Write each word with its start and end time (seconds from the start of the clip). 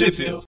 Review. 0.00 0.42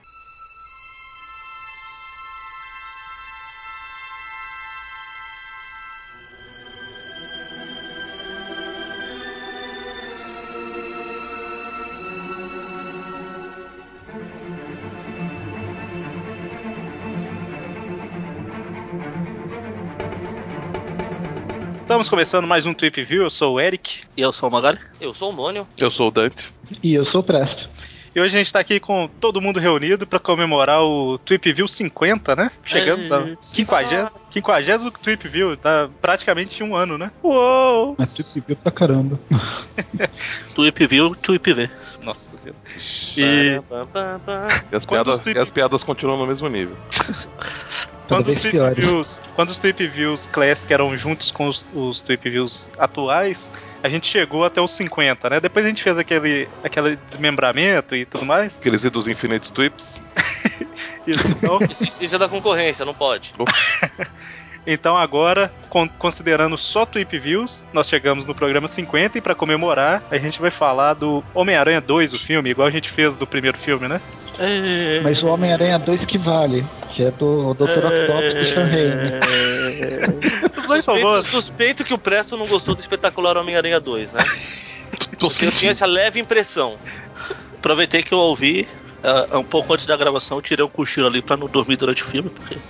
Estamos 21.83 22.09
começando 22.09 22.47
mais 22.47 22.65
um 22.65 22.73
Trip 22.73 23.03
View. 23.03 23.25
Eu 23.25 23.31
sou 23.31 23.57
o 23.57 23.61
Eric. 23.61 24.01
E 24.17 24.23
eu 24.23 24.33
sou 24.33 24.49
o 24.49 24.53
Magari. 24.53 24.79
Eu 24.99 25.13
sou 25.13 25.29
o 25.29 25.33
Mônio. 25.35 25.69
Eu 25.79 25.91
sou 25.91 26.09
o 26.09 26.11
Dante. 26.11 26.55
E 26.83 26.95
eu 26.95 27.05
sou 27.05 27.21
o 27.21 27.25
Presto. 27.25 27.69
E 28.15 28.21
hoje 28.21 28.37
a 28.37 28.39
gente 28.41 28.47
está 28.49 28.61
aqui 28.61 28.79
com 28.79 29.09
todo 29.21 29.41
mundo 29.41 29.59
reunido 29.59 30.07
para 30.07 30.19
comemorar 30.19 30.83
o 30.83 31.19
Trip 31.19 31.51
View 31.53 31.67
50, 31.67 32.37
né? 32.37 32.51
Chegamos 32.63 33.11
É. 33.11 33.15
ao 33.15 33.27
50, 33.55 34.13
50 34.31 34.91
Trip 35.03 35.29
View, 35.29 35.57
tá 35.57 35.89
praticamente 36.01 36.63
um 36.63 36.77
ano, 36.77 36.99
né? 36.99 37.11
Uou! 37.23 37.95
Mas 37.99 38.13
tu 38.15 38.23
se 38.23 38.41
viu 38.47 38.55
pra 38.57 38.71
caramba. 38.71 39.19
Tweep 40.55 40.87
View, 40.87 41.15
Tweep 41.17 41.53
V. 41.55 41.71
Nossa 42.03 42.31
Deus. 42.45 43.15
E. 43.17 43.61
E 44.71 44.77
as, 44.77 44.85
piadas, 44.85 45.27
e 45.27 45.39
as 45.39 45.51
piadas 45.51 45.83
continuam 45.83 46.19
no 46.19 46.27
mesmo 46.27 46.49
nível. 46.49 46.77
quando 48.09 48.21
os, 48.21 48.27
vez 48.27 48.41
trip 48.41 48.53
piores. 48.53 48.77
views, 48.79 49.21
quando 49.35 49.49
os 49.51 49.59
Trip 49.59 49.87
Views 49.87 50.27
Classic 50.27 50.73
eram 50.73 50.97
juntos 50.97 51.31
com 51.31 51.47
os, 51.49 51.67
os 51.75 52.03
Trip 52.03 52.29
Views 52.29 52.71
atuais, 52.79 53.51
a 53.83 53.89
gente 53.89 54.07
chegou 54.07 54.45
até 54.45 54.61
os 54.61 54.71
50, 54.73 55.31
né? 55.31 55.41
Depois 55.41 55.65
a 55.65 55.69
gente 55.69 55.83
fez 55.83 55.97
aquele, 55.99 56.49
aquele 56.63 56.97
desmembramento 56.97 57.95
e 57.97 58.05
tudo 58.05 58.27
mais. 58.27 58.59
Aqueles 58.59 58.85
idos 58.85 59.09
infinitos 59.09 59.51
twips. 59.51 60.01
Isso, 61.07 61.27
então, 61.29 61.59
Isso, 61.71 62.05
isso- 62.05 62.15
é 62.15 62.19
da 62.19 62.29
concorrência, 62.29 62.85
não 62.85 62.95
pode. 62.95 63.33
Então 64.65 64.97
agora, 64.97 65.53
con- 65.69 65.89
considerando 65.89 66.57
só 66.57 66.87
Tweep 66.87 67.19
Views, 67.19 67.65
nós 67.73 67.89
chegamos 67.89 68.27
no 68.27 68.33
programa 68.35 68.69
50 68.69 69.19
e 69.19 69.21
pra 69.21 69.35
comemorar, 69.35 70.05
a 70.09 70.17
gente 70.19 70.41
vai 70.41 70.53
falar 70.53 70.95
do 70.95 71.25
Homem-Aranha 71.35 71.81
2, 71.81 72.15
o 72.15 72.19
filme, 72.21 72.51
igual 72.51 72.69
a 72.69 72.71
gente 72.71 72.89
fez 72.89 73.17
do 73.17 73.27
primeiro 73.27 73.59
filme, 73.59 73.89
né? 73.89 74.01
É... 74.39 75.01
Mas 75.03 75.21
o 75.21 75.27
Homem-Aranha 75.27 75.81
2 75.81 76.05
que 76.05 76.17
vale, 76.17 76.65
que 76.95 77.05
é 77.05 77.11
do 77.11 77.55
Dr. 77.55 77.87
Octopus 77.87 78.35
do 78.35 78.47
Sam 78.55 78.65
Raimi. 78.65 79.13
Os 80.57 80.67
dois 80.67 80.85
Suspeito, 80.85 81.23
suspeito 81.25 81.85
que 81.85 81.95
o 81.95 81.99
Presto 81.99 82.37
não 82.37 82.47
gostou 82.47 82.75
do 82.75 82.81
espetacular 82.81 83.37
Homem-Aranha 83.37 83.81
2, 83.81 84.13
né? 84.13 84.25
Porque 85.19 85.47
eu 85.47 85.53
tinha 85.53 85.71
essa 85.71 85.87
leve 85.87 86.21
impressão. 86.21 86.79
Aproveitei 87.55 88.03
que 88.03 88.13
eu 88.13 88.19
ouvi. 88.19 88.69
É, 89.03 89.37
um 89.37 89.45
pouco 89.45 89.73
antes 89.75 89.87
da 89.87 89.97
gravação, 89.97 90.39
eu 90.39 90.43
tirei 90.43 90.65
um 90.65 90.69
cochilo 90.69 91.07
ali 91.07 91.21
pra 91.23 91.37
não 91.37 91.47
dormir 91.49 91.77
durante 91.77 92.03
o 92.03 92.07
filme, 92.07 92.31
porque 92.31 92.57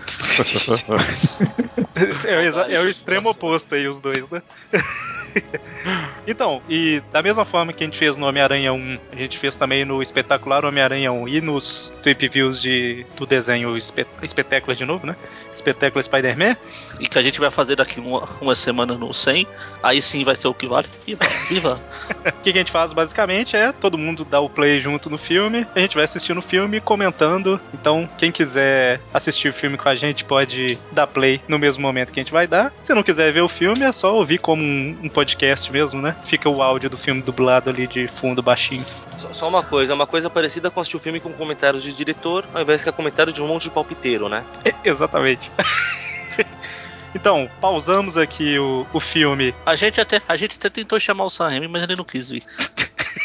É, 2.24 2.50
o 2.50 2.60
é 2.72 2.80
o 2.80 2.88
extremo 2.88 3.28
oposto 3.30 3.74
aí, 3.74 3.86
os 3.86 4.00
dois, 4.00 4.28
né? 4.30 4.42
então, 6.26 6.62
e 6.68 7.02
da 7.12 7.22
mesma 7.22 7.44
forma 7.44 7.72
que 7.72 7.82
a 7.82 7.86
gente 7.86 7.98
fez 7.98 8.16
no 8.16 8.26
Homem-Aranha 8.26 8.72
1, 8.72 8.98
a 9.12 9.16
gente 9.16 9.38
fez 9.38 9.56
também 9.56 9.84
no 9.84 10.02
espetacular 10.02 10.64
Homem-Aranha 10.64 11.12
1 11.12 11.28
e 11.28 11.40
nos 11.40 11.92
Tweep 12.02 12.28
Views 12.28 12.60
de, 12.60 13.04
do 13.16 13.26
desenho 13.26 13.76
Espe- 13.76 14.06
Espetáculo 14.22 14.74
de 14.76 14.84
novo, 14.84 15.06
né? 15.06 15.16
Espetáculo 15.54 16.02
Spider-Man. 16.02 16.56
e 17.00 17.06
que 17.06 17.18
a 17.18 17.22
gente 17.22 17.40
vai 17.40 17.50
fazer 17.50 17.76
daqui 17.76 18.00
uma, 18.00 18.28
uma 18.40 18.54
semana 18.54 18.94
no 18.94 19.12
100, 19.12 19.46
aí 19.82 20.00
sim 20.00 20.24
vai 20.24 20.36
ser 20.36 20.48
o 20.48 20.54
que 20.54 20.66
vale. 20.66 20.88
Viva, 21.06 21.24
viva. 21.48 21.80
O 22.32 22.42
que 22.42 22.50
a 22.50 22.52
gente 22.52 22.70
faz 22.72 22.92
basicamente 22.92 23.56
é 23.56 23.72
todo 23.72 23.96
mundo 23.98 24.24
dá 24.24 24.40
o 24.40 24.48
play 24.48 24.80
junto 24.80 25.08
no 25.08 25.16
filme, 25.18 25.66
a 25.74 25.78
gente 25.80 25.96
vai 25.96 26.06
assistindo 26.22 26.38
o 26.38 26.42
filme 26.42 26.76
e 26.76 26.80
comentando. 26.80 27.60
Então, 27.74 28.08
quem 28.16 28.30
quiser 28.30 29.00
assistir 29.12 29.48
o 29.48 29.52
filme 29.52 29.76
com 29.76 29.88
a 29.88 29.94
gente 29.94 30.24
pode 30.24 30.78
dar 30.92 31.06
play 31.06 31.40
no 31.48 31.58
mesmo 31.58 31.82
momento 31.82 32.12
que 32.12 32.20
a 32.20 32.22
gente 32.22 32.32
vai 32.32 32.46
dar. 32.46 32.72
Se 32.80 32.94
não 32.94 33.02
quiser 33.02 33.32
ver 33.32 33.40
o 33.40 33.48
filme, 33.48 33.82
é 33.82 33.92
só 33.92 34.14
ouvir 34.14 34.38
como 34.38 34.62
um, 34.62 34.98
um 35.02 35.08
podcast 35.08 35.70
mesmo, 35.72 36.00
né? 36.00 36.16
Fica 36.26 36.48
o 36.48 36.62
áudio 36.62 36.88
do 36.88 36.96
filme 36.96 37.20
dublado 37.20 37.68
ali 37.68 37.86
de 37.86 38.06
fundo 38.06 38.42
baixinho. 38.42 38.84
Só, 39.18 39.32
só 39.32 39.48
uma 39.48 39.62
coisa, 39.62 39.94
uma 39.94 40.06
coisa 40.06 40.30
parecida 40.30 40.70
com 40.70 40.80
assistir 40.80 40.96
o 40.96 41.00
filme 41.00 41.20
com 41.20 41.32
comentários 41.32 41.82
de 41.82 41.92
diretor, 41.92 42.44
ao 42.54 42.62
invés 42.62 42.80
de 42.80 42.84
que 42.86 42.92
comentário 42.92 43.32
de 43.32 43.42
um 43.42 43.48
monte 43.48 43.64
de 43.64 43.70
palpiteiro, 43.70 44.28
né? 44.28 44.44
Exatamente. 44.84 45.50
então, 47.14 47.50
pausamos 47.60 48.16
aqui 48.16 48.58
o, 48.58 48.86
o 48.92 49.00
filme. 49.00 49.52
A 49.66 49.74
gente, 49.74 50.00
até, 50.00 50.22
a 50.28 50.36
gente 50.36 50.56
até 50.56 50.70
tentou 50.70 51.00
chamar 51.00 51.24
o 51.24 51.30
Sam 51.30 51.48
Raimi, 51.48 51.66
mas 51.66 51.82
ele 51.82 51.96
não 51.96 52.04
quis 52.04 52.30
vir. 52.30 52.44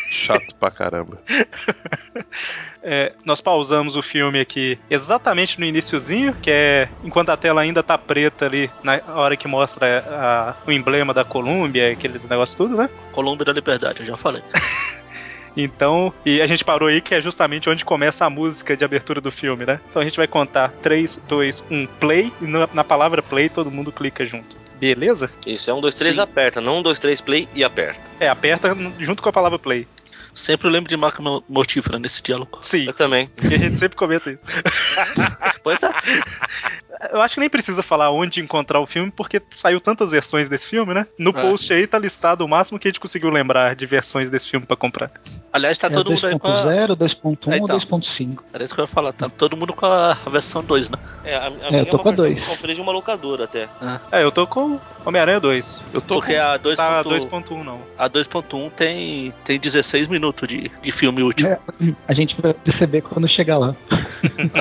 Chato 0.10 0.56
pra 0.56 0.72
caramba. 0.72 1.22
É, 2.84 3.14
nós 3.26 3.42
pausamos 3.42 3.96
o 3.96 4.02
filme 4.02 4.40
aqui 4.40 4.78
exatamente 4.90 5.60
no 5.60 5.66
iniciozinho, 5.66 6.34
que 6.34 6.50
é 6.52 6.90
enquanto 7.04 7.30
a 7.30 7.38
tela 7.38 7.62
ainda 7.62 7.82
tá 7.84 7.98
preta 7.98 8.46
ali, 8.46 8.70
na 8.84 9.02
hora 9.08 9.36
que 9.36 9.48
mostra 9.48 10.04
a- 10.08 10.56
o 10.66 10.72
emblema 10.72 11.14
da 11.14 11.24
Colômbia, 11.26 11.92
aqueles 11.92 12.24
negócios 12.28 12.56
tudo, 12.56 12.78
né? 12.78 12.90
Colômbia 13.12 13.46
da 13.46 13.54
Liberdade, 13.54 14.02
eu 14.02 14.06
já 14.06 14.18
falei. 14.18 14.42
Então, 15.60 16.14
e 16.24 16.40
a 16.40 16.46
gente 16.46 16.64
parou 16.64 16.88
aí 16.88 17.02
que 17.02 17.16
é 17.16 17.20
justamente 17.22 17.68
onde 17.68 17.84
começa 17.84 18.24
a 18.24 18.30
música 18.30 18.78
de 18.78 18.86
abertura 18.86 19.20
do 19.20 19.32
filme, 19.32 19.66
né? 19.66 19.80
Então 19.90 20.00
a 20.02 20.06
gente 20.06 20.16
vai 20.18 20.28
contar 20.28 20.70
3, 20.84 21.20
2, 21.28 21.64
1, 21.72 21.88
play, 22.00 22.32
e 22.40 22.46
na, 22.46 22.70
na 22.72 22.84
palavra 22.84 23.24
play 23.24 23.50
todo 23.50 23.72
mundo 23.72 23.92
clica 23.92 24.24
junto. 24.24 24.56
Beleza? 24.80 25.32
Isso, 25.48 25.72
é 25.72 25.74
um, 25.74 25.82
dois, 25.82 25.96
três, 25.96 26.14
Sim. 26.14 26.22
aperta. 26.22 26.62
Não 26.62 26.78
um, 26.78 26.82
dois, 26.84 27.00
três, 27.00 27.20
play 27.20 27.50
e 27.56 27.64
aperta. 27.64 28.00
É, 28.20 28.30
aperta 28.30 28.78
junto 29.00 29.24
com 29.24 29.30
a 29.30 29.34
palavra 29.34 29.58
play. 29.58 29.88
Sempre 30.38 30.70
lembro 30.70 30.88
de 30.90 30.96
marca 30.96 31.22
mo- 31.22 31.44
mortífera 31.50 31.98
nesse 32.00 32.22
diálogo. 32.22 32.60
Sim, 32.62 32.86
Eu 32.86 32.94
também. 32.94 33.30
e 33.44 33.48
a 33.56 33.58
gente 33.58 33.78
sempre 33.80 33.98
comenta 33.98 34.30
isso. 34.32 34.44
Pois 35.64 35.80
é. 35.82 35.90
Eu 37.12 37.22
acho 37.22 37.36
que 37.36 37.40
nem 37.40 37.50
precisa 37.50 37.84
falar 37.84 38.10
onde 38.12 38.42
encontrar 38.42 38.80
o 38.80 38.88
filme, 38.88 39.12
porque 39.12 39.42
saiu 39.52 39.80
tantas 39.80 40.10
versões 40.10 40.50
desse 40.50 40.68
filme, 40.68 40.94
né? 40.94 41.06
No 41.20 41.30
É. 41.30 41.34
post 41.34 41.72
aí 41.72 41.86
tá 41.86 42.00
listado 42.00 42.44
o 42.44 42.48
máximo 42.48 42.80
que 42.80 42.88
a 42.88 42.90
gente 42.92 43.00
conseguiu 43.00 43.30
lembrar 43.30 43.76
de 43.76 43.86
versões 43.86 44.30
desse 44.30 44.50
filme 44.50 44.66
pra 44.66 44.76
comprar. 44.76 45.12
Aliás, 45.54 45.78
tá 45.78 45.88
é 45.88 45.90
todo 45.92 46.12
mundo 46.12 46.26
aí 46.28 46.38
com 46.40 46.48
a. 46.48 46.64
2.0, 46.66 46.96
2.1 46.96 47.38
É, 47.48 47.60
ou 47.60 47.66
então. 47.66 47.80
2.5. 47.80 48.40
Era 48.52 48.64
isso 48.64 48.74
que 48.74 48.80
eu 48.82 48.84
ia 48.84 48.88
falar, 48.88 49.14
tá 49.14 49.30
todo 49.30 49.56
mundo 49.56 49.74
com 49.74 49.86
a 49.86 50.14
versão 50.32 50.64
2, 50.64 50.90
né? 50.90 50.98
É, 51.24 51.36
a, 51.36 51.42
a 51.44 51.48
É, 51.48 51.70
minha 51.72 51.82
eu 51.82 51.86
tô 51.86 51.92
é 51.92 51.94
uma 51.94 52.04
com 52.04 52.10
a 52.10 52.12
versão 52.12 52.16
dois. 52.26 52.36
que 52.36 52.42
eu 52.42 52.56
comprei 52.56 52.76
de 52.76 52.82
uma 52.82 52.92
locadora 52.92 53.44
até. 53.44 53.68
É, 54.12 54.24
eu 54.24 54.32
tô 54.32 54.48
com 54.48 54.80
Homem-Aranha 55.06 55.40
2. 55.40 55.84
Eu 55.94 56.02
tô 56.02 56.16
Porque 56.16 56.36
a 56.36 56.58
2.1 56.58 56.76
Tá 56.76 57.04
2.1 57.04 57.64
não. 57.64 57.80
a 57.98 58.10
2.1 58.10 58.72
tem, 58.72 59.34
tem 59.44 59.60
16 59.60 60.08
minutos 60.08 60.48
de, 60.48 60.72
de 60.82 60.92
filme 60.92 61.22
útil. 61.22 61.48
É, 61.48 61.60
a 62.08 62.14
gente 62.14 62.40
vai 62.42 62.54
perceber 62.54 63.02
quando 63.02 63.28
chegar 63.28 63.58
lá. 63.58 63.76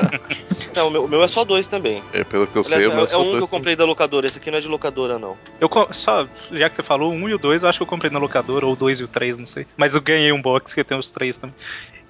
Não, 0.75 0.87
o 0.87 0.91
meu, 0.91 1.05
o 1.05 1.07
meu 1.07 1.23
é 1.23 1.27
só 1.27 1.43
dois 1.43 1.65
também. 1.67 2.03
É, 2.13 2.23
pelo 2.29 2.47
que 2.47 2.55
eu 2.55 2.61
Aliás, 2.65 2.81
sei, 2.81 2.87
o 2.87 2.91
é, 2.91 2.95
meu 2.95 3.05
é 3.05 3.07
só 3.07 3.19
um 3.21 3.23
que 3.25 3.29
dois 3.31 3.41
eu 3.41 3.47
comprei 3.47 3.75
da 3.75 3.85
locadora. 3.85 4.25
Esse 4.25 4.37
aqui 4.37 4.51
não 4.51 4.57
é 4.57 4.61
de 4.61 4.67
locadora, 4.67 5.17
não. 5.17 5.37
Eu 5.59 5.69
só, 5.91 6.27
já 6.51 6.69
que 6.69 6.75
você 6.75 6.83
falou, 6.83 7.11
o 7.11 7.15
1 7.15 7.29
e 7.29 7.33
o 7.33 7.37
2, 7.37 7.63
eu 7.63 7.69
acho 7.69 7.79
que 7.79 7.83
eu 7.83 7.87
comprei 7.87 8.11
na 8.11 8.19
locadora, 8.19 8.65
ou 8.65 8.73
o 8.73 8.75
2 8.75 8.99
e 8.99 9.03
o 9.03 9.07
3, 9.07 9.37
não 9.37 9.45
sei. 9.45 9.65
Mas 9.75 9.95
eu 9.95 10.01
ganhei 10.01 10.31
um 10.31 10.41
box 10.41 10.73
que 10.73 10.83
tem 10.83 10.97
os 10.97 11.09
três 11.09 11.37
também. 11.37 11.55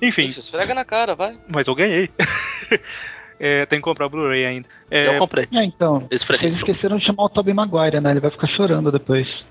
Enfim, 0.02 0.26
Isso, 0.26 0.40
esfrega 0.40 0.74
na 0.76 0.86
cara, 0.86 1.16
vai. 1.16 1.38
mas 1.48 1.68
eu 1.68 1.74
ganhei. 1.76 2.10
é, 3.40 3.66
tem 3.66 3.80
que 3.80 3.84
comprar 3.84 4.06
o 4.06 4.10
Blu-ray 4.10 4.46
ainda. 4.46 4.68
É, 4.92 5.08
Eu 5.08 5.18
comprei. 5.18 5.48
É, 5.54 5.64
então, 5.64 6.08
vocês 6.12 6.56
esqueceram 6.56 6.98
de 6.98 7.06
chamar 7.06 7.24
o 7.24 7.30
Tobey 7.30 7.54
Maguire, 7.54 8.00
né? 8.00 8.12
Ele 8.12 8.20
vai 8.20 8.32
ficar 8.32 8.48
chorando 8.48 8.92
depois. 8.92 9.44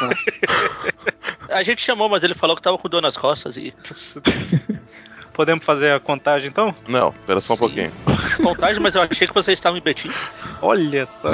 A 1.50 1.62
gente 1.62 1.82
chamou, 1.82 2.08
mas 2.08 2.22
ele 2.22 2.34
falou 2.34 2.54
que 2.54 2.62
tava 2.62 2.78
com 2.78 2.88
dor 2.88 3.00
nas 3.00 3.16
costas 3.16 3.56
e. 3.56 3.72
Podemos 5.38 5.64
fazer 5.64 5.92
a 5.92 6.00
contagem 6.00 6.48
então? 6.48 6.74
Não, 6.88 7.10
espera 7.10 7.40
só 7.40 7.52
um 7.52 7.56
Sim. 7.56 7.60
pouquinho. 7.60 7.92
Vontade, 8.42 8.80
mas 8.80 8.96
eu 8.96 9.02
achei 9.02 9.24
que 9.24 9.32
vocês 9.32 9.56
estavam 9.56 9.78
em 9.78 9.80
Betim. 9.80 10.10
Olha 10.60 11.06
só. 11.06 11.28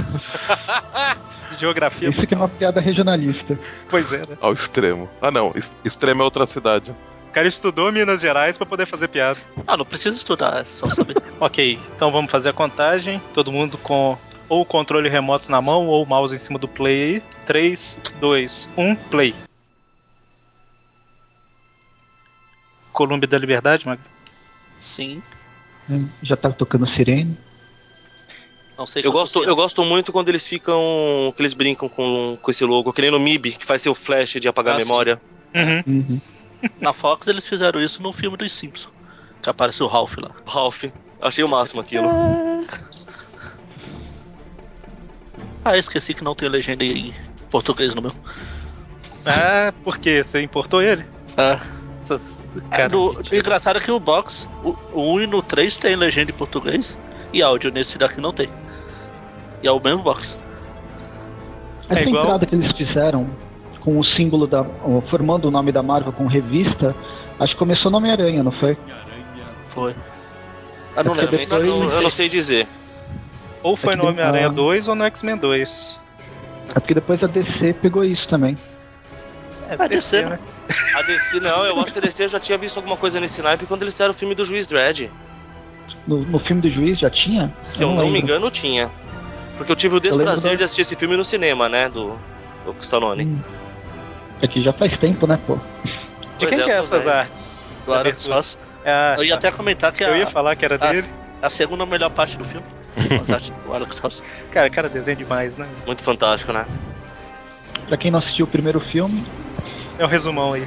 Geografia, 1.58 2.10
Isso 2.10 2.26
que 2.26 2.34
é 2.34 2.36
uma 2.36 2.50
piada 2.50 2.82
regionalista. 2.82 3.58
pois 3.88 4.12
é, 4.12 4.18
né? 4.18 4.36
Ao 4.42 4.52
extremo. 4.52 5.08
Ah, 5.22 5.30
não. 5.30 5.54
Extremo 5.82 6.20
é 6.20 6.24
outra 6.26 6.44
cidade. 6.44 6.94
O 7.30 7.32
cara 7.32 7.48
estudou 7.48 7.90
Minas 7.90 8.20
Gerais 8.20 8.58
pra 8.58 8.66
poder 8.66 8.84
fazer 8.84 9.08
piada. 9.08 9.40
Ah, 9.66 9.74
não 9.74 9.86
precisa 9.86 10.18
estudar, 10.18 10.60
é 10.60 10.64
só 10.66 10.90
saber. 10.90 11.16
Ok, 11.40 11.78
então 11.96 12.12
vamos 12.12 12.30
fazer 12.30 12.50
a 12.50 12.52
contagem. 12.52 13.22
Todo 13.32 13.50
mundo 13.50 13.78
com 13.78 14.18
ou 14.50 14.60
o 14.60 14.66
controle 14.66 15.08
remoto 15.08 15.50
na 15.50 15.62
mão 15.62 15.86
ou 15.86 16.02
o 16.02 16.06
mouse 16.06 16.36
em 16.36 16.38
cima 16.38 16.58
do 16.58 16.68
play 16.68 17.14
aí. 17.14 17.22
3, 17.46 17.98
2, 18.20 18.68
1, 18.76 18.96
play. 18.96 19.34
Colômbia 22.94 23.28
da 23.28 23.36
Liberdade, 23.36 23.86
Mag? 23.86 24.00
Sim. 24.78 25.22
né? 25.88 26.08
Já 26.22 26.36
tá 26.36 26.50
tocando 26.50 26.86
sirene. 26.86 27.36
Não 28.78 28.86
sei 28.86 29.02
Eu 29.04 29.12
gosto, 29.12 29.38
tempo. 29.40 29.50
eu 29.50 29.54
gosto 29.54 29.84
muito 29.84 30.10
quando 30.12 30.28
eles 30.30 30.46
ficam. 30.46 31.32
que 31.36 31.42
eles 31.42 31.52
brincam 31.54 31.88
com, 31.88 32.36
com 32.40 32.50
esse 32.50 32.64
logo, 32.64 32.92
que 32.92 33.02
nem 33.02 33.10
no 33.10 33.20
MIB, 33.20 33.52
que 33.52 33.66
faz 33.66 33.82
seu 33.82 33.94
flash 33.94 34.32
de 34.40 34.48
apagar 34.48 34.74
Ah, 34.74 34.76
a 34.76 34.80
memória. 34.80 35.20
Uhum. 35.54 35.82
Uhum. 35.86 36.20
Na 36.80 36.92
Fox 36.92 37.26
eles 37.28 37.46
fizeram 37.46 37.80
isso 37.80 38.02
no 38.02 38.12
filme 38.12 38.36
dos 38.36 38.50
Simpsons. 38.52 38.92
Que 39.42 39.50
apareceu 39.50 39.86
o 39.86 39.88
Ralph 39.88 40.16
lá. 40.16 40.30
Ralph. 40.46 40.84
Achei 41.20 41.44
o 41.44 41.48
máximo 41.48 41.80
aquilo. 41.82 42.08
Ah, 45.64 45.78
esqueci 45.78 46.12
que 46.12 46.22
não 46.22 46.34
tem 46.34 46.46
legenda 46.48 46.84
em 46.84 47.14
português 47.50 47.94
no 47.94 48.02
meu. 48.02 48.12
Ah, 49.24 49.72
por 49.82 49.96
quê? 49.98 50.22
Você 50.22 50.42
importou 50.42 50.82
ele? 50.82 51.06
Ah, 51.38 51.58
Essas- 52.02 52.42
Cara, 52.70 52.88
no, 52.88 53.12
o 53.12 53.34
engraçado 53.34 53.76
é 53.78 53.80
que 53.80 53.90
o 53.90 53.98
box, 53.98 54.48
o, 54.62 54.76
o 54.92 55.14
1 55.16 55.20
e 55.22 55.26
no 55.26 55.42
3 55.42 55.76
tem 55.76 55.96
legenda 55.96 56.30
em 56.30 56.34
português 56.34 56.96
e 57.32 57.42
áudio, 57.42 57.70
nesse 57.72 57.98
daqui 57.98 58.20
não 58.20 58.32
tem. 58.32 58.48
E 59.62 59.66
é 59.66 59.72
o 59.72 59.80
mesmo 59.80 60.02
box. 60.02 60.38
Essa 61.88 62.00
É 62.00 62.08
igual- 62.08 62.24
entrada 62.24 62.46
que 62.46 62.54
eles 62.54 62.70
fizeram 62.72 63.26
com 63.80 63.98
o 63.98 64.04
símbolo 64.04 64.46
da. 64.46 64.64
formando 65.10 65.46
o 65.46 65.50
nome 65.50 65.70
da 65.72 65.82
Marvel 65.82 66.12
com 66.12 66.26
revista, 66.26 66.94
acho 67.38 67.52
que 67.54 67.58
começou 67.58 67.90
no 67.90 67.98
Homem-Aranha, 67.98 68.42
não 68.42 68.52
foi? 68.52 68.76
Foi. 69.70 69.94
Ah, 70.96 71.02
não 71.02 71.12
lembro. 71.12 71.34
Eu 71.34 71.38
depois- 71.38 71.66
não, 71.66 71.90
eu 71.90 72.02
não 72.02 72.10
sei 72.10 72.28
dizer. 72.28 72.66
ou 73.62 73.76
foi 73.76 73.94
é 73.94 73.96
no 73.96 74.06
Homem-Aranha 74.06 74.46
ah. 74.46 74.50
2 74.50 74.88
ou 74.88 74.94
no 74.94 75.04
X-Men 75.04 75.36
2. 75.36 76.00
É 76.70 76.74
porque 76.80 76.94
depois 76.94 77.22
a 77.22 77.26
DC 77.26 77.74
pegou 77.74 78.04
isso 78.04 78.26
também. 78.28 78.56
É, 79.78 79.84
Ah, 79.84 79.88
DC, 79.88 80.22
né? 80.22 80.38
A 80.94 81.02
DC, 81.02 81.40
não, 81.40 81.64
eu 81.64 81.80
acho 81.80 81.92
que 81.92 81.98
a 81.98 82.02
DC 82.02 82.28
já 82.28 82.40
tinha 82.40 82.56
visto 82.58 82.76
alguma 82.76 82.96
coisa 82.96 83.20
nesse 83.20 83.40
naipe 83.42 83.66
quando 83.66 83.82
eles 83.82 83.94
fizeram 83.94 84.10
o 84.12 84.14
filme 84.14 84.34
do 84.34 84.44
Juiz 84.44 84.66
Dredd. 84.66 85.10
No, 86.06 86.18
no 86.22 86.38
filme 86.38 86.60
do 86.60 86.70
juiz 86.70 86.98
já 86.98 87.08
tinha? 87.08 87.50
Se 87.60 87.82
eu, 87.82 87.88
não, 87.88 87.96
me 87.96 88.02
lembro. 88.04 88.18
engano, 88.20 88.50
tinha. 88.50 88.90
Porque 89.56 89.72
eu 89.72 89.76
tive 89.76 89.96
o 89.96 90.00
desprazer 90.00 90.52
da- 90.52 90.56
de 90.58 90.64
assistir 90.64 90.82
esse 90.82 90.96
filme 90.96 91.16
no 91.16 91.24
cinema, 91.24 91.66
né? 91.68 91.88
Do, 91.88 92.18
do 92.64 92.74
Stallone. 92.82 93.24
Hum. 93.24 93.38
É 94.42 94.46
que 94.48 94.60
já 94.62 94.72
faz 94.72 94.98
tempo, 94.98 95.26
né, 95.26 95.38
pô? 95.46 95.56
De 95.56 95.60
Pois 96.40 96.50
quem 96.50 96.60
é, 96.60 96.62
que 96.64 96.70
é 96.70 96.74
essas 96.76 97.04
velho. 97.04 97.16
artes? 97.16 97.66
Abertura. 97.88 98.34
Sorce. 98.34 98.58
Ah, 98.84 99.14
Eu 99.16 99.24
ia 99.24 99.34
até 99.34 99.50
comentar 99.50 99.92
que 99.92 100.04
a, 100.04 100.08
Eu 100.08 100.16
ia 100.16 100.26
falar 100.26 100.54
que 100.56 100.64
era 100.64 100.74
a- 100.74 100.92
dele. 100.92 101.08
a 101.40 101.48
segunda 101.48 101.86
melhor 101.86 102.10
parte 102.10 102.36
do 102.36 102.44
filme. 102.44 102.66
Cara, 104.52 104.70
cara, 104.70 104.88
desenho 104.88 105.16
demais, 105.16 105.56
né? 105.56 105.66
Muito 105.86 106.02
fantástico, 106.02 106.52
né? 106.52 106.66
Pra 107.88 107.96
quem 107.96 108.10
não 108.10 108.18
assistiu 108.18 108.44
o 108.46 108.48
primeiro 108.48 108.80
filme, 108.80 109.24
É 109.98 110.04
um 110.04 110.08
resumão 110.08 110.52
aí. 110.52 110.66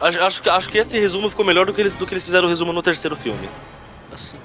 Acho, 0.00 0.22
acho, 0.22 0.42
que- 0.42 0.50
acho 0.50 0.68
que 0.68 0.78
esse 0.78 0.98
resumo 0.98 1.28
ficou 1.30 1.44
melhor 1.44 1.66
do 1.66 1.72
que, 1.72 1.80
eles, 1.80 1.94
do 1.96 2.06
que 2.06 2.14
eles 2.14 2.24
fizeram 2.24 2.46
o 2.46 2.50
resumo 2.50 2.72
no 2.72 2.82
terceiro 2.82 3.16
filme. 3.16 3.48
Assim. 4.12 4.38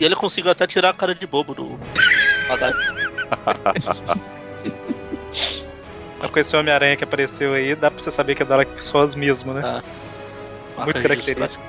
E 0.00 0.04
ele 0.04 0.16
conseguiu 0.16 0.50
até 0.50 0.66
tirar 0.66 0.90
a 0.90 0.94
cara 0.94 1.14
de 1.14 1.26
bobo 1.26 1.54
do. 1.54 1.78
Mas 2.48 2.60
com 6.32 6.38
esse 6.40 6.56
Homem-Aranha 6.56 6.96
que 6.96 7.04
apareceu 7.04 7.52
aí, 7.54 7.74
dá 7.74 7.90
pra 7.90 8.00
você 8.00 8.10
saber 8.10 8.34
que 8.34 8.42
é 8.42 8.46
Dark 8.46 8.68
Pessoas 8.70 9.14
mesmo, 9.14 9.52
né? 9.54 9.62
Ah, 9.64 9.82
Muito 10.84 11.00
característico. 11.02 11.62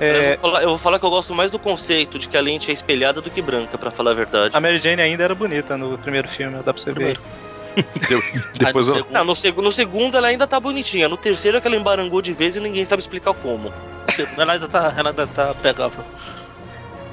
É, 0.00 0.34
Eu, 0.34 0.38
vou 0.38 0.38
falar, 0.38 0.62
eu 0.62 0.68
vou 0.68 0.78
falar 0.78 0.98
que 0.98 1.06
eu 1.06 1.10
gosto 1.10 1.34
mais 1.34 1.50
do 1.50 1.58
conceito 1.58 2.18
de 2.18 2.28
que 2.28 2.36
a 2.36 2.40
lente 2.40 2.70
é 2.70 2.74
espelhada 2.74 3.20
do 3.20 3.30
que 3.30 3.40
branca, 3.40 3.78
pra 3.78 3.90
falar 3.90 4.10
a 4.10 4.14
verdade. 4.14 4.54
a 4.56 4.60
Mary 4.60 4.78
Jane 4.78 5.00
ainda 5.00 5.24
era 5.24 5.34
bonita 5.34 5.76
no 5.76 5.96
primeiro 5.98 6.28
filme, 6.28 6.56
dá 6.62 6.72
pra 6.72 6.82
você 6.82 6.92
ver. 6.92 6.94
Primeiro. 7.18 7.20
De- 8.08 8.40
depois 8.58 8.88
Aí 8.88 8.94
no 8.94 8.98
eu, 8.98 9.02
segundo- 9.02 9.12
Não, 9.12 9.24
no, 9.24 9.36
seg 9.36 9.56
no 9.60 9.72
segundo 9.72 10.16
ela 10.16 10.28
ainda 10.28 10.46
tá 10.46 10.58
bonitinha. 10.58 11.08
No 11.08 11.16
terceiro 11.16 11.58
é 11.58 11.60
que 11.60 11.66
ela 11.66 11.76
embarangou 11.76 12.20
de 12.22 12.32
vez 12.32 12.56
e 12.56 12.60
ninguém 12.60 12.84
sabe 12.86 13.00
explicar 13.00 13.34
como. 13.34 13.72
ela 14.36 14.52
ainda 14.54 14.66
tá, 14.68 14.94
ela 14.96 15.10
ainda 15.10 15.26
tá 15.26 15.54
pegável. 15.54 16.02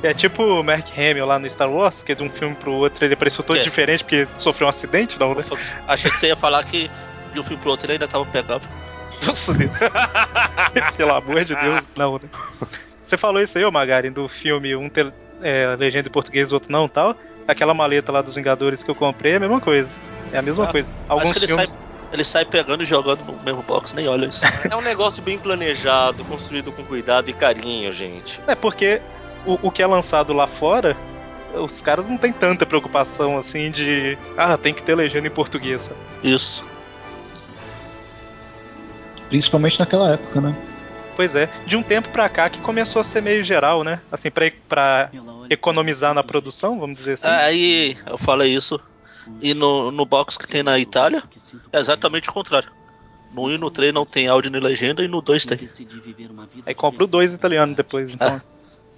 É 0.01 0.13
tipo 0.13 0.43
o 0.43 0.61
Mark 0.63 0.85
Hamill 0.97 1.25
lá 1.25 1.39
no 1.39 1.49
Star 1.49 1.69
Wars, 1.71 2.03
que 2.03 2.13
de 2.13 2.23
um 2.23 2.29
filme 2.29 2.55
pro 2.55 2.73
outro 2.73 3.05
ele 3.05 3.13
apareceu 3.13 3.41
todo 3.43 3.57
É. 3.57 3.61
diferente 3.61 4.03
porque 4.03 4.25
sofreu 4.37 4.67
um 4.67 4.69
acidente, 4.69 5.17
não, 5.17 5.33
né? 5.33 5.43
Achei 5.87 6.11
que 6.11 6.17
você 6.17 6.27
ia 6.27 6.35
falar 6.35 6.63
que 6.65 6.91
de 7.33 7.39
um 7.39 7.43
filme 7.43 7.61
pro 7.61 7.71
outro 7.71 7.85
ele 7.85 7.93
ainda 7.93 8.07
tava 8.07 8.25
pegável. 8.25 8.67
Nossa 9.25 9.53
Deus. 9.53 9.77
Pelo 10.97 11.13
amor 11.15 11.43
de 11.43 11.55
Deus, 11.55 11.89
não, 11.97 12.15
né? 12.15 12.29
Você 13.03 13.17
falou 13.17 13.41
isso 13.41 13.57
aí, 13.57 13.65
ô 13.65 13.71
Magari, 13.71 14.09
do 14.09 14.27
filme, 14.27 14.75
um 14.75 14.89
ter 14.89 15.11
é, 15.41 15.75
legenda 15.77 16.07
em 16.07 16.11
português, 16.11 16.51
o 16.51 16.55
outro 16.55 16.71
não 16.71 16.87
tal. 16.87 17.15
Aquela 17.47 17.73
maleta 17.73 18.11
lá 18.11 18.21
dos 18.21 18.35
Vingadores 18.35 18.83
que 18.83 18.89
eu 18.89 18.95
comprei 18.95 19.33
é 19.33 19.35
a 19.35 19.39
mesma 19.39 19.59
coisa. 19.59 19.97
É 20.31 20.37
a 20.37 20.41
mesma 20.41 20.65
Ah, 20.65 20.71
coisa. 20.71 20.91
Alguns 21.09 21.31
Acho 21.31 21.39
que 21.39 21.45
ele 21.45 21.47
filmes. 21.53 21.69
sai, 21.71 21.79
ele 22.13 22.23
sai 22.23 22.45
pegando 22.45 22.83
e 22.83 22.85
jogando 22.85 23.23
no 23.25 23.37
mesmo 23.43 23.61
box, 23.61 23.93
nem 23.93 24.07
olha 24.07 24.27
isso. 24.27 24.41
É 24.69 24.75
um 24.75 24.81
negócio 24.81 25.21
bem 25.21 25.37
planejado, 25.37 26.23
construído 26.25 26.71
com 26.71 26.83
cuidado 26.85 27.29
e 27.29 27.33
carinho, 27.33 27.91
gente. 27.91 28.39
É 28.47 28.55
porque 28.55 29.01
o, 29.45 29.59
o 29.67 29.69
que 29.71 29.83
é 29.83 29.87
lançado 29.87 30.31
lá 30.31 30.47
fora, 30.47 30.95
os 31.53 31.81
caras 31.81 32.07
não 32.07 32.17
têm 32.17 32.31
tanta 32.31 32.65
preocupação 32.65 33.37
assim 33.37 33.69
de. 33.69 34.17
Ah, 34.37 34.57
tem 34.57 34.73
que 34.73 34.81
ter 34.81 34.95
legenda 34.95 35.27
em 35.27 35.31
português. 35.31 35.91
Isso. 36.23 36.63
Principalmente 39.37 39.79
naquela 39.79 40.11
época, 40.13 40.39
né? 40.39 40.55
Pois 41.15 41.33
é. 41.35 41.49
De 41.65 41.75
um 41.75 41.81
tempo 41.81 42.07
pra 42.09 42.29
cá 42.29 42.51
que 42.51 42.59
começou 42.59 42.99
a 42.99 43.03
ser 43.03 43.19
meio 43.19 43.43
geral, 43.43 43.83
né? 43.83 43.99
Assim, 44.11 44.29
pra, 44.29 44.51
pra 44.69 45.09
economizar 45.49 46.13
na 46.13 46.23
produção, 46.23 46.79
vamos 46.79 46.99
dizer 46.99 47.13
assim. 47.13 47.27
Aí 47.27 47.97
eu 48.05 48.17
falei 48.19 48.53
isso. 48.53 48.79
E 49.41 49.55
no, 49.55 49.89
no 49.89 50.05
box 50.05 50.37
que 50.37 50.47
tem 50.47 50.61
na 50.61 50.77
Itália, 50.77 51.23
é 51.71 51.79
exatamente 51.79 52.29
o 52.29 52.33
contrário. 52.33 52.69
No 53.33 53.45
1 53.45 53.51
e 53.51 53.57
no 53.57 53.71
3 53.71 53.91
não 53.91 54.05
tem 54.05 54.27
áudio 54.27 54.51
nem 54.51 54.61
legenda 54.61 55.03
e 55.03 55.07
no 55.07 55.19
2 55.19 55.45
tem. 55.45 55.57
Aí 56.67 56.75
compra 56.75 57.03
o 57.03 57.07
dois 57.07 57.33
italiano 57.33 57.73
depois, 57.73 58.13
então. 58.13 58.39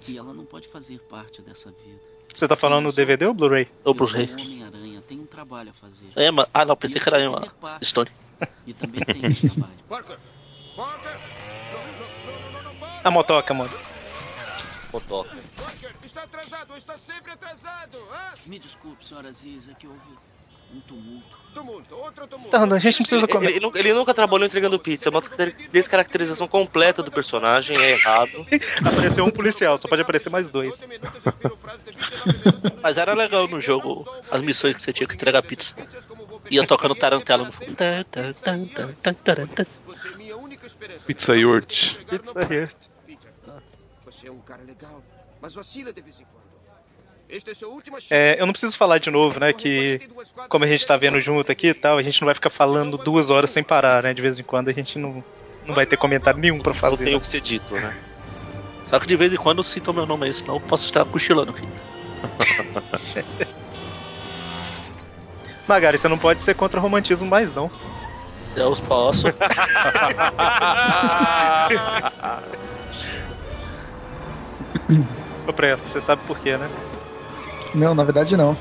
E 0.06 0.18
ela 0.18 0.34
não 0.34 0.44
pode 0.44 0.68
fazer 0.68 0.98
parte 1.08 1.40
dessa 1.40 1.70
vida. 1.70 1.98
Você 2.34 2.46
tá 2.46 2.54
falando 2.56 2.84
no 2.84 2.92
DVD 2.92 3.24
ou 3.24 3.32
Blu-ray? 3.32 3.66
Ou 3.82 3.94
Blu-ray. 3.94 4.26
É, 6.14 6.30
mas- 6.30 6.46
ah 6.52 6.64
não, 6.66 6.76
pensei 6.76 7.00
que 7.00 7.08
era 7.08 7.30
uma 7.30 7.48
Stone. 7.82 8.10
E 8.66 8.74
também 8.74 9.00
tem 9.04 9.34
trabalho. 9.34 9.72
Parker! 9.88 10.18
Parker! 10.76 11.16
Não, 11.72 11.82
não, 11.86 12.42
não, 12.42 12.52
não, 12.52 12.62
não, 12.62 12.74
Parker! 12.76 13.00
A 13.04 13.10
motoca, 13.10 13.54
mano. 13.54 13.70
Motoca. 14.92 15.36
Parker, 15.56 15.90
está 16.04 16.22
atrasado, 16.22 16.76
está 16.76 16.96
sempre 16.98 17.32
atrasado, 17.32 17.98
hã? 18.12 18.34
Me 18.46 18.58
desculpe, 18.58 19.04
senhora 19.04 19.28
Aziz, 19.28 19.68
é 19.68 19.74
que 19.74 19.86
houve 19.86 20.00
um 20.74 20.80
tumulto. 20.80 21.36
Tumulto, 21.54 21.94
outro 21.94 22.26
tumulto. 22.26 22.50
Tá, 22.50 22.62
a 22.64 22.78
gente 22.78 23.00
não 23.00 23.06
precisa 23.06 23.16
Ele, 23.16 23.26
comer. 23.28 23.50
ele 23.50 23.60
nu- 23.60 23.72
ele 23.74 23.92
nunca 23.94 24.12
trabalhou 24.12 24.44
entregando 24.46 24.78
pizza, 24.78 25.08
é 25.08 25.10
uma 25.10 25.22
descaracterização 25.72 26.46
completa 26.46 27.02
do 27.02 27.10
personagem, 27.10 27.76
é 27.78 27.92
errado. 27.92 28.30
Apareceu 28.84 29.24
um 29.24 29.30
policial, 29.30 29.78
só 29.78 29.88
pode 29.88 30.02
aparecer 30.02 30.28
mais 30.28 30.48
dois. 30.50 30.70
12 30.80 30.86
minutos, 30.86 31.24
expira 31.26 31.54
o 31.54 31.56
prazo 31.56 31.82
de 31.82 31.92
29 31.92 32.32
minutos 32.38 32.72
no 32.74 32.80
Mas 32.82 32.98
era 32.98 33.14
legal 33.14 33.48
no 33.48 33.60
jogo 33.60 34.06
as 34.30 34.42
missões 34.42 34.76
que 34.76 34.82
você 34.82 34.92
tinha 34.92 35.06
que 35.06 35.14
entregar 35.14 35.42
pizza. 35.42 35.74
Ia 36.50 36.66
tocando 36.66 36.94
tarantela 36.94 37.44
no 37.44 37.52
fundo. 37.52 37.76
Você 39.86 40.08
é 40.08 40.16
minha 40.16 40.36
única 40.36 40.66
esperança. 40.66 41.06
Pizza 41.06 41.36
Yurt. 41.36 41.96
Pizza 42.04 42.40
Yurt. 42.40 42.76
Peter, 43.06 43.30
você 44.04 44.28
é 44.28 44.32
um 44.32 44.40
cara 44.40 44.62
legal, 44.62 45.02
mas 45.40 45.54
vacila 45.54 45.92
de 45.92 46.00
vez 46.00 46.20
em 46.20 46.24
quando. 46.24 46.46
Esta 47.28 47.50
é 47.50 47.54
sua 47.54 47.68
última 47.68 47.98
chance. 47.98 48.14
É, 48.14 48.40
eu 48.40 48.46
não 48.46 48.52
preciso 48.52 48.76
falar 48.76 48.98
de 48.98 49.10
novo, 49.10 49.40
né? 49.40 49.52
Que 49.52 50.00
como 50.48 50.64
a 50.64 50.68
gente 50.68 50.86
tá 50.86 50.96
vendo 50.96 51.20
junto 51.20 51.50
aqui 51.50 51.68
e 51.68 51.74
tal, 51.74 51.98
a 51.98 52.02
gente 52.02 52.20
não 52.20 52.26
vai 52.26 52.34
ficar 52.34 52.50
falando 52.50 52.96
duas 52.96 53.30
horas 53.30 53.50
sem 53.50 53.64
parar, 53.64 54.02
né? 54.02 54.14
De 54.14 54.22
vez 54.22 54.38
em 54.38 54.44
quando 54.44 54.68
a 54.68 54.72
gente 54.72 54.98
não, 54.98 55.24
não 55.66 55.74
vai 55.74 55.86
ter 55.86 55.96
comentário 55.96 56.38
nenhum 56.38 56.60
pra 56.60 56.72
Não 56.72 56.78
fazer. 56.78 56.98
tem 56.98 57.12
né? 57.12 57.16
o 57.16 57.20
que 57.20 57.26
ser 57.26 57.40
dito, 57.40 57.74
né? 57.74 57.96
Só 58.86 59.00
que 59.00 59.06
de 59.06 59.16
vez 59.16 59.32
em 59.32 59.36
quando 59.36 59.62
citam 59.64 59.92
meu 59.92 60.06
nome 60.06 60.26
aí, 60.26 60.32
senão 60.32 60.54
eu 60.54 60.60
posso 60.60 60.86
estar 60.86 61.04
cochilando 61.04 61.50
aqui. 61.50 61.66
Magari, 65.68 65.98
você 65.98 66.08
não 66.08 66.18
pode 66.18 66.42
ser 66.42 66.54
contra 66.54 66.80
romantismo 66.80 67.26
mais, 67.28 67.52
não. 67.52 67.70
Eu 68.54 68.74
posso. 68.76 69.26
Ô 75.46 75.52
Presto, 75.52 75.88
você 75.88 76.00
sabe 76.00 76.22
por 76.26 76.38
quê, 76.38 76.56
né? 76.56 76.68
Não, 77.74 77.94
na 77.94 78.04
verdade 78.04 78.36
não. 78.36 78.56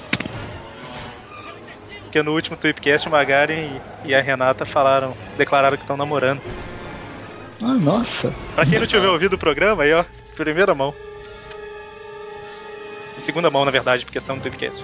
Porque 2.04 2.22
no 2.22 2.34
último 2.34 2.58
Tweepcast 2.58 3.08
o 3.08 3.12
Magari 3.12 3.54
e 3.54 3.82
e 4.06 4.14
a 4.14 4.22
Renata 4.22 4.66
falaram, 4.66 5.16
declararam 5.38 5.76
que 5.76 5.84
estão 5.84 5.98
namorando. 5.98 6.42
Ah, 7.62 7.74
nossa. 7.74 8.32
Pra 8.54 8.66
quem 8.66 8.80
não 8.80 8.86
tiver 8.86 9.08
ouvido 9.08 9.34
o 9.34 9.40
programa, 9.40 9.84
aí 9.84 9.94
ó, 9.94 10.06
primeira 10.36 10.76
mão. 10.76 10.94
Segunda 13.20 13.50
mão, 13.50 13.66
na 13.66 13.72
verdade, 13.72 14.06
porque 14.06 14.22
são 14.22 14.36
no 14.36 14.42
Tweepcast. 14.42 14.84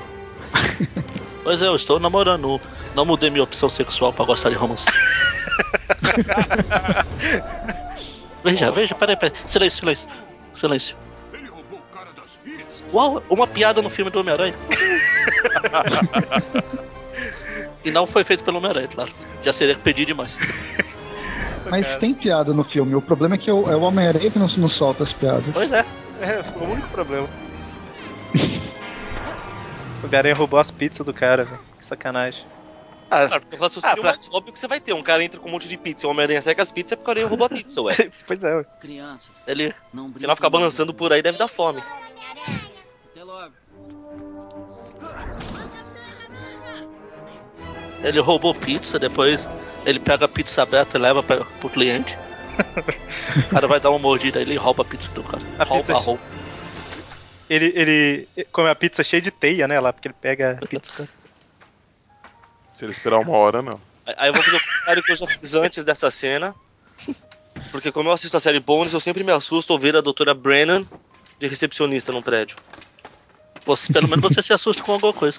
Pois 1.44 1.62
é, 1.62 1.68
eu 1.68 1.76
estou 1.76 2.00
namorando. 2.00 2.60
Não 2.96 3.06
mudei 3.06 3.30
minha 3.30 3.44
opção 3.44 3.70
sexual 3.70 4.14
pra 4.14 4.24
gostar 4.26 4.50
de 4.50 4.56
romance. 4.56 4.86
veja, 8.44 8.72
veja, 8.72 8.96
peraí, 8.96 9.16
peraí. 9.16 9.36
Silêncio, 9.48 9.80
silêncio. 9.80 10.08
Silêncio. 10.54 10.96
Ele 11.34 11.48
roubou 11.48 11.80
o 11.80 11.96
cara 11.96 12.10
das 12.16 12.32
pizzas. 12.44 12.84
Uau, 12.94 13.24
uma 13.30 13.48
piada 13.48 13.82
no 13.82 13.90
filme 13.90 14.12
do 14.12 14.20
Homem-Aranha. 14.20 14.54
e 17.84 17.92
não 17.92 18.06
foi 18.06 18.24
feito 18.24 18.44
pelo 18.44 18.58
Homem-Aranha, 18.58 18.88
claro. 18.88 19.12
Já 19.44 19.52
seria 19.52 19.76
pedir 19.76 20.06
demais. 20.06 20.38
Mas 21.70 21.86
Cara. 21.86 22.00
tem 22.00 22.14
piada 22.14 22.54
no 22.54 22.64
filme. 22.64 22.96
O 22.96 23.02
problema 23.02 23.36
é 23.36 23.38
que 23.38 23.50
é 23.50 23.54
o, 23.54 23.72
é 23.72 23.76
o 23.76 23.82
Homem-Aranha 23.82 24.30
que 24.30 24.38
não, 24.38 24.48
não 24.48 24.70
solta 24.70 25.04
as 25.04 25.14
piadas. 25.14 25.46
Pois 25.54 25.72
é. 25.72 25.86
É, 26.22 26.44
foi 26.44 26.68
o 26.68 26.72
único 26.72 26.88
problema. 26.90 27.28
o 30.02 30.06
Homem-Aranha 30.08 30.36
roubou 30.36 30.60
as 30.60 30.72
pizzas 30.72 31.06
do 31.06 31.14
cara, 31.14 31.44
velho. 31.46 31.60
Que 31.80 31.86
sacanagem. 31.86 32.44
Ah, 33.10 33.28
Claro, 33.28 33.42
porque 33.42 33.56
o 33.58 33.60
raciocínio 33.60 33.94
Ah, 33.94 34.02
pra- 34.02 34.12
mais 34.12 34.30
óbvio 34.32 34.54
que 34.54 34.60
você 34.60 34.68
vai 34.68 34.80
ter. 34.80 34.94
Um 34.94 35.04
cara 35.04 35.24
entra 35.24 35.40
com 35.40 35.50
um 35.50 35.52
monte 35.52 35.68
de 35.68 35.78
pizza 35.78 36.06
e 36.06 36.08
o 36.08 36.12
Homem-Aranha 36.12 36.42
seca 36.42 36.62
as 36.64 36.72
pizzas 36.72 36.94
é 36.94 36.96
porque 36.96 37.10
o 37.10 37.12
Aranha 37.12 37.28
roubou 37.28 37.46
a 37.46 37.50
pizza, 37.50 37.82
ué. 37.82 37.94
pois 38.26 38.42
é, 38.44 38.56
ué. 38.56 38.66
Crianças, 38.80 39.30
ele. 39.46 39.74
não 39.94 40.12
ela 40.22 40.36
ficar 40.36 40.50
mais 40.50 40.62
balançando 40.62 40.94
por 40.94 41.12
aí 41.12 41.22
deve 41.22 41.38
dar 41.38 41.48
fome. 41.50 41.84
Até 43.12 43.24
logo. 43.24 43.54
Ele 48.04 48.20
roubou 48.20 48.56
pizza, 48.56 48.98
depois 48.98 49.50
ele 49.86 50.00
pega 50.00 50.26
a 50.26 50.28
pizza 50.28 50.64
aberta 50.64 50.98
e 50.98 51.02
leva 51.02 51.22
pra, 51.22 51.44
pro 51.46 51.70
cliente. 51.70 52.18
O 53.38 53.48
cara 53.50 53.66
vai 53.68 53.80
dar 53.80 53.90
uma 53.90 53.98
mordida, 54.00 54.40
ele 54.42 54.56
rouba 54.58 54.84
a 54.84 54.86
pizza 54.86 55.10
do 55.12 55.24
cara. 55.24 55.42
A 55.58 55.64
rouba, 55.64 55.84
pizza- 55.84 56.00
rouba. 56.00 56.22
Ele, 57.52 57.74
ele 57.76 58.30
come 58.50 58.70
a 58.70 58.76
pizza 58.76 59.04
cheia 59.04 59.22
de 59.22 59.30
teia, 59.30 59.68
né? 59.68 59.78
Lá, 59.78 59.92
porque 59.92 60.08
ele 60.08 60.16
pega 60.22 60.58
a 60.62 60.66
pizza. 60.66 61.10
Se 62.72 62.86
ele 62.86 62.94
esperar 62.94 63.20
uma 63.20 63.36
hora, 63.36 63.62
não. 63.62 63.78
Aí 64.06 64.30
eu 64.30 64.34
vou 64.34 64.42
fazer 64.42 64.56
o 64.56 64.62
comentário 64.62 65.04
que 65.04 65.12
eu 65.12 65.16
já 65.18 65.28
fiz 65.28 65.54
antes 65.54 65.84
dessa 65.84 66.10
cena. 66.10 66.56
Porque 67.70 67.92
como 67.92 68.08
eu 68.08 68.14
assisto 68.14 68.38
a 68.38 68.40
série 68.40 68.62
Bones, 68.62 68.94
eu 68.94 69.02
sempre 69.02 69.22
me 69.22 69.34
assusto 69.34 69.74
ao 69.74 69.80
ver 69.80 69.98
a 69.98 70.02
doutora 70.02 70.34
Brennan 70.34 70.88
de 71.42 71.48
recepcionista 71.50 72.14
num 72.14 72.22
prédio. 72.22 72.58
Você, 73.66 73.92
pelo 73.92 74.08
menos 74.08 74.34
você 74.34 74.42
se 74.42 74.54
assusta 74.54 74.82
com 74.82 74.94
alguma 74.94 75.12
coisa. 75.12 75.38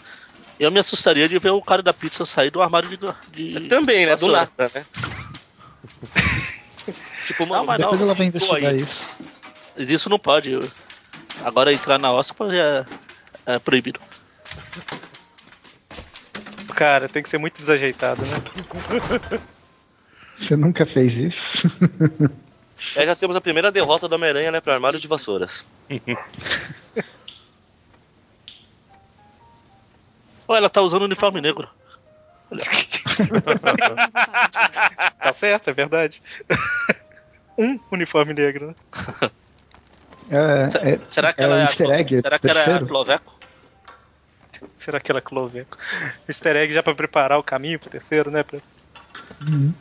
Eu 0.61 0.71
me 0.71 0.81
assustaria 0.81 1.27
de 1.27 1.39
ver 1.39 1.51
o 1.51 1.63
cara 1.63 1.83
da 1.83 1.95
pizza 1.95 2.27
sair 2.27 2.51
do 2.51 2.61
armário 2.61 2.91
de. 2.91 2.99
de 3.31 3.69
Também, 3.69 4.05
né? 4.05 4.17
Do 4.17 4.29
nada, 4.29 4.53
né? 4.59 4.85
tipo, 7.27 7.47
mano, 7.47 7.61
Não, 7.61 7.65
mas 7.65 7.81
não. 7.81 7.91
Depois 7.93 8.03
ela 8.03 8.15
vai 8.15 8.27
investigar 8.27 8.71
aí. 8.71 8.83
isso. 8.83 9.01
Mas 9.75 9.91
Isso 9.91 10.11
não 10.11 10.19
pode. 10.19 10.59
Agora 11.41 11.73
entrar 11.73 11.99
na 11.99 12.13
Oscar 12.13 12.53
é, 12.53 12.87
é 13.47 13.59
proibido. 13.59 14.01
Cara, 16.75 17.09
tem 17.09 17.23
que 17.23 17.29
ser 17.29 17.39
muito 17.39 17.61
desajeitado, 17.61 18.25
né? 18.25 18.37
Você 20.39 20.57
nunca 20.57 20.87
fez 20.87 21.33
isso? 21.33 21.43
É, 22.97 23.07
já 23.07 23.15
temos 23.15 23.37
a 23.37 23.41
primeira 23.41 23.71
derrota 23.71 24.09
do 24.09 24.17
Homem-Aranha, 24.17 24.51
né, 24.51 24.61
pro 24.61 24.73
armário 24.73 24.99
de 24.99 25.07
vassouras. 25.07 25.65
Olha, 30.49 30.59
ela 30.59 30.69
tá 30.69 30.83
usando 30.83 31.03
uniforme 31.03 31.41
negro. 31.41 31.71
Tá 35.23 35.33
certo, 35.33 35.71
é 35.71 35.73
verdade. 35.73 36.21
um 37.57 37.79
uniforme 37.93 38.35
negro, 38.35 38.67
né? 38.69 38.75
É, 40.31 40.69
Se- 40.71 40.79
é, 40.79 41.01
será 41.11 41.33
que 41.33 41.43
é 41.43 41.45
ela 41.45 41.61
é, 41.61 41.65
easter 41.65 41.91
a, 41.91 42.01
egg, 42.01 42.21
será 42.23 42.39
que 42.39 42.49
ela 42.51 42.61
é? 42.61 42.79
Cloveco? 42.85 43.35
Será 44.77 45.01
que 45.01 45.11
ela 45.13 45.19
é 45.19 45.23
Cloveco? 45.23 45.77
Easter 46.29 46.57
egg 46.57 46.73
já 46.73 46.83
pra 46.83 46.95
preparar 46.95 47.39
o 47.39 47.43
caminho 47.43 47.79
pro 47.79 47.91
terceiro, 47.91 48.31
né? 48.31 48.43
Pra- 48.43 48.61
Uhum. 49.49 49.73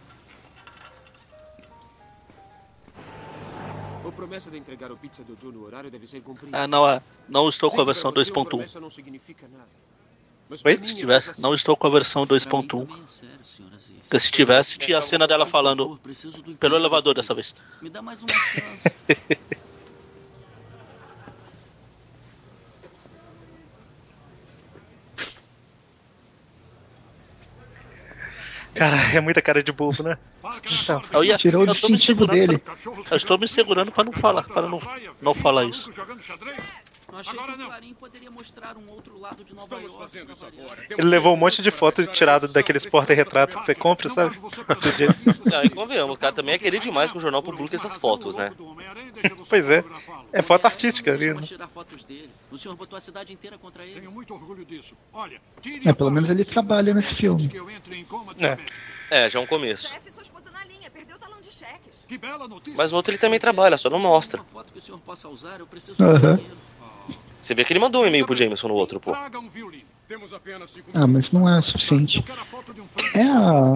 A 4.08 4.12
promessa 4.12 4.52
de 4.52 4.58
entregar 4.58 4.92
o 4.92 4.98
pizza 4.98 5.24
do 5.24 5.38
Joe 5.40 5.52
no 5.54 5.64
horário 5.64 5.90
deve 5.90 6.06
ser 6.08 6.22
cumprida. 6.22 6.58
Ah, 6.58 6.68
não, 6.68 6.88
é. 6.90 7.02
Não 7.30 7.48
estou 7.48 7.70
com 7.72 7.82
a 7.82 7.86
versão 7.86 8.12
pra 8.12 8.24
você 8.24 8.32
uma 8.32 8.44
2.1. 8.44 8.48
promessa 8.50 8.80
não 8.80 8.90
significa 8.90 9.48
nada. 9.52 9.70
Mas 10.50 10.64
Oi? 10.66 10.80
Se 10.84 10.96
tivesse, 10.96 11.42
não 11.42 11.54
estou 11.54 11.78
com 11.78 11.88
a 11.88 11.90
versão 11.90 12.26
2.1. 12.28 12.68
Também 12.86 13.04
é 13.04 13.08
sério, 13.08 13.46
senhora 13.46 13.76
Aziz. 13.76 13.96
Porque 14.02 14.20
se 14.20 14.32
tivesse, 14.32 14.78
tinha 14.78 14.98
a 14.98 15.02
cena 15.02 15.26
dela 15.28 15.46
falando 15.46 16.00
pelo 16.60 16.76
elevador 16.76 17.14
dessa 17.16 17.34
vez. 17.34 17.56
Me 17.82 17.90
dá 17.90 18.02
mais 18.02 18.22
uma 18.22 18.34
chance. 18.34 18.90
Cara, 28.76 28.96
é 29.16 29.20
muita 29.22 29.42
cara 29.42 29.62
de 29.62 29.72
bobo, 29.72 30.04
né? 30.04 30.18
Então, 30.84 31.02
Eu, 31.14 31.24
ia, 31.24 31.38
Tirou 31.38 31.64
o 31.64 31.66
eu 31.68 31.76
tô 31.76 31.88
me 31.90 31.96
distintivo 31.96 32.26
segurando 32.26 32.48
dele. 32.48 32.58
pra- 32.58 32.76
eu 33.12 33.18
estou 33.18 33.38
me 33.38 33.48
segurando 33.48 33.92
para 33.92 34.04
não 34.04 34.14
falar, 34.14 34.44
para 34.44 34.68
não, 34.68 34.80
não 35.22 35.34
falar 35.34 35.66
isso. 35.66 35.92
Eu 37.12 37.18
achei 37.18 37.38
que 37.38 37.52
o 37.52 37.66
Clarim 37.66 37.94
poderia 37.94 38.32
mostrar 38.32 38.76
um 38.78 38.90
outro 38.90 39.20
lado 39.20 39.44
de 39.44 39.54
Nova 39.54 39.82
York. 39.82 40.26
pra 40.26 40.34
variar. 40.34 40.78
ele 40.90 41.08
levou 41.08 41.34
um 41.34 41.38
monte 41.38 41.62
de 41.62 41.70
foto 41.70 42.06
tirado 42.08 42.48
daqueles 42.48 42.86
porta-retratos 42.86 43.58
que 43.58 43.66
você 43.66 43.76
compra, 43.76 44.08
sabe? 44.08 44.40
Não, 45.46 45.64
e 45.64 45.70
convenhamos, 45.70 46.16
o 46.16 46.18
cara 46.18 46.34
também 46.34 46.56
é 46.56 46.58
querer 46.58 46.80
demais 46.80 47.12
que 47.12 47.18
o 47.18 47.22
jornal 47.22 47.44
publique 47.44 47.76
essas 47.76 47.98
fotos, 47.98 48.36
né? 48.36 48.54
Pois 49.50 49.70
é. 49.70 49.84
É 50.32 50.42
foto 50.42 50.66
artística 50.66 51.12
ali, 51.12 51.34
né? 51.34 51.42
tirar 51.42 51.68
fotos 51.68 52.04
dele. 52.06 52.30
O 52.50 52.58
senhor 52.58 52.76
botou 52.76 52.98
a 52.98 53.02
cidade 53.02 53.34
inteira 53.34 53.58
contra 53.58 53.86
ele. 53.86 54.08
muito 54.08 54.34
orgulho 54.34 54.64
disso. 54.64 54.96
Olha, 55.12 55.40
tire 55.62 55.88
É, 55.88 55.94
pelo 55.94 56.10
menos 56.10 56.30
ele 56.30 56.46
trabalha 56.46 56.94
nesse 56.94 57.14
filme. 57.16 57.52
É. 58.40 59.26
É, 59.26 59.30
já 59.30 59.40
é 59.40 59.42
um 59.42 59.46
começo. 59.46 59.94
Mas 62.76 62.94
o 62.94 62.96
outro 62.96 63.12
ele 63.12 63.18
também 63.18 63.40
trabalha, 63.40 63.78
só 63.78 63.90
não 63.90 64.00
mostra. 64.00 64.42
Uma 64.54 64.64
Você 67.42 67.56
vê 67.56 67.66
que 67.66 67.74
ele 67.74 67.80
mandou 67.80 68.04
um 68.04 68.08
e-mail 68.08 68.26
pro 68.26 68.36
Jameson 68.36 68.68
no 68.68 68.76
outro, 68.76 69.00
pô. 69.00 69.14
Ah, 70.94 71.08
mas 71.08 71.32
não 71.32 71.50
é 71.50 71.60
o 71.60 71.64
suficiente. 71.64 72.20
Um. 72.20 73.18
É 73.20 73.24
a. 73.24 73.74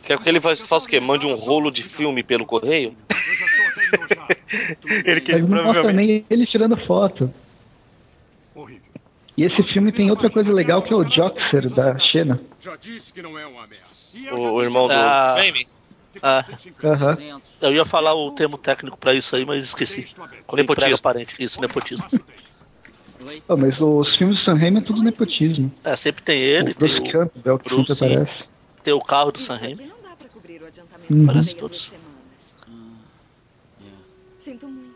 Você 0.00 0.06
quer 0.06 0.18
que 0.18 0.28
ele 0.28 0.40
faça 0.40 0.76
o 0.76 0.88
quê? 0.88 0.98
Mande 1.00 1.26
um 1.26 1.34
rolo 1.34 1.70
de 1.70 1.82
filme 1.82 2.22
pelo 2.22 2.46
correio? 2.46 2.96
Ele 5.04 5.20
que 5.20 5.32
Mas 5.32 5.42
não 5.42 5.48
mostra 5.48 5.72
provavelmente. 5.72 6.06
nem 6.06 6.24
ele 6.30 6.46
tirando 6.46 6.76
foto. 6.76 7.32
Horrível. 8.54 8.82
E 9.36 9.44
esse 9.44 9.62
filme 9.62 9.92
tem 9.92 10.10
outra 10.10 10.30
coisa 10.30 10.52
legal 10.52 10.82
que 10.82 10.92
é 10.92 10.96
o 10.96 11.04
Joxer 11.08 11.68
da 11.70 11.98
Xena. 11.98 12.40
É. 12.64 14.34
O, 14.34 14.52
o 14.54 14.62
irmão 14.62 14.86
do 14.86 14.92
Ah. 14.92 15.36
Ah, 16.22 16.44
Aham. 16.82 17.14
300. 17.14 17.48
eu 17.60 17.72
ia 17.74 17.84
falar 17.84 18.14
o 18.14 18.30
termo 18.32 18.58
técnico 18.58 18.96
pra 18.98 19.14
isso 19.14 19.36
aí, 19.36 19.44
mas 19.44 19.62
esqueci. 19.64 20.06
Quando 20.46 20.60
Nepotismo. 20.60 20.98
parente. 21.02 21.36
Isso, 21.38 21.60
nepotismo. 21.60 22.04
Oh, 23.48 23.56
mas 23.56 23.80
os 23.80 24.16
filmes 24.16 24.38
do 24.38 24.44
Sam 24.44 24.54
Raimi 24.54 24.78
é 24.78 24.80
tudo 24.80 25.02
nepotismo. 25.02 25.70
É, 25.84 25.96
sempre 25.96 26.22
tem 26.22 26.38
ele, 26.40 26.70
o 26.70 26.74
Bruce 26.74 27.00
tem 27.00 27.08
o, 27.08 27.12
Campbell 27.12 27.58
que 27.58 27.68
Bruce, 27.68 27.94
sempre 27.94 28.14
aparece. 28.16 28.44
tem 28.84 28.92
o 28.94 29.00
carro 29.00 29.32
do 29.32 29.38
Sam 29.40 29.56
Raimi. 29.56 29.86
não 29.86 29.96
dá 30.08 30.16
pra 30.16 30.28
cobrir 30.28 30.62
o 30.62 30.66
adiantamento 30.66 31.12
Uhum. 31.12 31.20
de 31.20 31.26
Parece 31.26 31.56
todos. 31.56 31.92
Ah, 32.66 32.70
é. 33.80 33.84
Sinto 34.38 34.66
muito. 34.68 34.88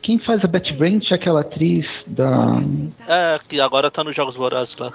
Quem 0.00 0.18
faz 0.18 0.42
a 0.44 0.48
Betty 0.48 0.72
Brant 0.72 1.10
é 1.10 1.14
aquela 1.14 1.42
atriz 1.42 1.86
da. 2.06 2.56
É, 3.06 3.38
que 3.46 3.60
agora 3.60 3.90
tá 3.90 4.02
nos 4.02 4.16
Jogos 4.16 4.34
Vorazes 4.34 4.76
lá. 4.76 4.92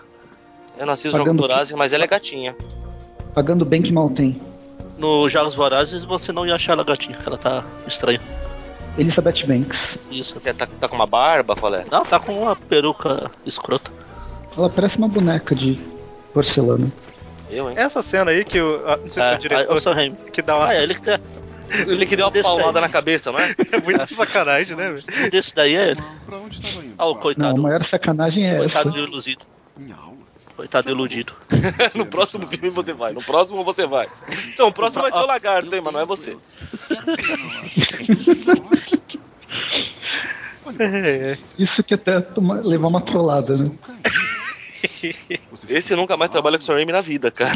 Eu 0.78 0.86
não 0.86 0.94
assisto 0.94 1.18
Pagando- 1.18 1.38
do 1.38 1.44
Horácio, 1.44 1.78
mas 1.78 1.94
ela 1.94 2.04
é 2.04 2.08
gatinha. 2.08 2.56
Pagando 3.34 3.64
bem 3.64 3.82
que 3.82 3.92
mal 3.92 4.10
tem. 4.10 4.40
Nos 4.98 5.32
Jogos 5.32 5.56
Vorazes 5.56 6.04
você 6.04 6.32
não 6.32 6.46
ia 6.46 6.56
achar 6.56 6.74
ela 6.74 6.84
gatinha, 6.84 7.18
que 7.18 7.28
ela 7.28 7.38
tá 7.38 7.64
estranha. 7.88 8.20
Elizabeth 8.98 9.46
Banks. 9.46 9.78
Isso. 10.12 10.34
Você 10.40 10.54
tá, 10.54 10.66
tá 10.66 10.88
com 10.88 10.96
uma 10.96 11.06
barba, 11.08 11.56
qual 11.56 11.74
é? 11.76 11.86
Não, 11.92 12.04
tá 12.04 12.20
com 12.20 12.34
uma 12.42 12.56
peruca 12.56 13.30
escrota. 13.46 13.92
Ela 14.58 14.70
parece 14.70 14.98
uma 14.98 15.08
boneca 15.08 15.54
de 15.54 15.80
porcelana. 16.34 16.92
Eu, 17.50 17.70
hein? 17.70 17.76
Essa 17.78 18.02
cena 18.02 18.32
aí 18.32 18.44
que 18.44 18.60
o. 18.60 18.82
Não 18.86 19.12
sei 19.12 19.12
se 19.12 19.20
é 19.22 19.24
É, 19.24 19.32
o 19.32 19.36
é 19.36 19.38
diretor 19.38 19.82
que 20.32 20.42
dá 20.42 20.56
uma. 20.58 20.68
Ah, 20.68 20.76
é, 20.76 20.84
ele 20.84 20.96
que 20.96 21.02
tá. 21.02 21.20
Ele 21.70 22.06
que 22.06 22.16
deu 22.16 22.28
uma 22.30 22.68
aí. 22.68 22.74
na 22.82 22.90
cabeça, 22.90 23.32
não 23.32 23.40
é? 23.40 23.54
É 23.72 23.82
muito 23.82 24.14
sacanagem, 24.16 24.76
né, 24.76 24.92
velho? 24.92 25.30
Desse 25.30 25.54
daí 25.54 25.76
é 25.76 25.90
ele. 25.92 26.02
Pra 26.26 26.38
onde 26.38 26.56
estava 26.56 26.76
indo? 26.76 26.94
Ah, 26.98 27.06
o 27.06 27.14
Não, 27.14 27.20
coitado. 27.20 27.58
a 27.58 27.62
maior 27.62 27.86
sacanagem 27.86 28.46
é 28.50 28.58
Coitado 28.58 28.90
essa. 28.90 28.98
do 28.98 29.04
iludido. 29.04 29.46
Em 29.80 29.92
aula. 29.92 30.17
Coitado 30.58 30.90
iludido. 30.90 31.34
no 31.94 32.08
próximo 32.08 32.48
filme 32.48 32.70
você 32.72 32.92
vai, 32.92 33.14
no 33.14 33.22
próximo 33.22 33.64
você 33.64 33.86
vai. 33.86 34.10
Então, 34.52 34.70
o 34.70 34.74
próximo 34.74 35.04
vai 35.04 35.12
ser 35.12 35.20
o 35.20 35.28
lagarto, 35.28 35.74
hein, 35.74 35.82
mas 35.82 35.94
não 35.94 36.00
é 36.00 36.06
você. 36.06 36.36
É, 40.80 41.38
Isso 41.60 41.84
que 41.84 41.94
até 41.94 42.26
levar 42.66 42.88
uma 42.88 43.02
trollada, 43.02 43.56
né? 43.56 43.72
Esse 45.70 45.96
nunca 45.96 46.18
mais 46.18 46.32
trabalha 46.32 46.58
com 46.58 46.64
o 46.64 46.66
Sam 46.66 46.74
Raimi 46.74 46.92
na 46.92 47.02
vida, 47.02 47.30
cara. 47.30 47.54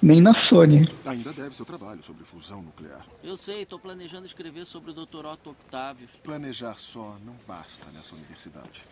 Nem 0.00 0.20
na 0.20 0.34
Sony. 0.34 0.88
Ainda 1.06 1.32
deve 1.32 1.56
seu 1.56 1.64
trabalho 1.64 2.04
sobre 2.04 2.24
fusão 2.24 2.62
nuclear. 2.62 3.04
Eu 3.22 3.36
sei, 3.36 3.66
tô 3.66 3.80
planejando 3.80 4.26
escrever 4.26 4.64
sobre 4.64 4.92
o 4.92 4.94
Dr. 4.94 5.26
Otto 5.26 5.50
Octavius. 5.50 6.10
Planejar 6.22 6.78
só 6.78 7.16
não 7.24 7.34
basta 7.48 7.90
nessa 7.90 8.14
universidade. 8.14 8.82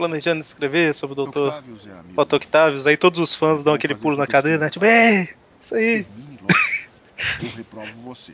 Planejando 0.00 0.40
escrever 0.40 0.94
sobre 0.94 1.12
o 1.12 1.16
doutor 1.16 1.48
Octavius 1.48 1.86
é. 1.86 2.20
Otto 2.20 2.36
Octavius, 2.36 2.86
aí 2.86 2.96
todos 2.96 3.20
os 3.20 3.34
fãs 3.34 3.62
dão 3.62 3.74
aquele 3.74 3.94
pulo 3.94 4.16
na 4.16 4.26
cadeira, 4.26 4.58
né? 4.58 4.70
Tipo, 4.70 4.84
ei, 4.86 5.28
isso 5.60 5.74
aí. 5.74 6.06
Eu 7.42 7.50
reprovo 7.50 7.86
você. 8.02 8.32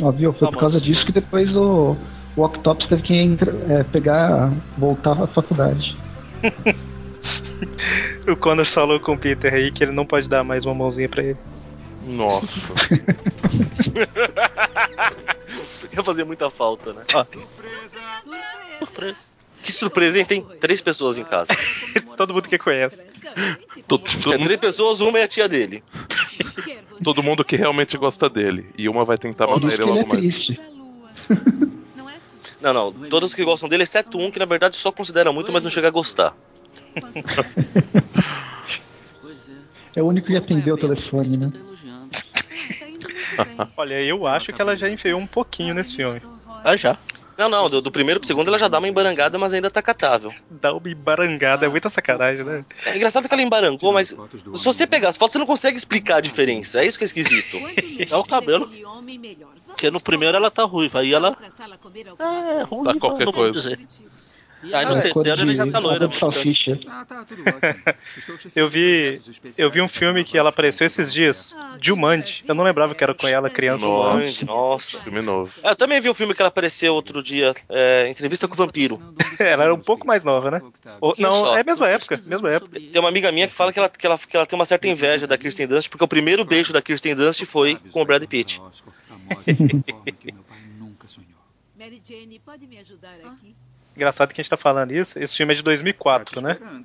Ó, 0.00 0.10
viu? 0.10 0.32
Foi 0.32 0.40
Tá 0.40 0.46
por 0.46 0.54
bom, 0.54 0.60
causa 0.60 0.80
disso 0.80 1.04
que 1.06 1.12
depois 1.12 1.54
o, 1.56 1.96
o 2.36 2.42
Octopus 2.44 2.86
teve 2.86 3.02
que 3.02 3.14
entra- 3.14 3.54
é, 3.72 3.82
pegar, 3.84 4.50
voltar 4.76 5.12
à 5.22 5.26
faculdade. 5.26 5.96
O 8.26 8.36
Connor 8.36 8.64
falou 8.64 9.00
com 9.00 9.14
o 9.14 9.18
Peter 9.18 9.52
aí 9.52 9.70
que 9.72 9.82
ele 9.82 9.92
não 9.92 10.06
pode 10.06 10.28
dar 10.28 10.44
mais 10.44 10.64
uma 10.64 10.74
mãozinha 10.74 11.08
pra 11.08 11.22
ele. 11.24 11.38
Nossa. 12.04 12.72
Ia 15.92 16.02
fazer 16.02 16.24
muita 16.24 16.50
falta, 16.50 16.92
né? 16.92 17.04
Surpresa. 18.78 19.18
Que 19.62 19.70
surpresa, 19.70 20.18
hein? 20.18 20.24
Tem 20.24 20.42
três 20.42 20.80
pessoas 20.80 21.18
em 21.18 21.24
casa. 21.24 21.52
Todo 22.16 22.34
mundo 22.34 22.48
que 22.48 22.58
conhece. 22.58 23.04
todo, 23.86 24.04
todo 24.04 24.34
É 24.34 24.36
mundo, 24.36 24.46
três 24.46 24.60
pessoas, 24.60 25.00
uma 25.00 25.18
é 25.18 25.22
a 25.22 25.28
tia 25.28 25.48
dele. 25.48 25.82
todo 27.02 27.22
mundo 27.22 27.44
que 27.44 27.56
realmente 27.56 27.96
gosta 27.96 28.28
dele. 28.28 28.66
E 28.76 28.88
uma 28.88 29.04
vai 29.04 29.16
tentar 29.16 29.46
matar 29.46 29.72
ele 29.72 29.82
é 29.82 29.84
logo 29.84 30.06
mais. 30.06 30.48
Não 31.96 32.10
é? 32.10 32.16
Não, 32.60 32.72
não. 32.72 32.92
Todos 33.08 33.34
que 33.34 33.44
gostam 33.44 33.68
dele, 33.68 33.84
exceto 33.84 34.18
um 34.18 34.30
que 34.30 34.38
na 34.38 34.44
verdade 34.44 34.76
só 34.76 34.92
considera 34.92 35.32
muito, 35.32 35.50
mas 35.52 35.64
não 35.64 35.70
chega 35.70 35.88
a 35.88 35.90
gostar. 35.90 36.34
É. 39.94 40.02
O 40.02 40.06
único 40.06 40.26
que 40.28 40.36
atendeu 40.36 40.74
o 40.74 40.78
telefone, 40.78 41.36
né? 41.36 41.50
tá 41.52 41.58
elogiando. 41.58 42.10
Ah, 42.14 42.78
tá 42.78 42.88
indo 42.88 43.08
muito 43.08 43.10
bem. 43.31 43.31
Olha, 43.76 44.00
eu 44.00 44.26
acho 44.26 44.52
que 44.52 44.60
ela 44.60 44.76
já 44.76 44.88
enfiou 44.88 45.20
um 45.20 45.26
pouquinho 45.26 45.74
nesse 45.74 45.96
filme. 45.96 46.20
Ah, 46.64 46.76
já. 46.76 46.96
Não, 47.36 47.48
não, 47.48 47.68
do, 47.68 47.80
do 47.80 47.90
primeiro 47.90 48.20
pro 48.20 48.26
segundo 48.26 48.48
ela 48.48 48.58
já 48.58 48.68
dá 48.68 48.78
uma 48.78 48.86
embarangada, 48.86 49.38
mas 49.38 49.52
ainda 49.52 49.70
tá 49.70 49.80
catável. 49.82 50.32
Dá 50.50 50.72
uma 50.72 50.88
embarangada, 50.88 51.66
é 51.66 51.68
muita 51.68 51.88
sacanagem, 51.90 52.44
né? 52.44 52.64
É 52.86 52.94
engraçado 52.94 53.26
que 53.26 53.34
ela 53.34 53.42
embarangou, 53.42 53.92
mas 53.92 54.08
se 54.08 54.64
você 54.64 54.86
pegar 54.86 55.08
as 55.08 55.16
fotos, 55.16 55.32
você 55.32 55.38
não 55.38 55.46
consegue 55.46 55.76
explicar 55.76 56.16
a 56.16 56.20
diferença. 56.20 56.82
É 56.82 56.86
isso 56.86 56.98
que 56.98 57.04
é 57.04 57.06
esquisito. 57.06 57.56
É 58.10 58.16
o 58.16 58.24
cabelo. 58.24 58.70
Porque 59.66 59.90
no 59.90 60.00
primeiro 60.00 60.36
ela 60.36 60.50
tá 60.50 60.62
ruiva, 60.64 61.00
aí 61.00 61.12
ela. 61.12 61.36
É, 62.18 62.62
ruim, 62.62 62.84
Tá 62.84 62.94
qualquer 63.00 63.32
coisa. 63.32 63.52
dizer. 63.76 63.78
Aí 64.62 64.86
no 64.86 64.96
É, 64.98 65.08
cor 65.10 65.22
terceiro 65.24 65.42
ele 65.42 65.54
já 65.54 65.66
tá 65.66 65.78
loira. 65.78 66.10
salsicha. 66.12 66.78
Ah, 66.86 67.04
tá, 67.04 67.24
tudo 67.24 67.42
Eu 68.54 68.68
vi, 68.68 69.20
eu 69.58 69.70
vi 69.70 69.80
um 69.80 69.88
filme 69.88 70.24
que 70.24 70.38
ela 70.38 70.50
apareceu 70.50 70.86
esses 70.86 71.12
dias, 71.12 71.54
Jumanji. 71.80 72.44
Eu 72.46 72.54
não 72.54 72.62
lembrava 72.62 72.94
que 72.94 73.02
era 73.02 73.14
com 73.14 73.26
ela 73.26 73.50
criança. 73.50 73.84
Nossa, 73.86 74.44
nossa. 74.44 75.00
Filme 75.00 75.20
novo. 75.20 75.52
É, 75.62 75.70
Eu 75.70 75.76
também 75.76 76.00
vi 76.00 76.08
um 76.08 76.14
filme 76.14 76.34
que 76.34 76.40
ela 76.40 76.48
apareceu 76.48 76.94
outro 76.94 77.22
dia, 77.22 77.54
é, 77.68 78.08
Entrevista 78.08 78.46
com 78.46 78.54
o 78.54 78.56
Vampiro. 78.56 79.00
Ela 79.38 79.64
era 79.64 79.74
um 79.74 79.80
pouco 79.80 80.06
mais 80.06 80.22
nova, 80.24 80.50
né? 80.50 80.62
Ou- 81.00 81.14
não, 81.18 81.56
é 81.56 81.60
a 81.60 81.64
mesma 81.64 81.88
época, 81.88 82.16
mesma 82.26 82.50
época. 82.50 82.78
Tem 82.78 83.00
uma 83.00 83.08
amiga 83.08 83.32
minha 83.32 83.48
que 83.48 83.54
fala 83.54 83.72
que 83.72 83.78
ela, 83.78 83.88
que 83.88 84.06
ela, 84.06 84.18
que 84.18 84.36
ela 84.36 84.46
tem 84.46 84.58
uma 84.58 84.64
certa 84.64 84.86
inveja 84.86 85.26
da 85.26 85.36
Kirsten 85.38 85.66
Dunst, 85.66 85.88
porque 85.90 86.04
o 86.04 86.08
primeiro 86.08 86.44
beijo 86.44 86.72
da 86.72 86.80
Kirsten 86.82 87.14
Dunst 87.16 87.44
foi 87.46 87.76
com 87.90 88.02
o 88.02 88.04
Brad 88.04 88.22
Pitt. 88.26 88.60
Sonhou. 91.08 91.28
Mary 91.76 92.00
Jane, 92.06 92.38
pode 92.38 92.66
me 92.66 92.78
ajudar 92.78 93.14
aqui? 93.24 93.56
Engraçado 93.96 94.32
que 94.32 94.40
a 94.40 94.42
gente 94.42 94.50
tá 94.50 94.56
falando 94.56 94.92
isso. 94.92 95.18
Esse 95.18 95.36
filme 95.36 95.52
é 95.52 95.56
de 95.56 95.62
2004, 95.62 96.40
né? 96.40 96.52
Esperando. 96.52 96.84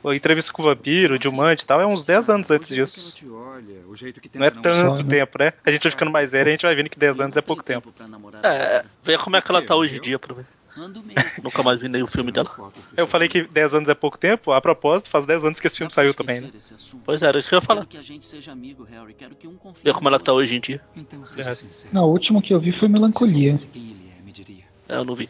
O 0.00 0.12
Entrevista 0.12 0.52
com 0.52 0.62
o 0.62 0.64
Vampiro, 0.64 1.18
Jumanji 1.20 1.64
e 1.64 1.66
tal, 1.66 1.80
é 1.80 1.86
uns 1.86 2.04
10 2.04 2.28
anos 2.30 2.50
antes 2.52 2.68
O 2.68 2.70
que 2.70 2.80
disso. 2.80 3.14
o 3.26 4.38
Não 4.38 4.46
é 4.46 4.50
tanto 4.50 5.02
né? 5.02 5.08
tempo, 5.08 5.38
né? 5.40 5.52
A 5.66 5.70
gente 5.72 5.82
vai 5.82 5.90
ficando 5.90 6.10
mais 6.10 6.30
velho 6.30 6.46
e 6.46 6.50
a 6.50 6.52
gente 6.52 6.62
vai 6.62 6.74
vendo 6.76 6.88
que 6.88 6.98
10 6.98 7.20
anos 7.20 7.36
é 7.36 7.40
pouco 7.40 7.64
tempo. 7.64 7.92
É, 8.44 8.84
vê 9.02 9.18
como 9.18 9.34
é 9.36 9.42
que 9.42 9.50
ela 9.50 9.60
tá 9.60 9.74
hoje 9.74 9.96
em 9.96 10.00
dia 10.00 10.16
pra 10.18 10.34
ver. 10.34 10.46
Nunca 11.42 11.62
mais 11.64 11.80
vi 11.80 11.88
nenhum 11.88 12.06
filme 12.06 12.30
dela. 12.30 12.48
Eu 12.96 13.08
falei 13.08 13.28
que 13.28 13.42
10 13.42 13.74
anos 13.74 13.88
é 13.88 13.94
pouco 13.94 14.16
tempo, 14.16 14.52
a 14.52 14.60
propósito, 14.60 15.10
faz 15.10 15.26
10 15.26 15.44
anos 15.44 15.58
que 15.60 15.66
esse 15.66 15.76
filme 15.78 15.92
saiu 15.92 16.14
também, 16.14 16.42
né? 16.42 16.50
Pois 17.04 17.20
é, 17.20 17.26
era 17.26 17.38
isso 17.40 17.48
que 17.48 17.56
eu 17.56 17.58
ia 17.58 17.62
falar. 17.62 17.80
No 19.84 19.92
como 19.92 20.08
ela 20.08 20.20
tá 20.20 20.32
hoje 20.32 20.54
em 20.54 20.60
dia. 20.60 20.80
Então 20.96 21.26
seja 21.26 21.50
É. 21.50 21.54
sincero. 21.54 21.92
Não, 21.92 22.04
o 22.04 22.12
último 22.12 22.40
que 22.40 22.54
eu 22.54 22.60
vi 22.60 22.70
foi 22.78 22.86
Melancolia. 22.86 23.54
É. 23.54 24.92
É, 24.94 24.96
eu 24.96 25.04
não 25.04 25.16
vi. 25.16 25.28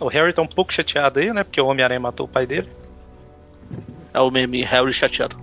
O 0.00 0.08
Harry 0.08 0.32
tá 0.32 0.40
um 0.40 0.46
pouco 0.46 0.72
chateado 0.72 1.20
aí, 1.20 1.32
né? 1.32 1.44
Porque 1.44 1.60
o 1.60 1.66
Homem-Aranha 1.66 2.00
matou 2.00 2.26
o 2.26 2.28
pai 2.28 2.46
dele. 2.46 2.68
É 4.12 4.20
o 4.20 4.30
meme 4.30 4.62
Harry 4.62 4.92
chateado. 4.92 5.38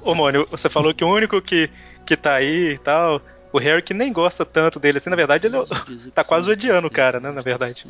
Ô, 0.00 0.14
Mônio, 0.14 0.46
você 0.50 0.68
falou 0.68 0.94
que 0.94 1.04
o 1.04 1.12
único 1.12 1.42
que, 1.42 1.68
que 2.06 2.16
tá 2.16 2.34
aí 2.34 2.74
e 2.74 2.78
tal, 2.78 3.20
o 3.52 3.58
Harry 3.58 3.82
que 3.82 3.92
nem 3.92 4.12
gosta 4.12 4.44
tanto 4.44 4.78
dele, 4.78 4.98
assim, 4.98 5.10
na 5.10 5.16
verdade, 5.16 5.48
ele 5.48 5.56
tá 6.14 6.22
quase 6.22 6.50
odiando 6.50 6.86
o 6.86 6.90
cara, 6.90 7.18
né, 7.18 7.32
na 7.32 7.42
verdade. 7.42 7.84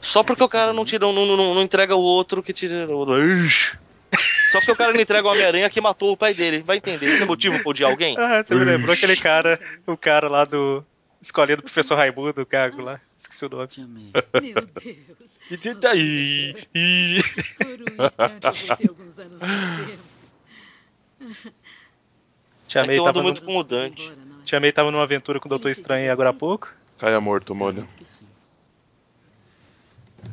Só 0.00 0.22
porque 0.22 0.44
o 0.44 0.48
cara 0.48 0.72
não, 0.72 0.84
tira, 0.84 1.04
não, 1.04 1.26
não, 1.26 1.54
não 1.54 1.62
entrega 1.62 1.96
o 1.96 2.00
outro 2.00 2.42
que 2.42 2.52
tira. 2.52 2.86
Ixi. 3.44 3.76
Só 4.52 4.60
porque 4.60 4.70
o 4.70 4.76
cara 4.76 4.92
não 4.92 5.00
entrega 5.00 5.26
o 5.26 5.30
Homem-Aranha 5.32 5.68
que 5.68 5.80
matou 5.80 6.12
o 6.12 6.16
pai 6.16 6.32
dele. 6.32 6.62
Vai 6.64 6.76
entender. 6.76 7.06
Esse 7.06 7.22
é 7.24 7.26
motivo 7.26 7.58
pra 7.60 7.70
odiar 7.70 7.90
alguém? 7.90 8.16
Ah, 8.16 8.44
você 8.46 8.54
me 8.54 8.64
lembrou 8.64 8.94
aquele 8.94 9.16
cara, 9.16 9.58
o 9.84 9.96
cara 9.96 10.28
lá 10.28 10.44
do 10.44 10.84
escolinha 11.20 11.56
do 11.56 11.62
professor 11.62 11.96
Raimundo, 11.96 12.42
o 12.42 12.46
Gago 12.46 12.80
lá. 12.80 13.00
Esqueci 13.24 13.46
o 13.46 13.48
nome. 13.48 13.66
Te 13.68 13.80
amei. 13.80 14.12
Meu 14.42 14.66
Deus. 14.66 15.40
E 15.50 15.56
de- 15.56 15.74
daí. 15.74 16.54
E... 16.74 17.18
Por 17.56 17.80
um 17.80 18.06
instante 18.06 18.46
eu 18.46 18.66
voltei 18.66 18.88
alguns 18.88 19.18
anos 19.18 19.40
no 19.40 19.86
tempo. 19.86 20.02
Tia 22.68 22.82
É 22.82 22.98
eu 22.98 23.06
ando 23.06 23.22
muito 23.22 23.40
no... 23.40 23.46
com 23.46 23.56
o 23.56 23.64
Dante. 23.64 24.02
Embora, 24.02 24.16
não 24.26 24.68
é? 24.68 24.72
Tava 24.72 24.90
numa 24.90 25.02
aventura 25.02 25.40
com 25.40 25.46
o 25.46 25.48
Doutor 25.48 25.70
Estranho 25.70 26.12
agora 26.12 26.28
há 26.28 26.32
pouco. 26.34 26.70
Caia 26.98 27.18
morto, 27.18 27.54
molho. 27.54 27.86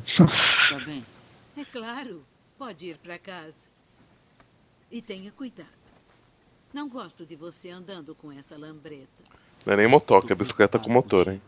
Está 0.06 0.78
bem. 0.84 1.04
É 1.56 1.64
claro. 1.64 2.22
Pode 2.58 2.88
ir 2.88 2.98
pra 2.98 3.18
casa. 3.18 3.66
E 4.90 5.00
tenha 5.00 5.32
cuidado. 5.32 5.66
Não 6.74 6.88
gosto 6.90 7.24
de 7.24 7.36
você 7.36 7.70
andando 7.70 8.14
com 8.14 8.30
essa 8.30 8.56
lambreta. 8.58 9.22
Não 9.64 9.72
é 9.72 9.76
nem 9.78 9.86
motoca, 9.88 10.32
é 10.32 10.36
bicicleta 10.36 10.78
com 10.78 10.90
motor, 10.90 11.28
hein? 11.28 11.40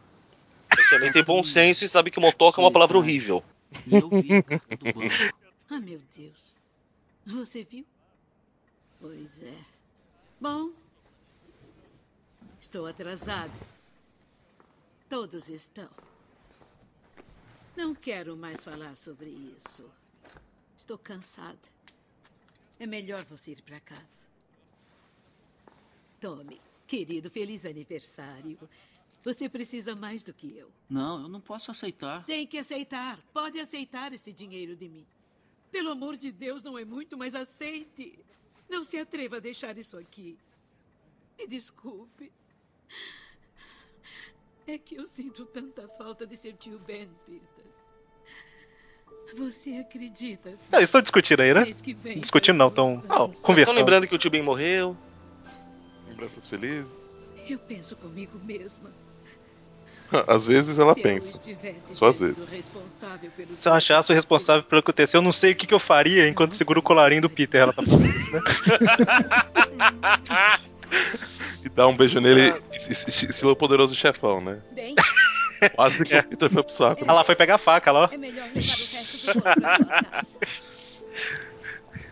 Ele 0.95 0.99
também 0.99 1.13
tem 1.13 1.25
bom 1.25 1.43
senso 1.43 1.85
e 1.85 1.89
sabe 1.89 2.11
que 2.11 2.21
motoca 2.21 2.61
é 2.61 2.65
uma 2.65 2.71
palavra 2.71 2.97
horrível. 2.97 3.43
E 3.87 3.95
eu 3.95 4.09
vi 4.09 4.29
do 4.77 4.93
banco. 4.93 5.45
Ah, 5.69 5.81
meu 5.81 6.01
Deus. 6.17 6.55
Você 7.27 7.65
viu? 7.65 7.85
Pois 9.01 9.43
é. 9.43 9.55
Bom. 10.41 10.71
Estou 12.61 12.87
atrasada. 12.87 13.53
Todos 15.09 15.49
estão. 15.49 15.89
Não 17.77 17.95
quero 17.95 18.37
mais 18.37 18.63
falar 18.63 18.97
sobre 18.97 19.31
isso. 19.31 19.91
Estou 20.77 20.97
cansada. 20.97 21.59
É 22.79 22.87
melhor 22.87 23.25
você 23.25 23.53
ir 23.53 23.63
para 23.63 23.81
casa. 23.81 24.27
Tome, 26.21 26.61
querido, 26.87 27.31
feliz 27.31 27.65
aniversário. 27.67 28.59
Você 29.25 29.49
precisa 29.49 29.97
mais 29.97 30.23
do 30.23 30.35
que 30.35 30.55
eu. 30.55 30.71
Não, 30.89 31.23
eu 31.23 31.29
não 31.29 31.41
posso 31.41 31.71
aceitar. 31.71 32.25
Tem 32.27 32.47
que 32.47 32.59
aceitar. 32.59 33.19
Pode 33.33 33.59
aceitar 33.59 34.13
esse 34.13 34.33
dinheiro 34.33 34.77
de 34.77 34.87
mim. 34.87 35.07
Pelo 35.73 35.91
amor 35.91 36.17
de 36.17 36.31
Deus, 36.31 36.63
não 36.63 36.79
é 36.79 36.85
muito, 36.85 37.17
mas 37.17 37.35
aceite. 37.35 38.19
Não 38.69 38.85
se 38.85 38.99
atreva 38.99 39.39
a 39.39 39.41
deixar 39.41 39.77
isso 39.79 39.97
aqui. 39.97 40.37
Me 41.39 41.47
desculpe. 41.47 42.31
É 44.67 44.77
que 44.79 44.97
eu 44.97 45.05
sinto 45.07 45.47
tanta 45.47 45.89
falta 45.89 46.27
de 46.27 46.37
seu 46.37 46.53
tio 46.53 46.79
Ben, 46.81 47.09
Peter. 47.27 47.65
Você 49.37 49.79
acredita? 49.79 50.51
filho? 50.51 50.61
Não, 50.71 50.81
estão 50.81 51.01
discutindo 51.01 51.41
aí, 51.41 51.53
né? 51.53 51.65
Discutindo 51.65 52.57
não, 52.57 52.71
tão 52.71 52.95
uns 52.95 53.05
ah. 53.05 53.25
Estão 53.25 53.33
conversando. 53.43 53.77
lembrando 53.77 54.07
que 54.07 54.15
o 54.15 54.19
tio 54.19 54.31
Ben 54.31 54.43
morreu. 54.43 54.97
Lembranças 56.09 56.47
felizes. 56.47 57.23
Eu 57.49 57.59
penso 57.59 57.97
comigo 57.97 58.39
mesma. 58.39 58.93
Às 60.29 60.47
vezes 60.47 60.79
ela 60.79 60.95
Se 60.95 61.01
pensa. 61.03 61.41
Só 61.81 62.09
às 62.09 62.21
vezes. 62.21 62.57
Se 63.53 63.69
eu 63.69 63.75
achasse 63.75 64.13
o 64.13 64.15
responsável 64.15 64.63
pelo 64.63 64.83
que 64.83 64.91
aconteceu, 64.91 65.19
eu 65.19 65.23
não 65.23 65.33
sei 65.33 65.53
o 65.53 65.57
que, 65.57 65.67
que 65.67 65.75
eu 65.75 65.79
faria 65.79 66.29
enquanto 66.29 66.55
seguro 66.55 66.81
o 66.81 66.83
colarinho 66.83 67.23
do 67.23 67.31
Peter. 67.31 67.63
Ela 67.63 67.73
tá 67.73 67.83
falando 67.83 68.07
isso, 68.07 68.31
né? 68.31 68.41
E 71.65 71.69
dá 71.71 71.87
um 71.89 71.97
beijo 71.97 72.21
nele, 72.21 72.55
es- 72.73 72.89
es- 73.09 73.23
estilo 73.25 73.53
o 73.53 73.57
poderoso 73.57 73.95
chefão, 73.95 74.41
né? 74.41 74.59
Bem, 74.73 74.95
Quase 75.75 76.05
que 76.05 76.15
o 76.17 76.23
Peter 76.25 76.51
foi 76.51 76.63
pro 76.63 76.73
saco. 76.73 77.05
Ah 77.09 77.13
lá, 77.15 77.25
foi 77.25 77.35
pegar 77.35 77.55
a 77.55 77.59
faca 77.59 77.91
lá, 77.91 78.11
ó. 78.11 78.15
é 78.15 78.19
melhor 78.19 78.45
o 78.45 78.55
resto 78.55 79.33
do. 79.33 79.43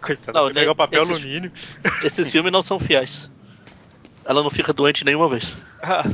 Coitada, 0.00 0.32
Não, 0.38 0.44
foi 0.46 0.52
né, 0.54 0.60
pegar 0.60 0.72
o 0.72 0.76
papel 0.76 1.02
esses- 1.02 1.14
alumínio. 1.16 1.52
Esses 2.02 2.30
filmes 2.30 2.50
não 2.50 2.62
são 2.62 2.80
fiéis. 2.80 3.30
Ela 4.24 4.42
não 4.42 4.50
fica 4.50 4.72
doente 4.72 5.04
nenhuma 5.04 5.28
vez. 5.28 5.56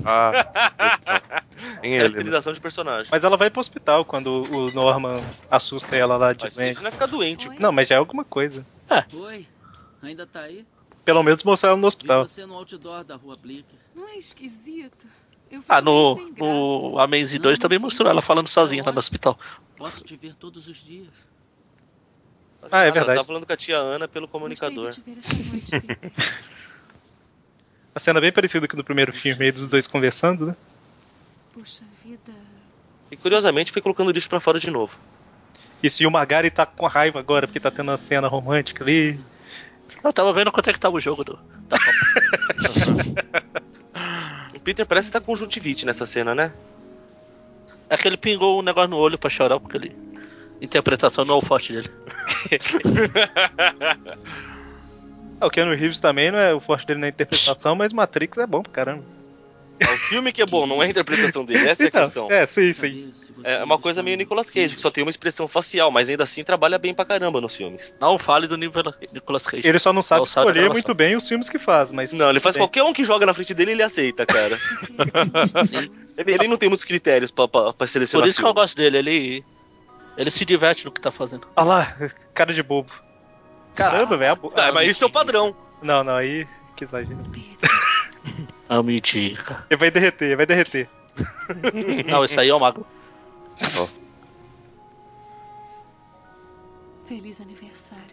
Ah, 0.04 0.30
em 1.82 1.92
ele, 1.92 1.96
né? 1.96 1.98
Caracterização 2.08 2.52
de 2.52 2.60
personagem. 2.60 3.08
Mas 3.10 3.22
ela 3.24 3.36
vai 3.36 3.50
pro 3.50 3.60
hospital 3.60 4.04
quando 4.04 4.28
o 4.50 4.70
Norman 4.72 5.22
assusta 5.50 5.94
ela 5.96 6.16
lá 6.16 6.32
de 6.32 6.44
Mas 6.44 6.54
doente. 6.56 6.70
isso 6.72 6.80
não 6.80 6.88
é 6.88 6.92
ficar 6.92 7.06
doente. 7.06 7.48
Não, 7.60 7.70
mas 7.72 7.88
já 7.88 7.96
é 7.96 7.98
alguma 7.98 8.24
coisa. 8.24 8.64
Oi, 9.12 9.46
ainda 10.02 10.26
tá 10.26 10.40
aí? 10.40 10.64
Pelo 11.04 11.22
menos 11.22 11.42
mostrar 11.44 11.70
ela 11.70 11.76
no 11.76 11.82
Vi 11.82 11.88
hospital. 11.88 12.26
você 12.26 12.44
no 12.46 12.54
outdoor 12.54 13.04
da 13.04 13.16
rua 13.16 13.36
Blicker. 13.36 13.78
Não 13.94 14.08
é 14.08 14.16
esquisito? 14.16 15.06
Eu 15.50 15.62
Ah, 15.68 15.80
no, 15.80 16.16
no 16.36 16.98
Amazing 16.98 17.40
2 17.40 17.58
também 17.58 17.78
mostrou 17.78 18.08
ela 18.10 18.20
falando 18.20 18.48
sozinha 18.48 18.82
lá 18.84 18.92
no 18.92 18.98
hospital. 18.98 19.38
Posso 19.76 20.04
te 20.04 20.14
ver 20.16 20.34
todos 20.34 20.68
os 20.68 20.76
dias. 20.76 21.08
Ah, 22.70 22.82
é 22.82 22.88
Ela 22.88 22.92
verdade. 22.92 23.20
Tá 23.20 23.24
falando 23.24 23.46
com 23.46 23.52
a 23.52 23.56
tia 23.56 23.78
Ana 23.78 24.06
pelo 24.08 24.28
comunicador. 24.28 24.84
noite, 24.84 25.02
Peter. 27.98 27.98
A 27.98 28.00
cena 28.00 28.18
é 28.18 28.22
bem 28.22 28.32
parecida 28.32 28.68
com 28.68 28.76
a 28.76 28.78
do 28.78 28.84
primeiro 28.84 29.12
filme 29.12 29.44
aí, 29.44 29.52
dos 29.52 29.68
dois 29.68 29.86
conversando, 29.86 30.46
né? 30.46 30.56
Puxa 31.52 31.82
vida. 32.04 32.32
E 33.10 33.16
curiosamente 33.16 33.72
foi 33.72 33.82
colocando 33.82 34.08
o 34.08 34.12
lixo 34.12 34.28
pra 34.28 34.40
fora 34.40 34.60
de 34.60 34.70
novo. 34.70 34.96
Isso, 35.82 36.02
e 36.02 36.06
o 36.06 36.10
Magari 36.10 36.50
tá 36.50 36.66
com 36.66 36.86
raiva 36.86 37.18
agora, 37.18 37.46
porque 37.46 37.60
tá 37.60 37.70
tendo 37.70 37.90
uma 37.90 37.98
cena 37.98 38.28
romântica 38.28 38.84
ali. 38.84 39.18
Eu 40.02 40.12
tava 40.12 40.32
vendo 40.32 40.52
quanto 40.52 40.70
é 40.70 40.72
que 40.72 40.80
tava 40.80 40.96
o 40.96 41.00
jogo 41.00 41.24
do. 41.24 41.38
da. 41.68 41.78
O 44.54 44.60
Peter 44.60 44.86
parece 44.86 45.08
que 45.08 45.12
tá 45.12 45.20
com 45.20 45.26
conjuntivite 45.26 45.86
nessa 45.86 46.06
cena, 46.06 46.34
né? 46.34 46.52
É 47.88 47.96
que 47.96 48.06
ele 48.06 48.16
pingou 48.16 48.58
um 48.58 48.62
negócio 48.62 48.90
no 48.90 48.96
olho 48.96 49.18
pra 49.18 49.30
chorar, 49.30 49.58
porque 49.58 49.76
ele. 49.76 49.96
Interpretação 50.60 51.24
não 51.24 51.36
é 51.36 51.38
o 51.38 51.40
forte 51.40 51.72
dele. 51.72 51.90
Ah, 55.40 55.46
o 55.46 55.50
Keanu 55.50 55.74
Reeves 55.74 55.98
também 56.00 56.30
não 56.30 56.38
é 56.38 56.52
o 56.54 56.60
forte 56.60 56.86
dele 56.86 57.00
na 57.00 57.08
interpretação, 57.08 57.74
mas 57.76 57.92
Matrix 57.92 58.38
é 58.38 58.46
bom 58.46 58.62
pra 58.62 58.72
caramba. 58.72 59.04
É 59.80 59.84
o 59.84 59.96
filme 59.96 60.32
que 60.32 60.42
é 60.42 60.46
bom, 60.46 60.66
não 60.66 60.82
é 60.82 60.86
a 60.86 60.88
interpretação 60.88 61.44
dele. 61.44 61.68
Essa 61.68 61.84
é 61.84 61.86
a 61.86 61.88
Então, 61.88 62.00
questão. 62.02 62.32
É, 62.32 62.44
sim, 62.48 62.72
sim. 62.72 63.12
É 63.44 63.62
uma 63.62 63.78
coisa 63.78 64.02
meio 64.02 64.16
Nicolas 64.16 64.50
Cage, 64.50 64.74
que 64.74 64.80
só 64.80 64.90
tem 64.90 65.04
uma 65.04 65.10
expressão 65.10 65.46
facial, 65.46 65.88
mas 65.92 66.08
ainda 66.08 66.24
assim 66.24 66.42
trabalha 66.42 66.76
bem 66.78 66.92
pra 66.92 67.04
caramba 67.04 67.40
nos 67.40 67.54
filmes. 67.54 67.94
Não 68.00 68.18
fale 68.18 68.48
do 68.48 68.56
nível 68.56 68.82
Nicolas 69.12 69.44
Cage. 69.46 69.68
Ele 69.68 69.78
só 69.78 69.92
não 69.92 70.02
sabe 70.02 70.18
Não 70.22 70.26
sabe 70.26 70.48
a 70.48 70.50
escolher 70.50 70.60
gravação. 70.64 70.72
muito 70.74 70.94
bem 70.94 71.14
os 71.14 71.28
filmes 71.28 71.48
que 71.48 71.60
faz, 71.60 71.92
mas. 71.92 72.12
Não, 72.12 72.28
ele 72.28 72.40
faz 72.40 72.56
Bem. 72.56 72.62
qualquer 72.62 72.82
um 72.82 72.92
que 72.92 73.04
joga 73.04 73.24
na 73.24 73.32
frente 73.32 73.54
dele, 73.54 73.70
ele 73.70 73.82
aceita, 73.84 74.26
cara. 74.26 74.58
ele, 76.18 76.32
ele 76.34 76.48
não 76.48 76.56
tem 76.56 76.68
muitos 76.68 76.84
critérios 76.84 77.30
pra, 77.30 77.46
pra, 77.46 77.72
pra 77.72 77.86
selecionar 77.86 78.24
Por 78.24 78.28
isso 78.30 78.38
que 78.40 78.44
eu 78.44 78.48
filme. 78.48 78.60
gosto 78.60 78.76
dele, 78.76 78.98
ele. 78.98 79.44
Ele 80.16 80.30
se 80.32 80.44
diverte 80.44 80.84
no 80.84 80.90
que 80.90 81.00
tá 81.00 81.12
fazendo. 81.12 81.46
Olha 81.54 81.64
lá, 81.68 81.96
cara 82.34 82.52
de 82.52 82.64
bobo. 82.64 82.90
Caramba, 83.78 84.16
velho. 84.16 84.52
Ah, 84.56 84.72
mas 84.72 84.88
isso 84.90 85.04
é 85.04 85.06
o 85.06 85.10
padrão. 85.10 85.54
Não, 85.80 86.02
não, 86.02 86.16
aí. 86.16 86.46
Que 86.76 86.84
exagero. 86.84 87.18
Ah, 88.70 88.82
mentira. 88.82 89.64
Ele 89.70 89.78
vai 89.78 89.90
derreter, 89.90 90.36
vai 90.36 90.44
derreter. 90.44 90.90
Não, 92.06 92.22
isso 92.22 92.38
aí 92.38 92.50
é 92.50 92.54
o 92.54 92.60
mago. 92.60 92.86
Feliz 97.06 97.40
aniversário. 97.40 98.04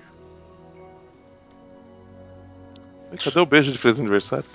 Cadê 3.21 3.39
o 3.41 3.45
beijo 3.45 3.73
de 3.73 3.77
feliz 3.77 3.99
aniversário? 3.99 4.45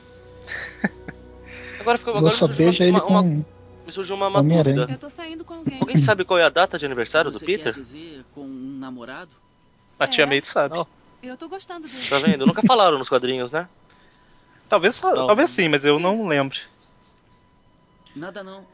Agora 1.81 1.99
ficou 1.99 2.17
agora 2.17 2.37
só 2.37 2.47
me 2.47 2.55
surgiu 2.55 2.87
ele 2.87 2.91
uma, 2.93 3.05
uma, 3.05 3.23
com 3.23 3.45
me 3.87 3.93
surgiu 3.93 4.15
uma, 4.15 4.29
uma 4.29 4.43
dúvida. 4.43 4.87
Eu 4.91 4.99
tô 4.99 5.11
saindo 5.11 5.45
com 5.45 5.55
alguém. 5.55 5.81
Alguém 5.81 5.99
sabe 5.99 6.25
qual 6.25 6.39
é 6.39 6.45
a 6.45 6.49
data 6.49 6.79
de 6.79 6.87
aniversário 6.87 7.31
do 7.31 7.39
Você 7.39 7.45
Peter? 7.45 7.75
quer 7.75 7.81
dizer 7.81 8.25
com 8.35 8.43
um 8.43 8.79
namorado? 8.79 9.31
A 9.99 10.07
tia 10.07 10.25
É? 10.25 10.27
May 10.27 10.43
sabe. 10.45 10.75
Eu 11.23 11.37
tô 11.37 11.49
gostando 11.49 11.87
dele. 11.89 12.09
Tá 12.09 12.19
vendo? 12.19 12.47
Nunca 12.47 12.63
falaram 12.67 12.99
nos 12.99 13.09
quadrinhos, 13.09 13.51
né? 13.51 13.69
Talvez, 14.69 14.95
só- 14.95 15.15
Não. 15.15 15.27
talvez 15.27 15.51
sim, 15.51 15.69
mas 15.69 15.85
eu 15.85 15.99
não 15.99 16.27
lembro. 16.27 16.59
Nada 18.17 18.43
não. 18.43 18.65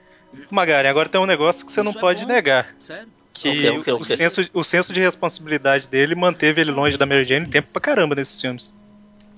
Magari, 0.51 0.87
agora 0.89 1.09
tem 1.09 1.21
um 1.21 1.27
negócio 1.27 1.65
que 1.65 1.73
você 1.73 1.83
não 1.83 1.91
Isso 1.91 1.99
é 1.99 2.01
pode 2.01 2.23
bom. 2.23 2.29
negar. 2.29 2.75
Sério? 2.79 3.09
Que 3.33 3.49
O 3.71 3.83
quê, 3.83 3.93
o 3.93 4.05
senso, 4.05 4.49
o 4.55 4.65
senso 4.65 4.93
de 4.95 5.01
responsabilidade 5.01 5.89
dele 5.89 6.15
manteve 6.15 6.61
ele 6.61 6.71
longe 6.71 6.97
da 6.97 7.05
Mary 7.05 7.25
Jane 7.25 7.47
tempo 7.47 7.69
pra 7.71 7.81
caramba 7.83 8.15
nesses 8.15 8.41
filmes. 8.41 8.75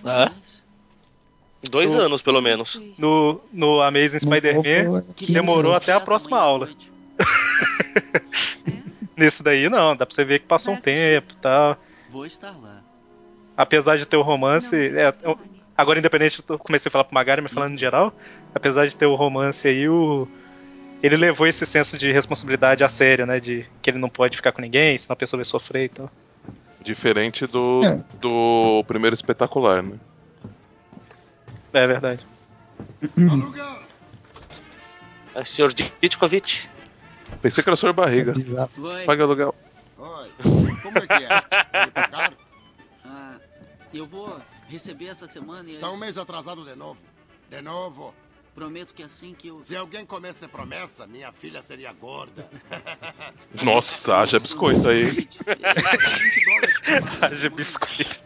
É? 0.05 0.31
Dois 1.69 1.95
Eu- 1.95 2.03
anos, 2.03 2.23
pelo 2.23 2.41
menos. 2.41 2.81
No, 2.97 3.41
no 3.53 3.81
Amazing 3.83 4.21
Spider-Man, 4.21 5.03
demorou 5.29 5.75
até 5.75 5.93
a 5.93 6.01
próxima 6.01 6.39
aula. 6.39 6.69
Nesse 9.17 9.43
daí 9.43 9.69
não, 9.69 9.97
dá 9.97 10.07
pra 10.07 10.15
você 10.15 10.25
ver 10.25 10.39
que 10.39 10.47
passou 10.47 10.75
um 10.75 10.81
tempo 10.81 11.33
e 11.33 11.37
tal. 11.37 11.77
Vou 12.09 12.25
estar 12.25 12.53
lá. 12.53 12.83
Apesar 13.59 13.99
de 13.99 14.07
ter 14.07 14.17
o 14.17 14.23
romance. 14.23 14.75
Não, 14.75 14.83
é, 15.01 15.11
decepcione. 15.11 15.35
eu- 15.43 15.49
agora, 15.77 15.99
independente, 15.99 16.43
eu 16.49 16.59
comecei 16.59 16.89
a 16.89 16.93
falar 16.93 17.05
pro 17.05 17.13
Magari, 17.15 17.43
mas 17.43 17.53
falando 17.53 17.75
em 17.75 17.79
geral, 17.79 18.15
apesar 18.55 18.87
de 18.87 18.97
ter 18.97 19.05
o 19.07 19.15
romance 19.17 19.67
aí, 19.69 19.89
o. 19.89 20.27
Ele 21.03 21.17
levou 21.17 21.47
esse 21.47 21.65
senso 21.67 21.99
de 21.99 22.11
responsabilidade 22.13 22.83
a 22.85 22.89
sério, 22.89 23.27
né? 23.27 23.39
De 23.41 23.67
que 23.83 23.91
ele 23.91 23.99
não 23.99 24.09
pode 24.09 24.37
ficar 24.37 24.53
com 24.53 24.61
ninguém, 24.63 24.97
senão 24.97 25.13
a 25.15 25.17
pessoa 25.17 25.39
vai 25.39 25.45
sofrer 25.45 25.85
e 25.87 25.89
tal. 25.89 26.11
Diferente 26.81 27.47
do, 27.47 27.85
É. 27.85 28.01
do 28.21 28.85
primeiro 28.87 29.15
espetacular, 29.15 29.83
né? 29.83 29.97
É 31.73 31.87
verdade. 31.87 32.25
Aluguel! 33.31 33.79
É, 35.35 35.45
senhor 35.45 35.73
Ditkovic. 35.73 36.67
Pensei 37.43 37.63
que 37.63 37.69
era 37.69 37.77
sua 37.77 37.93
barriga. 37.93 38.35
Vai. 38.77 39.05
Paga 39.05 39.23
aluguel. 39.25 39.55
Oi, 39.99 40.31
como 40.83 40.99
é 40.99 41.07
que 41.07 41.25
é? 41.25 41.29
Pagar? 41.91 42.33
Eu 43.93 44.07
vou 44.07 44.39
receber 44.69 45.07
essa 45.07 45.27
semana 45.27 45.69
e 45.69 45.73
Está 45.73 45.91
um 45.91 45.97
mês 45.97 46.19
atrasado 46.19 46.65
de 46.65 46.75
novo. 46.75 47.01
De 47.49 47.61
novo. 47.63 48.15
prometo 48.55 48.93
que 48.93 49.03
assim 49.03 49.35
que 49.35 49.49
eu... 49.49 49.63
Se 49.63 49.77
alguém 49.77 50.05
comesse 50.05 50.47
promessa, 50.49 51.07
minha 51.07 51.33
filha 51.33 51.63
seria 51.63 51.93
gorda. 51.93 52.49
Nossa, 53.63 54.17
haja 54.17 54.39
biscoito 54.39 54.89
aí. 54.89 55.29
Haja 57.23 57.51
biscoito. 57.51 58.21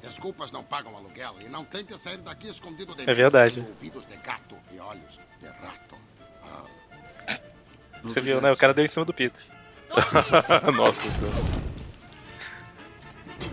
Desculpas 0.00 0.52
não 0.52 0.62
pagam 0.62 0.96
aluguel 0.96 1.36
e 1.44 1.48
não 1.48 1.64
tente 1.64 1.98
sair 1.98 2.18
daqui 2.18 2.48
escondido 2.48 2.94
de 2.94 3.08
É 3.08 3.14
verdade. 3.14 3.60
Ouvidos 3.60 4.06
de 4.06 4.16
gato 4.16 4.56
e 4.70 4.78
olhos 4.78 5.18
de 5.40 5.46
rato. 5.46 5.96
Ah, 6.44 6.64
Você 8.02 8.20
viu, 8.20 8.40
né? 8.40 8.52
O 8.52 8.56
cara 8.56 8.74
deu 8.74 8.84
em 8.84 8.88
cima 8.88 9.04
do 9.04 9.14
Peter. 9.14 9.42
Nossa 10.76 11.00
senhora. 11.10 11.64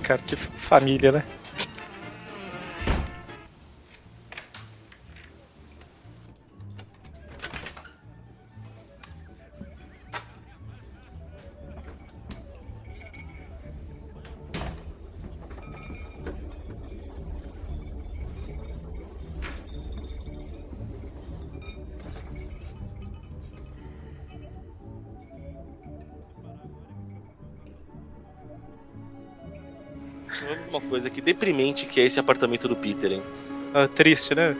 Cara, 0.04 0.22
que 0.22 0.36
família, 0.36 1.12
né? 1.12 1.26
Deprimente 31.82 31.86
que 31.86 32.00
é 32.00 32.06
esse 32.06 32.20
apartamento 32.20 32.68
do 32.68 32.76
Peter, 32.76 33.12
hein? 33.12 33.22
Ah, 33.74 33.88
triste, 33.88 34.36
né? 34.36 34.56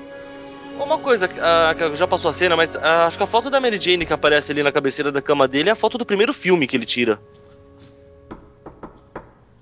Uma 0.80 0.98
coisa, 0.98 1.30
ah, 1.40 1.96
já 1.96 2.08
passou 2.08 2.30
a 2.30 2.34
cena, 2.34 2.56
mas 2.56 2.76
ah, 2.76 3.06
acho 3.06 3.18
que 3.18 3.24
a 3.24 3.28
foto 3.28 3.50
da 3.50 3.60
Mary 3.60 3.80
Jane 3.80 4.06
que 4.06 4.14
aparece 4.14 4.52
ali 4.52 4.64
na 4.64 4.72
cabeceira 4.72 5.12
da 5.12 5.22
cama 5.22 5.48
dele 5.48 5.70
é 5.70 5.72
a 5.72 5.76
foto 5.76 5.98
do 5.98 6.06
primeiro 6.06 6.34
filme 6.34 6.68
que 6.68 6.76
ele 6.76 6.86
tira. 6.86 7.20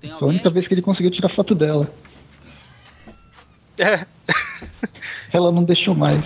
Tem 0.00 0.10
Foi 0.10 0.28
a 0.28 0.30
única 0.30 0.48
vez 0.48 0.66
que 0.66 0.74
ele 0.74 0.82
conseguiu 0.82 1.10
tirar 1.10 1.28
foto 1.34 1.54
dela. 1.54 1.90
É. 3.78 4.06
Ela 5.32 5.52
não 5.52 5.64
deixou 5.64 5.94
mais. 5.94 6.24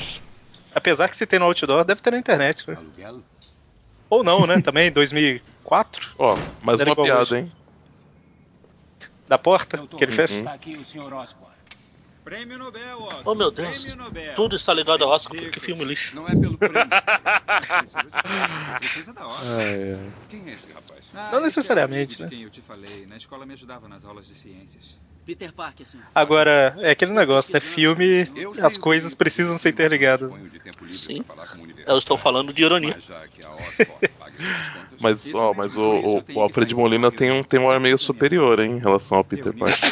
Apesar 0.74 1.08
que 1.08 1.16
se 1.16 1.26
tem 1.26 1.38
no 1.38 1.46
outdoor, 1.46 1.84
deve 1.84 2.00
ter 2.00 2.10
na 2.10 2.18
internet. 2.18 2.68
Né? 2.68 2.76
Ou 4.10 4.22
não, 4.22 4.46
né? 4.46 4.60
Também, 4.60 4.90
2004, 4.92 6.10
Ó, 6.18 6.36
mais 6.62 6.80
Era 6.80 6.90
uma 6.90 7.02
piada, 7.02 7.22
hoje. 7.22 7.36
hein? 7.36 7.52
Da 9.28 9.38
porta 9.38 9.76
Doutor, 9.78 9.96
que 9.96 10.04
ele 10.04 10.12
fez. 10.12 10.30
Está 10.30 10.52
aqui 10.52 10.72
o. 10.72 11.16
Osborne. 11.16 11.54
Prêmio 12.24 12.56
Nobel, 12.58 13.02
Osborne. 13.02 13.22
Oh 13.26 13.34
meu 13.34 13.50
Deus. 13.50 13.84
Tudo 14.34 14.56
está 14.56 14.72
ligado 14.72 15.04
ao 15.04 15.10
Oscar, 15.10 15.38
que 15.50 15.60
filme 15.60 15.84
lixo. 15.84 16.16
Não 16.16 16.26
é 16.26 16.30
pelo 16.30 16.56
prêmio. 16.56 16.88
Precisa, 17.78 18.02
de... 18.02 18.78
Precisa 18.78 19.12
da. 19.12 19.24
Ai, 19.24 19.92
ai. 19.92 20.12
Quem 20.30 20.48
é 20.48 20.54
esse 20.54 20.72
rapaz? 20.72 21.04
Ah, 21.14 21.30
Não 21.32 21.38
esse 21.46 21.56
necessariamente, 21.58 22.22
é 22.22 22.24
né? 22.24 22.30
quem 22.30 22.42
eu 22.42 22.50
te 22.50 22.62
falei. 22.62 23.06
Na 23.06 23.16
escola 23.16 23.44
me 23.44 23.52
ajudava 23.52 23.88
nas 23.88 24.04
aulas 24.04 24.26
de 24.26 24.34
ciências. 24.34 24.96
Peter 25.24 25.52
Parker, 25.52 25.86
senhor. 25.86 26.04
Agora, 26.14 26.76
é 26.78 26.90
aquele 26.90 27.12
negócio, 27.12 27.52
né? 27.52 27.60
Filme, 27.60 28.28
as 28.62 28.76
coisas 28.76 29.14
precisam 29.14 29.56
ser 29.56 29.70
interligadas. 29.70 30.30
Sim. 30.92 31.24
Eu 31.86 31.96
estou 31.96 32.18
falando 32.18 32.52
de 32.52 32.62
ironia. 32.62 32.98
Mas 35.00 35.24
isso 35.26 35.38
ó, 35.38 35.54
mas 35.54 35.76
o, 35.78 35.82
o, 35.82 36.24
o 36.34 36.40
Alfred 36.40 36.74
sair 36.74 36.74
Molina 36.74 37.10
tem 37.10 37.32
um, 37.32 37.42
tem 37.42 37.58
um 37.58 37.70
ar 37.70 37.80
meio 37.80 37.96
superior, 37.96 38.60
hein, 38.60 38.72
em 38.72 38.78
relação 38.78 39.16
ao 39.16 39.24
Peter 39.24 39.52
Reunir 39.52 39.60
Parker. 39.60 39.90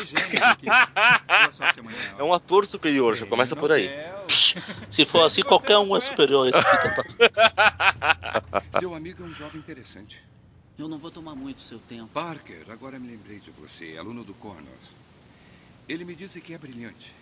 É 2.18 2.22
um 2.22 2.34
ator 2.34 2.66
superior, 2.66 3.14
já 3.14 3.24
começa 3.24 3.56
por 3.56 3.72
aí. 3.72 3.90
Se 4.90 5.04
for 5.06 5.22
assim, 5.22 5.42
qualquer 5.42 5.78
um 5.78 5.96
é 5.96 6.00
superior 6.00 6.46
a 6.46 6.50
esse 6.50 6.70
Peter 6.70 6.94
Parker. 6.94 7.32
Seu 8.80 8.94
amigo 8.94 9.22
é 9.22 9.26
um 9.26 9.32
jovem 9.32 9.58
interessante. 9.58 10.22
Eu 10.78 10.88
não 10.88 10.98
vou 10.98 11.10
tomar 11.10 11.34
muito 11.34 11.60
seu 11.60 11.78
tempo. 11.78 12.08
Parker, 12.08 12.64
agora 12.70 12.98
me 12.98 13.06
lembrei 13.08 13.38
de 13.38 13.50
você, 13.50 13.96
aluno 13.98 14.24
do 14.24 14.34
Connors. 14.34 15.01
Ele 15.88 16.04
me 16.04 16.14
disse 16.14 16.40
que 16.40 16.54
é 16.54 16.58
brilhante, 16.58 17.12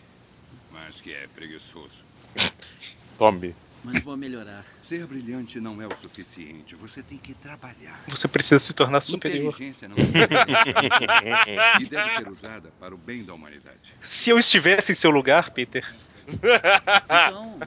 mas 0.71 1.01
que 1.01 1.13
é 1.13 1.27
preguiçoso. 1.27 2.05
Tome. 3.19 3.55
Mas 3.83 4.03
vou 4.03 4.17
melhorar. 4.17 4.65
Ser 4.83 5.07
brilhante 5.07 5.59
não 5.59 5.81
é 5.81 5.87
o 5.87 5.97
suficiente. 5.97 6.75
Você 6.75 7.03
tem 7.03 7.17
que 7.17 7.33
trabalhar. 7.33 7.99
Você 8.09 8.29
precisa 8.29 8.59
se 8.59 8.75
tornar 8.75 9.01
superior. 9.01 9.55
Inteligência 9.55 9.89
não 9.89 9.97
é 9.97 11.81
e 11.81 11.87
deve 11.87 12.11
ser 12.11 12.29
usada 12.29 12.71
para 12.79 12.95
o 12.95 12.99
bem 12.99 13.25
da 13.25 13.33
humanidade. 13.33 13.95
Se 14.03 14.29
eu 14.29 14.39
estivesse 14.39 14.93
em 14.93 14.95
seu 14.95 15.11
lugar, 15.11 15.51
Peter, 15.51 15.87
Então, 16.35 17.59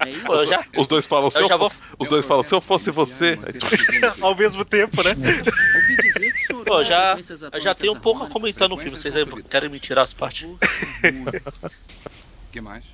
é 0.00 0.10
isso? 0.10 0.24
Pô, 0.24 0.46
já, 0.46 0.64
Os 0.76 0.86
dois 0.86 1.06
falam, 1.06 1.30
se 1.30 1.40
eu 1.40 1.58
vou. 1.58 1.72
os 1.98 2.08
dois 2.08 2.24
falam, 2.24 2.42
se 2.42 2.54
eu 2.54 2.60
fosse 2.60 2.90
você. 2.90 3.38
ao 4.20 4.36
mesmo 4.36 4.64
tempo, 4.64 5.02
né? 5.02 5.12
Ouvi 5.74 5.96
dizer 6.02 6.32
que 6.32 6.42
o 6.42 6.46
senhor 6.46 6.64
Pô, 6.64 6.84
já, 6.84 7.18
eu 7.52 7.60
já 7.60 7.74
tenho 7.74 7.92
um 7.94 8.00
pouco 8.00 8.24
a 8.24 8.28
comentar 8.28 8.68
no 8.68 8.76
filme. 8.76 8.96
Vocês 8.96 9.14
aí 9.14 9.24
querem 9.44 9.68
me 9.68 9.80
tirar 9.80 10.02
as 10.02 10.12
partes? 10.12 10.48
Que 12.50 12.60
mais? 12.60 12.84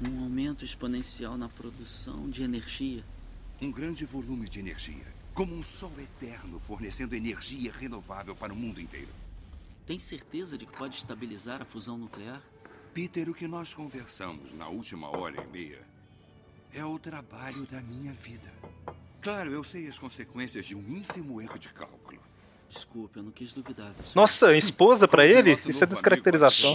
Um 0.00 0.24
aumento 0.24 0.64
exponencial 0.64 1.38
na 1.38 1.48
produção 1.48 2.28
de 2.28 2.42
energia. 2.42 3.04
Um 3.60 3.70
grande 3.70 4.04
volume 4.04 4.48
de 4.48 4.58
energia. 4.58 5.06
Como 5.32 5.54
um 5.54 5.62
sol 5.62 5.92
eterno 5.98 6.58
fornecendo 6.58 7.14
energia 7.14 7.72
renovável 7.72 8.34
para 8.34 8.52
o 8.52 8.56
mundo 8.56 8.80
inteiro. 8.80 9.08
Tem 9.86 9.98
certeza 9.98 10.58
de 10.58 10.66
que 10.66 10.72
pode 10.72 10.96
estabilizar 10.96 11.62
a 11.62 11.64
fusão 11.64 11.96
nuclear? 11.96 12.42
Peter, 12.94 13.28
o 13.30 13.34
que 13.34 13.48
nós 13.48 13.72
conversamos 13.72 14.52
na 14.52 14.68
última 14.68 15.08
hora 15.08 15.40
e 15.40 15.46
meia 15.46 15.80
é 16.74 16.84
o 16.84 16.98
trabalho 16.98 17.66
da 17.70 17.80
minha 17.80 18.12
vida. 18.12 18.52
Claro, 19.20 19.50
eu 19.50 19.64
sei 19.64 19.88
as 19.88 19.98
consequências 19.98 20.66
de 20.66 20.74
um 20.74 20.80
ínfimo 20.80 21.40
erro 21.40 21.58
de 21.58 21.68
cálculo. 21.70 22.20
Desculpe, 22.68 23.18
eu 23.18 23.22
não 23.22 23.32
quis 23.32 23.52
duvidar. 23.52 23.92
senhor. 23.94 24.12
Nossa, 24.14 24.56
esposa 24.56 25.06
pra 25.06 25.26
ele? 25.26 25.52
Isso 25.52 25.84
é 25.84 25.86
descaracterização. 25.86 26.74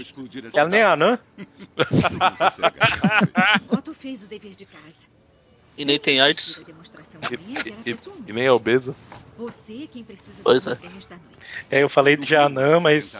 Ela 0.54 0.70
nem 0.70 0.80
é 0.80 0.86
anã? 0.86 1.20
Otto 3.70 3.94
fez 3.94 4.24
o 4.24 4.28
dever 4.28 4.56
de 4.56 4.66
casa. 4.66 5.06
E 5.78 5.86
nem 5.86 6.00
tem 6.00 6.20
AIDS. 6.20 6.58
E, 6.58 7.90
e 7.90 8.30
e- 8.30 8.34
nem 8.34 8.46
é 8.46 8.52
obesa. 8.52 8.96
Você 9.38 9.84
é 9.84 9.88
quem 9.88 10.04
precisa 10.04 10.42
Pois 10.44 10.66
é. 10.66 10.76
bem 10.76 10.90
esta 10.98 11.16
noite. 11.16 11.58
É, 11.70 11.84
eu 11.84 11.90
falei 11.90 12.18
de 12.18 12.36
anã, 12.36 12.80
mas 12.80 13.14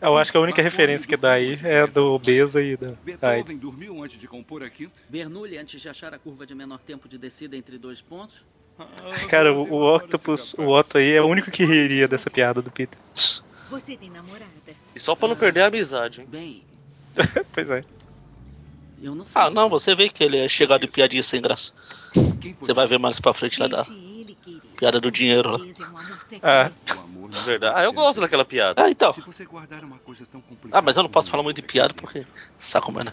eu 0.00 0.18
acho 0.18 0.30
que 0.30 0.36
a 0.38 0.40
única 0.40 0.62
referência 0.62 1.08
que 1.08 1.16
dá 1.16 1.32
aí 1.32 1.58
é 1.62 1.86
do 1.86 2.14
obesa 2.14 2.62
e 2.62 2.76
da. 2.76 2.92
Beethoven 3.04 3.56
dormiu 3.56 4.02
antes 4.02 4.18
de 4.18 4.28
compor 4.28 4.62
a 4.62 4.70
quinta? 4.70 4.94
Bernoulli, 5.08 5.56
antes 5.56 5.80
de 5.80 5.88
achar 5.88 6.12
a 6.14 6.18
curva 6.18 6.46
de 6.46 6.54
menor 6.54 6.78
tempo 6.80 7.08
de 7.08 7.18
descida 7.18 7.56
entre 7.56 7.78
dois 7.78 8.00
pontos. 8.00 8.44
Cara, 9.28 9.54
o, 9.54 9.72
o 9.72 9.96
Octopus, 9.96 10.54
o 10.54 10.68
Otto 10.68 10.98
aí 10.98 11.12
é 11.12 11.22
o 11.22 11.26
único 11.26 11.50
que 11.50 11.64
riria 11.64 12.06
dessa 12.06 12.28
piada 12.28 12.60
do 12.60 12.70
Peter. 12.70 12.98
Você 13.70 13.96
tem 13.96 14.10
namorada. 14.10 14.50
E 14.94 15.00
só 15.00 15.14
pra 15.14 15.28
não 15.28 15.36
perder 15.36 15.62
a 15.62 15.66
amizade, 15.66 16.20
hein? 16.20 16.26
Bem, 16.30 16.62
pois 17.52 17.70
é. 17.70 17.82
eu 19.02 19.14
não 19.14 19.24
sei. 19.24 19.40
Ah, 19.40 19.48
não, 19.48 19.68
você 19.70 19.94
vê 19.94 20.10
que 20.10 20.22
ele 20.22 20.36
é 20.38 20.48
chegado 20.48 20.84
em 20.84 20.90
piadinha 20.90 21.22
sem 21.22 21.40
graça. 21.40 21.72
Você 22.60 22.74
vai 22.74 22.86
ver 22.86 22.98
mais 22.98 23.18
pra 23.18 23.32
frente 23.32 23.58
lá 23.58 23.66
da 23.66 23.84
piada 24.76 25.00
do 25.00 25.10
dinheiro 25.10 25.52
lá. 25.52 25.58
Ah, 26.42 26.70
Verdade. 27.44 27.74
Ah, 27.78 27.84
eu 27.84 27.92
gosto 27.92 28.20
daquela 28.20 28.44
piada. 28.44 28.84
Ah, 28.84 28.90
então. 28.90 29.12
Ah, 30.72 30.82
mas 30.82 30.96
eu 30.96 31.02
não 31.02 31.10
posso 31.10 31.30
falar 31.30 31.42
muito 31.42 31.60
de 31.60 31.66
piada 31.66 31.94
porque 31.94 32.24
saco, 32.58 32.92
mano. 32.92 33.12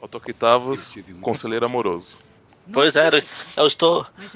Otto 0.00 0.18
Octavos, 0.18 0.94
conselheiro 1.20 1.66
amoroso. 1.66 2.18
Pois 2.72 2.96
é, 2.96 3.22
eu 3.56 3.66
estou. 3.66 4.06
É. 4.18 4.28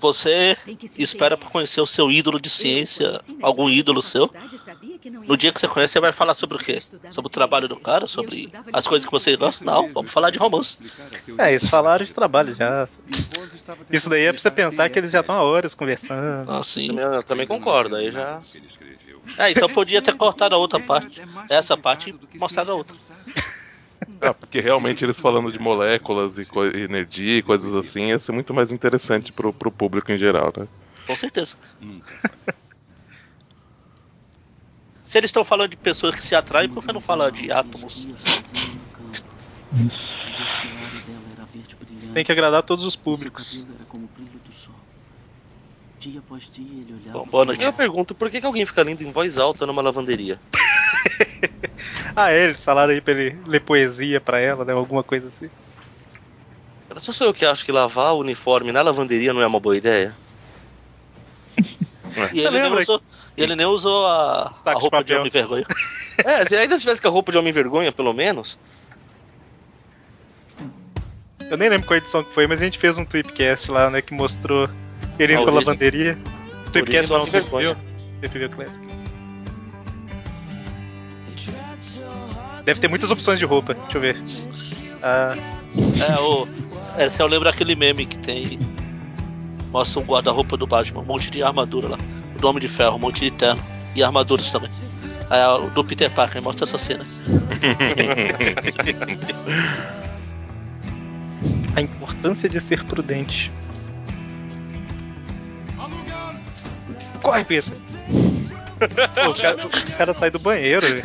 Você 0.00 0.56
espera 0.98 1.36
por 1.36 1.50
conhecer 1.50 1.80
o 1.80 1.86
seu 1.86 2.10
ídolo 2.10 2.40
de 2.40 2.48
ciência, 2.48 3.20
algum 3.42 3.68
ídolo 3.68 4.02
seu. 4.02 4.30
No 5.26 5.36
dia 5.36 5.52
que 5.52 5.60
você 5.60 5.68
conhece, 5.68 5.92
você 5.92 6.00
vai 6.00 6.12
falar 6.12 6.34
sobre 6.34 6.56
o 6.56 6.60
quê? 6.60 6.80
Sobre 6.80 7.26
o 7.26 7.30
trabalho 7.30 7.68
do 7.68 7.76
cara? 7.76 8.06
Sobre 8.06 8.50
as 8.72 8.86
coisas 8.86 9.06
que 9.06 9.12
você 9.12 9.36
gosta? 9.36 9.64
Não, 9.64 9.92
vamos 9.92 10.12
falar 10.12 10.30
de 10.30 10.38
romance. 10.38 10.78
é, 11.38 11.50
eles 11.50 11.66
falaram 11.68 12.04
de 12.04 12.14
trabalho 12.14 12.54
já. 12.54 12.86
Isso 13.90 14.08
daí 14.08 14.24
é 14.24 14.32
pra 14.32 14.40
você 14.40 14.50
pensar 14.50 14.88
que 14.88 14.98
eles 14.98 15.10
já 15.10 15.20
estão 15.20 15.34
há 15.34 15.42
horas 15.42 15.74
conversando. 15.74 16.50
Ah, 16.50 16.62
sim. 16.62 16.88
Também, 16.88 17.04
eu 17.04 17.22
também 17.22 17.46
concordo, 17.46 17.96
aí 17.96 18.10
já. 18.10 18.40
É, 19.38 19.50
então 19.50 19.68
podia 19.68 20.02
ter 20.02 20.14
cortado 20.14 20.54
a 20.54 20.58
outra 20.58 20.80
parte. 20.80 21.20
Essa 21.48 21.76
parte 21.76 22.14
e 22.34 22.38
mostrado 22.38 22.72
a 22.72 22.74
outra. 22.74 22.96
Ah, 24.22 24.34
porque 24.34 24.60
realmente 24.60 25.04
eles 25.04 25.18
falando 25.20 25.50
de 25.52 25.58
moléculas 25.58 26.38
e 26.38 26.44
co- 26.44 26.64
energia 26.66 27.38
e 27.38 27.42
coisas 27.42 27.74
assim 27.74 28.08
ia 28.08 28.18
ser 28.18 28.32
muito 28.32 28.52
mais 28.52 28.70
interessante 28.72 29.32
pro, 29.32 29.52
pro 29.52 29.70
público 29.70 30.10
em 30.12 30.18
geral, 30.18 30.52
né? 30.56 30.66
Com 31.06 31.16
certeza. 31.16 31.56
Se 35.04 35.18
eles 35.18 35.28
estão 35.28 35.42
falando 35.44 35.70
de 35.70 35.76
pessoas 35.76 36.14
que 36.14 36.22
se 36.22 36.34
atraem, 36.36 36.68
por 36.68 36.84
que 36.84 36.92
não 36.92 37.00
falar 37.00 37.30
de 37.32 37.50
átomos? 37.50 38.06
Tem 42.14 42.24
que 42.24 42.32
agradar 42.32 42.62
todos 42.62 42.84
os 42.84 42.94
públicos. 42.94 43.66
Dia 45.98 46.20
após 46.20 46.48
dia 46.50 46.82
ele 46.82 46.94
olhava. 46.94 47.18
Bom, 47.18 47.28
boa 47.28 47.44
noite. 47.44 47.62
Eu 47.64 47.72
pergunto, 47.72 48.14
por 48.14 48.30
que, 48.30 48.40
que 48.40 48.46
alguém 48.46 48.64
fica 48.64 48.82
lendo 48.82 49.02
em 49.02 49.12
voz 49.12 49.36
alta 49.38 49.66
numa 49.66 49.82
lavanderia? 49.82 50.40
Ah, 52.14 52.32
é, 52.32 52.44
eles 52.44 52.64
falaram 52.64 52.92
aí 52.92 53.00
pra 53.00 53.14
ele 53.14 53.36
ler 53.46 53.60
poesia 53.60 54.20
pra 54.20 54.38
ela, 54.40 54.64
né? 54.64 54.72
Alguma 54.72 55.02
coisa 55.02 55.28
assim. 55.28 55.50
Era 56.88 56.98
só 56.98 57.12
sou 57.12 57.28
eu 57.28 57.34
que 57.34 57.46
acho 57.46 57.64
que 57.64 57.70
lavar 57.70 58.14
o 58.14 58.18
uniforme 58.18 58.72
na 58.72 58.82
lavanderia 58.82 59.32
não 59.32 59.42
é 59.42 59.46
uma 59.46 59.60
boa 59.60 59.76
ideia? 59.76 60.14
E 62.32 62.40
ele 62.40 62.50
nem, 62.50 62.62
lembra 62.62 62.80
usou, 62.80 63.00
e 63.36 63.42
ele 63.42 63.54
nem 63.54 63.66
usou 63.66 64.04
a, 64.04 64.52
a 64.66 64.74
de 64.74 64.80
roupa 64.80 65.04
de 65.04 65.12
papel. 65.12 65.20
homem 65.20 65.30
vergonha. 65.30 65.66
É, 66.18 66.44
se 66.44 66.54
ainda 66.54 66.76
tivesse 66.76 67.00
com 67.00 67.08
a 67.08 67.10
roupa 67.10 67.32
de 67.32 67.38
homem 67.38 67.52
vergonha, 67.52 67.92
pelo 67.92 68.12
menos. 68.12 68.58
Eu 71.48 71.56
nem 71.56 71.68
lembro 71.68 71.86
qual 71.86 71.96
edição 71.96 72.22
que 72.22 72.34
foi, 72.34 72.46
mas 72.46 72.60
a 72.60 72.64
gente 72.64 72.78
fez 72.78 72.98
um 72.98 73.04
tweetcast 73.04 73.70
lá, 73.70 73.88
né? 73.88 74.02
Que 74.02 74.12
mostrou 74.12 74.68
ele 75.18 75.32
indo 75.32 75.42
A 75.42 75.44
pra 75.44 75.54
lavanderia. 75.54 76.18
Tweetcast 76.72 76.78
origem 76.78 77.02
não, 77.02 77.08
do 77.08 77.14
Homem 77.22 77.30
Vergonha. 77.30 77.76
TPV 78.20 78.48
Classic. 78.50 78.84
Deve 82.70 82.78
ter 82.78 82.86
muitas 82.86 83.10
opções 83.10 83.40
de 83.40 83.44
roupa, 83.44 83.74
deixa 83.74 83.98
eu 83.98 84.00
ver. 84.00 84.22
Ah, 85.02 85.34
É, 85.98 86.14
o, 86.20 86.46
é, 86.96 87.08
se 87.08 87.20
eu 87.20 87.26
lembro 87.26 87.48
aquele 87.48 87.74
meme 87.74 88.06
que 88.06 88.16
tem. 88.18 88.60
Mostra 89.72 90.00
o 90.00 90.04
guarda-roupa 90.04 90.56
do 90.56 90.68
Batman, 90.68 91.00
um 91.00 91.04
monte 91.04 91.32
de 91.32 91.42
armadura 91.42 91.88
lá. 91.88 91.98
O 92.36 92.38
do 92.38 92.48
Homem 92.48 92.60
de 92.60 92.68
Ferro, 92.68 92.94
um 92.94 93.00
monte 93.00 93.22
de 93.22 93.32
terno. 93.32 93.60
E 93.96 94.04
armaduras 94.04 94.52
também. 94.52 94.70
É, 95.28 95.48
o 95.48 95.68
do 95.70 95.84
Peter 95.84 96.08
Parker, 96.12 96.40
mostra 96.40 96.64
essa 96.64 96.78
cena. 96.78 97.02
a 101.74 101.80
importância 101.80 102.48
de 102.48 102.60
ser 102.60 102.84
prudente. 102.84 103.50
Corre, 107.20 107.44
Peter! 107.44 107.74
Pô, 108.80 109.30
o, 109.30 109.34
cara, 109.34 109.66
o 109.66 109.96
cara 109.96 110.14
sai 110.14 110.30
do 110.30 110.38
banheiro. 110.38 110.86
velho. 110.86 111.02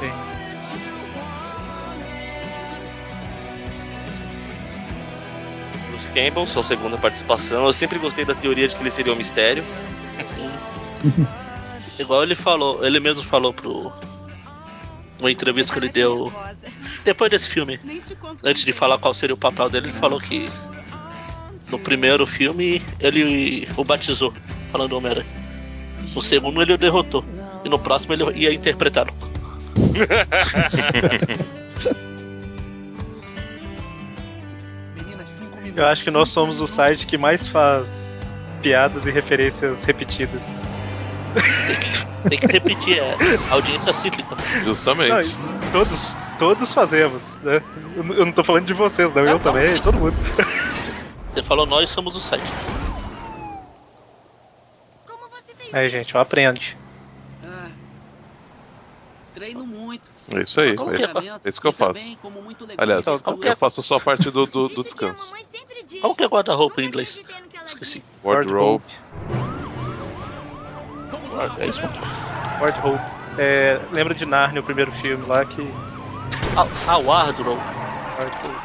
Bem, 0.00 0.12
Bruce 5.90 6.08
Campbell, 6.10 6.46
sua 6.46 6.62
segunda 6.62 6.96
participação. 6.96 7.66
Eu 7.66 7.72
sempre 7.72 7.98
gostei 7.98 8.24
da 8.24 8.34
teoria 8.34 8.66
de 8.66 8.74
que 8.74 8.82
ele 8.82 8.90
seria 8.90 9.12
um 9.12 9.16
mistério. 9.16 9.64
Igual 11.98 12.22
ele 12.22 12.34
falou, 12.34 12.84
ele 12.84 12.98
mesmo 12.98 13.22
falou 13.22 13.52
pro. 13.52 13.92
Uma 15.18 15.30
entrevista 15.30 15.72
que 15.72 15.78
ele 15.78 15.88
deu 15.90 16.32
depois 17.04 17.30
desse 17.30 17.48
filme. 17.48 17.78
Antes 18.42 18.64
de 18.64 18.72
falar 18.72 18.98
qual 18.98 19.14
seria 19.14 19.34
o 19.34 19.38
papel 19.38 19.70
dele, 19.70 19.88
ele 19.88 19.98
falou 19.98 20.20
que 20.20 20.48
no 21.70 21.78
primeiro 21.78 22.26
filme 22.26 22.82
ele 23.00 23.68
o 23.76 23.84
batizou, 23.84 24.32
falando 24.70 24.94
Homem-Aranha. 24.96 25.26
No 26.14 26.20
segundo 26.22 26.60
ele 26.60 26.72
o 26.72 26.78
derrotou. 26.78 27.24
E 27.64 27.68
no 27.68 27.78
próximo 27.78 28.12
ele 28.12 28.24
ia 28.38 28.52
interpretá-lo. 28.52 29.14
Eu 35.76 35.86
acho 35.86 36.04
que 36.04 36.10
nós 36.10 36.28
somos 36.28 36.60
o 36.60 36.68
site 36.68 37.06
que 37.06 37.18
mais 37.18 37.48
faz 37.48 38.16
piadas 38.62 39.06
e 39.06 39.10
referências 39.10 39.82
repetidas. 39.84 40.44
Tem 42.28 42.38
que 42.38 42.46
repetir, 42.46 42.98
é 42.98 43.16
audiência 43.50 43.92
cíclica. 43.92 44.36
Justamente. 44.62 45.38
Não, 45.40 45.70
todos, 45.70 46.16
todos 46.38 46.72
fazemos, 46.72 47.38
né? 47.42 47.62
Eu 47.76 48.02
não- 48.04 48.14
não 48.26 48.32
tô 48.32 48.42
falando 48.44 48.66
de 48.66 48.72
vocês, 48.74 49.12
não, 49.12 49.24
eu 49.26 49.38
também, 49.38 49.80
todo 49.80 49.98
mundo. 49.98 50.16
Você 51.30 51.42
falou 51.42 51.66
nós 51.66 51.90
somos 51.90 52.14
o 52.14 52.20
site. 52.20 52.54
Aí, 55.72 55.88
gente, 55.90 56.16
ó, 56.16 56.20
aprende. 56.20 56.76
Ah, 57.42 57.68
treino 59.34 59.66
muito. 59.66 60.08
É 60.32 60.42
isso 60.42 60.60
aí. 60.60 60.76
Como 60.76 60.92
É, 60.92 60.94
é? 60.94 60.98
é 61.44 61.48
isso 61.48 61.60
que 61.60 61.66
eu 61.66 61.72
faço. 61.72 61.94
bem, 61.94 62.16
como 62.16 62.40
muito 62.40 62.64
legume. 62.64 62.76
Aliás, 62.80 63.04
Como 63.20 63.38
que 63.38 63.48
é? 63.48 63.52
eu 63.52 63.56
faço 63.56 63.82
só 63.82 63.96
a 63.96 64.00
parte 64.00 64.30
do, 64.30 64.46
do, 64.46 64.68
do 64.68 64.84
descanso. 64.84 65.34
Como 66.00 66.14
que 66.14 66.22
é 66.22 66.26
guarda-roupa 66.28 66.80
em 66.80 66.86
inglês? 66.86 67.20
Esqueci. 67.66 68.04
Wardrobe. 68.22 68.84
É 71.58 71.68
isso. 71.68 71.80
Wardrobe. 72.60 73.04
É, 73.36 73.86
lembra 73.90 74.14
de 74.14 74.24
Narnia, 74.24 74.60
o 74.60 74.64
primeiro 74.64 74.92
filme 74.92 75.24
lá 75.26 75.44
que. 75.44 75.74
Ah, 76.56 76.66
ah 76.86 76.98
wardrobe. 76.98 77.64
Wardrobe. 78.16 78.60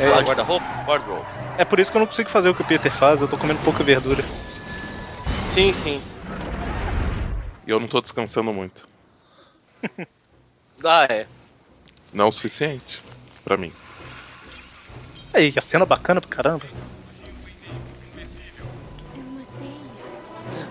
É, 0.00 0.04
É, 0.04 0.22
Guarda-roupa? 0.22 0.66
Wardrobe. 0.86 1.28
É 1.56 1.64
por 1.64 1.80
isso 1.80 1.90
que 1.90 1.96
eu 1.96 2.00
não 2.00 2.06
consigo 2.06 2.30
fazer 2.30 2.48
o 2.48 2.54
que 2.54 2.62
o 2.62 2.64
Peter 2.64 2.92
faz, 2.92 3.20
eu 3.20 3.28
tô 3.28 3.36
comendo 3.36 3.60
pouca 3.60 3.82
verdura. 3.84 4.24
Sim, 5.44 5.72
sim. 5.72 6.00
E 7.66 7.70
eu 7.70 7.80
não 7.80 7.88
tô 7.88 8.00
descansando 8.00 8.52
muito. 8.52 8.86
Ah, 10.84 11.04
é. 11.10 11.26
Não 12.12 12.28
o 12.28 12.32
suficiente. 12.32 13.02
Pra 13.44 13.56
mim. 13.56 13.72
Aí, 15.34 15.52
a 15.56 15.60
cena 15.60 15.84
bacana 15.84 16.20
pra 16.20 16.30
caramba. 16.30 16.66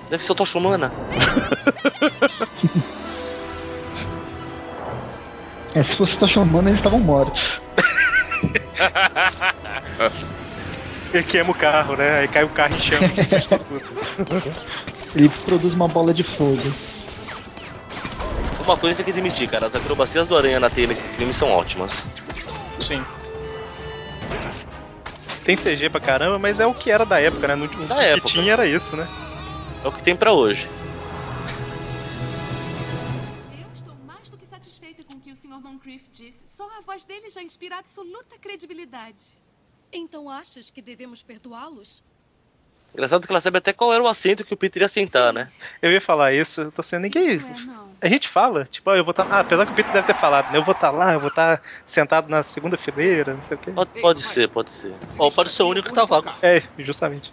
Deve 0.10 0.24
ser 0.24 0.32
o 0.32 0.36
Tocha 0.36 0.58
Humana. 0.58 0.92
É, 5.76 5.84
se 5.84 5.96
fosse 5.98 6.18
Tocha 6.18 6.40
Humana, 6.40 6.70
eles 6.70 6.80
estavam 6.80 7.00
mortos. 7.00 7.60
Ele 11.14 11.24
queima 11.24 11.52
o 11.52 11.56
carro, 11.56 11.96
né? 11.96 12.20
Aí 12.20 12.28
cai 12.28 12.44
o 12.44 12.50
carro 12.50 12.76
em 12.76 12.80
chama. 12.80 13.10
Ele 15.16 15.30
produz 15.46 15.74
uma 15.74 15.88
bola 15.88 16.14
de 16.14 16.24
fogo. 16.24 16.62
Uma 18.64 18.76
coisa 18.76 18.98
tem 18.98 19.06
que 19.06 19.12
admitir, 19.12 19.48
cara, 19.48 19.66
as 19.66 19.76
acrobacias 19.76 20.28
do 20.28 20.36
Aranha 20.38 20.60
na 20.60 20.70
teia 20.70 20.88
nesse 20.88 21.04
filme 21.04 21.34
são 21.34 21.50
ótimas. 21.50 22.06
Sim. 22.82 23.02
Tem 25.46 25.56
CG 25.56 25.90
pra 25.90 26.02
caramba, 26.02 26.38
mas 26.38 26.60
é 26.60 26.66
o 26.68 26.74
que 26.74 26.92
era 26.92 27.06
da 27.06 27.22
época, 27.22 27.48
né? 27.48 27.56
No, 27.56 27.66
o 27.66 27.88
Da 27.88 27.96
que 27.96 28.02
época. 28.04 28.28
tinha 28.28 28.52
era 28.52 28.66
isso, 28.66 28.96
né? 28.98 29.08
É 29.84 29.88
o 29.88 29.92
que 29.92 30.04
tem 30.04 30.16
pra 30.16 30.34
hoje. 30.34 30.68
Eu 33.62 33.68
estou 33.74 33.96
mais 34.06 34.30
do 34.30 34.38
que 34.38 34.46
satisfeita 34.46 35.04
com 35.04 35.18
o 35.18 35.22
que 35.22 35.32
o 35.32 35.38
Sr. 35.38 35.62
Moncrief 35.62 36.04
disse. 36.12 36.48
Só 36.48 36.68
a 36.78 36.82
voz 36.82 37.04
dele 37.04 37.30
já 37.30 37.42
inspira 37.42 37.78
absoluta 37.78 38.38
credibilidade. 38.40 39.38
Então 39.92 40.30
achas 40.30 40.70
que 40.70 40.82
devemos 40.82 41.22
perdoá-los? 41.24 42.04
Engraçado 42.94 43.26
que 43.26 43.32
ela 43.32 43.42
sabe 43.42 43.58
até 43.60 43.74
qual 43.74 43.94
era 43.94 44.04
o 44.04 44.08
assento 44.08 44.44
que 44.44 44.54
o 44.54 44.58
Peter 44.58 44.82
ia 44.82 44.88
sentar, 44.88 45.32
né? 45.32 45.52
Eu 45.82 45.92
ia 45.92 46.02
falar 46.02 46.34
isso, 46.34 46.62
eu 46.62 46.72
tô 46.72 46.82
sendo 46.82 47.04
ninguém. 47.04 47.40
A 48.02 48.08
gente 48.08 48.28
fala, 48.28 48.66
tipo, 48.66 48.90
ah, 48.90 48.98
eu 48.98 49.04
vou 49.04 49.12
estar. 49.12 49.28
Ah, 49.30 49.42
apesar 49.42 49.66
que 49.66 49.72
o 49.72 49.76
Peter 49.76 49.94
deve 49.94 50.08
ter 50.08 50.16
falado, 50.16 50.52
né? 50.52 50.58
Eu 50.58 50.64
vou 50.64 50.74
estar 50.74 50.90
lá, 50.92 51.14
eu 51.14 51.20
vou 51.20 51.30
estar 51.30 51.62
sentado 51.86 52.30
na 52.30 52.44
segunda 52.44 52.78
fileira, 52.78 53.34
não 53.34 53.42
sei 53.42 53.56
o 53.56 53.60
quê. 53.60 53.72
Pode, 53.72 53.92
pode 54.02 54.22
ser, 54.22 54.50
pode 54.50 54.72
ser. 54.72 54.96
Ou 55.18 55.32
pode 55.32 55.52
ser 55.52 55.64
o 55.64 55.70
único 55.70 55.90
que 55.90 55.94
tá 55.94 56.06
vago. 56.06 56.32
É, 56.42 56.64
justamente. 56.80 57.32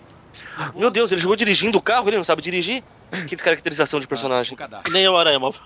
Meu 0.74 0.90
Deus, 0.90 1.10
ele 1.10 1.20
jogou 1.20 1.36
dirigindo 1.36 1.78
o 1.78 1.82
carro, 1.82 2.08
ele 2.08 2.16
não 2.16 2.24
sabe 2.24 2.42
dirigir? 2.42 2.82
Que 3.10 3.34
descaracterização 3.34 4.00
de 4.00 4.06
personagem. 4.06 4.56
Nem 4.90 5.08
o 5.08 5.16
Aranha 5.16 5.38
Móvel. 5.38 5.60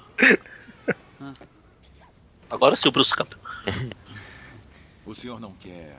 Agora 2.51 2.77
sim 2.77 2.89
o 2.89 2.93
Bruce 2.93 3.15
Campbell. 3.15 3.39
O 5.05 5.15
senhor 5.15 5.41
não 5.41 5.53
quer. 5.55 5.99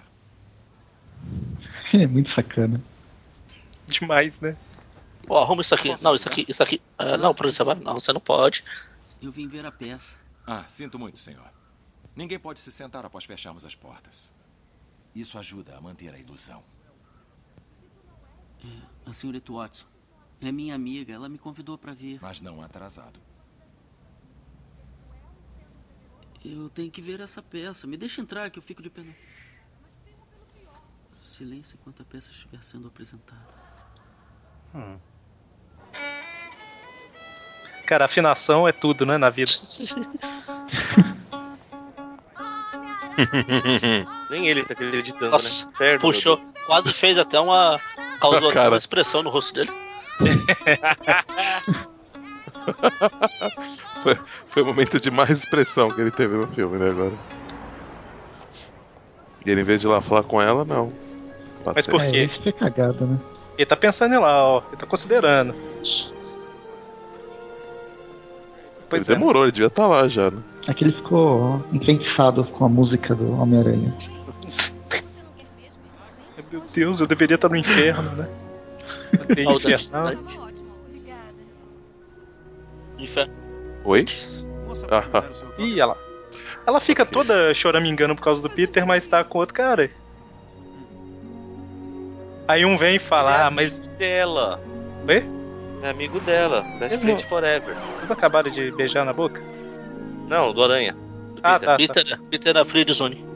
É 1.93 2.07
muito 2.07 2.31
sacana. 2.31 2.83
Demais, 3.87 4.39
né? 4.39 4.55
Pô, 5.25 5.37
arruma 5.37 5.61
isso 5.61 5.75
aqui. 5.75 5.95
Não, 6.01 6.15
isso 6.15 6.27
aqui, 6.27 6.45
isso 6.47 6.61
aqui. 6.61 6.81
Ah, 6.97 7.17
não, 7.17 7.33
vai. 7.33 7.75
Não, 7.75 7.93
você 7.95 8.13
não 8.13 8.21
pode. 8.21 8.63
Eu 9.21 9.31
vim 9.31 9.47
ver 9.47 9.65
a 9.65 9.71
peça. 9.71 10.15
Ah, 10.45 10.63
sinto 10.67 10.97
muito, 10.97 11.17
senhor. 11.17 11.51
Ninguém 12.15 12.39
pode 12.39 12.59
se 12.59 12.71
sentar 12.71 13.05
após 13.05 13.25
fecharmos 13.25 13.63
as 13.65 13.75
portas. 13.75 14.31
Isso 15.15 15.37
ajuda 15.37 15.75
a 15.75 15.81
manter 15.81 16.13
a 16.13 16.17
ilusão. 16.17 16.63
A 19.05 19.13
senhorita 19.13 19.51
Watson. 19.53 19.85
É 20.41 20.51
minha 20.51 20.75
amiga, 20.75 21.13
ela 21.13 21.27
me 21.27 21.37
convidou 21.37 21.77
para 21.77 21.93
vir. 21.93 22.19
Mas 22.21 22.39
não 22.41 22.61
atrasado. 22.61 23.19
Eu 26.43 26.69
tenho 26.69 26.89
que 26.89 27.01
ver 27.01 27.19
essa 27.19 27.41
peça. 27.41 27.85
Me 27.85 27.97
deixa 27.97 28.21
entrar 28.21 28.49
que 28.49 28.57
eu 28.57 28.63
fico 28.63 28.81
de 28.81 28.89
pé. 28.89 29.01
no- 29.01 29.15
Silêncio 31.19 31.77
enquanto 31.79 32.01
a 32.01 32.05
peça 32.05 32.31
estiver 32.31 32.63
sendo 32.63 32.87
apresentada. 32.87 33.45
Cara, 37.85 38.05
afinação 38.05 38.67
é 38.67 38.71
tudo, 38.71 39.05
né, 39.05 39.17
na 39.17 39.29
vida. 39.29 39.51
Nem 44.29 44.47
ele 44.47 44.63
tá 44.63 44.73
acreditando, 44.73 45.31
Nossa, 45.31 45.65
né? 45.65 45.71
Perto, 45.77 46.01
puxou. 46.01 46.37
Quase 46.65 46.93
fez 46.93 47.17
até 47.17 47.39
uma. 47.39 47.79
Causou 48.19 48.51
uma 48.51 48.77
expressão 48.77 49.23
no 49.23 49.29
rosto 49.29 49.53
dele. 49.53 49.71
foi, 54.03 54.17
foi 54.47 54.63
o 54.63 54.65
momento 54.65 54.99
de 54.99 55.09
mais 55.11 55.29
expressão 55.31 55.89
que 55.91 56.01
ele 56.01 56.11
teve 56.11 56.35
no 56.35 56.47
filme, 56.47 56.77
né, 56.77 56.89
agora. 56.89 57.13
E 59.45 59.51
ele, 59.51 59.61
em 59.61 59.63
vez 59.63 59.79
de 59.81 59.87
ir 59.87 59.89
lá 59.89 60.01
falar 60.01 60.23
com 60.23 60.41
ela, 60.41 60.65
não. 60.65 60.91
Mas 61.65 61.87
por 61.87 62.01
É, 62.01 62.11
quê? 62.11 62.23
isso 62.25 62.41
foi 62.43 62.51
cagada, 62.51 63.05
né? 63.05 63.15
Ele 63.57 63.65
tá 63.65 63.75
pensando 63.75 64.13
em 64.15 64.19
lá, 64.19 64.45
ó. 64.45 64.61
Ele 64.69 64.77
tá 64.77 64.85
considerando. 64.85 65.53
Ele 65.53 66.19
Pois 68.89 69.07
é. 69.09 69.13
demorou, 69.13 69.43
ele 69.43 69.51
devia 69.51 69.67
estar 69.67 69.87
lá 69.87 70.07
já, 70.07 70.31
né? 70.31 70.41
É 70.67 70.73
que 70.73 70.83
ele 70.83 70.93
ficou 70.93 71.63
enfeitiçado 71.71 72.43
com 72.45 72.65
a 72.65 72.69
música 72.69 73.13
do 73.15 73.31
Homem-Aranha. 73.39 73.93
Meu 76.51 76.61
Deus, 76.73 76.99
eu 76.99 77.07
deveria 77.07 77.35
estar 77.35 77.49
no 77.49 77.55
inferno, 77.55 78.11
né? 78.15 78.29
Eu 79.13 79.35
tenho 79.35 79.51
infernal. 79.53 80.13
Inferno. 82.97 83.33
Oi? 83.85 84.05
Ah, 84.89 85.23
Ih, 85.57 85.79
ela. 85.79 85.97
Ela 86.65 86.79
fica 86.79 87.05
toda 87.05 87.53
choramingando 87.53 88.15
por 88.15 88.21
causa 88.21 88.41
do 88.41 88.49
Peter, 88.49 88.85
mas 88.85 89.07
tá 89.07 89.23
com 89.23 89.39
outro 89.39 89.53
cara. 89.53 89.89
Aí 92.47 92.65
um 92.65 92.77
vem 92.77 92.99
falar, 92.99 93.45
ah, 93.45 93.51
mas. 93.51 93.79
Dela. 93.97 94.59
Oi? 95.07 95.23
É 95.81 95.89
amigo 95.89 96.19
dela. 96.19 96.61
Best 96.79 96.91
Mesmo? 96.95 96.99
friend 96.99 97.25
forever. 97.25 97.75
Vocês 97.75 98.07
não 98.09 98.13
acabaram 98.13 98.51
de 98.51 98.71
beijar 98.71 99.05
na 99.05 99.13
boca? 99.13 99.41
Não, 100.27 100.51
do 100.53 100.63
Aranha. 100.63 100.95
Ah, 101.41 101.57
tá, 101.59 101.65
tá. 101.67 101.77
Peter, 101.77 102.19
Peter 102.29 102.53
na 102.53 102.65
Free 102.65 102.85
Zone. 102.91 103.28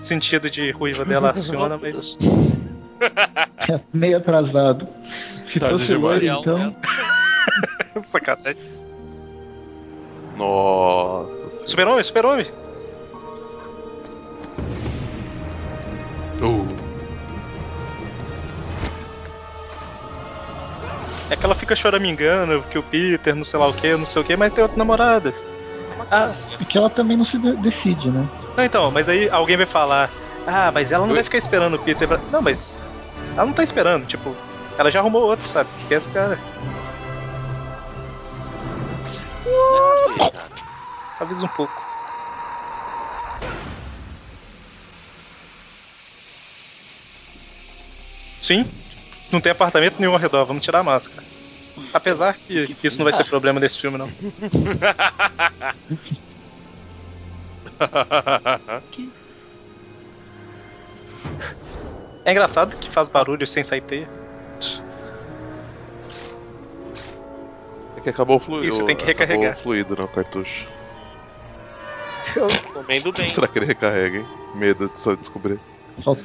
Sentido 0.00 0.50
de 0.50 0.70
ruiva 0.70 1.04
dela 1.04 1.30
aciona, 1.36 1.78
mas. 1.78 2.16
É 3.68 3.80
meio 3.92 4.16
atrasado. 4.16 4.88
Se 5.52 5.60
Tarde 5.60 5.78
fosse 5.78 5.94
loiro, 5.94 6.24
então. 6.24 6.74
Sacanagem. 8.02 8.56
Nossa. 10.36 11.50
senhora. 11.50 11.68
Super-Homem, 11.68 12.02
Super-Homem. 12.02 12.46
Uh, 16.42 16.80
É 21.30 21.36
que 21.36 21.46
ela 21.46 21.54
fica 21.54 21.76
choramingando 21.76 22.60
que 22.64 22.76
o 22.76 22.82
Peter, 22.82 23.36
não 23.36 23.44
sei 23.44 23.60
lá 23.60 23.68
o 23.68 23.72
que, 23.72 23.96
não 23.96 24.04
sei 24.04 24.20
o 24.20 24.24
que, 24.24 24.36
mas 24.36 24.52
tem 24.52 24.62
outra 24.62 24.76
namorada. 24.76 25.32
Ah, 26.10 26.34
É 26.60 26.64
que 26.64 26.76
ela 26.76 26.90
também 26.90 27.16
não 27.16 27.24
se 27.24 27.38
de- 27.38 27.56
decide, 27.56 28.10
né? 28.10 28.28
não, 28.56 28.64
então, 28.64 28.90
mas 28.90 29.08
aí 29.08 29.30
alguém 29.30 29.56
vai 29.56 29.66
falar, 29.66 30.10
ah, 30.46 30.70
mas 30.72 30.90
ela 30.92 31.06
não 31.06 31.14
vai 31.14 31.22
ficar 31.24 31.38
esperando 31.38 31.74
o 31.74 31.78
Peter. 31.78 32.06
pra-" 32.08 32.18
Não, 32.30 32.42
mas 32.42 32.80
ela 33.36 33.46
não 33.46 33.52
tá 33.52 33.62
esperando, 33.62 34.06
tipo, 34.06 34.36
ela 34.76 34.90
já 34.90 34.98
arrumou 35.00 35.22
outro, 35.22 35.46
sabe? 35.46 35.70
Esquece 35.76 36.08
o 36.08 36.12
cara. 36.12 36.38
Talvez 41.18 41.42
um 41.42 41.48
pouco. 41.48 41.82
Sim, 48.42 48.66
não 49.30 49.40
tem 49.40 49.52
apartamento 49.52 49.98
nenhum 50.00 50.12
ao 50.12 50.18
redor, 50.18 50.44
vamos 50.46 50.64
tirar 50.64 50.80
a 50.80 50.84
máscara. 50.84 51.22
Apesar 51.92 52.34
que 52.34 52.76
isso 52.84 52.98
não 52.98 53.04
vai 53.04 53.12
ser 53.12 53.24
problema 53.24 53.60
nesse 53.60 53.78
filme, 53.78 53.98
não. 53.98 54.10
É 62.24 62.32
engraçado 62.32 62.76
que 62.76 62.90
faz 62.90 63.08
barulho 63.08 63.46
sem 63.46 63.64
sair 63.64 63.80
teia. 63.80 64.08
é 68.00 68.02
que 68.02 68.10
acabou 68.10 68.36
o 68.36 68.40
fluido. 68.40 68.66
Isso, 68.66 68.84
tem 68.84 68.96
que 68.96 69.04
recarregar. 69.04 69.52
Acabou 69.52 69.60
o 69.60 69.62
fluido 69.62 69.96
no 69.96 70.08
cartucho. 70.08 70.66
Comendo 72.72 73.12
bem. 73.12 73.30
Será 73.30 73.46
que 73.46 73.58
ele 73.58 73.66
recarrega, 73.66 74.18
hein? 74.18 74.26
Medo 74.54 74.88
de 74.88 75.00
só 75.00 75.14
descobrir. 75.14 75.58
Falta, 76.04 76.22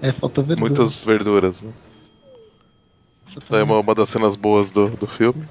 é, 0.00 0.12
falta 0.12 0.42
verdura. 0.42 0.60
Muitas 0.60 1.04
verduras, 1.04 1.62
né? 1.62 1.72
É 3.50 3.62
uma, 3.62 3.78
uma 3.80 3.94
das 3.94 4.08
cenas 4.08 4.36
boas 4.36 4.70
do, 4.72 4.90
do 4.90 5.06
filme. 5.06 5.46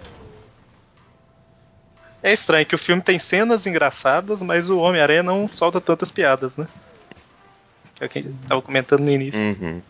É 2.24 2.32
estranho 2.32 2.66
que 2.66 2.76
o 2.76 2.78
filme 2.78 3.02
tem 3.02 3.18
cenas 3.18 3.66
engraçadas, 3.66 4.44
mas 4.44 4.70
o 4.70 4.78
Homem-Aranha 4.78 5.24
não 5.24 5.48
solta 5.52 5.82
tantas 5.82 6.12
piadas, 6.12 6.56
né? 6.58 6.68
Que 7.96 8.04
é 8.04 8.08
o 8.08 8.10
que 8.10 8.20
a 8.20 8.22
gente 8.22 8.36
tava 8.48 8.62
comentando 8.62 9.02
no 9.02 9.12
início. 9.12 9.42
Uhum. 9.44 9.82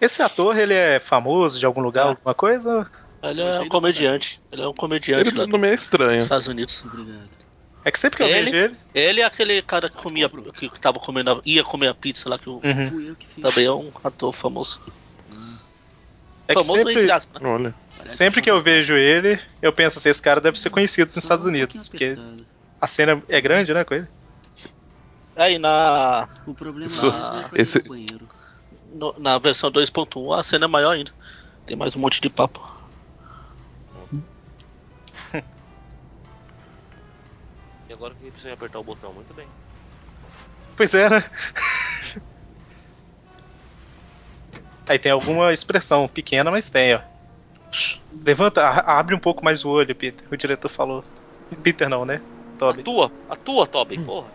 Esse 0.00 0.22
ator, 0.22 0.56
ele 0.56 0.74
é 0.74 1.00
famoso 1.00 1.58
de 1.58 1.66
algum 1.66 1.80
lugar, 1.80 2.06
Ah. 2.06 2.08
alguma 2.10 2.34
coisa? 2.34 2.88
Ele 3.22 3.42
é 3.42 3.60
um 3.60 3.68
comediante. 3.68 4.40
Ele 4.52 4.62
é 4.62 4.68
um 4.68 4.72
comediante 4.74 5.30
Ele 5.30 5.38
lá 5.38 5.46
não 5.46 5.58
me 5.58 5.68
é 5.68 5.74
estranho. 5.74 6.16
dos 6.16 6.24
Estados 6.24 6.46
Unidos. 6.46 6.84
Obrigado. 6.84 7.28
É 7.84 7.90
que 7.90 7.98
sempre 7.98 8.16
que 8.18 8.22
eu 8.22 8.26
Ele? 8.28 8.50
vejo 8.50 8.56
ele. 8.56 8.76
Ele 8.94 9.20
é 9.20 9.24
aquele 9.24 9.62
cara 9.62 9.88
que 9.88 9.96
comia, 9.96 10.28
que 10.28 10.68
tava 10.80 10.98
comendo, 10.98 11.40
ia 11.44 11.62
comer 11.64 11.88
a 11.88 11.94
pizza 11.94 12.28
lá, 12.28 12.38
que 12.38 12.48
o- 12.50 12.60
Uhum. 12.62 12.90
Fui 12.90 13.08
eu 13.10 13.16
que 13.16 13.26
fiz. 13.26 13.42
também 13.42 13.64
é 13.66 13.72
um 13.72 13.90
ator 14.04 14.32
famoso. 14.32 14.80
É 16.46 16.54
que 16.54 16.60
famoso 16.62 16.76
sempre, 16.76 17.10
aspas, 17.10 17.42
né? 17.42 17.48
Olha. 17.48 17.74
sempre 18.04 18.40
que 18.42 18.50
eu 18.50 18.60
vejo 18.60 18.94
ele, 18.94 19.40
eu 19.60 19.72
penso 19.72 19.98
assim, 19.98 20.08
esse 20.08 20.22
cara 20.22 20.40
deve 20.40 20.58
ser 20.58 20.70
conhecido 20.70 21.08
nos 21.14 21.24
Estados 21.24 21.44
Unidos. 21.46 21.88
Porque 21.88 22.16
a 22.80 22.86
cena 22.86 23.22
é 23.28 23.40
grande, 23.40 23.72
né, 23.74 23.84
com 23.84 23.94
ele? 23.94 24.08
Aí 25.36 25.58
na, 25.58 26.28
O 26.46 26.54
problema 26.54 26.86
Isso- 26.86 27.06
é 27.06 27.60
esse- 27.62 27.78
ir 27.78 27.82
no 27.84 27.88
banheiro. 27.90 28.28
no- 28.92 29.14
na 29.18 29.38
versão 29.38 29.70
2.1 29.70 30.32
a 30.32 30.42
cena 30.42 30.64
é 30.64 30.68
maior 30.68 30.90
ainda. 30.92 31.12
Tem 31.66 31.76
mais 31.76 31.94
um 31.94 32.00
monte 32.00 32.20
de 32.20 32.28
papo. 32.30 32.60
Agora 37.98 38.14
que 38.14 38.30
precisa 38.30 38.54
apertar 38.54 38.78
o 38.78 38.84
botão, 38.84 39.12
muito 39.12 39.34
bem. 39.34 39.48
Pois 40.76 40.94
é, 40.94 41.10
né? 41.10 41.24
Aí 44.88 44.98
tem 45.00 45.10
alguma 45.12 45.52
expressão 45.52 46.06
pequena, 46.08 46.48
mas 46.50 46.68
tem, 46.70 46.94
ó. 46.94 47.00
Levanta, 48.24 48.62
a- 48.64 48.98
abre 49.00 49.14
um 49.14 49.18
pouco 49.18 49.44
mais 49.44 49.64
o 49.64 49.68
olho, 49.68 49.94
Peter. 49.94 50.24
O 50.30 50.36
diretor 50.36 50.68
falou. 50.68 51.04
Peter 51.62 51.88
não, 51.88 52.04
né? 52.04 52.20
Toby. 52.56 52.80
Atua, 52.82 53.12
atua, 53.28 53.66
Toby, 53.66 53.98
porra. 53.98 54.30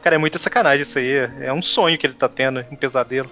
Cara, 0.00 0.14
é 0.14 0.18
muita 0.18 0.38
sacanagem 0.38 0.82
isso 0.82 0.98
aí. 0.98 1.12
É 1.40 1.52
um 1.52 1.60
sonho 1.60 1.98
que 1.98 2.06
ele 2.06 2.14
tá 2.14 2.28
tendo, 2.28 2.64
um 2.70 2.76
pesadelo. 2.76 3.28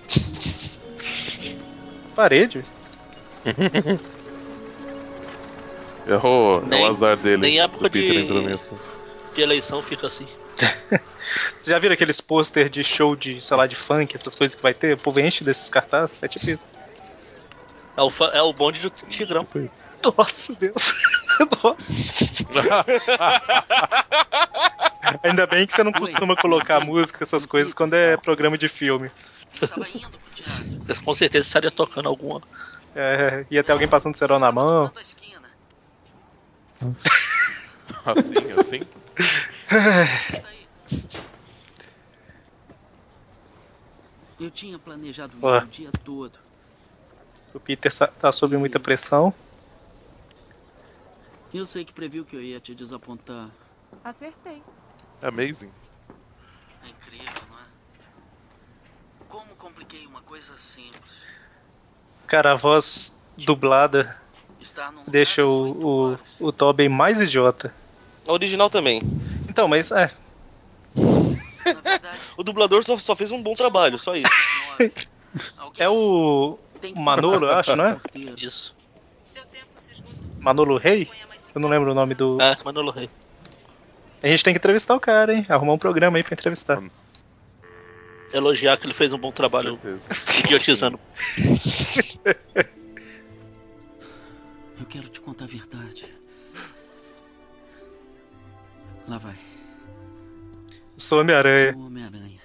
Parede? 2.14 2.64
É 6.06 6.16
o, 6.16 6.62
é 6.70 6.76
o 6.82 6.86
azar 6.86 7.16
dele. 7.16 7.36
nem 7.42 7.56
do 7.58 7.62
época 7.62 7.88
Peter 7.88 8.12
de- 8.12 8.20
entrando 8.22 8.48
nisso. 8.48 8.78
De 9.38 9.42
eleição 9.42 9.80
fica 9.80 10.08
assim. 10.08 10.26
Vocês 11.56 11.66
já 11.66 11.78
viram 11.78 11.92
aqueles 11.94 12.20
pôster 12.20 12.68
de 12.68 12.82
show 12.82 13.14
de, 13.14 13.40
sei 13.40 13.56
lá, 13.56 13.68
de 13.68 13.76
funk, 13.76 14.16
essas 14.16 14.34
coisas 14.34 14.56
que 14.56 14.60
vai 14.60 14.74
ter? 14.74 14.94
O 14.94 14.98
povo 14.98 15.20
enche 15.20 15.44
desses 15.44 15.68
cartazes? 15.68 16.20
É 16.20 16.26
tipo 16.26 16.50
isso. 16.50 16.68
É 17.96 18.02
o, 18.02 18.10
é 18.32 18.42
o 18.42 18.52
bonde 18.52 18.80
do 18.80 18.90
Tigrão. 18.90 19.46
Nossa, 20.02 20.56
Deus. 20.56 20.92
Nossa. 21.62 22.12
Ainda 25.22 25.46
bem 25.46 25.68
que 25.68 25.72
você 25.72 25.84
não 25.84 25.92
costuma 25.92 26.34
colocar 26.34 26.80
música, 26.80 27.22
essas 27.22 27.46
coisas, 27.46 27.72
quando 27.72 27.94
é 27.94 28.16
programa 28.16 28.58
de 28.58 28.68
filme. 28.68 29.08
Mas 30.88 30.98
com 30.98 31.14
certeza 31.14 31.46
estaria 31.46 31.70
tocando 31.70 32.08
alguma. 32.08 32.42
É, 32.92 33.46
ia 33.48 33.62
ter 33.62 33.70
alguém 33.70 33.86
passando 33.86 34.16
cerol 34.16 34.40
na 34.40 34.50
mão. 34.50 34.90
Assim, 38.04 38.52
assim? 38.58 38.80
Eu 44.38 44.50
tinha 44.50 44.78
planejado 44.78 45.36
o 45.36 45.66
dia 45.66 45.90
todo. 46.04 46.38
O 47.52 47.58
Peter 47.58 47.92
tá 47.92 48.30
sob 48.30 48.56
muita 48.56 48.78
pressão. 48.78 49.34
Eu 51.52 51.66
sei 51.66 51.84
que 51.84 51.92
previu 51.92 52.24
que 52.24 52.36
eu 52.36 52.42
ia 52.42 52.60
te 52.60 52.74
desapontar. 52.74 53.50
Acertei. 54.04 54.62
Amazing. 55.20 55.72
É 56.84 56.88
incrível, 56.88 57.42
não 57.50 57.58
é? 57.58 57.62
Como 59.28 59.56
compliquei 59.56 60.06
uma 60.06 60.22
coisa 60.22 60.56
simples. 60.56 61.02
Cara, 62.26 62.52
a 62.52 62.54
voz 62.54 63.16
dublada 63.36 64.16
deixa 65.08 65.44
o, 65.44 66.12
o, 66.12 66.18
o 66.38 66.52
Tobey 66.52 66.88
mais 66.88 67.20
idiota. 67.20 67.74
A 68.28 68.32
original 68.32 68.68
também. 68.68 69.00
Então, 69.48 69.66
mas 69.66 69.90
é. 69.90 70.12
O 72.36 72.42
dublador 72.44 72.84
só, 72.84 72.96
só 72.98 73.16
fez 73.16 73.32
um 73.32 73.42
bom 73.42 73.54
trabalho, 73.54 73.98
só 73.98 74.14
isso. 74.14 74.30
É 75.78 75.88
o 75.88 76.58
Manolo, 76.94 77.46
eu 77.46 77.52
acho, 77.54 77.74
não 77.74 77.86
é? 77.86 77.98
Isso. 78.36 78.76
Manolo 80.38 80.76
Rei? 80.76 81.08
Eu 81.54 81.60
não 81.60 81.70
lembro 81.70 81.92
o 81.92 81.94
nome 81.94 82.14
do. 82.14 82.40
É, 82.40 82.54
Manolo 82.62 82.90
Rei. 82.90 83.08
A 84.22 84.26
gente 84.28 84.44
tem 84.44 84.52
que 84.52 84.58
entrevistar 84.58 84.94
o 84.94 85.00
cara, 85.00 85.32
hein? 85.32 85.46
Arrumar 85.48 85.72
um 85.72 85.78
programa 85.78 86.18
aí 86.18 86.22
pra 86.22 86.34
entrevistar. 86.34 86.82
Elogiar 88.30 88.76
que 88.76 88.84
ele 88.84 88.92
fez 88.92 89.10
um 89.12 89.18
bom 89.18 89.32
trabalho 89.32 89.80
idiotizando. 90.44 91.00
Eu 94.78 94.86
quero 94.86 95.08
te 95.08 95.20
contar 95.20 95.44
a 95.44 95.48
verdade. 95.48 96.17
Lá 99.08 99.16
vai. 99.16 99.34
Sou 100.96 101.20
Homem-Aranha. 101.20 101.72
Sou 101.72 101.86
Homem-Aranha. 101.86 102.38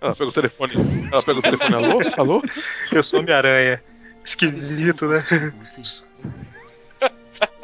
Ela 0.00 0.14
pega 0.16 0.28
o 0.28 0.32
telefone. 0.32 0.72
Ela 1.12 1.22
pega 1.22 1.38
o 1.38 1.42
telefone. 1.42 1.74
Alô? 1.74 2.00
Alô? 2.16 2.42
Eu 2.90 3.02
sou 3.04 3.20
Homem-Aranha. 3.20 3.82
Esquisito, 4.24 5.06
né? 5.06 5.24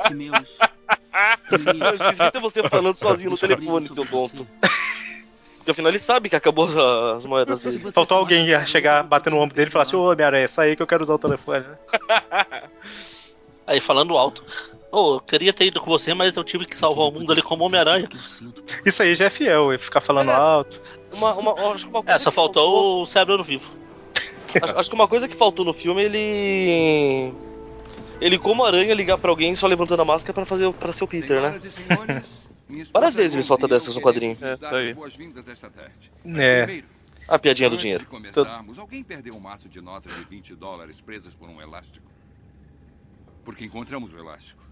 Se 0.06 0.14
meus. 0.14 0.38
Esquisito 1.94 2.36
é 2.36 2.40
você 2.40 2.68
falando 2.68 2.94
sozinho 2.94 3.30
no 3.30 3.36
telefone, 3.38 3.92
seu 3.92 4.06
tonto. 4.06 4.46
Porque 5.56 5.72
afinal 5.72 5.90
ele 5.90 5.98
sabe 5.98 6.28
que 6.28 6.36
acabou 6.36 6.66
as, 6.66 6.76
as 6.76 7.24
moedas 7.24 7.58
dele. 7.58 7.90
Faltou 7.90 8.18
alguém 8.18 8.46
ia 8.46 8.64
chegar, 8.66 9.02
bater 9.02 9.30
no 9.30 9.38
ombro 9.38 9.54
dele 9.54 9.68
e 9.68 9.72
falar 9.72 9.82
assim: 9.82 9.96
Ô 9.96 10.10
Homem-Aranha, 10.10 10.46
sai 10.46 10.70
aí 10.70 10.76
que 10.76 10.82
eu 10.82 10.86
quero 10.86 11.02
usar 11.02 11.14
o 11.14 11.18
telefone. 11.18 11.64
Aí 13.64 13.80
falando 13.80 14.18
alto. 14.18 14.44
Ô, 14.92 15.14
eu 15.14 15.20
queria 15.20 15.54
ter 15.54 15.64
ido 15.64 15.80
com 15.80 15.90
você, 15.90 16.12
mas 16.12 16.36
eu 16.36 16.44
tive 16.44 16.66
que 16.66 16.76
salvar 16.76 17.06
o 17.06 17.10
mundo 17.10 17.32
ali 17.32 17.40
como 17.40 17.64
Homem-Aranha. 17.64 18.06
Isso 18.84 19.02
aí 19.02 19.14
já 19.14 19.24
é 19.24 19.30
fiel, 19.30 19.72
ele 19.72 19.78
ficar 19.78 20.02
falando 20.02 20.30
alto. 20.30 20.78
Uma, 21.10 21.32
uma, 21.32 21.72
acho 21.72 21.86
que 21.86 21.96
uma 21.96 22.04
É, 22.06 22.18
só 22.18 22.30
faltou 22.30 23.00
o 23.00 23.06
cérebro 23.06 23.42
vivo. 23.42 23.80
Acho, 24.62 24.78
acho 24.78 24.90
que 24.90 24.94
uma 24.94 25.08
coisa 25.08 25.26
que 25.26 25.34
faltou 25.34 25.64
no 25.64 25.72
filme 25.72 26.02
ele. 26.02 27.32
Ele, 28.20 28.38
como 28.38 28.66
aranha, 28.66 28.92
ligar 28.92 29.16
pra 29.16 29.30
alguém 29.30 29.54
só 29.54 29.66
levantando 29.66 30.02
a 30.02 30.04
máscara 30.04 30.34
pra, 30.34 30.44
fazer, 30.44 30.70
pra 30.74 30.92
ser 30.92 31.04
o 31.04 31.08
Peter, 31.08 31.40
né? 31.40 31.58
Várias 32.92 33.14
vezes 33.14 33.32
ele 33.32 33.42
solta 33.42 33.66
dessas 33.66 33.96
no 33.96 34.02
quadrinho. 34.02 34.36
É, 34.42 34.56
tá 34.58 34.76
aí. 34.76 34.94
É. 36.26 36.64
Primeiro, 36.64 36.86
A 37.26 37.38
piadinha 37.38 37.70
do 37.70 37.76
antes 37.76 37.82
dinheiro. 37.82 38.06
alguém 38.78 39.02
perdeu 39.02 39.34
um 39.34 39.40
maço 39.40 39.70
de 39.70 39.80
notas 39.80 40.14
de 40.14 40.24
20 40.24 40.54
dólares 40.54 41.00
presas 41.00 41.34
por 41.34 41.48
um 41.48 41.58
elástico? 41.58 42.12
Porque 43.44 43.64
encontramos 43.64 44.12
o 44.12 44.18
elástico. 44.18 44.62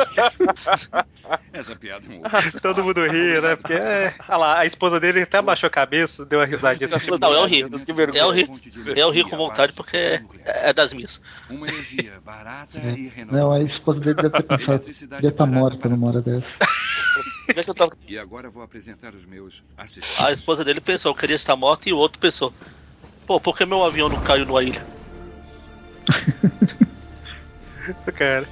Essa 1.52 1.76
piada 1.76 2.04
é 2.08 2.16
um 2.16 2.60
Todo 2.60 2.82
mundo 2.82 3.04
ri, 3.06 3.40
né? 3.40 3.56
Porque 3.56 3.74
é. 3.74 4.14
Olha 4.28 4.36
lá, 4.36 4.58
a 4.60 4.66
esposa 4.66 4.98
dele 4.98 5.22
até 5.22 5.38
abaixou 5.38 5.66
a 5.66 5.70
cabeça, 5.70 6.24
deu 6.24 6.38
uma 6.38 6.46
risadinha 6.46 6.86
assim, 6.86 6.98
tipo. 6.98 7.18
Não, 7.18 7.34
é 7.34 7.38
horrível. 7.38 7.78
É 8.14 8.24
horrível. 8.24 8.60
É 8.96 9.06
horrível 9.06 9.30
com 9.30 9.36
vontade 9.36 9.72
porque 9.72 9.96
é, 9.96 10.22
é 10.44 10.72
das 10.72 10.92
minhas. 10.92 11.20
Uma 11.48 11.68
energia 11.68 12.20
barata 12.24 12.78
e 12.78 13.08
renovável. 13.08 13.48
Não, 13.48 13.52
a 13.52 13.60
esposa 13.62 14.00
dele 14.00 14.14
deve 14.14 14.30
ter 14.30 14.42
pensado. 14.42 14.84
Devia 14.84 15.28
estar 15.28 15.46
morta 15.46 15.88
numa 15.88 16.08
hora 16.08 16.22
dessa. 16.22 16.50
E 18.06 18.16
agora 18.16 18.48
vou 18.48 18.62
apresentar 18.62 19.12
os 19.12 19.24
meus 19.24 19.62
assistentes. 19.76 20.20
A 20.20 20.30
esposa 20.30 20.64
dele 20.64 20.80
pensou, 20.80 21.10
eu 21.10 21.16
queria 21.16 21.34
estar 21.34 21.56
morto, 21.56 21.88
e 21.88 21.92
o 21.92 21.96
outro 21.96 22.18
pensou, 22.20 22.52
pô, 23.26 23.40
por 23.40 23.58
que 23.58 23.66
meu 23.66 23.84
avião 23.84 24.08
não 24.08 24.20
caiu 24.20 24.46
numa 24.46 24.62
ilha? 24.62 24.86
Cara. 28.14 28.48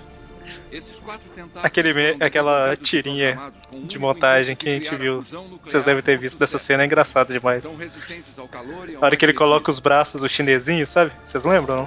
Esses 0.73 0.99
quatro 0.99 1.29
tentáculos 1.35 1.65
Aquele, 1.65 1.93
me- 1.93 2.17
aquela 2.25 2.73
e 2.73 2.77
tirinha 2.77 3.39
um 3.73 3.87
de 3.87 3.99
montagem 3.99 4.57
que 4.57 4.69
a 4.69 4.73
gente 4.75 4.95
viu. 4.97 5.23
Vocês 5.63 5.83
devem 5.85 6.03
ter 6.03 6.19
visto 6.19 6.39
dessa 6.39 6.59
cena, 6.59 6.83
é 6.83 6.87
engraçado 6.87 7.33
demais. 7.33 7.63
São 7.63 7.77
resistentes 7.77 8.39
ao 8.39 8.49
calor 8.49 8.89
e 8.89 8.95
ao 8.97 9.03
A 9.03 9.07
hora 9.07 9.17
que 9.17 9.25
ele 9.25 9.35
coloca 9.35 9.71
os 9.71 9.79
braços, 9.79 10.23
o 10.23 10.29
chinesinho, 10.29 10.87
sabe? 10.87 11.13
Vocês 11.25 11.45
lembram, 11.45 11.87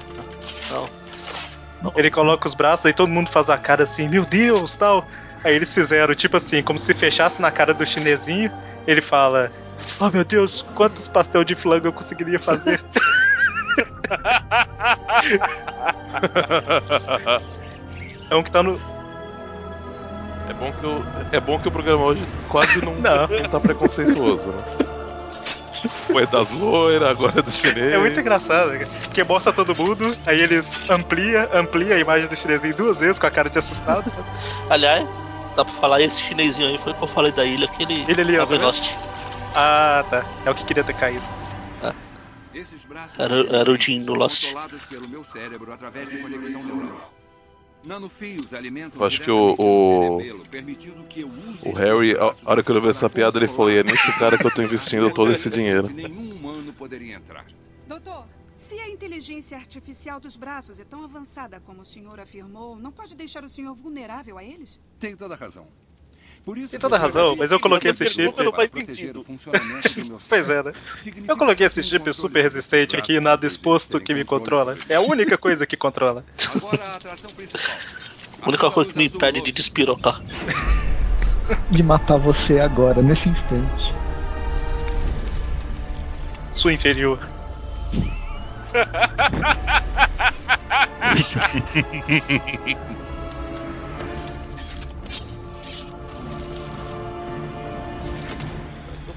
não? 0.70 0.90
Não. 1.82 1.94
Ele 1.96 2.12
coloca 2.12 2.48
os 2.48 2.54
braços, 2.54 2.86
aí 2.86 2.94
todo 2.94 3.10
mundo 3.10 3.30
faz 3.32 3.50
a 3.50 3.58
cara 3.58 3.84
assim, 3.84 4.08
meu 4.08 4.24
Deus, 4.26 4.76
tal. 4.76 5.08
Aí 5.44 5.56
eles 5.56 5.74
fizeram, 5.74 6.14
tipo 6.14 6.38
assim, 6.38 6.62
como 6.62 6.78
se 6.78 6.94
fechasse 6.94 7.42
na 7.42 7.50
cara 7.52 7.74
do 7.74 7.86
chinesinho. 7.86 8.52
Ele 8.86 9.02
fala, 9.02 9.52
oh 10.00 10.10
meu 10.12 10.24
Deus, 10.24 10.62
quantos 10.76 11.08
pastel 11.08 11.44
de 11.44 11.56
flango 11.56 11.88
eu 11.88 11.94
conseguiria 11.94 12.40
fazer? 12.40 12.80
é 18.30 18.36
um 18.36 18.44
que 18.44 18.52
tá 18.52 18.62
no. 18.64 18.80
É 20.50 20.54
bom 20.54 20.72
que 20.72 20.86
o, 20.86 21.04
é 21.32 21.40
bom 21.40 21.60
que 21.60 21.68
o 21.68 21.72
programa 21.72 22.04
hoje 22.06 22.24
quase 22.50 22.84
não, 22.84 22.96
Não. 23.00 23.28
não 23.28 23.50
tá 23.50 23.60
preconceituoso, 23.60 24.50
né? 24.50 24.64
Foi 26.12 26.28
das 26.28 26.52
loiras, 26.52 27.08
agora 27.10 27.40
é 27.40 27.42
do 27.42 27.50
chinês. 27.50 27.94
É 27.94 27.98
muito 27.98 28.20
engraçado, 28.20 28.72
cara. 28.72 28.86
porque 29.04 29.24
mostra 29.24 29.52
todo 29.52 29.76
mundo, 29.76 30.16
aí 30.28 30.40
eles 30.42 30.90
amplia, 30.90 31.50
amplia 31.54 31.96
a 31.96 32.00
imagem 32.00 32.28
do 32.28 32.36
chinesinho 32.36 32.76
duas 32.76 33.00
vezes 33.00 33.18
com 33.18 33.26
a 33.26 33.32
cara 33.32 33.50
de 33.50 33.58
assustado, 33.58 34.08
sabe? 34.08 34.26
Aliás, 34.70 35.08
dá 35.56 35.66
pra 35.66 35.74
falar, 35.74 36.02
esse 36.02 36.22
chinesinho 36.22 36.68
aí 36.68 36.78
foi 36.78 36.92
o 36.92 36.96
que 36.96 37.04
eu 37.04 37.08
falei 37.08 37.32
da 37.32 37.44
ilha, 37.46 37.68
que 37.68 37.82
ele, 37.82 38.06
Ele 38.08 38.22
ali, 38.22 38.38
ó, 38.38 38.46
tá. 38.46 38.72
Ah, 39.56 40.06
tá. 40.10 40.24
É 40.46 40.52
o 40.52 40.56
que 40.56 40.66
queria 40.66 40.84
ter 40.84 40.94
caído. 40.94 41.24
Esses 42.54 42.84
braços 42.84 43.18
Era- 43.20 43.46
era 43.48 43.72
o 43.72 43.78
Jim 43.80 44.00
do 44.00 44.06
são 44.06 44.16
Lost. 44.16 44.44
controlados 44.46 44.86
pelo 44.86 45.08
meu 45.08 45.24
cérebro 45.24 45.72
através 45.72 46.10
de 46.10 46.18
conexão 46.18 46.64
neural. 46.64 47.14
Nanofios 47.84 48.54
alimentam 48.54 49.00
Eu 49.02 49.06
acho 49.08 49.22
que 49.22 49.32
o, 49.32 49.56
o, 49.58 50.18
cerebelo, 50.20 50.46
permitindo 50.52 51.04
que 51.06 51.22
eu 51.22 51.28
use 51.28 51.68
o 51.68 51.74
Harry, 51.74 52.16
a 52.16 52.32
hora 52.46 52.62
que 52.62 52.72
ele 52.72 52.80
viu 52.80 52.92
essa 52.92 53.10
piada, 53.10 53.40
ele 53.40 53.48
falou: 53.48 53.72
"E 53.72 53.78
é 53.78 53.84
nesse 53.84 54.12
cara 54.20 54.38
que 54.38 54.46
eu 54.46 54.52
tô 54.52 54.62
investindo 54.62 55.12
todo 55.12 55.32
esse 55.34 55.50
dinheiro. 55.50 55.90
nenhum 55.90 56.32
humano 56.36 56.72
poderia 56.74 57.16
entrar. 57.16 57.46
Doutor, 57.88 58.28
se 58.56 58.76
a 58.76 58.88
inteligência 58.90 59.58
artificial 59.58 60.20
dos 60.20 60.36
braços 60.36 60.78
é 60.78 60.84
tão 60.84 61.04
avançada 61.04 61.60
como 61.60 61.82
o 61.82 61.86
senhor 61.86 62.20
afirmou, 62.20 62.76
não 62.76 62.92
pode 62.92 63.16
deixar 63.16 63.44
o 63.44 63.50
senhor 63.50 63.74
vulnerável 63.74 64.38
a 64.38 64.44
eles? 64.44 64.80
Tem 65.00 65.16
toda 65.16 65.34
a 65.34 65.38
razão. 65.38 65.68
Por 66.44 66.58
isso 66.58 66.72
Tem 66.72 66.80
toda 66.80 66.96
a 66.96 67.00
razão, 67.00 67.36
mas 67.36 67.52
eu 67.54 67.60
coloquei 67.60 67.92
esse 67.92 68.10
chip. 68.10 68.34
Pois 70.28 70.50
é, 70.50 70.64
né? 70.64 70.74
Eu 71.28 71.38
coloquei 71.38 71.68
esse 71.68 71.84
chip 71.84 72.12
super 72.14 72.44
resistente 72.44 72.96
aqui, 72.96 73.20
nada 73.20 73.46
exposto 73.46 74.00
que 74.00 74.14
me 74.14 74.26
controla. 74.26 74.76
É 74.90 74.96
a 74.96 75.02
única 75.02 75.38
coisa 75.38 75.66
que 75.66 75.78
controla. 75.78 76.26
Agora 76.56 76.84
a 76.84 76.96
atração 76.96 77.30
principal. 77.32 77.76
A 78.42 78.50
única 78.50 78.72
coisa 78.72 78.92
que 78.92 78.98
me 78.98 79.06
impede 79.06 79.42
de 79.42 79.52
despirocar. 79.52 80.22
De 81.70 81.84
matar 81.84 82.18
você 82.18 82.62
agora, 82.62 83.02
nesse 83.02 83.28
instante. 83.28 83.94
Sua 86.54 86.72
inferior. 86.72 87.20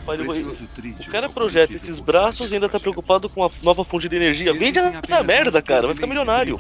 Pai, 0.05 0.18
O 0.18 1.11
cara 1.11 1.28
projeta 1.28 1.72
esses 1.72 1.98
braços 1.98 2.52
e 2.52 2.55
ainda 2.55 2.68
tá 2.68 2.78
preocupado 2.78 3.28
com 3.28 3.44
a 3.44 3.50
nova 3.62 3.84
fonte 3.84 4.09
de 4.09 4.16
energia. 4.16 4.52
Vende 4.52 4.78
essa 4.78 5.22
merda, 5.22 5.62
cara, 5.62 5.86
vai 5.86 5.94
ficar 5.94 6.07
milionário. 6.07 6.59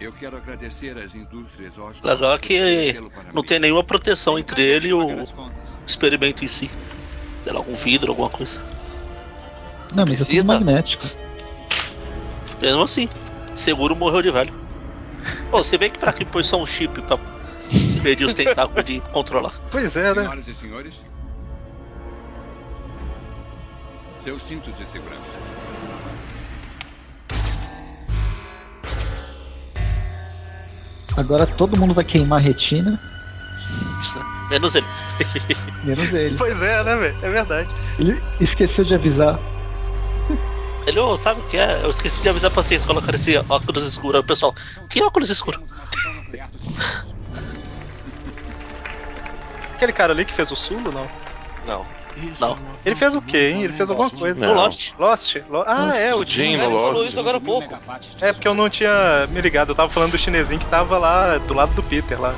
Eu 0.00 0.12
quero 0.12 0.36
agradecer 0.36 0.96
às 0.96 1.14
indústrias 1.14 1.74
Legal 2.02 2.34
é 2.34 2.38
que 2.38 2.94
não 3.34 3.42
tem 3.42 3.60
nenhuma 3.60 3.84
proteção 3.84 4.38
entre 4.38 4.62
ele 4.62 4.88
e 4.88 4.94
o 4.94 5.24
experimento 5.86 6.42
em 6.42 6.48
si. 6.48 6.70
Sei 7.44 7.52
lá, 7.52 7.58
algum 7.58 7.74
vidro, 7.74 8.10
alguma 8.10 8.30
coisa. 8.30 8.58
Não, 9.94 10.04
mas 10.06 10.14
é 10.14 10.16
tudo 10.18 10.26
Precisa? 10.26 10.54
magnético. 10.54 11.04
Mesmo 12.62 12.82
assim, 12.82 13.08
seguro 13.54 13.94
morreu 13.96 14.22
de 14.22 14.30
velho. 14.30 14.54
Pô, 15.50 15.62
você 15.62 15.76
vê 15.76 15.90
que 15.90 15.98
pra 15.98 16.12
que 16.12 16.24
pôs 16.24 16.46
só 16.46 16.60
um 16.60 16.66
chip 16.66 17.00
pra 17.02 17.18
impedir 17.70 18.24
os 18.24 18.34
tentáculos 18.34 18.84
de 18.84 19.00
controlar. 19.12 19.52
Pois 19.70 19.96
é, 19.96 20.14
né? 20.14 20.22
Senhoras 20.22 20.48
e 20.48 20.54
senhores, 20.54 20.94
seus 24.22 24.42
cintos 24.42 24.76
de 24.76 24.86
segurança. 24.86 25.38
Agora 31.16 31.46
todo 31.46 31.78
mundo 31.78 31.92
vai 31.94 32.04
queimar 32.04 32.38
a 32.38 32.42
retina, 32.42 32.98
Menos 34.50 34.74
ele. 34.74 34.86
menos 35.84 36.12
ele. 36.12 36.36
Pois 36.36 36.60
é, 36.60 36.82
né, 36.82 36.96
velho? 36.96 37.16
É 37.22 37.30
verdade. 37.30 37.70
Ele 38.00 38.20
esqueceu 38.40 38.84
de 38.84 38.94
avisar. 38.94 39.38
Ele, 40.86 40.98
ô, 40.98 41.16
sabe 41.16 41.40
o 41.40 41.44
que 41.44 41.56
é? 41.56 41.84
Eu 41.84 41.90
esqueci 41.90 42.20
de 42.20 42.28
avisar 42.28 42.50
pra 42.50 42.62
vocês 42.62 42.84
colocar 42.84 43.14
esse 43.14 43.36
óculos 43.48 43.84
escuro. 43.84 44.16
Aí 44.16 44.20
o 44.22 44.26
pessoal, 44.26 44.52
que 44.88 45.00
óculos 45.02 45.30
escuro? 45.30 45.62
Aquele 49.76 49.92
cara 49.92 50.12
ali 50.12 50.24
que 50.24 50.32
fez 50.32 50.50
o 50.50 50.56
Sulo, 50.56 50.90
não? 50.90 51.08
Não. 51.66 51.99
Não. 52.40 52.56
Ele 52.84 52.96
fez 52.96 53.14
o 53.14 53.22
quê, 53.22 53.50
hein? 53.50 53.64
Ele 53.64 53.72
fez 53.72 53.88
alguma 53.90 54.10
coisa. 54.10 54.46
No 54.46 54.54
Lost. 54.54 54.92
Lost? 54.98 55.36
Lo- 55.48 55.64
Ah, 55.66 55.96
é, 55.96 56.14
o 56.14 56.24
Jim 56.24 56.54
Jim. 56.54 56.56
no 56.56 56.64
Ele 56.64 56.78
falou 56.78 56.92
Lost. 56.92 57.08
isso 57.08 57.20
agora 57.20 57.36
há 57.36 57.40
pouco. 57.40 57.78
É 58.20 58.32
porque 58.32 58.48
eu 58.48 58.54
não 58.54 58.68
tinha 58.68 59.26
me 59.30 59.40
ligado. 59.40 59.70
Eu 59.70 59.74
tava 59.74 59.88
falando 59.90 60.12
do 60.12 60.18
chinesinho 60.18 60.60
que 60.60 60.66
tava 60.66 60.98
lá 60.98 61.38
do 61.38 61.54
lado 61.54 61.74
do 61.74 61.82
Peter 61.82 62.20
lá. 62.20 62.34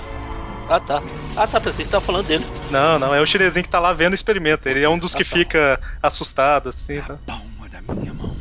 Ah, 0.68 0.78
tá. 0.80 1.02
Ah, 1.36 1.46
tá, 1.46 1.60
pensei 1.60 1.84
que 1.84 1.90
tava 1.90 2.04
falando 2.04 2.26
dele. 2.26 2.46
Não, 2.70 2.98
não, 2.98 3.14
é 3.14 3.20
o 3.20 3.26
chinesinho 3.26 3.64
que 3.64 3.70
tá 3.70 3.80
lá 3.80 3.92
vendo 3.92 4.12
o 4.12 4.14
experimento. 4.14 4.68
Ele 4.68 4.84
é 4.84 4.88
um 4.88 4.98
dos 4.98 5.14
que 5.14 5.24
fica 5.24 5.80
assustado, 6.02 6.68
assim. 6.68 7.00
Tá. 7.00 7.16
Palma 7.26 7.68
da 7.70 7.80
minha 7.94 8.12
mão. 8.14 8.36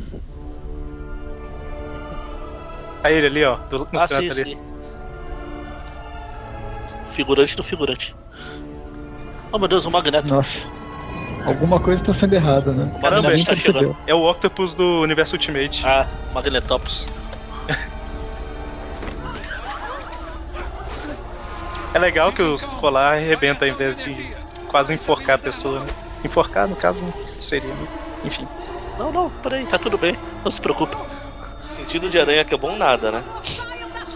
Aí 3.02 3.14
ele 3.14 3.26
ali, 3.26 3.44
ó, 3.44 3.56
do, 3.70 3.88
no 3.90 3.98
Ah, 4.00 4.06
canto 4.06 4.32
sim, 4.34 4.40
ali. 4.42 4.50
sim. 4.52 4.58
Figurante 7.10 7.56
do 7.56 7.62
figurante. 7.62 8.14
Oh 9.50 9.58
meu 9.58 9.68
Deus, 9.68 9.84
o 9.84 9.90
Magneto. 9.90 10.28
Nossa. 10.28 10.48
Alguma 11.46 11.80
coisa 11.80 12.02
tá 12.04 12.14
sendo 12.14 12.34
errada, 12.34 12.72
né? 12.72 12.90
Caramba, 13.00 13.30
Ninguém 13.30 13.44
tá 13.44 13.52
percebeu. 13.52 13.80
chegando. 13.80 13.96
É 14.06 14.14
o 14.14 14.30
Octopus 14.30 14.74
do 14.74 15.00
Universo 15.00 15.34
Ultimate. 15.36 15.82
Ah, 15.84 16.06
Magnetopus. 16.34 17.06
É 21.94 21.98
legal 21.98 22.32
que 22.32 22.40
os 22.40 22.72
colar 22.74 23.14
arrebenta 23.16 23.66
ao 23.66 23.70
invés 23.70 24.02
de 24.02 24.34
quase 24.66 24.94
enforcar 24.94 25.36
a 25.36 25.38
pessoa, 25.38 25.80
né? 25.80 25.86
Enforcar, 26.24 26.66
no 26.66 26.74
caso, 26.74 27.04
não 27.04 27.12
seria, 27.38 27.74
mas 27.74 27.98
enfim. 28.24 28.48
Não, 28.98 29.12
não, 29.12 29.28
peraí, 29.28 29.66
tá 29.66 29.78
tudo 29.78 29.98
bem. 29.98 30.16
Não 30.42 30.50
se 30.50 30.58
preocupe. 30.60 30.96
Sentido 31.68 32.08
de 32.08 32.18
aranha 32.18 32.44
que 32.44 32.54
é 32.54 32.56
bom 32.56 32.76
nada, 32.76 33.10
né? 33.12 33.24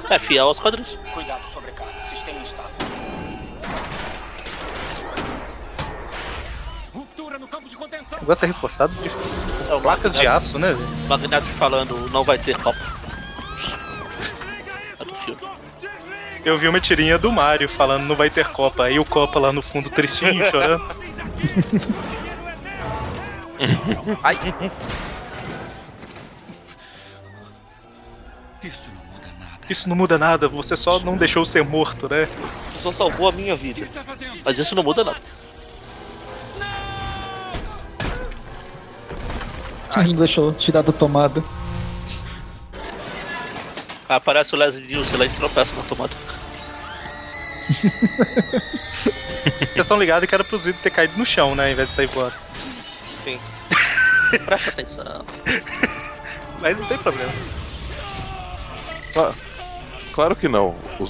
É 0.09 0.18
fiel 0.18 0.47
aos 0.47 0.59
quadrinhos. 0.59 0.99
Cuidado, 1.12 1.43
O 7.87 8.20
negócio 8.20 8.45
é 8.45 8.49
reforçado 8.49 8.93
de 8.95 9.09
É 9.70 9.74
o 9.74 9.80
placas 9.80 10.14
de 10.14 10.26
aço, 10.26 10.59
né? 10.59 10.72
velho? 10.72 11.09
Magneto 11.09 11.47
falando, 11.47 12.11
não 12.11 12.24
vai 12.24 12.39
ter 12.39 12.57
copo. 12.57 12.78
É 14.99 15.05
do 15.05 15.14
filme. 15.14 15.41
Eu 16.45 16.57
vi 16.57 16.68
uma 16.68 16.80
tirinha 16.80 17.18
do 17.18 17.32
Mario 17.32 17.68
falando 17.68 18.05
não 18.05 18.14
vai 18.14 18.30
ter 18.30 18.47
Copa. 18.47 18.84
Aí 18.84 19.01
o 19.01 19.05
Copa 19.05 19.41
lá 19.41 19.53
no 19.53 19.61
fundo 19.61 19.91
tristinho, 19.91 20.47
chorando. 20.51 20.84
Ai. 24.22 24.39
Isso 28.62 28.91
não 28.93 29.05
muda 29.12 29.28
nada. 29.39 29.61
Isso 29.68 29.89
não 29.89 29.97
muda 29.97 30.18
nada, 30.18 30.49
você 30.49 30.76
só 30.76 31.01
não 31.01 31.16
deixou 31.16 31.45
ser 31.45 31.64
morto, 31.64 32.09
né? 32.09 32.26
Você 32.26 32.78
só 32.78 32.93
salvou 32.93 33.28
a 33.28 33.32
minha 33.32 33.57
vida. 33.57 33.89
Mas 34.45 34.57
isso 34.57 34.74
não 34.76 34.84
muda 34.84 35.03
nada. 35.03 35.18
Não 39.97 40.14
deixou 40.14 40.53
tirar 40.55 40.82
da 40.82 40.92
tomada. 40.92 41.42
Aparece 44.09 44.55
o 44.55 44.59
Leslie 44.59 44.86
Nielsen 44.86 45.18
lá 45.18 45.24
e 45.24 45.28
tropeça 45.30 45.74
na 45.76 45.82
tomada. 45.82 46.14
Vocês 49.59 49.78
estão 49.78 49.99
ligados 49.99 50.28
que 50.28 50.34
era 50.34 50.44
pro 50.44 50.59
Zido 50.59 50.78
ter 50.78 50.90
caído 50.90 51.16
no 51.18 51.26
chão, 51.26 51.55
né? 51.55 51.64
Ao 51.66 51.70
invés 51.70 51.88
de 51.88 51.94
sair 51.94 52.07
voando. 52.07 52.34
Sim. 53.24 53.40
Presta 54.44 54.70
atenção. 54.70 55.24
Mas 56.61 56.78
não 56.78 56.86
tem 56.86 56.99
problema. 56.99 57.32
Cla- 59.12 59.34
Claro 60.12 60.34
que 60.36 60.49
não. 60.49 60.68
O, 60.99 61.05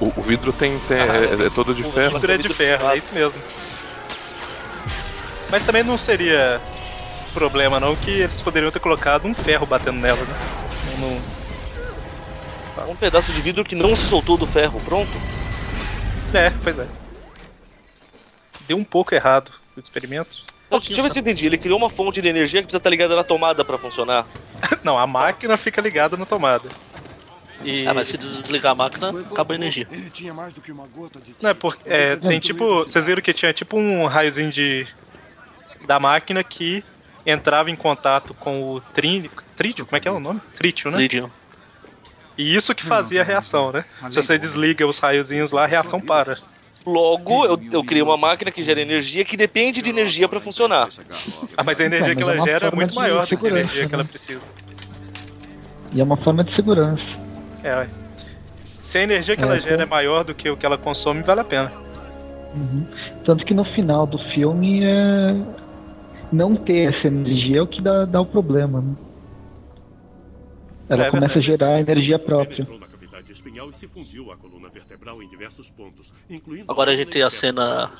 o- 0.00 0.12
o 0.16 0.22
vidro 0.22 0.52
tem, 0.52 0.78
tem- 0.80 0.98
é, 0.98 1.46
é 1.46 1.50
todo 1.50 1.74
de 1.74 1.82
O 1.82 1.90
ferro. 1.90 2.14
vidro 2.14 2.32
é 2.32 2.38
de 2.38 2.48
ferro, 2.54 2.88
é 2.90 2.98
isso 2.98 3.14
mesmo. 3.14 3.42
Mas 5.50 5.64
também 5.64 5.82
não 5.82 5.96
seria 5.98 6.60
problema 7.36 7.78
não 7.78 7.94
que 7.94 8.10
eles 8.10 8.40
poderiam 8.40 8.72
ter 8.72 8.80
colocado 8.80 9.26
um 9.26 9.34
ferro 9.34 9.66
batendo 9.66 10.00
nela, 10.00 10.24
né? 10.24 10.34
Não- 10.96 11.22
Um 12.90 12.96
pedaço 12.96 13.30
de 13.30 13.40
vidro 13.42 13.62
que 13.62 13.74
não 13.74 13.94
se 13.94 14.06
soltou 14.06 14.38
do 14.38 14.46
ferro, 14.46 14.80
pronto. 14.80 15.20
É, 16.32 16.48
pois 16.50 16.78
é. 16.78 16.88
Deu 18.66 18.78
um 18.78 18.84
pouco 18.84 19.14
errado 19.14 19.52
o 19.76 19.80
experimento. 19.80 20.38
Não, 20.70 20.78
deixa 20.78 20.98
eu 20.98 21.02
ver 21.04 21.10
se 21.10 21.18
eu 21.18 21.20
entendi. 21.20 21.46
Ele 21.46 21.58
criou 21.58 21.78
uma 21.78 21.90
fonte 21.90 22.22
de 22.22 22.28
energia 22.28 22.60
que 22.60 22.66
precisa 22.66 22.78
estar 22.78 22.90
ligada 22.90 23.14
na 23.14 23.22
tomada 23.22 23.64
pra 23.64 23.76
funcionar. 23.78 24.26
Não, 24.82 24.98
a 24.98 25.06
máquina 25.06 25.56
fica 25.56 25.80
ligada 25.80 26.16
na 26.16 26.24
tomada. 26.24 26.72
E... 27.62 27.86
Ah, 27.86 27.94
mas 27.94 28.08
se 28.08 28.18
desligar 28.18 28.72
a 28.72 28.74
máquina, 28.74 29.10
acaba 29.10 29.54
a 29.54 29.56
energia. 29.56 29.86
Ele 29.90 30.10
tinha 30.10 30.34
mais 30.34 30.52
do 30.52 30.60
que 30.60 30.72
uma 30.72 30.86
gota 30.86 31.18
de 31.20 31.34
Não, 31.40 31.50
é 31.50 31.54
porque 31.54 31.88
é, 31.88 32.16
tem 32.16 32.40
tipo. 32.40 32.84
Vocês 32.84 33.06
viram 33.06 33.22
que 33.22 33.32
tinha 33.32 33.52
tipo 33.52 33.76
um 33.78 34.06
raiozinho 34.06 34.50
de. 34.50 34.86
da 35.86 35.98
máquina 35.98 36.42
que 36.42 36.84
entrava 37.26 37.70
em 37.70 37.76
contato 37.76 38.32
com 38.34 38.62
o 38.62 38.80
trídio. 38.80 39.30
Trídio? 39.56 39.84
Como 39.84 39.96
é 39.96 40.00
que 40.00 40.08
é 40.08 40.10
o 40.10 40.20
nome? 40.20 40.40
Trítio, 40.56 40.90
né? 40.90 40.96
Tritium. 40.98 41.28
E 42.38 42.54
isso 42.54 42.74
que 42.74 42.84
fazia 42.84 43.22
a 43.22 43.24
reação, 43.24 43.72
né? 43.72 43.84
Se 44.10 44.22
você 44.22 44.38
desliga 44.38 44.86
os 44.86 44.98
raiozinhos 44.98 45.52
lá, 45.52 45.64
a 45.64 45.66
reação 45.66 46.00
para. 46.00 46.36
Logo, 46.84 47.44
eu, 47.44 47.58
eu 47.72 47.82
criei 47.82 48.02
uma 48.02 48.16
máquina 48.16 48.50
que 48.52 48.62
gera 48.62 48.80
energia 48.80 49.24
que 49.24 49.36
depende 49.36 49.82
de 49.82 49.90
energia 49.90 50.28
pra 50.28 50.38
funcionar. 50.38 50.88
Ah, 51.56 51.64
mas 51.64 51.80
a 51.80 51.84
energia 51.84 52.14
que 52.14 52.22
é 52.22 52.26
ela 52.26 52.38
gera 52.44 52.68
é 52.68 52.70
muito 52.70 52.94
maior 52.94 53.22
do 53.22 53.26
que 53.28 53.34
a 53.34 53.38
segurança, 53.38 53.58
energia 53.58 53.88
que 53.88 53.94
ela 53.94 54.04
né? 54.04 54.08
precisa. 54.08 54.52
E 55.92 56.00
é 56.00 56.04
uma 56.04 56.16
forma 56.16 56.44
de 56.44 56.54
segurança. 56.54 57.02
É, 57.64 57.74
ué. 57.74 57.88
Se 58.78 58.98
a 58.98 59.02
energia 59.02 59.34
que 59.34 59.42
É, 59.42 59.46
ela 59.46 59.58
gera 59.58 59.78
com- 59.78 59.82
é 59.82 59.86
maior 59.86 60.22
do 60.22 60.32
que 60.32 60.48
o 60.48 60.56
que 60.56 60.64
ela 60.64 60.78
consome, 60.78 61.22
vale 61.22 61.40
a 61.40 61.44
pena. 61.44 61.72
Uhum. 62.54 62.86
Tanto 63.24 63.44
que 63.44 63.52
no 63.52 63.64
final 63.64 64.06
do 64.06 64.18
filme 64.32 64.84
é. 64.84 65.34
Não 66.32 66.56
ter 66.56 66.88
essa 66.94 67.06
energia 67.06 67.58
é 67.58 67.62
o 67.62 67.66
que 67.66 67.80
dá, 67.80 68.04
dá 68.04 68.20
o 68.20 68.26
problema. 68.26 68.80
Né? 68.80 68.94
Ela 70.88 71.06
É 71.06 71.10
começa 71.10 71.38
a 71.38 71.42
gerar 71.42 71.80
energia 71.80 72.18
própria. 72.18 72.64
Penetrou 72.64 72.78
na 72.78 72.86
cavidade 72.86 73.32
espinhal 73.32 73.68
e 73.70 73.72
se 73.72 73.88
fundiu 73.88 74.30
à 74.30 74.36
coluna 74.36 74.68
vertebral 74.68 75.20
em 75.22 75.28
diversos 75.28 75.68
pontos, 75.70 76.12
incluindo 76.30 76.64
Agora 76.68 76.92
a 76.92 76.96
gente 76.96 77.08
tem 77.08 77.22
a 77.22 77.30
cena 77.30 77.90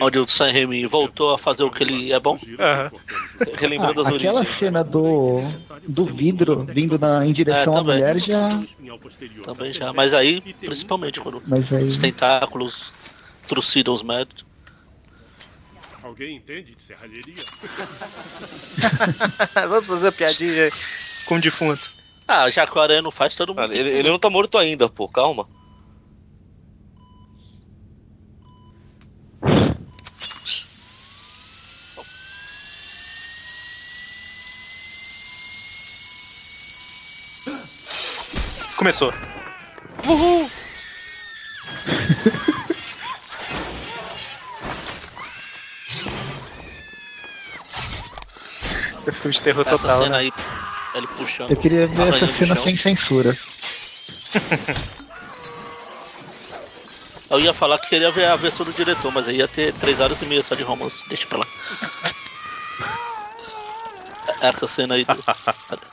onde 0.00 0.18
o 0.18 0.26
Sam 0.28 0.50
Raimi 0.52 0.86
voltou 0.86 1.32
a 1.34 1.38
fazer 1.38 1.62
o 1.62 1.70
que 1.70 1.82
ele 1.84 2.12
é 2.12 2.18
bom. 2.18 2.36
Relembrando 3.58 4.00
Ah, 4.00 4.08
as 4.08 4.14
aquela 4.14 4.34
origens. 4.40 4.56
cena 4.56 4.82
do, 4.82 5.40
do 5.86 6.04
vidro 6.06 6.64
vindo 6.64 6.98
na, 6.98 7.24
em 7.24 7.32
direção 7.32 7.74
É, 7.74 7.78
à 7.78 7.82
mulher 7.82 8.18
já. 8.20 8.48
Também 9.44 9.72
já. 9.72 9.92
Mas 9.92 10.12
aí, 10.12 10.40
principalmente, 10.40 11.20
quando 11.20 11.40
Mas 11.46 11.72
aí- 11.72 11.84
os 11.84 11.98
tentáculos 11.98 12.90
trucidam 13.46 13.94
os 13.94 14.02
médicos. 14.02 14.49
Alguém 16.10 16.36
entende 16.36 16.74
de 16.74 16.82
serralheria? 16.82 17.46
Vamos 19.68 19.86
fazer 19.86 20.10
piadinha 20.10 20.68
com 21.24 21.36
o 21.36 21.40
defunto. 21.40 21.88
Ah, 22.26 22.50
já 22.50 22.66
que 22.66 22.76
o 22.76 22.80
Aranha 22.80 23.00
não 23.00 23.12
faz, 23.12 23.36
todo 23.36 23.54
mundo. 23.54 23.72
Ele, 23.72 23.90
ele 23.90 24.08
não 24.08 24.18
tá 24.18 24.28
morto 24.28 24.58
ainda, 24.58 24.88
pô, 24.88 25.06
calma. 25.06 25.46
Começou. 38.76 39.12
Uhul! 40.04 40.50
É 49.10 49.12
filme 49.12 49.34
de 49.34 49.42
terror 49.42 49.66
Essa 49.66 49.76
total, 49.76 50.04
cena 50.04 50.10
né? 50.10 50.18
aí, 50.18 50.32
ele 50.94 51.08
puxando. 51.08 51.50
Eu 51.50 51.56
queria 51.56 51.84
ver 51.86 52.14
essa 52.14 52.32
cena 52.32 52.62
sem 52.62 52.76
censura. 52.76 53.32
Eu 57.28 57.40
ia 57.40 57.52
falar 57.54 57.78
que 57.78 57.88
queria 57.88 58.10
ver 58.10 58.26
a 58.26 58.34
versão 58.34 58.66
do 58.66 58.72
diretor, 58.72 59.12
mas 59.12 59.28
aí 59.28 59.36
ia 59.36 59.46
ter 59.46 59.72
3 59.74 60.00
horas 60.00 60.20
e 60.20 60.26
meia 60.26 60.42
só 60.42 60.56
de 60.56 60.64
romance. 60.64 61.08
Deixa 61.08 61.24
pra 61.26 61.38
lá. 61.38 61.46
Essa 64.42 64.66
cena 64.66 64.96
aí 64.96 65.04
do. 65.04 65.14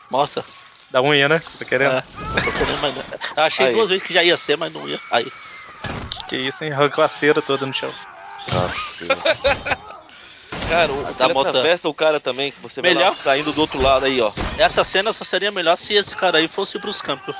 Mostra. 0.09 0.43
Da 0.89 0.99
unha, 1.01 1.29
né? 1.29 1.39
Tá 1.39 1.65
querendo? 1.65 1.93
É, 1.93 2.03
tô 2.43 2.51
querendo, 2.53 2.81
mas 2.81 2.95
achei 3.35 3.67
Aí. 3.67 3.73
duas 3.73 3.89
vezes 3.89 4.03
que 4.03 4.13
já 4.13 4.23
ia 4.23 4.37
ser, 4.37 4.57
mas 4.57 4.73
não 4.73 4.87
ia. 4.87 4.99
Aí. 5.11 5.31
Que 6.27 6.37
isso, 6.37 6.63
hein? 6.63 6.71
Arrancou 6.71 7.03
a 7.03 7.09
cera 7.09 7.41
toda 7.41 7.65
no 7.65 7.73
chão. 7.73 7.91
Cara, 10.67 10.93
o, 10.93 11.13
Da 11.13 11.29
moto- 11.29 11.47
atravessa 11.47 11.87
o 11.89 11.93
cara 11.93 12.19
também, 12.19 12.51
que 12.51 12.59
você 12.61 12.81
Melhor. 12.81 13.13
saindo 13.13 13.53
do 13.53 13.61
outro 13.61 13.81
lado 13.81 14.05
aí, 14.05 14.19
ó. 14.19 14.31
Essa 14.57 14.83
cena 14.83 15.13
só 15.13 15.23
seria 15.23 15.51
melhor 15.51 15.77
se 15.77 15.93
esse 15.93 16.15
cara 16.15 16.39
aí 16.39 16.47
fosse 16.47 16.77
Bruce 16.77 17.01
Campbell. 17.01 17.35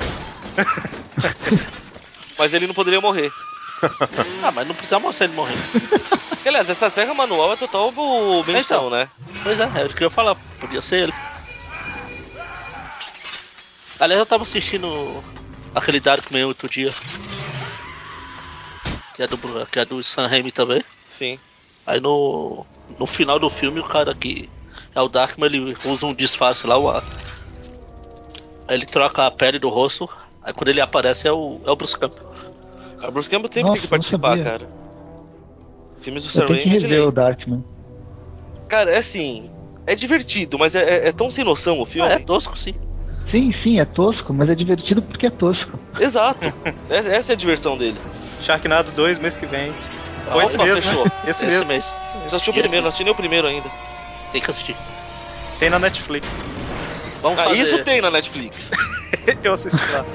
Mas 2.38 2.54
ele 2.54 2.68
não 2.68 2.74
poderia 2.74 3.02
morrer. 3.02 3.34
Ah, 4.44 4.52
mas 4.52 4.66
não 4.68 4.74
precisa 4.74 5.00
mostrar 5.00 5.26
ele 5.28 5.36
morrendo. 5.36 5.60
Aliás, 6.46 6.68
essa 6.70 6.90
serra 6.90 7.14
manual 7.14 7.52
é 7.54 7.56
total 7.58 7.92
o- 7.96 8.44
menção, 8.46 8.90
né? 8.90 9.10
Pois 9.44 9.60
é, 9.60 9.64
é 9.64 9.86
o 9.86 9.90
que 9.94 10.04
eu 10.04 10.08
ia 10.08 10.10
falar. 10.10 10.36
Podia 10.60 10.82
ser 10.82 11.04
ele. 11.04 11.14
Aliás, 14.00 14.20
eu 14.20 14.26
tava 14.26 14.44
assistindo 14.44 15.24
aquele 15.76 16.00
Darkman 16.00 16.46
outro 16.46 16.68
dia. 16.70 16.92
Que 19.14 19.24
é 19.24 19.28
do, 19.28 19.38
que 19.68 19.80
é 19.80 19.86
do 19.86 20.02
Sam 20.04 20.28
Raimi 20.28 20.52
também. 20.52 20.84
Sim. 21.08 21.40
Aí 21.86 22.00
no, 22.00 22.66
no 23.00 23.06
final 23.06 23.40
do 23.40 23.50
filme, 23.50 23.80
o 23.80 23.84
cara 23.84 24.14
que 24.14 24.50
é 24.94 25.02
o 25.02 25.08
Darkman, 25.10 25.48
ele 25.48 25.76
usa 25.86 26.06
um 26.06 26.14
disfarce 26.14 26.66
lá. 26.68 26.78
o- 26.78 26.90
Aí 26.90 28.76
ele 28.76 28.86
troca 28.86 29.26
a 29.26 29.32
pele 29.32 29.60
do 29.60 29.70
rosto. 29.70 30.10
Aí 30.44 30.54
quando 30.54 30.70
ele 30.70 30.82
aparece 30.82 31.28
é 31.28 31.32
o, 31.32 31.60
é 31.66 31.72
o 31.72 31.76
Bruce 31.76 31.98
Campbell. 31.98 32.24
A 33.02 33.12
Bruce 33.12 33.30
Campbell 33.30 33.50
sempre 33.52 33.62
Nossa, 33.64 33.74
tem 33.74 33.82
que 33.82 33.88
participar, 33.88 34.38
cara. 34.44 34.68
Filmes 36.02 36.24
do 36.24 36.30
Sam 36.30 36.48
Raimi, 36.48 36.64
rever 36.66 36.92
ele- 36.92 37.00
o 37.00 37.12
Darkman. 37.12 37.64
Cara, 38.68 38.92
é 38.92 38.98
assim. 38.98 39.50
É 39.86 39.96
divertido, 39.96 40.60
mas 40.60 40.76
é, 40.76 40.84
é- 40.84 41.08
é 41.08 41.12
tão 41.12 41.30
sem 41.30 41.44
noção 41.44 41.80
o 41.80 41.86
filme. 41.86 42.10
Ah, 42.10 42.14
é 42.16 42.20
tosco, 42.20 42.58
sim. 42.58 42.74
Sim, 43.32 43.52
sim, 43.64 43.80
é 43.80 43.86
tosco, 43.86 44.34
mas 44.34 44.50
é 44.50 44.56
divertido 44.56 45.02
porque 45.02 45.28
é 45.28 45.30
tosco. 45.30 45.80
Exato. 46.00 46.40
Essa 46.90 47.32
é 47.32 47.36
a 47.36 47.38
diversão 47.38 47.78
dele. 47.78 48.00
Sharknado 48.42 48.92
2, 48.92 49.20
mês 49.20 49.36
que 49.38 49.46
vem. 49.46 49.72
Foi 50.26 50.34
Opa, 50.36 50.44
esse 50.44 50.58
mesmo, 50.58 50.82
fechou. 50.82 51.06
né? 51.06 51.12
Esse, 51.26 51.46
Esse 51.46 51.46
mesmo. 51.46 51.68
mês. 51.68 51.96
Você 52.30 52.36
assistiu 52.36 52.52
o 52.54 52.56
primeiro, 52.58 52.84
não 52.84 52.90
assisti 52.90 53.04
nem 53.04 53.14
o 53.14 53.16
primeiro 53.16 53.48
ainda. 53.48 53.70
Tem 54.32 54.42
que 54.42 54.50
assistir. 54.50 54.76
Tem 55.60 55.70
na 55.70 55.80
Netflix. 55.80 56.26
Vamos 57.22 57.40
Ah, 57.40 57.46
fazer... 57.46 57.62
isso 57.62 57.84
tem 57.84 58.02
na 58.02 58.12
Netflix. 58.12 58.72
Eu 59.44 59.54
assisti 59.54 59.84
lá. 59.92 60.06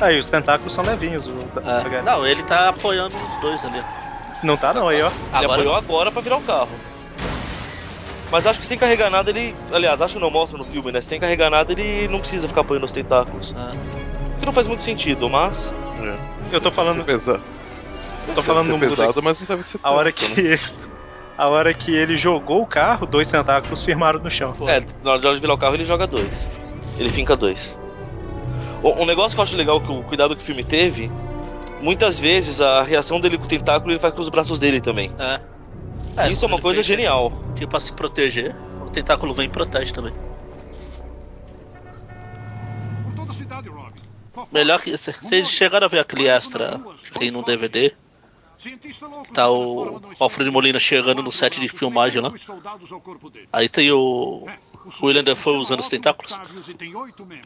Aí, 0.00 0.18
os 0.18 0.28
tentáculos 0.28 0.74
são 0.74 0.84
levinhos. 0.84 1.26
O, 1.26 1.32
É, 1.64 2.02
não, 2.02 2.26
ele 2.26 2.42
tá 2.42 2.68
apoiando 2.68 3.16
os 3.16 3.40
dois 3.40 3.64
ali. 3.64 3.82
Não 4.42 4.56
tá 4.56 4.74
não, 4.74 4.88
aí 4.88 5.00
ó. 5.02 5.10
Ele 5.38 5.46
apoiou 5.46 5.74
agora 5.74 6.10
pra 6.10 6.20
virar 6.20 6.36
o 6.36 6.42
carro. 6.42 6.68
Mas 8.30 8.46
acho 8.46 8.60
que 8.60 8.66
sem 8.66 8.76
carregar 8.76 9.08
nada 9.08 9.30
ele. 9.30 9.54
Aliás, 9.72 10.02
acho 10.02 10.14
que 10.14 10.20
não 10.20 10.30
mostra 10.30 10.58
no 10.58 10.64
filme, 10.64 10.92
né? 10.92 11.00
Sem 11.00 11.18
carregar 11.18 11.48
nada 11.48 11.72
ele 11.72 12.08
não 12.08 12.18
precisa 12.18 12.48
ficar 12.48 12.62
apoiando 12.62 12.84
os 12.84 12.92
tentáculos. 12.92 13.54
É. 13.56 14.38
Que 14.40 14.44
não 14.44 14.52
faz 14.52 14.66
muito 14.66 14.82
sentido, 14.82 15.30
mas. 15.30 15.74
Eu 16.52 16.60
tô 16.60 16.70
falando. 16.70 17.04
Tô 18.34 18.42
falando 18.42 18.66
Deve 18.66 18.78
no 18.78 18.90
ser 18.90 18.96
pesado, 18.96 19.22
mas 19.22 19.40
não 19.40 19.46
deve 19.46 19.62
ser 19.62 19.80
A 19.82 19.90
hora 19.90 20.12
tanto, 20.12 20.28
né? 20.28 20.34
que. 20.56 20.86
A 21.38 21.48
hora 21.50 21.74
que 21.74 21.94
ele 21.94 22.16
jogou 22.16 22.62
o 22.62 22.66
carro, 22.66 23.06
dois 23.06 23.30
tentáculos 23.30 23.84
firmaram 23.84 24.18
no 24.18 24.30
chão. 24.30 24.54
É, 24.66 24.82
na 25.02 25.10
hora 25.12 25.34
de 25.34 25.40
virar 25.40 25.52
o 25.52 25.58
carro 25.58 25.74
ele 25.74 25.84
joga 25.84 26.06
dois. 26.06 26.64
Ele 26.98 27.10
finca 27.10 27.36
dois. 27.36 27.78
Um 28.82 29.02
um 29.02 29.04
negócio 29.04 29.36
que 29.36 29.40
eu 29.40 29.44
acho 29.44 29.54
legal 29.56 29.78
que 29.80 29.92
o 29.92 30.02
cuidado 30.02 30.34
que 30.34 30.42
o 30.42 30.46
filme 30.46 30.64
teve. 30.64 31.10
Muitas 31.82 32.18
vezes 32.18 32.62
a 32.62 32.82
reação 32.82 33.20
dele 33.20 33.36
com 33.36 33.44
o 33.44 33.48
tentáculo 33.48 33.92
ele 33.92 33.98
faz 34.00 34.14
com 34.14 34.20
os 34.22 34.30
braços 34.30 34.58
dele 34.58 34.80
também. 34.80 35.12
É. 35.18 36.30
Isso 36.30 36.46
é 36.46 36.48
uma 36.48 36.58
coisa 36.58 36.76
fez- 36.82 36.86
genial. 36.86 37.30
Tipo, 37.54 37.68
pra 37.72 37.80
se 37.80 37.92
proteger, 37.92 38.56
o 38.86 38.88
tentáculo 38.88 39.34
vem 39.34 39.44
e 39.44 39.48
protege 39.50 39.92
também. 39.92 40.14
Por 43.04 43.14
toda 43.14 43.30
a 43.30 43.34
cidade, 43.34 43.68
Robin. 43.68 44.00
Melhor 44.50 44.80
que. 44.80 44.90
Vocês 44.96 45.50
chegaram 45.50 45.84
a 45.86 45.88
ver 45.90 45.98
aquele 45.98 46.26
extra 46.28 46.80
que 47.04 47.18
tem 47.18 47.30
no 47.30 47.42
DVD? 47.42 47.92
Tá 49.32 49.50
o 49.50 50.00
Alfredo 50.18 50.50
Molina 50.52 50.78
chegando 50.78 51.22
no 51.22 51.30
set 51.30 51.60
de 51.60 51.68
filmagem 51.68 52.22
lá. 52.22 52.32
Aí 53.52 53.68
tem 53.68 53.92
o. 53.92 54.46
O 55.00 55.06
William 55.06 55.24
Dafoe 55.24 55.56
usando 55.56 55.80
os 55.80 55.88
tentáculos. 55.88 56.32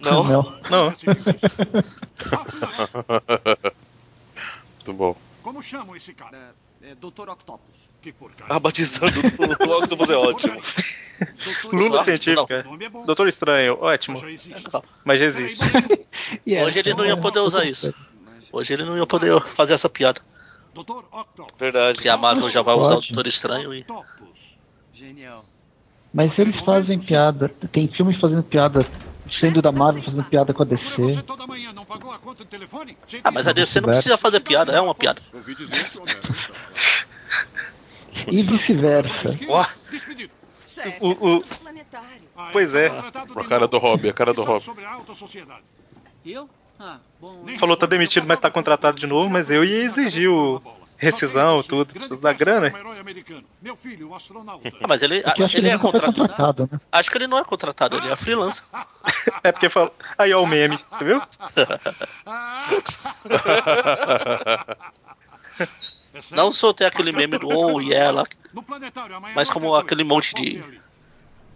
Não. 0.01 0.61
Não. 0.71 0.95
Muito 4.77 4.93
bom. 4.93 5.17
Como 5.43 5.63
chamam 5.63 5.97
esse 5.97 6.13
cara? 6.13 6.55
É, 6.83 6.95
Dr. 6.95 7.29
Octopus. 7.29 7.91
Que 8.01 8.13
porcaria. 8.13 8.47
Ah, 8.49 8.59
batizando 8.59 9.21
o 9.21 9.69
o 9.69 9.79
Octopus 9.79 10.11
é 10.11 10.17
ótimo. 10.17 10.63
Lula 11.71 12.03
científica. 12.03 12.65
Doutor 13.05 13.29
Estranho, 13.29 13.79
ótimo. 13.81 14.19
Mas 15.05 15.21
já 15.21 15.27
existe. 15.27 15.63
Hoje 16.65 16.79
ele 16.79 16.95
não 16.95 17.05
ia 17.05 17.17
poder 17.17 17.41
usar 17.41 17.65
isso. 17.65 17.93
Hoje 18.53 18.73
ele 18.73 18.85
não 18.85 18.97
ia 18.97 19.07
poder 19.07 19.39
fazer 19.55 19.75
essa 19.75 19.89
piada. 19.89 20.23
Verdade. 21.59 22.09
A 22.09 22.17
Marvel 22.17 22.51
já 22.51 22.63
vai 22.63 22.75
usar 22.75 22.97
o. 22.97 23.01
Doutor 23.01 23.27
Estranho 23.27 23.75
e. 23.75 23.85
Genial. 24.93 25.45
Mas 26.13 26.39
eles 26.39 26.59
fazem 26.61 26.99
piada. 26.99 27.49
Tem 27.49 27.87
filmes 27.89 28.19
fazendo 28.21 28.43
piada, 28.43 28.85
sendo 29.31 29.63
da 29.63 29.71
Marvel 29.73 30.03
fazendo 30.03 30.25
piada 30.25 30.53
com 30.53 30.63
a 30.63 30.67
DC. 30.67 30.85
Ah, 33.25 33.31
mas 33.31 33.47
a 33.47 33.53
DC 33.53 33.81
não 33.81 33.89
precisa 33.89 34.17
fazer 34.19 34.41
piada, 34.41 34.73
é 34.73 34.81
uma 34.81 34.95
piada. 34.95 35.23
E 38.27 38.43
vice-versa. 38.43 39.39
Ó, 39.49 39.65
o, 41.01 41.37
o- 41.37 41.43
Planetário. 41.43 42.29
Pois 42.53 42.75
é. 42.75 42.89
A 42.89 43.45
cara 43.45 43.67
do 43.69 43.79
Hobby, 43.79 44.09
a 44.09 44.13
cara 44.13 44.33
do 44.35 44.43
Hobby. 44.43 44.65
Eu? 46.25 46.51
Ah, 46.83 46.99
bom. 47.21 47.45
Falou 47.59 47.77
tá 47.77 47.85
demitido, 47.85 48.27
mas 48.27 48.41
tá 48.41 48.51
contratado 48.51 48.99
de 48.99 49.07
novo, 49.07 49.29
mas 49.29 49.51
eu 49.51 49.63
ia 49.63 49.83
exigir 49.83 50.31
o 50.31 50.63
rescisão, 50.97 51.63
tudo. 51.63 51.93
Precisa 51.93 52.19
da 52.19 52.33
grana. 52.33 52.73
Ah, 52.75 52.83
Mas 54.89 55.03
ele, 55.03 55.23
acho 55.25 55.35
que 55.35 55.43
ele 55.43 55.57
ele 55.59 55.69
é 55.69 55.79
contratado. 55.79 56.15
contratado, 56.17 56.69
né? 56.73 56.81
Acho 56.91 57.11
que 57.11 57.19
ele 57.19 57.27
não 57.27 57.37
é 57.39 57.45
contratado, 57.45 57.97
ele 57.99 58.09
é 58.09 58.17
freelancer. 58.17 58.65
É 59.43 59.53
porque 59.53 59.69
falou. 59.69 59.95
Aí 60.17 60.33
ó 60.33 60.43
o 60.43 60.47
meme, 60.47 60.79
você 60.89 61.05
viu? 61.05 61.21
Não 66.31 66.51
soltei 66.51 66.87
aquele 66.87 67.13
meme 67.13 67.39
do 67.39 67.49
Oh 67.49 67.81
yeah 67.81 68.11
lá, 68.11 68.25
mas 69.35 69.51
como 69.51 69.75
aquele 69.75 70.05
monte 70.05 70.35
de. 70.35 70.65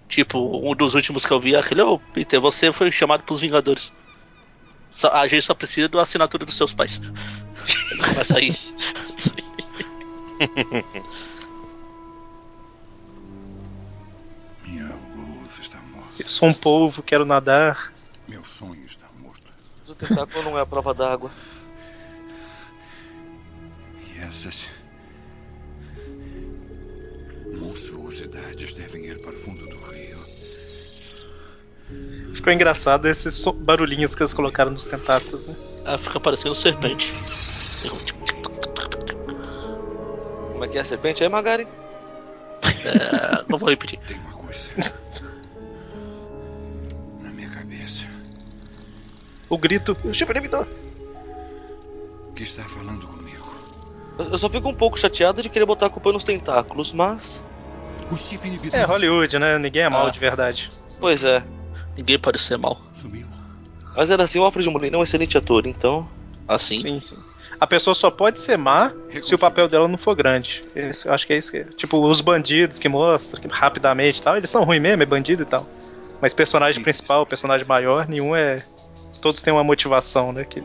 Tipo, 0.08 0.38
um 0.70 0.74
dos 0.74 0.94
últimos 0.94 1.24
que 1.24 1.32
eu 1.32 1.40
vi, 1.40 1.56
aquele, 1.56 1.80
ô 1.82 1.98
Peter, 1.98 2.38
você 2.40 2.70
foi 2.72 2.90
chamado 2.90 3.22
pros 3.22 3.40
Vingadores. 3.40 3.92
Só- 4.94 5.10
a 5.10 5.26
gente 5.26 5.42
só 5.42 5.54
precisa 5.54 5.88
da 5.88 6.02
assinatura 6.02 6.44
dos 6.46 6.56
seus 6.56 6.72
pais. 6.72 7.00
Vai 7.98 8.24
sair. 8.24 8.56
Minha 14.66 14.88
luz 15.14 15.58
está 15.60 15.78
morta. 15.78 16.22
Eu 16.22 16.28
sou 16.28 16.48
um 16.48 16.54
polvo, 16.54 17.02
quero 17.02 17.24
nadar. 17.24 17.92
Meu 18.26 18.44
sonho 18.44 18.84
está 18.84 19.06
morto. 19.20 19.42
Mas 19.80 19.90
o 19.90 19.94
tentáculo 19.94 20.42
não 20.42 20.58
é 20.58 20.62
a 20.62 20.66
prova 20.66 20.94
d'água. 20.94 21.30
E 24.14 24.18
essas 24.18 24.66
monstruosidades 27.58 28.72
devem 28.74 29.06
ir 29.06 29.20
para 29.20 29.32
o 29.34 29.38
fundo 29.38 29.66
do 29.66 29.76
rio. 29.90 30.33
Ficou 32.32 32.52
engraçado 32.52 33.06
esses 33.06 33.44
barulhinhos 33.46 34.14
que 34.14 34.22
eles 34.22 34.32
colocaram 34.34 34.70
nos 34.70 34.86
tentáculos, 34.86 35.46
né? 35.46 35.54
Ah, 35.84 35.98
fica 35.98 36.18
parecendo 36.18 36.54
serpente. 36.54 37.12
Como 40.52 40.64
é 40.64 40.68
que 40.68 40.78
é 40.78 40.80
a 40.80 40.84
serpente 40.84 41.22
aí, 41.22 41.28
Magari? 41.28 41.66
É, 42.62 43.44
não 43.48 43.58
vou 43.58 43.68
repetir. 43.68 43.98
Tem 44.00 44.16
uma 44.18 44.32
coisa. 44.32 44.70
o 49.48 49.58
grito. 49.58 49.96
O 50.04 50.12
Chip 50.12 50.32
Demolidor. 50.32 50.66
Que 52.34 52.42
está 52.42 52.64
falando 52.64 53.06
comigo. 53.06 53.54
Eu 54.18 54.24
eu 54.30 54.38
só 54.38 54.48
fico 54.48 54.68
um 54.68 54.74
pouco 54.74 54.98
chateado 54.98 55.42
de 55.42 55.48
querer 55.48 55.66
botar 55.66 55.86
a 55.86 55.90
culpa 55.90 56.12
nos 56.12 56.24
tentáculos, 56.24 56.92
mas. 56.92 57.44
O 58.10 58.16
chip 58.16 58.46
inibidor. 58.46 58.78
É 58.80 58.84
Hollywood, 58.84 59.38
né? 59.38 59.58
Ninguém 59.58 59.82
é 59.82 59.88
mal 59.88 60.06
Ah. 60.06 60.10
de 60.10 60.18
verdade. 60.18 60.70
Pois 61.00 61.24
é. 61.24 61.42
Ninguém 61.96 62.18
pode 62.18 62.38
ser 62.38 62.56
mal. 62.58 62.80
Sumiu. 62.94 63.26
Mas 63.96 64.10
era 64.10 64.24
assim, 64.24 64.38
o 64.38 64.44
Alfred 64.44 64.68
Molina 64.68 64.96
é 64.96 64.98
um 64.98 65.02
excelente 65.02 65.38
ator, 65.38 65.66
então. 65.66 66.08
Assim. 66.48 66.80
Sim, 66.80 67.00
sim. 67.00 67.16
A 67.60 67.66
pessoa 67.66 67.94
só 67.94 68.10
pode 68.10 68.40
ser 68.40 68.58
má 68.58 68.92
se 69.22 69.34
o 69.34 69.38
papel 69.38 69.68
dela 69.68 69.86
não 69.86 69.96
for 69.96 70.14
grande. 70.16 70.60
Esse- 70.74 71.06
eu 71.06 71.12
acho 71.14 71.26
que 71.26 71.32
é 71.32 71.38
isso 71.38 71.52
que 71.52 71.58
é. 71.58 71.64
Tipo, 71.64 72.04
os 72.04 72.20
bandidos 72.20 72.78
que 72.80 72.88
mostram 72.88 73.40
que 73.40 73.46
rapidamente 73.48 74.18
e 74.20 74.22
tal, 74.22 74.36
eles 74.36 74.50
são 74.50 74.64
ruins 74.64 74.82
mesmo, 74.82 75.02
é 75.02 75.06
bandido 75.06 75.42
e 75.44 75.46
tal. 75.46 75.66
Mas 76.20 76.34
personagem 76.34 76.82
principal, 76.82 77.24
personagem 77.24 77.66
maior, 77.66 78.08
nenhum 78.08 78.34
é. 78.34 78.56
Todos 79.22 79.40
têm 79.40 79.52
uma 79.52 79.64
motivação, 79.64 80.32
né? 80.32 80.44
Que... 80.44 80.62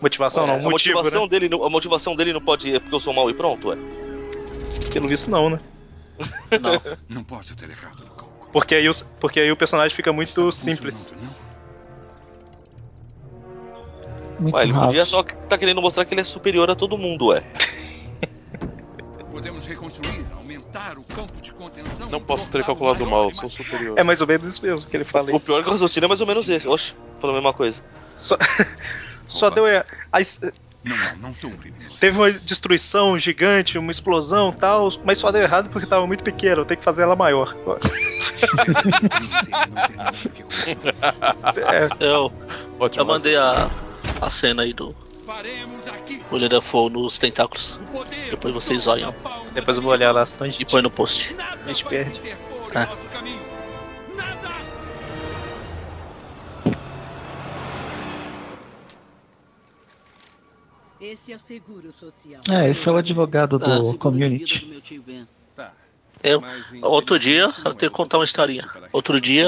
Motivação 0.00 0.46
não, 0.46 0.54
É, 0.54 0.56
um 0.58 0.60
a 0.68 0.70
motivo, 0.70 0.96
motivação 0.96 1.22
né? 1.22 1.28
dele, 1.28 1.48
não- 1.48 1.64
a 1.64 1.70
motivação 1.70 2.14
dele 2.14 2.32
não 2.32 2.40
pode 2.40 2.72
é 2.74 2.78
porque 2.78 2.94
eu 2.94 3.00
sou 3.00 3.12
mal 3.12 3.28
e 3.30 3.34
pronto, 3.34 3.72
é. 3.72 3.76
Pelo 4.92 5.08
visto 5.08 5.30
não, 5.30 5.50
né? 5.50 5.60
Não. 6.60 6.80
Não 7.08 7.24
posso 7.24 7.56
ter 7.56 7.68
errado. 7.70 8.04
Porque 8.52 8.74
aí, 8.74 8.88
os- 8.88 9.02
porque 9.20 9.40
aí 9.40 9.50
o 9.52 9.56
personagem 9.56 9.94
fica 9.94 10.12
muito 10.12 10.50
simples. 10.52 11.14
Muito 14.38 14.54
Ué, 14.54 14.62
ele 14.62 14.72
rápido. 14.72 14.86
podia 14.88 15.04
só 15.04 15.22
que 15.22 15.34
tá 15.48 15.58
querendo 15.58 15.82
mostrar 15.82 16.04
que 16.04 16.14
ele 16.14 16.20
é 16.20 16.24
superior 16.24 16.70
a 16.70 16.74
todo 16.76 16.96
mundo, 16.96 17.26
ué. 17.26 17.42
Podemos 19.30 19.66
reconstruir, 19.66 20.24
aumentar 20.36 20.96
o 20.98 21.04
campo 21.04 21.40
de 21.40 21.52
contenção. 21.52 22.08
Não 22.08 22.20
posso 22.20 22.50
ter 22.50 22.64
calculado 22.64 23.04
mal, 23.06 23.30
sou 23.30 23.50
superior. 23.50 23.98
É 23.98 24.02
mais 24.02 24.20
ou 24.20 24.26
menos 24.26 24.48
isso 24.48 24.64
mesmo 24.64 24.88
que 24.88 24.96
ele 24.96 25.04
fala. 25.04 25.30
aí. 25.30 25.34
O 25.36 25.40
pior 25.40 25.60
é 25.60 25.62
que 25.62 25.68
o 25.68 25.72
raciocínio 25.72 26.06
é 26.06 26.08
mais 26.08 26.20
ou 26.20 26.26
menos 26.26 26.48
esse. 26.48 26.66
Oxe, 26.66 26.94
falando 27.20 27.36
a 27.36 27.40
mesma 27.40 27.52
coisa. 27.52 27.82
Só, 28.16 28.36
só 29.28 29.50
deu 29.50 29.66
errado. 29.68 29.86
Aí, 30.10 30.24
Não, 30.84 30.96
não, 30.96 31.16
não 31.16 31.34
sou 31.34 31.50
um 31.50 31.56
criminoso. 31.56 31.98
Teve 31.98 32.18
uma 32.18 32.32
destruição 32.32 33.18
gigante, 33.18 33.78
uma 33.78 33.90
explosão 33.90 34.50
e 34.50 34.60
tal, 34.60 34.90
mas 35.04 35.18
só 35.18 35.30
deu 35.32 35.42
errado 35.42 35.68
porque 35.70 35.86
tava 35.86 36.06
muito 36.06 36.22
pequeno, 36.24 36.64
tem 36.64 36.76
que 36.76 36.84
fazer 36.84 37.02
ela 37.02 37.16
maior. 37.16 37.56
É, 41.56 41.88
Eu, 42.06 42.32
Ótimo, 42.78 43.02
eu 43.02 43.06
mandei 43.06 43.36
a, 43.36 43.68
a 44.20 44.30
cena 44.30 44.62
aí 44.62 44.72
do 44.72 44.94
William 46.30 46.48
Dafoe 46.48 46.90
nos 46.90 47.18
tentáculos. 47.18 47.78
Depois 48.30 48.54
vocês 48.54 48.86
olham 48.86 49.12
depois 49.58 49.76
eu 49.76 49.82
vou 49.82 49.92
olhar 49.92 50.12
lá, 50.12 50.24
senão 50.24 50.46
a 50.46 50.48
e 50.48 50.64
põe 50.64 50.82
no 50.82 50.90
post. 50.90 51.34
a 51.38 51.68
gente 51.68 51.84
perde. 51.84 52.20
É. 52.74 53.47
Esse 61.00 61.32
é 61.32 61.36
o 61.36 61.40
seguro 61.40 61.92
social. 61.92 62.42
É, 62.48 62.70
esse 62.70 62.88
é 62.88 62.92
o 62.92 62.96
advogado 62.96 63.58
do 63.58 63.64
Ah, 63.64 63.98
community. 63.98 64.58
do 64.58 64.66
meu 64.66 64.80
tio 64.80 65.02
Ben. 65.02 65.26
Eu, 66.22 66.42
outro 66.82 67.18
dia, 67.18 67.48
eu 67.64 67.74
tenho 67.74 67.92
que 67.92 67.96
contar 67.96 68.18
uma 68.18 68.24
historinha. 68.24 68.68
Outro 68.92 69.20
dia, 69.20 69.46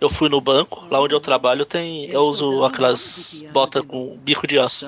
eu 0.00 0.08
fui 0.08 0.28
no 0.28 0.40
banco, 0.40 0.86
lá 0.90 1.00
onde 1.00 1.14
eu 1.14 1.20
trabalho, 1.20 1.66
tem, 1.66 2.06
eu 2.06 2.22
uso 2.22 2.64
aquelas 2.64 3.44
botas 3.52 3.84
com 3.84 4.16
bico 4.16 4.46
de 4.46 4.58
aço. 4.58 4.86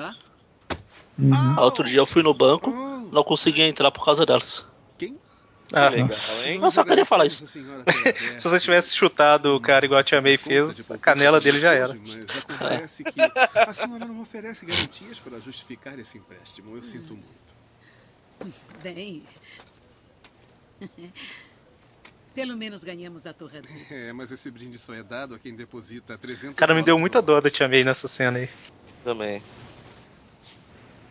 Uhum. 1.17 1.59
Outro 1.59 1.83
dia 1.83 1.99
eu 1.99 2.05
fui 2.05 2.23
no 2.23 2.33
banco, 2.33 2.71
não 3.11 3.23
consegui 3.23 3.61
entrar 3.61 3.91
por 3.91 4.03
causa 4.03 4.25
delas. 4.25 4.65
Ah, 5.71 5.89
Legal, 5.89 6.43
hein? 6.43 6.59
Eu 6.61 6.71
só 6.71 6.83
queria 6.83 7.05
falar 7.05 7.27
isso. 7.27 7.45
se 7.47 7.61
você 8.43 8.59
tivesse 8.59 8.95
chutado 8.95 9.55
o 9.55 9.61
cara 9.61 9.85
igual 9.85 9.99
a 9.99 10.03
Tia 10.03 10.21
May 10.21 10.37
fez, 10.37 10.89
a 10.89 10.97
canela 10.97 11.39
dele 11.39 11.59
já 11.59 11.73
era. 11.73 11.93
Mas 11.93 12.25
acontece 12.37 13.03
que 13.03 13.21
a 13.21 13.73
senhora 13.73 14.05
não 14.05 14.19
oferece 14.19 14.65
garantias 14.65 15.19
para 15.19 15.39
justificar 15.39 15.97
esse 15.99 16.17
empréstimo. 16.17 16.75
Eu 16.75 16.81
sinto 16.81 17.13
muito. 17.13 17.59
Bem. 18.81 19.23
Pelo 22.33 22.55
menos 22.55 22.83
ganhamos 22.83 23.27
a 23.27 23.33
torradeira. 23.33 23.79
É, 23.89 24.13
mas 24.13 24.31
esse 24.31 24.49
brinde 24.49 24.79
só 24.79 24.93
é 24.93 25.03
dado 25.03 25.35
a 25.35 25.39
quem 25.39 25.55
deposita 25.55 26.17
300 26.17 26.53
O 26.53 26.55
cara 26.55 26.73
me 26.73 26.83
deu 26.83 26.97
muita 26.97 27.21
dor 27.21 27.41
da 27.41 27.49
Tia 27.49 27.67
May 27.67 27.83
nessa 27.83 28.07
cena 28.07 28.39
aí. 28.39 28.49
Também. 29.03 29.41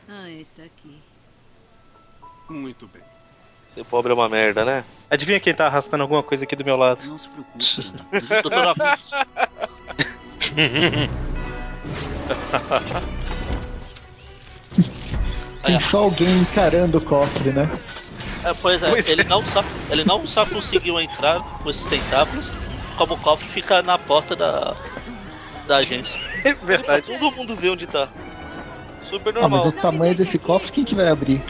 Ah, 0.09 0.31
está 0.31 0.63
aqui. 0.63 1.03
Muito 2.49 2.87
bem. 2.89 3.03
Ser 3.75 3.85
pobre 3.85 4.13
é 4.13 4.15
uma 4.15 4.29
merda, 4.29 4.65
né? 4.65 4.85
Adivinha 5.11 5.41
quem 5.41 5.55
tá 5.55 5.67
arrastando 5.67 6.03
alguma 6.03 6.23
coisa 6.23 6.45
aqui 6.45 6.55
do 6.57 6.65
meu 6.65 6.77
lado? 6.77 7.05
Não 7.05 7.19
se 7.19 7.29
preocupe. 7.29 7.65
Doutor 8.43 8.67
Octopus. 8.69 9.11
Tem 15.65 15.81
só 15.81 16.05
alguém 16.05 16.29
encarando 16.39 16.99
o 16.99 17.01
cofre, 17.01 17.53
né? 17.53 17.69
É, 18.45 18.55
pois 18.55 18.83
é, 18.83 19.11
ele 19.11 19.25
não, 19.25 19.43
só, 19.43 19.63
ele 19.91 20.05
não 20.05 20.27
só 20.27 20.47
conseguiu 20.47 21.01
entrar 21.01 21.41
com 21.63 21.69
esses 21.69 21.85
tentáculos, 21.85 22.49
como 22.97 23.15
o 23.15 23.19
cofre 23.19 23.49
fica 23.49 23.83
na 23.83 23.99
porta 23.99 24.37
da, 24.37 24.75
da 25.67 25.77
agência. 25.77 26.19
É 26.45 26.55
verdade. 26.55 27.07
Todo 27.07 27.37
mundo 27.37 27.57
vê 27.57 27.69
onde 27.69 27.87
tá. 27.87 28.09
Super 29.03 29.37
Ah, 29.37 29.49
mas 29.49 29.51
normal. 29.51 29.69
o 29.69 29.73
tamanho 29.73 30.15
desse 30.15 30.39
cofre, 30.39 30.71
quem 30.71 30.85
que 30.85 30.95
vai 30.95 31.09
abrir? 31.09 31.43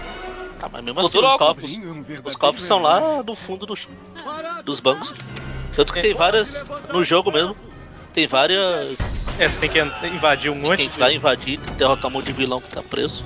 Tá, 0.58 0.68
mas 0.68 0.84
mesmo 0.84 1.00
assim, 1.00 1.18
os 1.18 1.36
cofres, 1.36 1.80
os 2.24 2.36
cofres 2.36 2.64
são 2.64 2.80
lá 2.80 3.22
no 3.22 3.34
fundo 3.34 3.64
dos, 3.64 3.88
dos 4.64 4.80
bancos. 4.80 5.12
Tanto 5.76 5.92
que 5.92 6.00
tem 6.00 6.14
várias. 6.14 6.64
No 6.92 7.04
jogo 7.04 7.30
mesmo, 7.30 7.56
tem 8.12 8.26
várias. 8.26 8.98
É, 9.38 9.48
você 9.48 9.58
tem 9.60 9.70
que 9.70 9.78
invadir 10.08 10.50
um 10.50 10.56
monte 10.56 10.78
Quem 10.78 10.88
de... 10.88 10.98
vai 10.98 11.14
invadir, 11.14 11.60
derrotar 11.76 12.10
um 12.10 12.14
monte 12.14 12.26
de 12.26 12.32
vilão 12.32 12.60
que 12.60 12.68
tá 12.68 12.82
preso. 12.82 13.24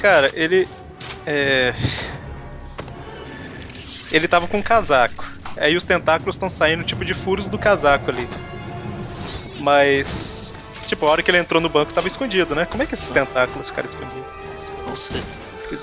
Cara, 0.00 0.30
ele. 0.34 0.68
É. 1.26 1.74
Ele 4.12 4.28
tava 4.28 4.46
com 4.46 4.58
um 4.58 4.62
casaco. 4.62 5.24
Aí 5.56 5.74
os 5.76 5.84
tentáculos 5.86 6.36
estão 6.36 6.50
saindo 6.50 6.84
tipo 6.84 7.04
de 7.04 7.14
furos 7.14 7.48
do 7.48 7.58
casaco 7.58 8.10
ali. 8.10 8.28
Mas. 9.58 10.52
Tipo, 10.86 11.06
a 11.06 11.10
hora 11.10 11.22
que 11.22 11.30
ele 11.30 11.38
entrou 11.38 11.60
no 11.60 11.68
banco 11.70 11.94
tava 11.94 12.08
escondido, 12.08 12.54
né? 12.54 12.66
Como 12.66 12.82
é 12.82 12.86
que 12.86 12.94
esses 12.94 13.10
tentáculos 13.10 13.68
ficaram 13.68 13.88
escondidos? 13.88 14.47
Sei. 14.98 15.78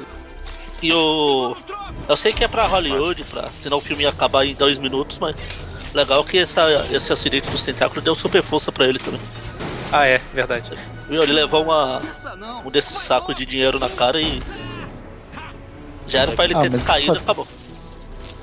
E 0.82 0.94
o. 0.94 1.56
Eu 2.08 2.18
sei 2.18 2.34
que 2.34 2.44
é 2.44 2.48
pra 2.48 2.68
Hollywood, 2.68 3.24
pra... 3.26 3.50
senão 3.50 3.78
o 3.78 3.82
filme 3.82 4.04
ia 4.04 4.10
acabar 4.10 4.46
em 4.46 4.54
dois 4.54 4.78
minutos, 4.78 5.18
mas. 5.20 5.36
Legal 5.94 6.24
que 6.26 6.40
essa, 6.40 6.66
esse 6.92 7.14
acidente 7.14 7.50
dos 7.50 7.64
tentáculos 7.64 8.04
deu 8.04 8.16
super 8.16 8.44
força 8.44 8.72
pra 8.72 8.86
ele 8.86 9.00
também. 9.00 9.22
Ah, 9.92 10.06
é, 10.06 10.20
verdade. 10.34 10.70
Viu? 11.08 11.24
Ele 11.24 11.32
levou 11.32 11.64
uma, 11.64 12.00
um 12.66 12.70
desses 12.70 12.98
sacos 12.98 13.36
de 13.36 13.46
dinheiro 13.46 13.80
na 13.80 13.90
cara 13.90 14.22
e. 14.22 14.42
Já 16.08 16.20
era 16.22 16.34
pra 16.34 16.44
ele 16.46 16.54
Ah, 16.56 16.62
ter 16.62 16.84
caído 16.84 17.16
e 17.16 17.18
acabou. 17.18 17.48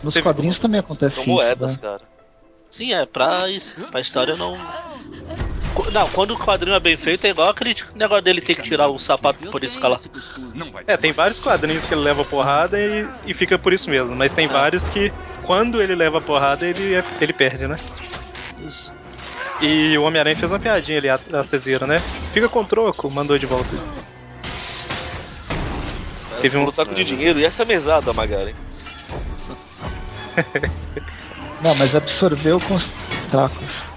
Nos 0.03 0.15
quadrinhos 0.15 0.59
também 0.59 0.81
acontece 0.81 1.15
São 1.15 1.23
isso, 1.23 1.31
moedas, 1.33 1.77
né? 1.77 1.83
cara. 1.83 2.01
Sim, 2.71 2.95
é, 2.95 3.05
pra, 3.05 3.49
isso, 3.51 3.81
pra 3.91 4.01
história 4.01 4.35
não. 4.35 4.57
Não, 5.93 6.09
quando 6.09 6.33
o 6.33 6.39
quadrinho 6.39 6.75
é 6.75 6.81
bem 6.81 6.97
feito, 6.97 7.25
é 7.27 7.31
igual 7.31 7.49
aquele 7.51 7.75
negócio 7.95 8.23
dele 8.23 8.41
ter 8.41 8.55
que 8.55 8.63
tirar 8.63 8.89
o 8.89 8.99
sapato 8.99 9.41
pra 9.43 9.51
poder 9.51 9.67
escalar. 9.67 9.99
É, 10.87 10.97
tem 10.97 11.13
vários 11.13 11.39
quadrinhos 11.39 11.87
que 11.87 11.95
ele 11.95 12.01
leva 12.03 12.25
porrada 12.25 12.79
e, 12.81 13.11
e 13.25 13.35
fica 13.35 13.59
por 13.59 13.73
isso 13.73 13.91
mesmo. 13.91 14.17
Mas 14.17 14.33
tem 14.33 14.47
vários 14.49 14.89
que, 14.89 15.13
quando 15.43 15.83
ele 15.83 15.95
leva 15.95 16.21
porrada, 16.21 16.67
ele, 16.67 16.95
é- 16.95 17.05
ele 17.21 17.33
perde, 17.33 17.67
né? 17.67 17.77
Isso. 18.59 18.93
E 19.61 19.97
o 19.99 20.03
Homem-Aranha 20.05 20.37
fez 20.37 20.51
uma 20.51 20.59
piadinha 20.59 20.99
ali, 20.99 21.09
a- 21.09 21.21
vocês 21.43 21.65
viram, 21.65 21.87
né? 21.87 22.01
Fica 22.33 22.49
com 22.49 22.65
troco, 22.65 23.11
mandou 23.11 23.39
de 23.39 23.47
volta. 23.47 23.77
Teve 26.41 26.57
um- 26.57 26.73
saco 26.73 26.95
de 26.95 27.05
dinheiro 27.05 27.39
e 27.39 27.45
essa 27.45 27.65
mesada, 27.65 28.13
Magari. 28.13 28.55
Não, 31.61 31.75
mas 31.75 31.95
absorveu 31.95 32.59
com 32.61 32.75
os 32.75 32.89
tentáculos. 33.21 33.92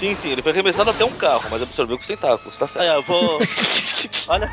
Sim, 0.00 0.14
sim, 0.14 0.30
ele 0.30 0.40
foi 0.40 0.52
arremessado 0.52 0.88
até 0.88 1.04
um 1.04 1.10
carro, 1.10 1.44
mas 1.50 1.60
absorveu 1.60 1.98
com 1.98 2.00
os 2.00 2.06
tentáculos, 2.06 2.56
tá 2.56 2.66
certo. 2.66 2.88
ó, 2.88 2.94
eu 2.94 3.02
vou. 3.02 3.38
Olha. 4.28 4.50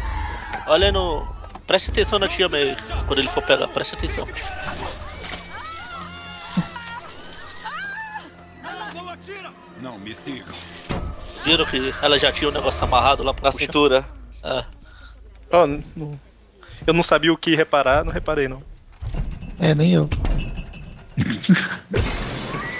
Olha 0.65 0.91
no. 0.91 1.25
Preste 1.65 1.89
atenção 1.89 2.19
na 2.19 2.27
tia 2.27 2.49
May 2.49 2.75
quando 3.05 3.19
ele 3.19 3.29
for 3.29 3.41
pegar, 3.41 3.65
preste 3.69 3.95
atenção. 3.95 4.27
Não, 9.79 9.97
me 9.97 10.13
sigam. 10.13 10.53
Viram 11.45 11.65
que 11.65 11.93
ela 12.01 12.19
já 12.19 12.29
tinha 12.29 12.49
o 12.49 12.53
negócio 12.53 12.83
amarrado 12.83 13.23
lá 13.23 13.33
pra 13.33 13.45
Na 13.45 13.51
puxar? 13.53 13.65
cintura. 13.67 14.05
É. 14.43 14.65
Não- 15.49 16.19
eu 16.85 16.93
não 16.93 17.03
sabia 17.03 17.31
o 17.31 17.37
que 17.37 17.55
reparar, 17.55 18.03
não 18.03 18.11
reparei 18.11 18.49
não. 18.49 18.61
É, 19.59 19.73
nem 19.73 19.93
eu. 19.93 20.09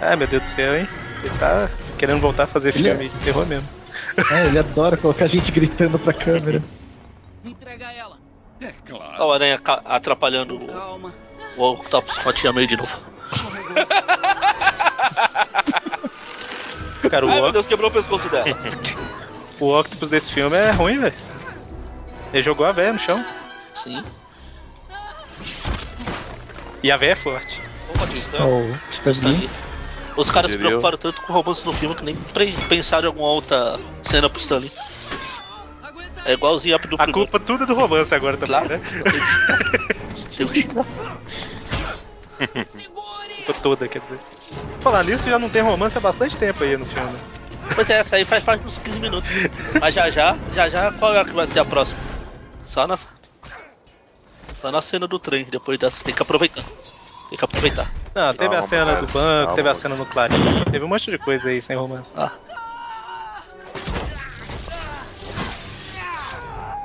Ai 0.00 0.16
meu 0.16 0.26
Deus 0.26 0.42
do 0.42 0.48
céu, 0.48 0.76
hein? 0.76 0.88
Ele 1.22 1.34
tá 1.38 1.68
querendo 1.98 2.20
voltar 2.20 2.44
a 2.44 2.46
fazer 2.46 2.74
Ele 2.76 2.88
é- 2.88 2.90
filme 2.92 3.08
de 3.08 3.20
terror 3.20 3.46
mesmo. 3.46 3.68
É, 4.32 4.46
ele 4.46 4.58
adora 4.58 4.96
colocar 4.96 5.26
gente 5.26 5.50
gritando 5.50 5.98
pra 5.98 6.12
câmera. 6.12 6.62
Entrega 7.44 7.90
ela. 7.92 8.16
É 8.60 8.72
claro. 8.86 9.14
Olha 9.14 9.24
o 9.24 9.32
aranha 9.32 9.60
atrapalhando 9.86 10.56
o, 10.56 10.66
Calma. 10.66 11.12
o 11.56 11.62
Octopus 11.72 12.18
com 12.18 12.28
a 12.28 12.32
tia 12.32 12.52
May 12.52 12.66
de 12.66 12.76
novo. 12.76 12.90
Cara, 17.10 17.24
o 17.26 17.28
Ai, 17.30 17.34
meu 17.36 17.44
Oc- 17.46 17.52
Deus, 17.52 17.66
quebrou 17.66 17.88
o 17.90 17.92
pescoço 17.92 18.28
dela. 18.28 18.44
O 19.58 19.72
Octopus 19.78 20.10
desse 20.10 20.30
filme 20.34 20.54
é 20.54 20.70
ruim, 20.70 20.98
velho. 20.98 21.14
Ele 22.30 22.42
jogou 22.42 22.66
a 22.66 22.72
véia 22.72 22.92
no 22.92 22.98
chão. 22.98 23.24
Sim. 23.72 24.04
E 26.82 26.90
a 26.92 26.96
véia 26.98 27.12
é 27.12 27.16
forte. 27.16 27.58
Ô, 27.88 27.98
Batista. 27.98 28.36
Oh. 28.44 28.70
Os 30.16 30.30
caras 30.30 30.50
se 30.50 30.58
preocuparam 30.58 30.98
tanto 30.98 31.20
com 31.22 31.32
o 31.32 31.36
romance 31.36 31.64
no 31.64 31.72
filme 31.72 31.94
que 31.94 32.04
nem 32.04 32.14
pensaram 32.68 33.04
em 33.04 33.08
alguma 33.08 33.28
outra 33.28 33.78
cena 34.02 34.28
pro 34.28 34.40
Stanley. 34.40 34.70
É 36.24 36.32
igualzinho 36.32 36.74
a 36.74 36.78
do 36.78 36.94
A 36.94 37.04
primeiro. 37.04 37.12
culpa 37.12 37.38
tudo 37.38 37.64
é 37.64 37.66
do 37.66 37.74
romance 37.74 38.14
agora 38.14 38.36
também, 38.36 38.66
Claro. 38.66 38.68
né? 38.68 38.80
Tem 40.36 40.48
que. 40.48 40.64
Culpa 40.64 40.86
toda, 43.62 43.88
quer 43.88 44.00
dizer. 44.00 44.18
Falar 44.80 45.04
nisso, 45.04 45.28
já 45.28 45.38
não 45.38 45.48
tem 45.48 45.62
romance 45.62 45.96
há 45.96 46.00
bastante 46.00 46.36
tempo 46.36 46.64
aí 46.64 46.76
no 46.76 46.86
filme. 46.86 47.18
Pois 47.74 47.88
é, 47.90 47.98
essa 47.98 48.16
aí 48.16 48.24
faz 48.24 48.42
parte 48.42 48.62
dos 48.62 48.78
15 48.78 49.00
minutos. 49.00 49.30
Mas 49.80 49.94
já 49.94 50.10
já, 50.10 50.36
já 50.54 50.68
já, 50.68 50.90
qual 50.92 51.14
é 51.14 51.24
que 51.24 51.34
vai 51.34 51.46
ser 51.46 51.60
a 51.60 51.64
próxima? 51.64 52.00
Só 52.62 52.86
na. 52.86 52.96
Só 54.60 54.72
na 54.72 54.80
cena 54.80 55.06
do 55.06 55.18
trem, 55.18 55.44
depois 55.44 55.78
dessa. 55.78 56.04
Tem 56.04 56.14
que 56.14 56.22
aproveitar. 56.22 56.64
Tem 57.28 57.38
que 57.38 57.44
aproveitar. 57.44 57.92
Não, 58.14 58.34
teve 58.34 58.54
a 58.54 58.62
cena 58.62 58.94
cara, 58.94 59.06
do 59.06 59.12
banco, 59.12 59.46
calma. 59.46 59.54
teve 59.56 59.68
a 59.68 59.74
cena 59.74 59.96
no 59.96 60.06
Clarim, 60.06 60.64
teve 60.70 60.84
um 60.84 60.88
monte 60.88 61.10
de 61.10 61.18
coisa 61.18 61.48
aí 61.50 61.60
sem 61.60 61.76
romance. 61.76 62.14
Ah, 62.16 62.32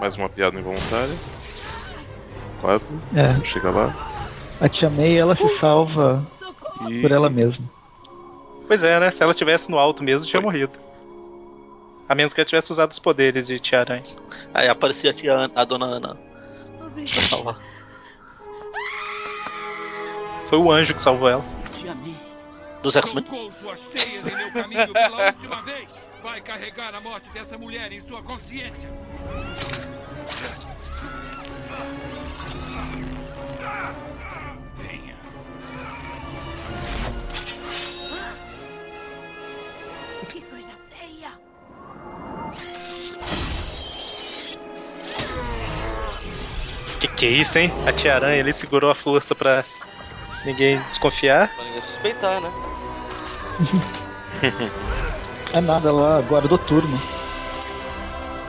Mais 0.01 0.15
uma 0.15 0.27
piada 0.27 0.57
involuntária. 0.57 1.15
Quase. 2.59 2.97
É. 3.15 3.39
Chega 3.45 3.69
lá. 3.69 3.93
A 4.59 4.67
tia 4.67 4.89
May, 4.89 5.15
ela 5.15 5.35
se 5.35 5.59
salva 5.59 6.25
E... 6.89 7.01
por 7.01 7.11
ela 7.11 7.29
mesma. 7.29 7.63
Pois 8.67 8.83
é, 8.83 8.99
né? 8.99 9.11
Se 9.11 9.21
ela 9.21 9.33
tivesse 9.35 9.69
no 9.69 9.77
alto 9.77 10.03
mesmo, 10.03 10.25
tinha 10.27 10.41
morrido. 10.41 10.71
A 12.09 12.15
menos 12.15 12.33
que 12.33 12.41
ela 12.41 12.47
tivesse 12.47 12.71
usado 12.71 12.91
os 12.91 12.97
poderes 12.97 13.45
de 13.45 13.59
Tia 13.59 13.81
Aranha. 13.81 14.01
aí 14.53 14.67
aparecia 14.67 15.11
a, 15.11 15.13
tia 15.13 15.33
Ana, 15.33 15.51
a 15.55 15.63
dona 15.63 15.85
Ana. 15.85 16.17
Pra 16.95 17.23
salvar. 17.23 17.70
Foi 20.51 20.59
o 20.59 20.69
anjo 20.69 20.93
que 20.93 21.01
salvou 21.01 21.29
ela. 21.29 21.45
Te 21.79 21.87
amei. 21.87 22.13
Dos 22.83 22.97
X-Men. 22.97 23.23
Colocou 23.23 23.51
suas 23.53 23.85
teias 23.85 24.27
em 24.27 24.35
meu 24.35 24.51
caminho 24.51 24.91
pela 24.91 25.27
última 25.27 25.61
vez. 25.61 25.93
Vai 26.21 26.41
carregar 26.41 26.93
a 26.93 26.99
morte 26.99 27.29
dessa 27.29 27.57
mulher 27.57 27.89
em 27.93 28.01
sua 28.01 28.21
consciência. 28.21 28.89
Venha. 34.77 35.15
Que 40.27 40.41
coisa 40.41 40.73
feia. 40.89 41.31
Que 46.99 47.07
que 47.07 47.25
é 47.25 47.29
isso, 47.29 47.57
hein? 47.57 47.71
A 47.87 47.93
Tia 47.93 48.15
Aranha 48.15 48.41
ali 48.41 48.51
segurou 48.53 48.91
a 48.91 48.95
força 48.95 49.33
pra 49.33 49.63
ninguém 50.45 50.79
desconfiar. 50.87 51.49
Pra 51.49 51.63
ninguém 51.63 51.81
suspeitar, 51.81 52.41
né? 52.41 52.51
É 55.53 55.61
nada, 55.61 55.89
ela 55.89 56.21
guardou 56.21 56.57
turno. 56.57 56.97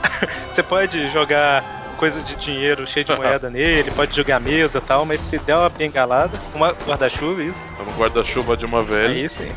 Você 0.50 0.62
pode 0.62 1.08
jogar 1.10 1.64
coisa 1.96 2.22
de 2.22 2.34
dinheiro 2.36 2.86
cheio 2.86 3.04
de 3.04 3.14
moeda 3.14 3.48
nele, 3.50 3.90
pode 3.90 4.14
jogar 4.14 4.40
mesa 4.40 4.78
e 4.78 4.80
tal, 4.80 5.04
mas 5.04 5.20
se 5.20 5.38
der 5.38 5.56
uma 5.56 5.68
bengalada, 5.68 6.38
uma 6.54 6.70
guarda-chuva, 6.70 7.42
isso. 7.42 7.64
É 7.78 7.82
um 7.82 7.92
guarda-chuva 7.92 8.56
de 8.56 8.64
uma 8.64 8.82
velha. 8.82 9.14
Aí 9.14 9.28
sim. 9.28 9.52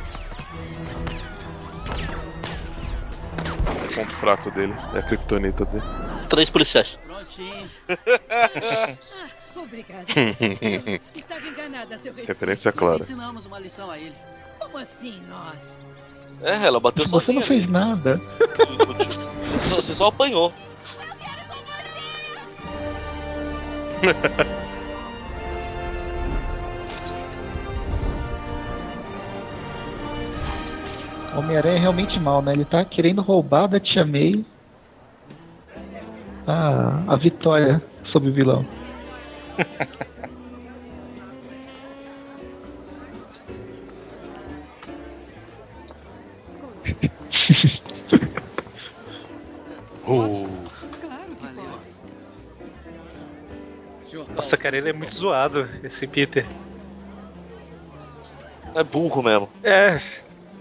É 3.81 3.87
o 3.87 3.95
ponto 3.95 4.15
fraco 4.15 4.51
dele. 4.51 4.75
É 4.93 4.99
a 4.99 5.01
criptonita 5.03 5.65
dele. 5.65 5.83
Três 6.29 6.49
policiais. 6.49 6.99
Prontinho. 7.03 7.69
Obrigada. 9.65 10.05
Referência 10.07 11.01
Estava 11.15 11.47
enganada 11.47 11.97
seu 11.97 12.13
respeito. 12.13 12.45
Nós 12.45 12.75
clara. 12.75 12.97
ensinamos 12.97 13.45
uma 13.45 13.59
lição 13.59 13.89
a 13.91 13.97
ele. 13.99 14.15
Como 14.59 14.77
assim, 14.77 15.21
nós? 15.27 15.81
É, 16.41 16.65
ela 16.65 16.79
bateu 16.79 17.05
Você 17.05 17.33
sozinha. 17.33 17.39
não 17.39 17.47
fez 17.47 17.67
nada. 17.69 18.21
Você 19.45 19.57
só, 19.57 19.75
você 19.75 19.93
só 19.93 20.07
apanhou. 20.07 20.51
O 31.35 31.39
Homem-Aranha 31.39 31.75
é 31.77 31.79
realmente 31.79 32.19
mal, 32.19 32.41
né? 32.41 32.53
Ele 32.53 32.65
tá 32.65 32.83
querendo 32.85 33.21
roubar 33.21 33.67
da 33.67 33.79
tia 33.79 34.05
May 34.05 34.45
a, 36.47 37.13
a 37.13 37.15
vitória 37.15 37.81
sobre 38.05 38.29
o 38.29 38.33
vilão. 38.33 38.65
Senhor 54.05 54.29
Nossa, 54.33 54.55
cara, 54.55 54.77
ele 54.77 54.89
é 54.89 54.93
muito 54.93 55.15
zoado, 55.15 55.67
esse 55.83 56.07
Peter. 56.07 56.45
É 58.73 58.83
burro 58.83 59.21
mesmo. 59.23 59.49
É, 59.63 59.97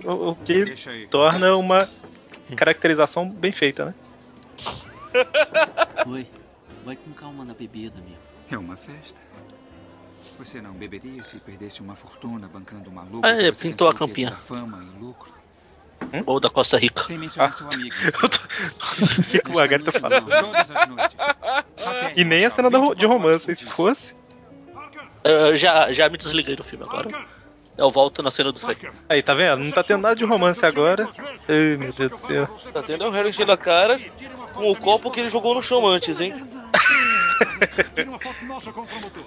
o, 0.04 0.30
o 0.30 0.36
que 0.36 0.64
torna 1.08 1.56
uma 1.56 1.78
caracterização 2.56 3.28
bem 3.30 3.52
feita, 3.52 3.86
né? 3.86 3.94
Oi. 6.06 6.26
Vai 6.84 6.96
com 6.96 7.12
calma 7.12 7.44
na 7.44 7.54
bebida, 7.54 7.98
amigo. 7.98 8.33
É 8.50 8.58
uma 8.58 8.76
festa. 8.76 9.18
Você 10.38 10.60
não 10.60 10.72
beberia 10.72 11.22
se 11.22 11.38
perdesse 11.38 11.80
uma 11.80 11.94
fortuna 11.94 12.48
bancando 12.52 12.90
uma 12.90 13.02
Ah, 13.02 13.06
louca 13.10 13.28
é, 13.28 13.36
que 13.50 13.56
você 13.56 13.62
pintou 13.68 13.88
a 13.88 13.94
campinha. 13.94 14.32
fama 14.32 14.82
e 14.84 15.02
lucro? 15.02 15.32
Ou 16.26 16.38
da 16.40 16.50
Costa 16.50 16.76
Rica. 16.76 17.02
Sem 17.04 17.16
mencionar 17.18 17.50
Ah. 17.50 17.52
seu 17.52 17.66
amigo. 17.68 17.94
Eu 18.22 18.28
tô- 18.28 18.38
O 18.38 19.22
que, 19.24 19.38
que 19.40 19.48
o 19.78 19.84
tá 19.84 19.92
falando? 19.98 20.26
E 22.16 22.24
nem 22.24 22.44
a 22.44 22.50
cena 22.50 22.68
de 22.94 23.06
romance, 23.06 23.48
hein? 23.50 23.54
Se 23.54 23.66
fosse. 23.66 24.14
Eu 25.22 25.56
já, 25.56 25.92
já 25.92 26.08
me 26.08 26.18
desliguei 26.18 26.56
do 26.56 26.64
filme 26.64 26.84
agora. 26.84 27.08
Eu 27.76 27.90
volto 27.90 28.22
na 28.22 28.30
cena 28.30 28.52
do 28.52 28.60
trem. 28.60 28.76
Aí, 29.08 29.22
tá 29.22 29.34
vendo? 29.34 29.64
Não 29.64 29.72
tá 29.72 29.82
tendo 29.82 30.02
nada 30.02 30.14
de 30.14 30.24
romance 30.24 30.64
agora. 30.64 31.08
Ai, 31.48 31.76
meu 31.76 31.92
Deus 31.92 32.10
do 32.10 32.18
céu. 32.18 32.46
Tá 32.72 32.82
tendo 32.82 33.04
o 33.04 33.10
Harry 33.10 33.30
enchendo 33.30 33.50
a 33.52 33.56
cara 33.56 33.98
com 34.52 34.70
o 34.70 34.76
copo 34.76 35.10
que 35.10 35.20
ele 35.20 35.28
jogou 35.28 35.54
no 35.54 35.62
chão 35.62 35.86
antes, 35.86 36.20
hein? 36.20 36.34
Tire 37.94 38.08
uma 38.08 38.18
foto 38.18 38.44
nossa 38.44 38.72
com 38.72 38.80
o 38.82 38.86
promotor. 38.86 39.24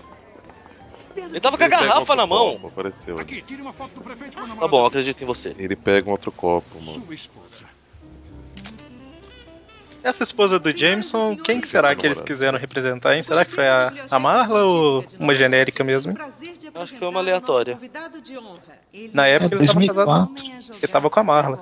Ele 1.16 1.40
tava 1.40 1.58
com 1.58 1.64
a 1.64 1.68
garrafa 1.68 2.16
na 2.16 2.28
mão. 2.28 2.54
Copo, 2.54 2.68
apareceu. 2.68 3.20
Aqui, 3.20 3.42
tire 3.42 3.62
uma 3.62 3.74
foto 3.74 3.92
do 3.96 4.02
prefeito 4.02 4.38
com 4.38 4.44
a 4.44 4.56
Tá 4.56 4.68
bom, 4.68 4.86
acredito 4.86 5.24
em 5.24 5.26
você. 5.26 5.56
Ele 5.58 5.76
pega 5.76 6.08
um 6.08 6.12
outro 6.12 6.32
copo, 6.32 6.80
mano. 6.80 7.04
Sua 7.04 7.14
esposa. 7.16 7.66
Essa 10.04 10.24
esposa 10.24 10.60
do 10.60 10.72
Jameson, 10.72 11.36
quem 11.36 11.60
que 11.60 11.68
será 11.68 11.94
que 11.96 12.06
eles 12.06 12.22
quiseram 12.22 12.58
representar, 12.58 13.16
hein? 13.16 13.24
Será 13.24 13.44
que 13.44 13.52
foi 13.52 13.68
a, 13.68 13.92
a 14.10 14.20
Marla 14.20 14.64
ou 14.64 15.04
uma 15.20 15.34
genérica 15.34 15.84
mesmo? 15.84 16.12
hein? 16.12 16.18
Acho 16.76 16.94
que 16.94 17.00
foi 17.00 17.08
uma 17.08 17.20
aleatória. 17.20 17.78
Na 19.12 19.26
época 19.28 19.56
É 19.56 19.58
ele 19.58 19.68
tava 19.68 19.80
2004. 19.80 19.96
casado. 19.96 20.78
Ele 20.78 20.88
tava 20.92 21.10
com 21.10 21.20
a 21.20 21.24
Marla. 21.24 21.60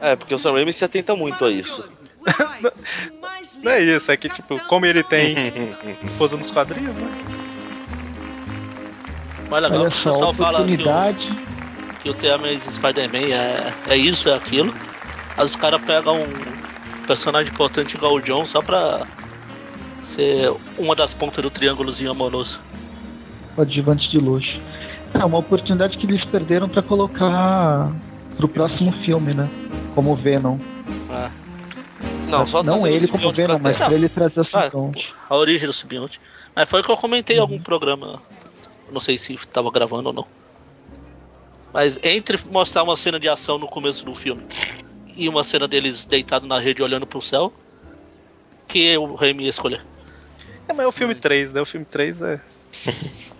É, 0.00 0.14
porque 0.14 0.34
o 0.34 0.38
Sam 0.38 0.52
Raimi 0.52 0.72
se 0.72 0.84
atenta 0.84 1.16
muito 1.16 1.44
a 1.44 1.50
isso. 1.50 1.82
Não 3.62 3.70
é 3.72 3.80
isso, 3.80 4.10
é 4.10 4.16
que 4.16 4.28
tipo, 4.28 4.58
como 4.66 4.86
ele 4.86 5.02
tem 5.02 5.34
esposa 6.02 6.36
nos 6.36 6.50
quadrinhos, 6.50 6.94
né? 6.94 7.10
Mas 9.50 9.62
legal, 9.62 9.80
Olha 9.80 9.88
o 9.88 9.92
só, 9.92 10.10
pessoal 10.12 10.32
fala 10.34 10.58
que 10.58 10.62
o, 10.62 10.74
oportunidade. 10.74 11.28
que 12.02 12.10
o 12.10 12.14
The 12.14 12.32
Amazing 12.32 12.72
Spider-Man 12.72 13.34
é, 13.34 13.72
é 13.88 13.96
isso, 13.96 14.28
é 14.28 14.34
aquilo. 14.34 14.74
Aí 15.36 15.44
os 15.44 15.56
caras 15.56 15.80
pegam 15.82 16.20
um 16.20 17.06
personagem 17.06 17.52
importante 17.52 17.94
igual 17.94 18.14
o 18.14 18.20
John 18.20 18.44
só 18.44 18.60
pra 18.62 19.06
ser 20.02 20.52
uma 20.78 20.94
das 20.94 21.12
pontas 21.14 21.42
do 21.42 21.50
triângulozinho 21.50 22.10
amoroso. 22.10 22.60
Coadjuvante 23.54 24.10
de 24.10 24.18
luxo. 24.18 24.60
É 25.14 25.24
uma 25.24 25.38
oportunidade 25.38 25.98
que 25.98 26.06
eles 26.06 26.24
perderam 26.24 26.68
pra 26.68 26.82
colocar 26.82 27.92
pro 28.36 28.48
próximo 28.48 28.92
filme, 29.04 29.34
né? 29.34 29.48
Como 29.94 30.16
Venom. 30.16 30.58
Ah, 31.10 31.30
Não, 32.28 32.46
só 32.46 32.62
Não 32.62 32.86
ele 32.86 33.08
como 33.08 33.32
Venom, 33.32 33.58
pra 33.58 33.58
mas 33.58 33.78
pra 33.78 33.92
ele 33.92 34.08
trazer 34.08 34.40
o 34.40 34.46
Ah, 34.52 34.70
simbionte. 34.70 35.14
a 35.28 35.36
origem 35.36 35.66
do 35.66 35.72
simbionte. 35.72 36.20
Mas 36.54 36.68
foi 36.68 36.80
o 36.80 36.84
que 36.84 36.90
eu 36.90 36.96
comentei 36.96 37.36
em 37.36 37.40
algum 37.40 37.60
programa. 37.60 38.22
Não 38.90 39.00
sei 39.00 39.18
se 39.18 39.36
tava 39.48 39.70
gravando 39.70 40.08
ou 40.08 40.14
não. 40.14 40.26
Mas 41.72 41.98
entre 42.02 42.38
mostrar 42.50 42.82
uma 42.82 42.96
cena 42.96 43.18
de 43.18 43.28
ação 43.28 43.58
no 43.58 43.66
começo 43.66 44.04
do 44.04 44.14
filme 44.14 44.42
e 45.16 45.28
uma 45.28 45.42
cena 45.42 45.66
deles 45.66 46.04
deitado 46.06 46.46
na 46.46 46.58
rede 46.58 46.82
olhando 46.82 47.06
pro 47.06 47.20
céu, 47.20 47.52
que 48.68 48.96
o 48.96 49.14
Raimi 49.14 49.44
ia 49.44 49.50
escolher. 49.50 49.82
É, 50.68 50.72
mas 50.72 50.80
é 50.80 50.86
o 50.86 50.92
filme 50.92 51.14
3, 51.14 51.52
né? 51.52 51.60
O 51.60 51.66
filme 51.66 51.86
3 51.86 52.20
é. 52.22 52.40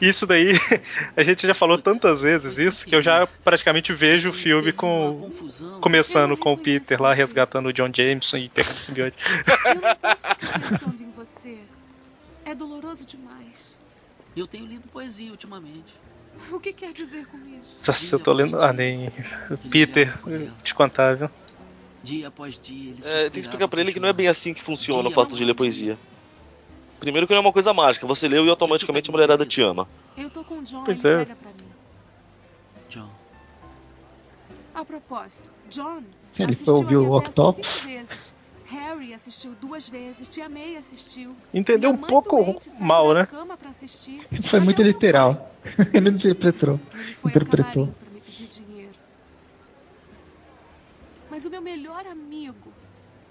Isso 0.00 0.26
daí, 0.26 0.52
a 1.16 1.22
gente 1.22 1.46
já 1.46 1.54
falou 1.54 1.76
tantas 1.76 2.22
vezes 2.22 2.58
isso 2.58 2.86
que 2.86 2.94
eu 2.94 3.02
já 3.02 3.26
praticamente 3.44 3.92
vejo 3.92 4.30
o 4.30 4.34
filme 4.34 4.72
com 4.72 5.30
começando 5.80 6.36
com 6.36 6.52
o 6.52 6.58
Peter 6.58 7.00
lá 7.00 7.12
resgatando 7.12 7.66
o 7.66 7.72
John 7.72 7.90
Jameson 7.94 8.38
e 8.38 8.48
pegando 8.48 8.76
o 8.76 8.80
simbionte. 8.80 9.16
Eu 9.66 9.74
não 9.74 10.78
posso 10.78 11.02
em 11.02 11.10
você. 11.10 11.58
É 12.44 12.54
doloroso 12.54 13.04
demais. 13.04 13.78
Eu 14.36 14.46
tenho 14.46 14.66
lido 14.66 14.88
poesia 14.88 15.30
ultimamente. 15.30 15.94
O 16.50 16.58
que 16.58 16.72
quer 16.72 16.92
dizer 16.92 17.26
com 17.26 17.38
isso? 17.58 17.80
Nossa, 17.86 18.14
eu 18.14 18.18
tô 18.18 18.32
lendo. 18.32 18.60
Ah, 18.60 18.72
nem. 18.72 19.06
Peter, 19.70 20.12
te 20.62 20.74
contar, 20.74 21.16
viu? 21.16 21.30
Dia 22.02 22.28
após 22.28 22.58
dia, 22.58 22.92
ele 22.92 23.00
É, 23.04 23.22
tem 23.24 23.32
que 23.32 23.40
explicar 23.40 23.68
pra 23.68 23.80
ele 23.80 23.92
que 23.92 24.00
não 24.00 24.08
é 24.08 24.12
bem 24.12 24.26
assim 24.26 24.54
que 24.54 24.62
funciona 24.62 25.08
o 25.08 25.12
fato 25.12 25.36
de 25.36 25.44
ler 25.44 25.54
poesia. 25.54 25.98
Primeiro 27.00 27.26
que 27.26 27.32
não 27.32 27.38
é 27.38 27.40
uma 27.40 27.52
coisa 27.52 27.72
mágica, 27.72 28.06
você 28.06 28.28
leu 28.28 28.44
e 28.46 28.50
automaticamente 28.50 29.10
a 29.10 29.12
mulherada 29.12 29.44
te 29.46 29.60
ama. 29.62 29.88
Eu 30.16 30.28
tô 30.30 30.44
com 30.44 30.58
o 30.58 30.62
John, 30.62 30.84
Pois 30.84 31.02
ele 31.02 31.14
é. 31.14 31.24
pega 31.24 31.34
pra 31.36 31.50
mim. 31.50 31.70
John. 32.90 33.08
A 34.74 34.84
propósito, 34.84 35.50
John 35.70 36.02
Ele 36.38 36.50
assistiu 36.52 36.64
foi 36.66 36.74
ouvir 36.74 36.96
o 36.96 37.12
Octopus? 37.16 37.56
cinco 37.66 37.86
vezes. 37.86 38.34
Harry 38.66 39.12
assistiu 39.14 39.52
duas 39.60 39.88
vezes, 39.88 40.28
Tia 40.28 40.48
May 40.48 40.76
assistiu. 40.76 41.34
Entendeu 41.52 41.90
um 41.90 41.96
pouco 41.96 42.36
doente 42.44 42.70
mal, 42.78 43.12
né? 43.14 43.26
cama 43.26 43.56
pra 43.56 43.70
assistir. 43.70 44.24
Foi 44.42 44.60
muito 44.60 44.80
literal. 44.82 45.50
Ele 45.92 46.10
interpretou. 46.10 46.78
Ele 46.94 47.16
Interpretou. 47.24 47.86
camarim 47.86 47.92
pra 47.98 48.10
me 48.14 48.20
pedir 48.20 48.46
dinheiro. 48.46 48.92
Mas 51.30 51.44
o 51.44 51.50
meu 51.50 51.60
melhor 51.60 52.06
amigo, 52.06 52.72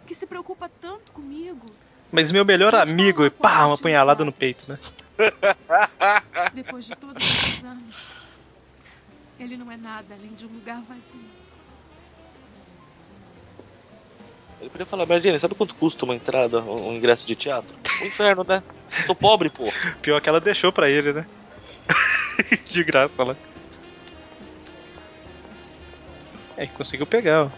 que 0.05 0.13
se 0.13 0.25
preocupa 0.25 0.69
tanto 0.81 1.11
comigo, 1.13 1.67
Mas 2.11 2.31
meu 2.31 2.43
melhor 2.43 2.73
amigo 2.73 3.25
e 3.25 3.29
pá, 3.29 3.65
uma 3.65 3.75
apunhalada 3.75 4.25
no 4.25 4.31
peito, 4.31 4.71
né? 4.71 4.79
depois 6.53 6.85
de 6.85 6.95
todos 6.95 7.23
esses 7.23 7.63
anos, 7.63 7.95
ele 9.39 9.57
não 9.57 9.71
é 9.71 9.77
nada 9.77 10.13
além 10.13 10.33
de 10.33 10.45
um 10.45 10.49
lugar 10.49 10.81
vazio. 10.81 11.19
Ele 14.59 14.69
podia 14.69 14.85
falar, 14.85 15.05
Mary 15.05 15.21
Jane, 15.21 15.39
sabe 15.39 15.55
quanto 15.55 15.73
custa 15.75 16.03
uma 16.03 16.15
entrada, 16.15 16.59
um 16.61 16.89
um 16.89 16.93
ingresso 16.93 17.25
de 17.25 17.35
teatro? 17.35 17.73
O 18.01 18.05
inferno, 18.05 18.45
né? 18.47 18.61
Tô 19.05 19.15
pobre, 19.15 19.49
pô. 19.49 19.65
Pior 20.01 20.19
que 20.19 20.27
ela 20.27 20.41
deixou 20.41 20.71
pra 20.71 20.89
ele, 20.89 21.13
né? 21.13 21.25
De 22.69 22.83
graça 22.83 23.23
lá. 23.23 23.35
É, 26.57 26.65
conseguiu 26.67 27.05
pegar, 27.05 27.45
ó. 27.45 27.49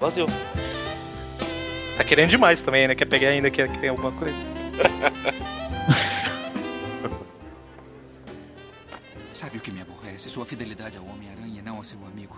Vazio. 0.00 0.26
Tá 1.98 2.04
querendo 2.04 2.30
demais 2.30 2.60
também, 2.60 2.86
né? 2.86 2.94
Quer 2.94 3.06
pegar 3.06 3.30
ainda, 3.30 3.50
quer 3.50 3.68
que 3.68 3.76
tem 3.76 3.88
alguma 3.88 4.12
coisa. 4.12 4.36
Sabe 9.34 9.58
o 9.58 9.60
que 9.60 9.72
me 9.72 9.82
aborrece? 9.82 10.30
Sua 10.30 10.46
fidelidade 10.46 10.96
ao 10.96 11.04
Homem-Aranha 11.04 11.58
e 11.58 11.62
não 11.62 11.78
ao 11.78 11.84
seu 11.84 11.98
amigo. 12.06 12.36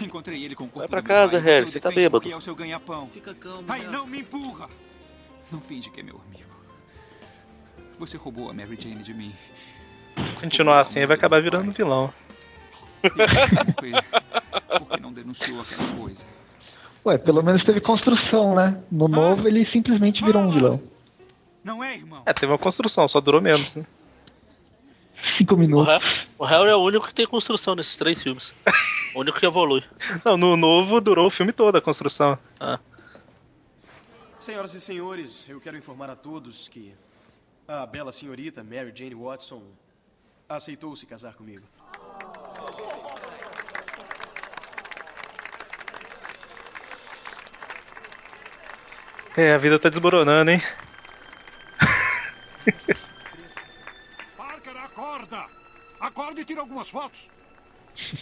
Encontrei 0.00 0.42
ele 0.42 0.54
com 0.54 0.64
o 0.64 0.68
corpo 0.68 0.78
Vai 0.78 0.88
pra 0.88 1.02
casa, 1.02 1.38
Harry, 1.38 1.70
você 1.70 1.78
tá 1.78 1.90
bêbado. 1.90 2.32
é 2.32 2.34
o 2.34 2.40
seu 2.40 2.56
ganha-pão. 2.56 3.10
Fica 3.12 3.34
calmo. 3.34 3.64
Ai, 3.68 3.80
Harry. 3.80 3.92
não 3.92 4.06
me 4.06 4.20
empurra! 4.20 4.70
Não 5.52 5.60
finge 5.60 5.90
que 5.90 6.00
é 6.00 6.02
meu 6.02 6.18
amigo. 6.26 6.48
Você 7.98 8.16
roubou 8.16 8.48
a 8.48 8.54
Mary 8.54 8.78
Jane 8.80 9.02
de 9.02 9.12
mim. 9.12 9.34
Se 10.24 10.32
continuar 10.32 10.80
assim, 10.80 11.00
ele 11.00 11.08
vai 11.08 11.16
acabar 11.18 11.42
virando 11.42 11.72
vilão. 11.72 12.10
Porque 13.02 13.92
não 14.98 15.12
denunciou 15.12 15.60
aquela 15.60 15.94
coisa. 15.94 16.24
Ué, 17.08 17.16
pelo 17.16 17.42
menos 17.42 17.64
teve 17.64 17.80
construção, 17.80 18.54
né? 18.54 18.82
No 18.92 19.08
novo 19.08 19.48
ele 19.48 19.64
simplesmente 19.64 20.22
virou 20.22 20.42
um 20.42 20.50
vilão. 20.50 20.82
Não 21.64 21.82
é, 21.82 21.94
irmão? 21.94 22.22
É, 22.26 22.34
teve 22.34 22.52
uma 22.52 22.58
construção, 22.58 23.08
só 23.08 23.18
durou 23.18 23.40
menos, 23.40 23.74
né? 23.74 23.86
Cinco 25.38 25.54
O, 25.54 25.58
minutos. 25.58 26.26
O 26.38 26.44
Harry 26.44 26.68
é 26.68 26.74
o 26.74 26.82
único 26.82 27.08
que 27.08 27.14
tem 27.14 27.26
construção 27.26 27.74
nesses 27.74 27.96
três 27.96 28.22
filmes. 28.22 28.54
O 29.14 29.20
único 29.20 29.40
que 29.40 29.46
evolui. 29.46 29.82
Não, 30.22 30.36
no 30.36 30.54
novo 30.54 31.00
durou 31.00 31.26
o 31.26 31.30
filme 31.30 31.50
todo 31.50 31.74
a 31.76 31.80
construção. 31.80 32.38
Ah. 32.60 32.78
Senhoras 34.38 34.74
e 34.74 34.80
senhores, 34.82 35.46
eu 35.48 35.58
quero 35.60 35.78
informar 35.78 36.10
a 36.10 36.14
todos 36.14 36.68
que 36.68 36.94
a 37.66 37.86
bela 37.86 38.12
senhorita 38.12 38.62
Mary 38.62 38.92
Jane 38.94 39.14
Watson 39.14 39.62
aceitou 40.46 40.94
se 40.94 41.06
casar 41.06 41.34
comigo. 41.34 41.66
É, 49.38 49.54
a 49.54 49.58
vida 49.58 49.78
tá 49.78 49.88
desmoronando, 49.88 50.50
hein? 50.50 50.60
Parker, 54.36 54.76
acorda! 54.76 55.44
Acorda 56.00 56.40
e 56.40 56.44
tira 56.44 56.60
algumas 56.60 56.90
fotos. 56.90 57.20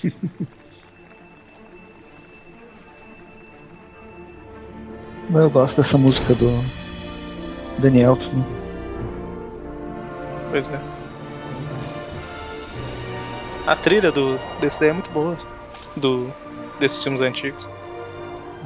Eu 5.34 5.48
gosto 5.48 5.80
dessa 5.80 5.96
música 5.96 6.34
do 6.34 6.50
Daniel. 7.78 8.18
Pois 10.50 10.68
é. 10.68 10.78
A 13.66 13.74
trilha 13.74 14.12
do, 14.12 14.38
desse 14.60 14.78
daí 14.80 14.90
é 14.90 14.92
muito 14.92 15.10
boa. 15.12 15.38
Do, 15.96 16.30
desses 16.78 17.02
filmes 17.02 17.22
antigos. 17.22 17.66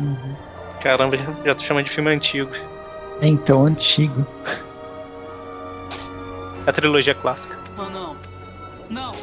Uhum. 0.01 0.49
Caramba, 0.83 1.16
já, 1.16 1.24
já 1.45 1.55
tô 1.55 1.64
chamando 1.64 1.85
de 1.85 1.91
filme 1.91 2.11
antigo. 2.11 2.51
É 3.20 3.26
então 3.26 3.66
antigo. 3.66 4.26
A 6.66 6.72
trilogia 6.72 7.14
clássica. 7.14 7.59
Oh, 7.76 7.89
não. 7.91 8.16
Não. 8.89 9.14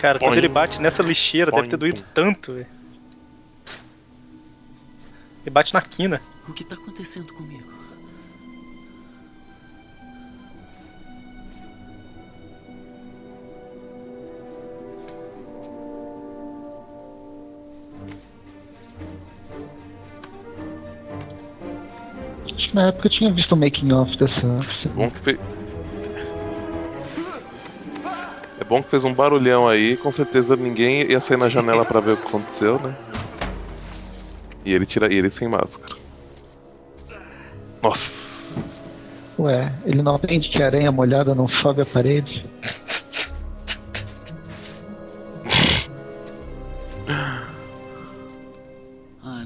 Cara, 0.00 0.18
quando 0.18 0.38
ele 0.38 0.48
bate 0.48 0.80
nessa 0.80 1.02
lixeira, 1.02 1.50
deve 1.50 1.68
ter 1.68 1.76
doído 1.76 2.04
tanto, 2.14 2.52
velho. 2.52 2.66
Ele 5.42 5.50
bate 5.50 5.74
na 5.74 5.82
quina. 5.82 6.20
O 6.48 6.52
que 6.52 6.64
tá 6.64 6.76
acontecendo 6.76 7.32
comigo? 7.34 7.85
Na 22.76 22.88
época 22.88 23.06
eu 23.06 23.10
tinha 23.10 23.32
visto 23.32 23.52
o 23.52 23.56
making 23.56 23.90
off 23.92 24.14
dessa. 24.18 24.40
dessa- 24.40 24.88
Bom 24.94 25.10
que 25.10 25.18
fe... 25.18 25.38
É 28.60 28.64
bom 28.64 28.82
que 28.82 28.90
fez 28.90 29.04
um 29.04 29.12
barulhão 29.14 29.66
aí, 29.66 29.96
com 29.96 30.12
certeza 30.12 30.56
ninguém 30.56 31.10
ia 31.10 31.20
sair 31.20 31.36
na 31.38 31.48
janela 31.48 31.84
pra 31.84 32.00
ver 32.00 32.12
o 32.12 32.16
que 32.16 32.26
aconteceu, 32.28 32.78
né? 32.78 32.94
E 34.64 34.72
ele 34.72 34.84
tira 34.84 35.12
e 35.12 35.16
ele 35.16 35.30
sem 35.30 35.48
máscara. 35.48 35.94
Nossa. 37.82 39.20
Ué, 39.38 39.72
ele 39.84 40.02
não 40.02 40.14
aprende 40.14 40.48
que 40.48 40.62
a 40.62 40.66
aranha 40.66 40.90
molhada 40.90 41.34
não 41.34 41.48
sobe 41.48 41.82
a 41.82 41.86
parede? 41.86 42.44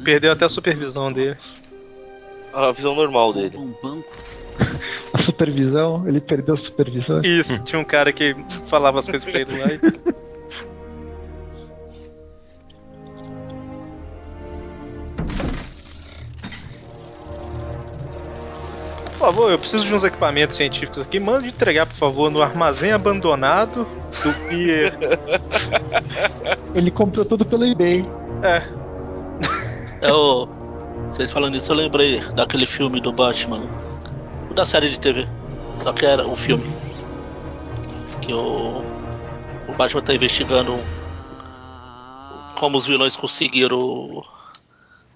Perdeu 0.05 0.33
até 0.33 0.45
a 0.45 0.49
supervisão 0.49 1.13
dele. 1.13 1.37
A 2.53 2.73
visão 2.73 2.95
normal 2.95 3.33
dele. 3.33 3.57
Um 3.57 3.75
banco. 3.83 4.09
A 5.13 5.19
supervisão, 5.23 6.07
ele 6.07 6.21
perdeu 6.21 6.55
a 6.55 6.57
supervisão. 6.57 7.21
Isso, 7.23 7.65
tinha 7.65 7.81
um 7.81 7.85
cara 7.85 8.13
que 8.13 8.35
falava 8.69 9.01
as 9.01 9.09
coisas 9.09 9.29
pra 9.29 9.41
ele 9.41 9.59
lá 9.59 9.73
e. 9.73 9.81
Por 19.21 19.27
favor, 19.27 19.51
eu 19.51 19.59
preciso 19.59 19.87
de 19.87 19.95
uns 19.95 20.03
equipamentos 20.03 20.57
científicos 20.57 21.03
aqui. 21.03 21.21
Manda 21.21 21.47
entregar, 21.47 21.85
por 21.87 21.97
favor, 21.97 22.31
no 22.31 22.41
armazém 22.41 22.93
abandonado 22.93 23.87
do 24.23 24.49
Pier. 24.49 24.97
Ele 26.75 26.91
comprou 26.91 27.25
tudo 27.27 27.45
pelo 27.45 27.65
eBay. 27.65 28.07
É. 28.43 28.63
É 30.01 30.13
o. 30.13 30.60
Vocês 31.11 31.33
falando 31.33 31.57
isso, 31.57 31.71
eu 31.73 31.77
lembrei 31.77 32.21
daquele 32.35 32.67
filme 32.67 33.01
do 33.01 33.13
Batman. 33.13 33.69
O 34.49 34.55
da 34.55 34.65
série 34.65 34.89
de 34.89 34.99
TV. 34.99 35.27
Só 35.83 35.93
que 35.93 36.07
era 36.07 36.27
um 36.27 36.37
filme. 36.37 36.65
Que 38.23 38.33
o. 38.33 38.83
O 39.69 39.73
Batman 39.77 40.03
tá 40.03 40.15
investigando 40.15 40.79
como 42.57 42.79
os 42.79 42.87
vilões 42.87 43.17
conseguiram 43.17 44.25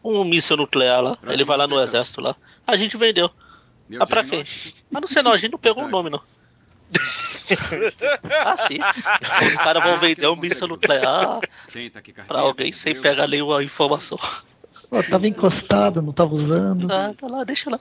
um 0.03 0.25
míssil 0.25 0.57
nuclear 0.57 1.01
lá. 1.01 1.17
Ele 1.29 1.45
vai 1.45 1.57
lá 1.57 1.67
no 1.67 1.81
exército 1.81 2.21
lá. 2.21 2.35
A 2.67 2.77
gente 2.77 2.97
vendeu. 2.97 3.31
Meu 3.89 4.03
Ah, 4.03 4.07
pra 4.07 4.25
quem? 4.25 4.45
Mas 4.91 5.01
não 5.01 5.09
sei 5.09 5.23
não, 5.23 5.33
a 5.33 5.37
gente 5.37 5.53
não 5.53 5.59
pegou 5.59 5.85
o 5.85 5.89
nome 5.89 6.11
não. 6.11 6.21
ah, 8.45 8.57
sim. 8.57 8.79
Os 9.47 9.55
caras 9.57 9.83
vão 9.83 9.99
vender 9.99 10.27
um 10.27 10.37
míssil 10.37 10.67
nuclear 10.69 11.41
pra 12.27 12.41
alguém 12.41 12.73
sem 12.73 13.01
pegar 13.01 13.27
nenhuma 13.29 13.63
informação. 13.63 14.19
Pô, 14.95 15.03
tava 15.03 15.27
encostado, 15.27 16.01
não 16.01 16.13
tava 16.13 16.37
usando. 16.37 16.87
Ah, 16.93 17.13
tá 17.19 17.27
lá, 17.27 17.43
deixa 17.43 17.69
lá. 17.69 17.81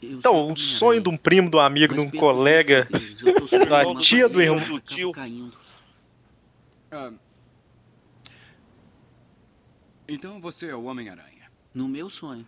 Então, 0.00 0.46
um 0.48 0.54
sonho 0.54 1.00
de 1.00 1.08
um 1.08 1.16
primo, 1.16 1.50
de 1.50 1.56
um 1.56 1.60
amigo, 1.60 1.92
de 1.92 2.00
um 2.00 2.10
colega, 2.10 2.86
da 3.68 3.96
tia 3.96 4.28
do 4.28 4.40
irmão. 4.40 4.68
Do 4.68 4.80
tio. 4.80 5.10
Ah, 6.92 7.10
então 10.08 10.40
você 10.40 10.68
é 10.68 10.74
o 10.76 10.84
Homem-Aranha. 10.84 11.50
No 11.74 11.88
meu 11.88 12.08
sonho. 12.08 12.46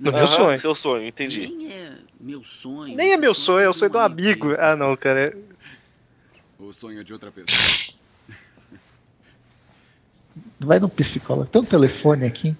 No 0.00 0.10
meu 0.10 0.26
sonho. 0.26 0.58
Seu 0.58 0.74
sonho, 0.74 1.06
entendi. 1.06 1.40
Nem 1.46 1.72
é 1.72 1.98
meu 2.18 2.42
sonho. 2.42 2.96
Nem 2.96 3.12
é 3.12 3.16
meu 3.18 3.34
sonho, 3.34 3.60
é 3.66 3.68
o 3.68 3.74
sonho 3.74 3.90
do 3.90 3.98
amigo. 3.98 4.54
Ah, 4.58 4.74
não, 4.74 4.96
cara. 4.96 5.26
é- 5.26 5.36
O 6.58 6.72
sonho 6.72 7.04
de 7.04 7.12
outra 7.12 7.30
pessoa. 7.30 7.54
Vai 10.58 10.78
no 10.78 10.88
psicólogo. 10.88 11.48
Tem 11.48 11.60
um 11.60 11.64
telefone 11.64 12.26
aqui. 12.26 12.56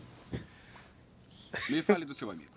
Me 1.69 1.83
fale 1.83 2.05
do 2.05 2.15
seu 2.15 2.31
amigo. 2.31 2.51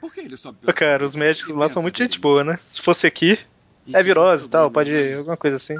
Por 0.00 0.12
que 0.12 0.20
ele 0.20 0.36
sobe 0.36 0.72
Cara, 0.72 1.04
os 1.04 1.14
médicos 1.14 1.54
lá 1.54 1.68
são 1.68 1.82
muito 1.82 1.98
gente 1.98 2.18
boa, 2.18 2.42
né? 2.42 2.58
Se 2.66 2.80
fosse 2.80 3.06
aqui, 3.06 3.38
é 3.92 4.02
virose 4.02 4.46
e 4.46 4.50
tal, 4.50 4.70
pode 4.70 4.90
alguma 5.14 5.36
coisa 5.36 5.56
assim. 5.56 5.76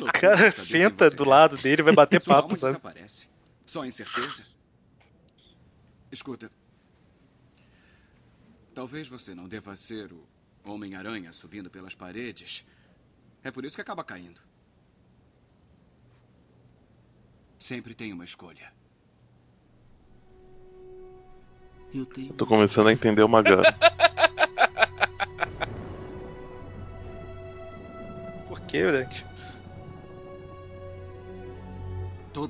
O 0.00 0.12
cara 0.12 0.50
senta 0.50 1.10
do 1.10 1.24
lado 1.24 1.56
dele 1.56 1.82
e 1.82 1.84
vai 1.84 1.94
bater 1.94 2.20
Sua 2.22 2.36
papo, 2.36 2.56
sabe? 2.56 2.72
desaparece. 2.72 3.28
Só 3.66 3.84
incerteza? 3.84 4.44
Escuta. 6.10 6.50
Talvez 8.74 9.06
você 9.08 9.34
não 9.34 9.46
deva 9.46 9.76
ser 9.76 10.12
o 10.12 10.26
Homem-Aranha 10.64 11.32
subindo 11.32 11.70
pelas 11.70 11.94
paredes. 11.94 12.64
É 13.42 13.50
por 13.50 13.64
isso 13.64 13.76
que 13.76 13.82
acaba 13.82 14.02
caindo. 14.02 14.40
Sempre 17.64 17.94
tem 17.94 18.12
uma 18.12 18.26
escolha. 18.26 18.70
Eu 21.94 22.04
tenho. 22.04 22.34
Tô 22.34 22.44
começando 22.44 22.88
a 22.88 22.92
entender 22.92 23.22
o 23.22 23.28
Magari. 23.28 23.62
Por 28.48 28.60
que, 28.60 28.82
Dante? 28.84 29.24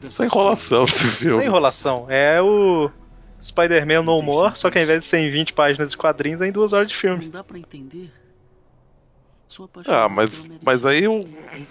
Essa 0.04 0.24
enrolação 0.24 0.84
desse 0.84 1.04
Não 1.04 1.12
filme. 1.12 1.44
é 1.44 1.46
enrolação, 1.46 2.10
é 2.10 2.42
o 2.42 2.90
Spider-Man 3.40 4.02
No 4.02 4.20
More, 4.20 4.58
só 4.58 4.68
que 4.68 4.78
ao 4.78 4.82
invés 4.84 4.98
de 4.98 5.06
ser 5.06 5.18
em 5.18 5.30
20 5.30 5.52
páginas 5.52 5.92
de 5.92 5.96
quadrinhos, 5.96 6.40
é 6.40 6.48
em 6.48 6.52
duas 6.52 6.72
horas 6.72 6.88
de 6.88 6.96
filme. 6.96 7.26
Não 7.26 7.30
dá 7.30 7.44
pra 7.44 7.56
entender. 7.56 8.10
Ah, 9.86 10.08
mas, 10.08 10.46
mas 10.62 10.84
aí 10.86 11.06
o 11.06 11.24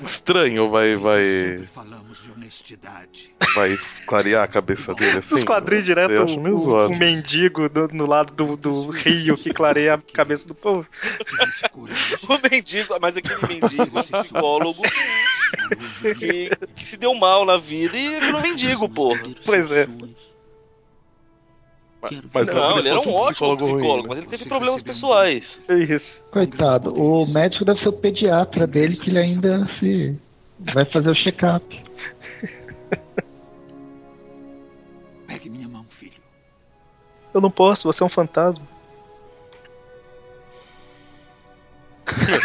estranho 0.03 0.69
vai, 0.69 0.95
vai, 0.95 1.65
Falamos 1.73 2.23
de 2.23 2.31
honestidade. 2.31 3.35
vai 3.55 3.75
clarear 4.07 4.43
a 4.43 4.47
cabeça 4.47 4.93
dele 4.93 5.17
assim. 5.19 5.35
Nos 5.35 5.43
quadrinhos 5.43 5.85
direto, 5.85 6.23
o, 6.23 6.85
o 6.87 6.97
mendigo 6.97 7.67
do- 7.67 7.89
no 7.91 8.05
lado 8.05 8.33
do, 8.33 8.55
do 8.55 8.89
rio 8.89 9.35
que 9.35 9.51
clareia 9.53 9.95
a 9.95 9.97
cabeça 10.13 10.47
do 10.47 10.55
povo. 10.55 10.87
O 12.29 12.49
mendigo, 12.49 12.95
mas 13.01 13.17
aquele 13.17 13.47
mendigo, 13.59 13.99
um 13.99 14.01
psicólogo 14.03 14.81
que, 16.17 16.49
que 16.75 16.85
se 16.85 16.97
deu 16.97 17.13
mal 17.15 17.45
na 17.45 17.57
vida 17.57 17.97
e 17.97 18.19
virou 18.19 18.41
mendigo, 18.41 18.87
porra. 18.89 19.21
Pois 19.45 19.71
é. 19.71 19.87
Mas 22.33 22.47
não, 22.47 22.79
ele 22.79 22.89
era 22.89 22.99
um 22.99 23.13
ótimo 23.13 23.31
psicólogo 23.31 23.63
psicólogo, 23.63 23.87
ruim, 23.87 24.01
né? 24.01 24.07
mas 24.07 24.17
ele 24.17 24.27
teve 24.27 24.45
problemas 24.45 24.81
pessoais. 24.81 25.61
É 25.67 25.75
isso. 25.75 26.25
Coitado, 26.31 26.93
o 26.93 27.25
médico 27.27 27.63
deve 27.63 27.79
ser 27.79 27.87
o 27.89 27.93
pediatra 27.93 28.65
dele 28.67 28.95
que 28.95 29.09
ele 29.09 29.19
ainda 29.19 29.65
se. 29.79 30.19
Vai 30.59 30.85
fazer 30.85 31.09
o 31.09 31.15
check-up. 31.15 31.65
Pegue 35.27 35.49
minha 35.49 35.67
mão, 35.67 35.85
filho. 35.89 36.13
Eu 37.33 37.41
não 37.41 37.51
posso, 37.51 37.91
você 37.91 38.03
é 38.03 38.05
um 38.05 38.09
fantasma. 38.09 38.65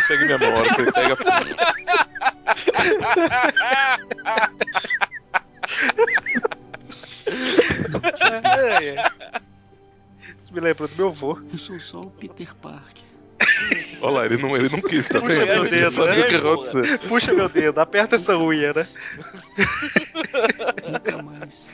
Pega 0.08 0.24
minha 0.24 0.38
mão, 0.38 0.54
hora 0.54 0.74
que 0.74 0.80
ele 0.80 0.92
pega. 0.92 1.18
É, 8.02 8.84
é. 8.96 9.04
Isso 10.40 10.52
me 10.52 10.60
lembra 10.60 10.86
do 10.86 10.96
meu 10.96 11.08
avô. 11.08 11.38
Eu 11.52 11.58
sou 11.58 11.78
só 11.80 12.00
o 12.00 12.10
Peter 12.10 12.54
Parker. 12.56 13.04
Olha 14.00 14.10
lá, 14.12 14.26
ele 14.26 14.36
não, 14.36 14.56
ele 14.56 14.68
não 14.68 14.80
quis, 14.80 15.08
tá 15.08 15.20
Puxa 15.20 15.44
vendo? 15.44 15.46
meu 15.62 15.68
dedo, 15.70 15.90
sabia 15.90 16.14
né? 16.16 16.20
o 16.22 16.26
que 16.28 16.34
ia 16.34 16.38
acontecer. 16.38 16.98
Puxa 17.08 17.32
meu 17.32 17.48
dedo, 17.48 17.78
aperta 17.80 18.16
essa 18.16 18.36
unha, 18.36 18.72
né? 18.72 18.86
Nunca 20.90 21.22
mais. 21.22 21.64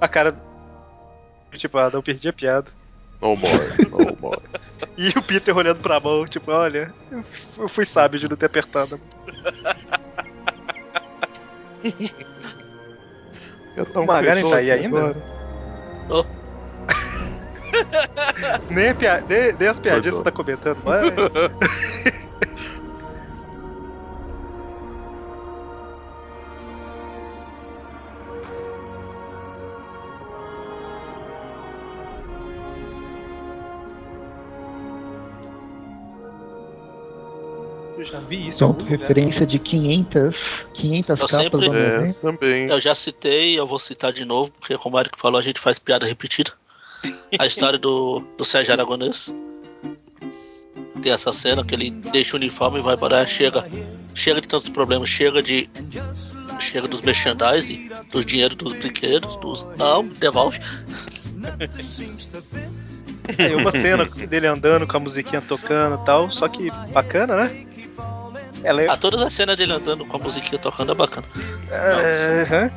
A 0.00 0.08
cara. 0.08 0.36
Tipo, 1.52 1.78
ah, 1.78 1.90
não 1.92 2.02
perdi 2.02 2.28
a 2.28 2.32
piada. 2.32 2.70
No 3.20 3.34
more, 3.36 3.74
no 3.90 4.16
more. 4.20 4.40
E 4.96 5.08
o 5.18 5.22
Peter 5.22 5.56
olhando 5.56 5.80
pra 5.80 5.98
mão, 5.98 6.24
tipo, 6.26 6.50
olha, 6.52 6.92
eu 7.56 7.68
fui 7.68 7.84
sábio 7.84 8.18
de 8.20 8.28
não 8.28 8.36
ter 8.36 8.46
apertado. 8.46 9.00
Eu 13.76 13.86
tô 13.86 14.00
um 14.00 14.04
O 14.04 14.06
Magaren 14.06 14.48
tá 14.48 14.56
aí 14.56 14.70
ainda? 14.70 14.98
agora. 14.98 15.37
Nem, 18.70 18.88
a 18.90 18.94
pia... 18.94 19.24
nem, 19.28 19.52
nem 19.58 19.68
as 19.68 19.78
piadinhas 19.78 20.16
que 20.16 20.22
você 20.22 20.24
tá 20.24 20.32
comentando, 20.32 20.82
vai. 20.82 21.02
Eu 37.98 38.04
já 38.04 38.20
vi 38.20 38.46
isso. 38.48 38.58
Pronto, 38.58 38.84
referência 38.84 39.44
de 39.44 39.58
500, 39.58 40.36
500 40.74 41.08
Eu 41.08 41.16
capas 41.28 41.42
sempre- 41.42 41.60
do 41.66 41.70
Homem-Aranha. 41.70 42.10
É, 42.10 42.12
também. 42.12 42.68
Eu 42.68 42.80
já 42.80 42.94
citei, 42.94 43.58
eu 43.58 43.66
vou 43.66 43.78
citar 43.80 44.12
de 44.12 44.24
novo, 44.24 44.52
porque 44.52 44.78
como 44.78 44.96
o 44.96 45.00
Eric 45.00 45.18
falou, 45.18 45.38
a 45.38 45.42
gente 45.42 45.58
faz 45.58 45.78
piada 45.80 46.06
repetida. 46.06 46.52
A 47.38 47.46
história 47.46 47.78
do, 47.78 48.22
do 48.36 48.44
Sérgio 48.44 48.72
Aragonês. 48.72 49.32
Tem 51.02 51.12
essa 51.12 51.32
cena 51.32 51.64
que 51.64 51.74
ele 51.74 51.90
deixa 51.90 52.34
o 52.34 52.38
uniforme 52.38 52.78
e 52.80 52.82
vai 52.82 52.94
embora, 52.94 53.24
chega, 53.26 53.64
chega 54.14 54.40
de 54.40 54.48
tantos 54.48 54.68
problemas, 54.68 55.08
chega 55.08 55.42
de. 55.42 55.68
Chega 56.60 56.88
dos 56.88 57.00
merchandise, 57.02 57.88
dos 58.10 58.24
dinheiros 58.24 58.56
dos 58.56 58.72
brinquedos, 58.72 59.36
dos. 59.36 59.64
Não, 59.76 60.04
devolve. 60.08 60.58
Aí 63.38 63.54
uma 63.54 63.70
cena 63.70 64.04
dele 64.04 64.46
andando 64.46 64.86
com 64.86 64.96
a 64.96 65.00
musiquinha 65.00 65.42
tocando 65.42 66.00
e 66.00 66.04
tal, 66.04 66.30
só 66.30 66.48
que 66.48 66.70
bacana, 66.92 67.36
né? 67.36 67.66
Ela 68.64 68.82
é. 68.82 68.90
Ah, 68.90 68.96
todas 68.96 69.22
as 69.22 69.32
cenas 69.32 69.56
dele 69.56 69.72
andando 69.72 70.04
com 70.04 70.16
a 70.16 70.20
musiquinha 70.20 70.58
tocando 70.58 70.92
é 70.92 70.94
bacana. 70.94 71.26
É. 71.70 72.70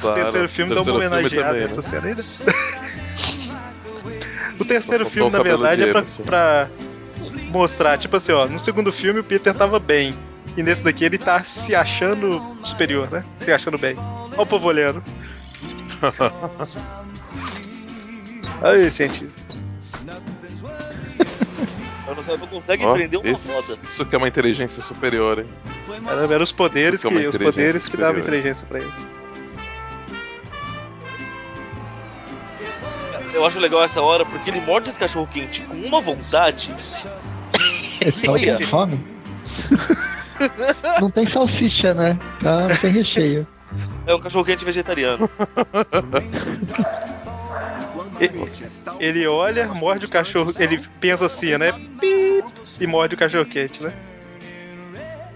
Claro, 0.00 0.20
o 0.20 0.24
terceiro 0.24 0.48
filme 0.48 0.74
dá 0.74 0.82
uma 0.82 0.92
homenageada 0.92 1.48
também, 1.48 1.62
nessa 1.62 1.76
né? 1.76 1.82
cena 1.82 2.08
ainda. 2.08 2.24
o 4.58 4.64
terceiro 4.64 5.10
filme, 5.10 5.30
na 5.30 5.42
verdade, 5.42 5.84
de 5.84 5.88
é 5.88 5.92
pra, 5.92 6.04
pra 6.24 6.68
mostrar, 7.50 7.98
tipo 7.98 8.16
assim, 8.16 8.32
ó, 8.32 8.46
no 8.46 8.58
segundo 8.58 8.92
filme 8.92 9.20
o 9.20 9.24
Peter 9.24 9.54
tava 9.54 9.78
bem. 9.78 10.14
E 10.56 10.62
nesse 10.62 10.82
daqui 10.82 11.04
ele 11.04 11.18
tá 11.18 11.42
se 11.42 11.74
achando 11.74 12.56
superior, 12.64 13.10
né? 13.10 13.22
Se 13.36 13.52
achando 13.52 13.76
bem. 13.76 13.94
Ó 14.36 14.42
o 14.42 14.46
povo 14.46 14.68
olhando. 14.68 15.02
Aí, 18.62 18.90
cientista. 18.90 19.40
Eu 22.06 22.14
não, 22.14 22.22
sei, 22.22 22.36
não 22.36 22.46
consegue 22.46 22.84
Ó, 22.84 22.94
prender 22.94 23.18
uma 23.18 23.32
roda. 23.32 23.78
Isso 23.82 24.06
que 24.06 24.14
é 24.14 24.18
uma 24.18 24.28
inteligência 24.28 24.80
superior, 24.80 25.40
hein? 25.40 25.46
Era, 26.06 26.34
era 26.34 26.42
os 26.42 26.52
poderes 26.52 27.00
Isso 27.00 27.08
que, 27.08 27.14
é 27.14 27.26
os 27.26 27.34
inteligência 27.34 27.52
poderes 27.52 27.88
que 27.88 27.96
davam 27.96 28.14
superior. 28.22 28.38
inteligência 28.38 28.66
pra 28.66 28.78
ele. 28.78 28.92
Eu 33.34 33.44
acho 33.44 33.58
legal 33.58 33.82
essa 33.82 34.00
hora 34.00 34.24
porque 34.24 34.48
ele 34.48 34.60
morde 34.60 34.88
esse 34.88 34.98
cachorro 34.98 35.28
quente 35.30 35.62
com 35.62 35.74
uma 35.74 36.00
vontade. 36.00 36.72
Esse 38.00 38.26
é 38.48 38.66
fome? 38.68 39.04
Não 41.00 41.10
tem 41.10 41.26
salsicha, 41.26 41.92
né? 41.92 42.16
Tá, 42.40 42.68
não 42.68 42.76
tem 42.76 42.92
recheio. 42.92 43.46
É 44.06 44.14
um 44.14 44.20
cachorro 44.20 44.44
quente 44.44 44.64
vegetariano. 44.64 45.28
Ele, 48.18 48.50
ele 48.98 49.26
olha, 49.26 49.68
morde 49.68 50.06
o 50.06 50.08
cachorro, 50.08 50.52
ele 50.58 50.82
pensa 51.00 51.26
assim, 51.26 51.56
né? 51.56 51.72
E 52.80 52.86
morde 52.86 53.14
o 53.14 53.18
cachorro 53.18 53.44
quente, 53.44 53.82
né? 53.82 53.92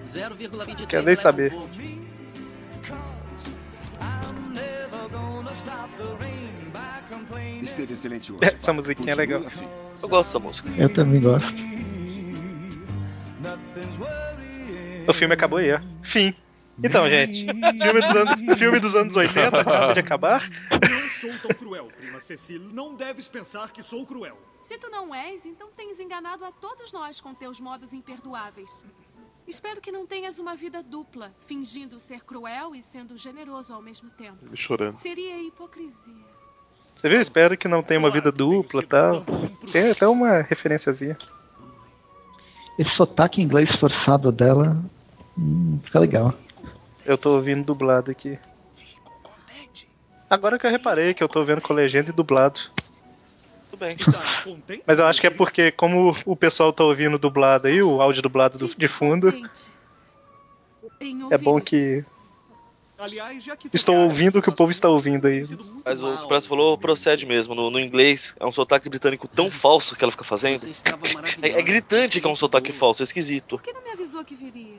0,23 0.06 0.86
Quero 0.86 1.04
nem 1.04 1.16
saber. 1.16 1.54
Esteve 7.62 7.92
excelente 7.92 8.32
hoje. 8.32 8.40
Essa 8.54 8.72
musiquinha 8.72 9.12
é 9.12 9.14
legal. 9.14 9.42
Assim. 9.46 9.66
Eu 10.02 10.08
gosto 10.08 10.32
dessa 10.32 10.38
música. 10.38 10.70
Eu 10.76 10.88
também 10.88 11.20
gosto. 11.20 11.46
O 15.06 15.12
filme 15.12 15.34
acabou 15.34 15.58
aí, 15.58 15.72
ó. 15.72 15.80
Fim. 16.02 16.34
Então, 16.82 17.08
gente, 17.08 17.44
filme 17.44 18.00
dos, 18.00 18.16
anos, 18.16 18.58
filme 18.58 18.80
dos 18.80 18.94
anos 18.94 19.16
80 19.16 19.60
acaba 19.60 19.92
de 19.92 20.00
acabar. 20.00 20.50
Não 20.70 21.08
sou 21.08 21.30
tão 21.42 21.50
cruel, 21.50 21.88
Cecil. 22.24 22.60
Não 22.60 22.94
deves 22.94 23.28
pensar 23.28 23.70
que 23.70 23.82
sou 23.82 24.06
cruel. 24.06 24.38
Se 24.60 24.78
tu 24.78 24.88
não 24.90 25.14
és, 25.14 25.44
então 25.46 25.70
tens 25.76 25.98
enganado 25.98 26.44
a 26.44 26.52
todos 26.52 26.92
nós 26.92 27.20
com 27.20 27.34
teus 27.34 27.58
modos 27.60 27.92
imperdoáveis. 27.92 28.84
Espero 29.46 29.80
que 29.80 29.90
não 29.90 30.06
tenhas 30.06 30.38
uma 30.38 30.54
vida 30.54 30.82
dupla, 30.82 31.32
fingindo 31.46 31.98
ser 31.98 32.22
cruel 32.22 32.74
e 32.74 32.82
sendo 32.82 33.16
generoso 33.16 33.72
ao 33.72 33.82
mesmo 33.82 34.10
tempo. 34.10 34.38
Ele 34.46 34.56
chorando. 34.56 34.96
Seria 34.96 35.42
hipocrisia. 35.42 36.14
Você 36.94 37.08
viu? 37.08 37.20
Espero 37.20 37.56
que 37.56 37.66
não 37.66 37.82
tenha 37.82 37.98
uma 37.98 38.10
vida 38.10 38.30
dupla 38.30 38.82
e 38.82 38.86
tal. 38.86 39.24
Tem 39.72 39.90
até 39.90 40.06
uma 40.06 40.42
referenciazinha. 40.42 41.16
Esse 42.78 42.90
sotaque 42.94 43.42
inglês 43.42 43.74
forçado 43.76 44.30
dela 44.30 44.76
hum, 45.36 45.80
fica 45.84 45.98
legal. 45.98 46.34
Eu 47.04 47.18
tô 47.18 47.30
ouvindo 47.34 47.64
dublado 47.64 48.10
aqui. 48.10 48.38
Agora 50.30 50.56
que 50.58 50.64
eu 50.66 50.70
reparei 50.70 51.12
que 51.12 51.22
eu 51.22 51.28
tô 51.28 51.44
vendo 51.44 51.60
com 51.60 51.74
legenda 51.74 52.10
e 52.10 52.12
dublado. 52.12 52.60
Tudo 53.68 53.80
bem. 53.80 53.98
Mas 54.86 54.98
eu 55.00 55.06
acho 55.06 55.20
que 55.20 55.26
é 55.26 55.30
porque, 55.30 55.72
como 55.72 56.14
o 56.24 56.36
pessoal 56.36 56.72
tá 56.72 56.84
ouvindo 56.84 57.18
dublado 57.18 57.66
aí, 57.66 57.82
o 57.82 58.00
áudio 58.00 58.22
dublado 58.22 58.56
do- 58.56 58.74
de 58.74 58.88
fundo, 58.88 59.28
é 61.30 61.38
bom 61.38 61.60
que 61.60 62.04
estou 63.72 63.96
ouvindo 63.96 64.38
o 64.38 64.42
que 64.42 64.50
o 64.50 64.52
povo 64.52 64.70
está 64.70 64.88
ouvindo 64.88 65.26
aí. 65.26 65.42
Mas 65.84 66.02
o 66.02 66.16
que 66.16 66.24
o 66.24 66.28
Presto 66.28 66.48
falou 66.48 66.78
procede 66.78 67.26
mesmo. 67.26 67.54
No, 67.54 67.70
no 67.70 67.80
inglês 67.80 68.34
é 68.38 68.46
um 68.46 68.52
sotaque 68.52 68.88
britânico 68.88 69.26
tão 69.26 69.50
falso 69.50 69.96
que 69.96 70.04
ela 70.04 70.12
fica 70.12 70.24
fazendo. 70.24 70.60
É, 71.42 71.48
é 71.50 71.62
gritante 71.62 72.20
que 72.20 72.26
é 72.26 72.30
um 72.30 72.36
sotaque 72.36 72.72
falso, 72.72 73.02
é 73.02 73.04
esquisito. 73.04 73.56
Por 73.56 73.62
que 73.62 73.72
não 73.72 73.82
me 73.82 73.90
avisou 73.90 74.24
que 74.24 74.34
viria? 74.36 74.76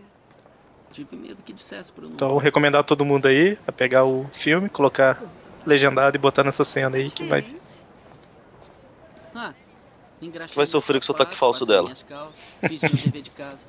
Tive 0.94 1.16
medo 1.16 1.42
que 1.44 1.54
dissesse 1.54 1.92
pro 1.92 2.06
Então, 2.08 2.38
recomendar 2.38 2.82
a 2.82 2.84
todo 2.84 3.06
mundo 3.06 3.28
aí 3.28 3.58
a 3.66 3.72
pegar 3.72 4.04
o 4.04 4.30
filme, 4.34 4.68
colocar 4.68 5.18
legendado 5.66 6.16
e 6.16 6.20
botar 6.20 6.44
nessa 6.44 6.66
cena 6.66 6.98
aí 6.98 7.10
que 7.10 7.28
vai. 7.28 7.46
Ah, 9.34 9.54
Vai 10.56 10.68
sofrer 10.68 11.00
com 11.00 11.04
o 11.04 11.06
sotaque 11.06 11.36
falso 11.36 11.66
dela. 11.66 11.92
calças, 12.08 12.40
fiz 12.68 12.82
meu 12.82 12.96
dever 12.96 13.22
de 13.22 13.32
casa. 13.32 13.66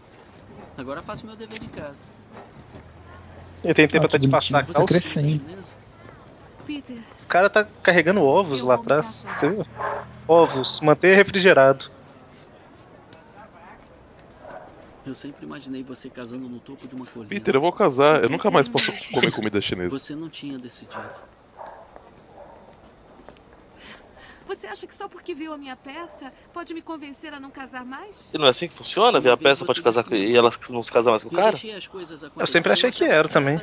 Agora 0.77 1.03
faço 1.03 1.25
meu 1.27 1.37
dever 1.37 1.59
de 1.61 1.69
casa. 1.69 1.99
Eu 3.65 3.71
Ah, 3.71 4.07
até 4.07 4.19
de 4.19 4.27
que 4.27 4.31
passar 4.31 4.59
a 4.59 4.65
calça. 4.65 5.01
Peter, 6.67 6.99
O 7.25 7.29
cara 7.29 7.49
tá 7.49 7.65
carregando 7.83 8.23
ovos 8.23 8.63
lá 8.63 8.75
atrás. 8.75 9.27
Você 9.33 9.49
viu? 9.49 9.67
Ovos, 10.29 10.81
manter 10.81 11.15
refrigerado. 11.15 11.91
Eu 15.05 15.15
sempre 15.15 15.45
imaginei 15.45 15.83
você 15.83 16.09
casando 16.09 16.49
no 16.49 16.61
topo 16.61 16.87
de 16.87 16.95
uma 16.95 17.07
colina. 17.07 17.29
Peter, 17.29 17.55
eu 17.55 17.61
vou 17.61 17.73
casar. 17.73 18.23
Eu 18.23 18.31
nunca 18.31 18.51
mais 18.51 18.69
posso 18.69 18.93
comer 19.11 19.33
comida 19.33 19.61
chinesa. 19.61 19.91
Você 19.91 20.15
não 20.15 20.29
tinha 20.29 20.59
decidido. 20.59 21.03
Você 24.55 24.67
acha 24.67 24.87
que 24.87 24.95
só 24.95 25.09
porque 25.09 25.35
viu 25.35 25.53
a 25.53 25.59
minha 25.59 25.77
peça 25.77 26.33
pode 26.53 26.75
me 26.75 26.83
convencer 26.83 27.33
a 27.33 27.41
não 27.41 27.51
casar 27.51 27.85
mais? 27.85 28.33
E 28.33 28.39
não 28.39 28.47
é 28.47 28.51
assim 28.51 28.69
que 28.69 28.77
funciona? 28.77 29.21
Ver 29.21 29.31
a 29.31 29.37
peça 29.37 29.65
pode 29.65 29.83
casar 29.83 30.05
com 30.05 30.15
e 30.15 30.37
ela 30.37 30.51
não 30.71 30.83
se 30.83 30.93
casar 30.93 31.11
mais 31.11 31.23
com 31.23 31.31
o 31.31 31.33
Eu 31.33 31.37
cara? 31.37 31.53
deixei 31.53 31.73
as 31.73 31.87
coisas 31.87 32.23
Eu 32.23 32.47
sempre 32.47 32.73
achei 32.73 32.91
que 32.91 33.05
era 33.05 33.29
também. 33.29 33.59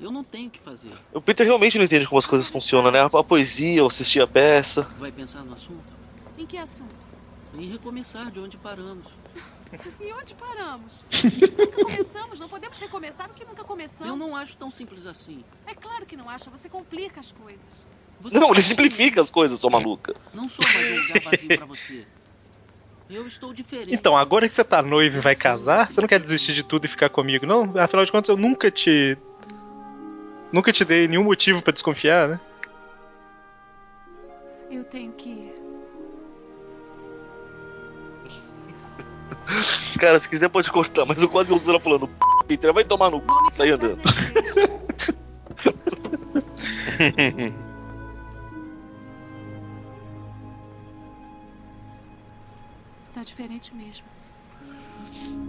Eu 0.00 0.10
não 0.10 0.24
tenho 0.24 0.48
o 0.48 0.50
que 0.50 0.60
fazer. 0.60 0.92
O 1.12 1.20
Peter 1.20 1.46
realmente 1.46 1.78
não 1.78 1.84
entende 1.84 2.06
como 2.06 2.18
as 2.18 2.26
coisas 2.26 2.48
funcionam, 2.48 2.90
né? 2.90 3.00
A 3.00 3.24
poesia, 3.24 3.82
ou 3.82 3.88
assistir 3.88 4.20
a 4.20 4.26
peça. 4.26 4.82
Vai 4.98 5.12
pensar 5.12 5.44
no 5.44 5.52
assunto? 5.52 5.84
Em 6.36 6.46
que 6.46 6.56
assunto? 6.56 6.94
Em 7.54 7.66
recomeçar 7.66 8.30
de 8.30 8.40
onde 8.40 8.56
paramos. 8.56 9.06
E 9.98 10.12
onde 10.12 10.34
paramos? 10.34 11.02
nunca 11.10 11.66
começamos, 11.72 12.38
não 12.38 12.46
podemos 12.46 12.78
recomeçar 12.78 13.30
o 13.30 13.32
que 13.32 13.42
nunca 13.42 13.64
começamos. 13.64 14.06
Eu 14.06 14.16
não 14.16 14.36
acho 14.36 14.54
tão 14.58 14.70
simples 14.70 15.06
assim. 15.06 15.42
É 15.66 15.74
claro 15.74 16.04
que 16.04 16.14
não 16.14 16.28
acha, 16.28 16.50
você 16.50 16.68
complica 16.68 17.20
as 17.20 17.32
coisas. 17.32 17.86
Você 18.22 18.38
Não, 18.38 18.52
ele 18.52 18.62
simplifica 18.62 19.20
as 19.20 19.28
coisas, 19.28 19.58
sua 19.58 19.70
maluca. 19.70 20.14
Não 20.32 20.48
sou 20.48 20.64
mais 20.72 20.92
um 20.92 21.02
lugar 21.02 21.20
vazio 21.22 21.56
pra 21.56 21.66
você. 21.66 22.06
Eu 23.10 23.26
estou 23.26 23.52
diferente. 23.52 23.92
Então, 23.92 24.16
agora 24.16 24.48
que 24.48 24.54
você 24.54 24.62
tá 24.62 24.80
noivo 24.80 25.18
e 25.18 25.20
vai 25.20 25.34
casar, 25.34 25.92
você 25.92 26.00
não 26.00 26.08
quer 26.08 26.20
desistir 26.20 26.54
de 26.54 26.62
tudo 26.62 26.84
e 26.84 26.88
ficar 26.88 27.08
comigo, 27.08 27.44
não? 27.44 27.76
Afinal 27.78 28.04
de 28.04 28.12
contas, 28.12 28.28
eu 28.28 28.36
nunca 28.36 28.70
te. 28.70 29.18
Nunca 30.52 30.72
te 30.72 30.84
dei 30.84 31.08
nenhum 31.08 31.24
motivo 31.24 31.62
pra 31.62 31.72
desconfiar, 31.72 32.28
né? 32.28 32.40
Eu 34.70 34.84
tenho 34.84 35.12
que 35.12 35.28
ir. 35.28 35.52
Cara, 39.98 40.20
se 40.20 40.28
quiser 40.28 40.48
pode 40.48 40.70
cortar, 40.70 41.04
mas 41.04 41.20
eu 41.20 41.28
quase 41.28 41.52
ouço 41.52 41.68
ela 41.68 41.80
falando 41.80 42.06
"P***, 42.06 42.14
Peter, 42.46 42.72
vai 42.72 42.84
tomar 42.84 43.10
no 43.10 43.18
c... 43.18 43.24
sair 43.50 43.72
andando. 43.72 43.98
Tá 53.22 53.26
diferente 53.26 53.72
mesmo. 53.72 54.04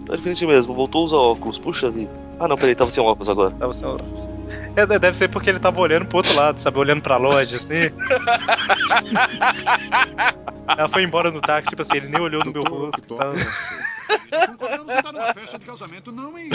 Tá 0.06 0.14
diferente 0.14 0.46
mesmo, 0.46 0.72
voltou 0.72 1.00
a 1.00 1.04
usar 1.06 1.16
óculos, 1.16 1.58
puxa 1.58 1.90
vida. 1.90 2.12
Ah 2.38 2.46
não, 2.46 2.56
peraí, 2.56 2.72
tava 2.76 2.88
sem 2.88 3.02
óculos 3.02 3.28
agora. 3.28 3.50
Tava 3.50 3.74
sem 3.74 3.88
óculos. 3.88 4.12
É, 4.76 4.86
deve 4.86 5.16
ser 5.16 5.28
porque 5.28 5.50
ele 5.50 5.58
tava 5.58 5.80
olhando 5.80 6.06
pro 6.06 6.18
outro 6.18 6.32
lado, 6.36 6.60
sabe? 6.60 6.78
Olhando 6.78 7.02
pra 7.02 7.16
loja, 7.16 7.56
assim. 7.56 7.80
Ela 10.78 10.88
foi 10.88 11.02
embora 11.02 11.32
no 11.32 11.40
táxi, 11.40 11.70
tipo 11.70 11.82
assim, 11.82 11.96
ele 11.96 12.10
nem 12.10 12.20
olhou 12.20 12.44
no 12.44 12.52
meu 12.52 12.62
rosto. 12.62 13.02
tal. 13.16 13.32
Concordamos 14.46 14.94
em 14.94 15.02
dar 15.02 15.12
uma 15.12 15.34
festa 15.34 15.58
de 15.58 15.66
casamento, 15.66 16.12
não 16.12 16.38
em. 16.38 16.50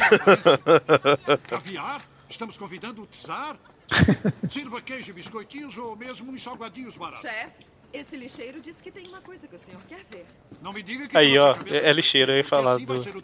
Caviar? 1.49 2.01
Estamos 2.29 2.57
convidando 2.57 3.01
o 3.01 3.07
Tsar? 3.07 3.57
Sirva 4.49 4.79
queijo 4.81 5.09
e 5.09 5.13
biscoitinhos 5.13 5.77
ou 5.77 5.97
mesmo 5.97 6.31
uns 6.31 6.41
salgadinhos 6.41 6.95
baratos. 6.95 7.23
Chefe, 7.23 7.65
esse 7.91 8.15
lixeiro 8.15 8.61
disse 8.61 8.83
que 8.83 8.91
tem 8.91 9.07
uma 9.07 9.21
coisa 9.21 9.47
que 9.47 9.55
o 9.55 9.59
senhor 9.59 9.81
quer 9.87 10.05
ver. 10.09 10.25
Não 10.61 10.71
me 10.71 10.83
diga 10.83 11.07
que 11.07 11.17
Aí, 11.17 11.37
ó, 11.37 11.55
é, 11.65 11.89
é 11.89 11.93
lixeiro, 11.93 12.31
eu 12.31 12.37
ia 12.37 12.43
falar 12.43 12.73
assim 12.73 12.85
vai 12.85 12.97
do. 12.97 13.23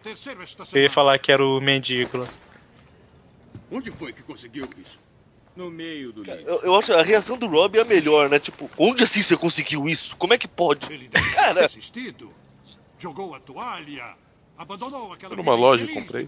Eu 0.73 0.81
ia 0.81 0.89
falar 0.89 1.19
que 1.19 1.31
era 1.31 1.45
o 1.45 1.61
mendigo. 1.61 2.27
Onde 3.71 3.91
foi 3.91 4.11
que 4.11 4.23
conseguiu 4.23 4.67
isso? 4.77 4.99
No 5.55 5.69
meio 5.69 6.11
do 6.11 6.23
lixo. 6.23 6.45
Eu, 6.45 6.61
eu 6.63 6.75
acho 6.75 6.93
a 6.93 7.03
reação 7.03 7.37
do 7.37 7.47
Rob 7.47 7.77
é 7.77 7.81
a 7.81 7.85
melhor, 7.85 8.29
né? 8.29 8.39
Tipo, 8.39 8.69
onde 8.77 9.03
assim 9.03 9.21
você 9.21 9.37
conseguiu 9.37 9.87
isso? 9.87 10.15
Como 10.15 10.33
é 10.33 10.37
que 10.37 10.47
pode? 10.47 10.87
Cara, 11.35 11.67
Desistido. 11.67 12.33
Jogou 12.97 13.35
a 13.35 13.39
toalha. 13.39 14.15
Abandonou 14.57 15.13
aquela 15.13 15.35
numa 15.35 15.53
loja 15.53 15.87
comprei. 15.87 16.25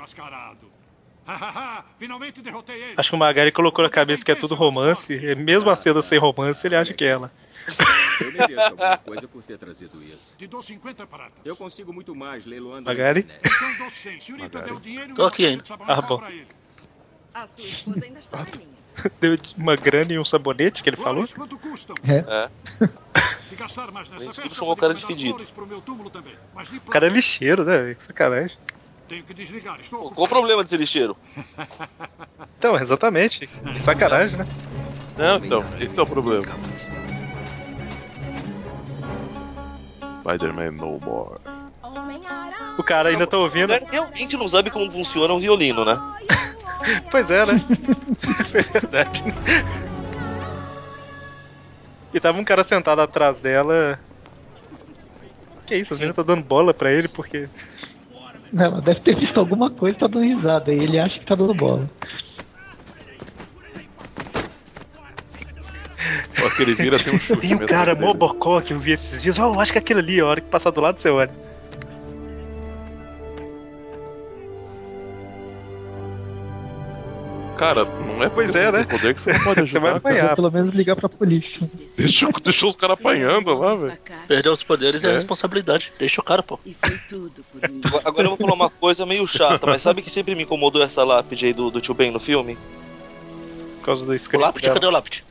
ele. 2.75 2.93
Acho 2.95 3.09
que 3.09 3.15
o 3.15 3.19
Magari 3.19 3.51
colocou 3.51 3.83
na 3.83 3.89
cabeça 3.89 4.23
que 4.23 4.31
é 4.31 4.35
tudo 4.35 4.55
romance, 4.55 5.13
mesmo 5.35 5.69
a 5.69 5.75
cena 5.75 6.01
sem 6.01 6.17
romance, 6.19 6.65
ele 6.65 6.75
acha 6.75 6.93
que 6.93 7.03
é 7.03 7.09
ela. 7.09 7.31
Eu 8.21 8.31
mereço 8.31 8.59
alguma 8.61 8.97
coisa 8.97 9.27
por 9.27 9.43
ter 9.43 9.57
trazido 9.57 10.01
isso. 10.03 10.35
Te 10.37 10.47
dou 10.47 10.61
50 10.61 11.07
pratas. 11.07 11.39
Eu 11.45 11.55
consigo 11.55 11.93
muito 11.93 12.15
mais 12.15 12.45
leiloando 12.45 12.85
Magari? 12.85 13.27
Então 13.39 13.77
dou 13.77 13.89
100. 13.89 14.21
Senhorita 14.21 14.61
deu 14.61 14.79
dinheiro 14.79 15.13
Tô 15.13 15.25
aqui 15.25 15.45
ainda. 15.45 15.63
Ah, 15.87 16.01
bom. 16.01 16.21
A 17.33 17.45
sua 17.45 17.65
esposa 17.65 18.03
ainda 18.03 18.19
está 18.19 18.37
na 18.37 18.45
linha. 18.45 18.77
Deu 19.21 19.37
uma 19.55 19.75
grana 19.75 20.11
e 20.11 20.17
um 20.17 20.25
sabonete 20.25 20.81
que 20.81 20.89
ele 20.89 20.95
falou. 20.95 21.27
Flores, 21.27 21.33
quanto 21.33 21.59
custam? 21.59 21.95
É. 22.03 22.49
Se 23.47 23.55
gastar 23.55 23.91
mais 23.91 24.09
nessa 24.09 24.25
Gente, 24.25 24.41
festa, 24.41 24.63
o 24.63 24.75
pode 24.75 24.81
cara 24.81 24.93
O 26.83 26.89
cara 26.89 27.07
é 27.07 27.09
lixeiro, 27.09 27.63
né? 27.63 27.93
Que 27.93 28.03
Sacanagem. 28.03 28.57
Tenho 29.07 29.23
que 29.23 29.33
desligar. 29.33 29.79
Estou 29.79 30.11
qual 30.11 30.25
o 30.25 30.27
problema 30.27 30.63
de 30.63 30.69
ser 30.69 30.77
lixeiro? 30.77 31.15
Então, 32.57 32.77
exatamente. 32.77 33.47
Que 33.47 33.79
sacanagem, 33.79 34.37
né? 34.37 34.47
Não, 35.17 35.37
então, 35.37 35.63
esse 35.79 35.99
é 35.99 36.03
o 36.03 36.07
problema. 36.07 36.45
Spider-Man 40.27 40.71
No 40.71 40.99
More. 40.99 41.39
O 42.77 42.83
cara 42.83 43.09
ainda 43.09 43.25
tá 43.25 43.37
ouvindo. 43.37 43.73
Realmente 43.89 44.35
não 44.35 44.47
sabe 44.47 44.69
como 44.69 44.91
funciona 44.91 45.33
um 45.33 45.39
violino, 45.39 45.85
né? 45.85 45.97
Pois 47.09 47.29
é, 47.29 47.45
né? 47.45 47.65
É 48.53 48.61
verdade. 48.61 49.21
E 52.13 52.19
tava 52.19 52.37
um 52.37 52.43
cara 52.43 52.63
sentado 52.63 53.01
atrás 53.01 53.39
dela. 53.39 53.99
Que 55.65 55.75
isso, 55.75 55.93
as 55.93 55.99
meninas 55.99 56.15
tá 56.15 56.23
dando 56.23 56.43
bola 56.43 56.73
pra 56.73 56.93
ele 56.93 57.09
porque. 57.09 57.49
Não, 58.53 58.65
ela 58.65 58.81
deve 58.81 59.01
ter 59.01 59.17
visto 59.17 59.37
alguma 59.37 59.69
coisa 59.69 59.97
e 59.97 59.99
tá 59.99 60.07
dando 60.07 60.23
risada. 60.23 60.71
E 60.71 60.79
ele 60.79 60.99
acha 60.99 61.19
que 61.19 61.25
tá 61.25 61.35
dando 61.35 61.53
bola. 61.53 61.89
Que 66.57 66.63
ele 66.63 66.75
vira 66.75 67.01
tem 67.01 67.13
um 67.15 67.19
chute. 67.19 67.41
Tem 67.41 67.55
um 67.55 67.59
cara 67.59 67.93
dele. 67.95 68.07
mó 68.07 68.13
bocó 68.13 68.59
que 68.59 68.73
eu 68.73 68.79
vi 68.79 68.91
esses 68.91 69.21
dias. 69.21 69.37
Ó, 69.39 69.53
eu 69.53 69.59
acho 69.59 69.71
que 69.71 69.77
é 69.77 69.81
aquele 69.81 69.99
ali, 69.99 70.19
a 70.19 70.25
hora 70.25 70.41
que 70.41 70.47
passar 70.49 70.71
do 70.71 70.81
lado 70.81 70.99
você 70.99 71.09
olha. 71.09 71.31
Cara, 77.57 77.85
não 77.85 78.21
é 78.23 78.29
Pois 78.29 78.55
é, 78.55 78.71
né? 78.71 78.83
poder 78.83 79.15
que 79.15 79.21
você 79.21 79.33
pode 79.43 79.61
Você 79.61 79.79
vai 79.79 79.91
ajudar. 79.91 80.09
apanhar. 80.09 80.35
Pelo 80.35 80.51
menos 80.51 80.75
ligar 80.75 80.95
pra 80.95 81.09
polícia. 81.09 81.67
Deixou, 81.97 82.31
deixou 82.43 82.69
os 82.69 82.75
caras 82.75 82.93
apanhando 82.99 83.51
lá, 83.57 83.73
velho. 83.75 83.97
Perder 84.27 84.49
os 84.49 84.61
poderes 84.61 85.03
é, 85.03 85.09
É. 85.09 85.13
responsabilidade. 85.13 85.91
Deixa 85.97 86.21
o 86.21 86.23
cara, 86.23 86.43
pô. 86.43 86.59
Agora 88.05 88.25
eu 88.27 88.35
vou 88.35 88.37
falar 88.37 88.53
uma 88.53 88.69
coisa 88.69 89.07
meio 89.07 89.25
chata, 89.25 89.65
mas 89.65 89.81
sabe 89.81 90.03
que 90.03 90.09
sempre 90.11 90.35
me 90.35 90.43
incomodou 90.43 90.83
essa 90.83 91.03
lápide 91.03 91.47
aí 91.47 91.53
do, 91.53 91.71
do 91.71 91.81
tio 91.81 91.95
Ben 91.95 92.11
no 92.11 92.19
filme? 92.19 92.55
Por 93.79 93.85
causa 93.85 94.05
do 94.05 94.11
O 94.11 94.15
script. 94.15 94.43
lápide, 94.45 94.63
dela. 94.67 94.73
cadê 94.75 94.85
o 94.85 94.91
lápide? 94.91 95.23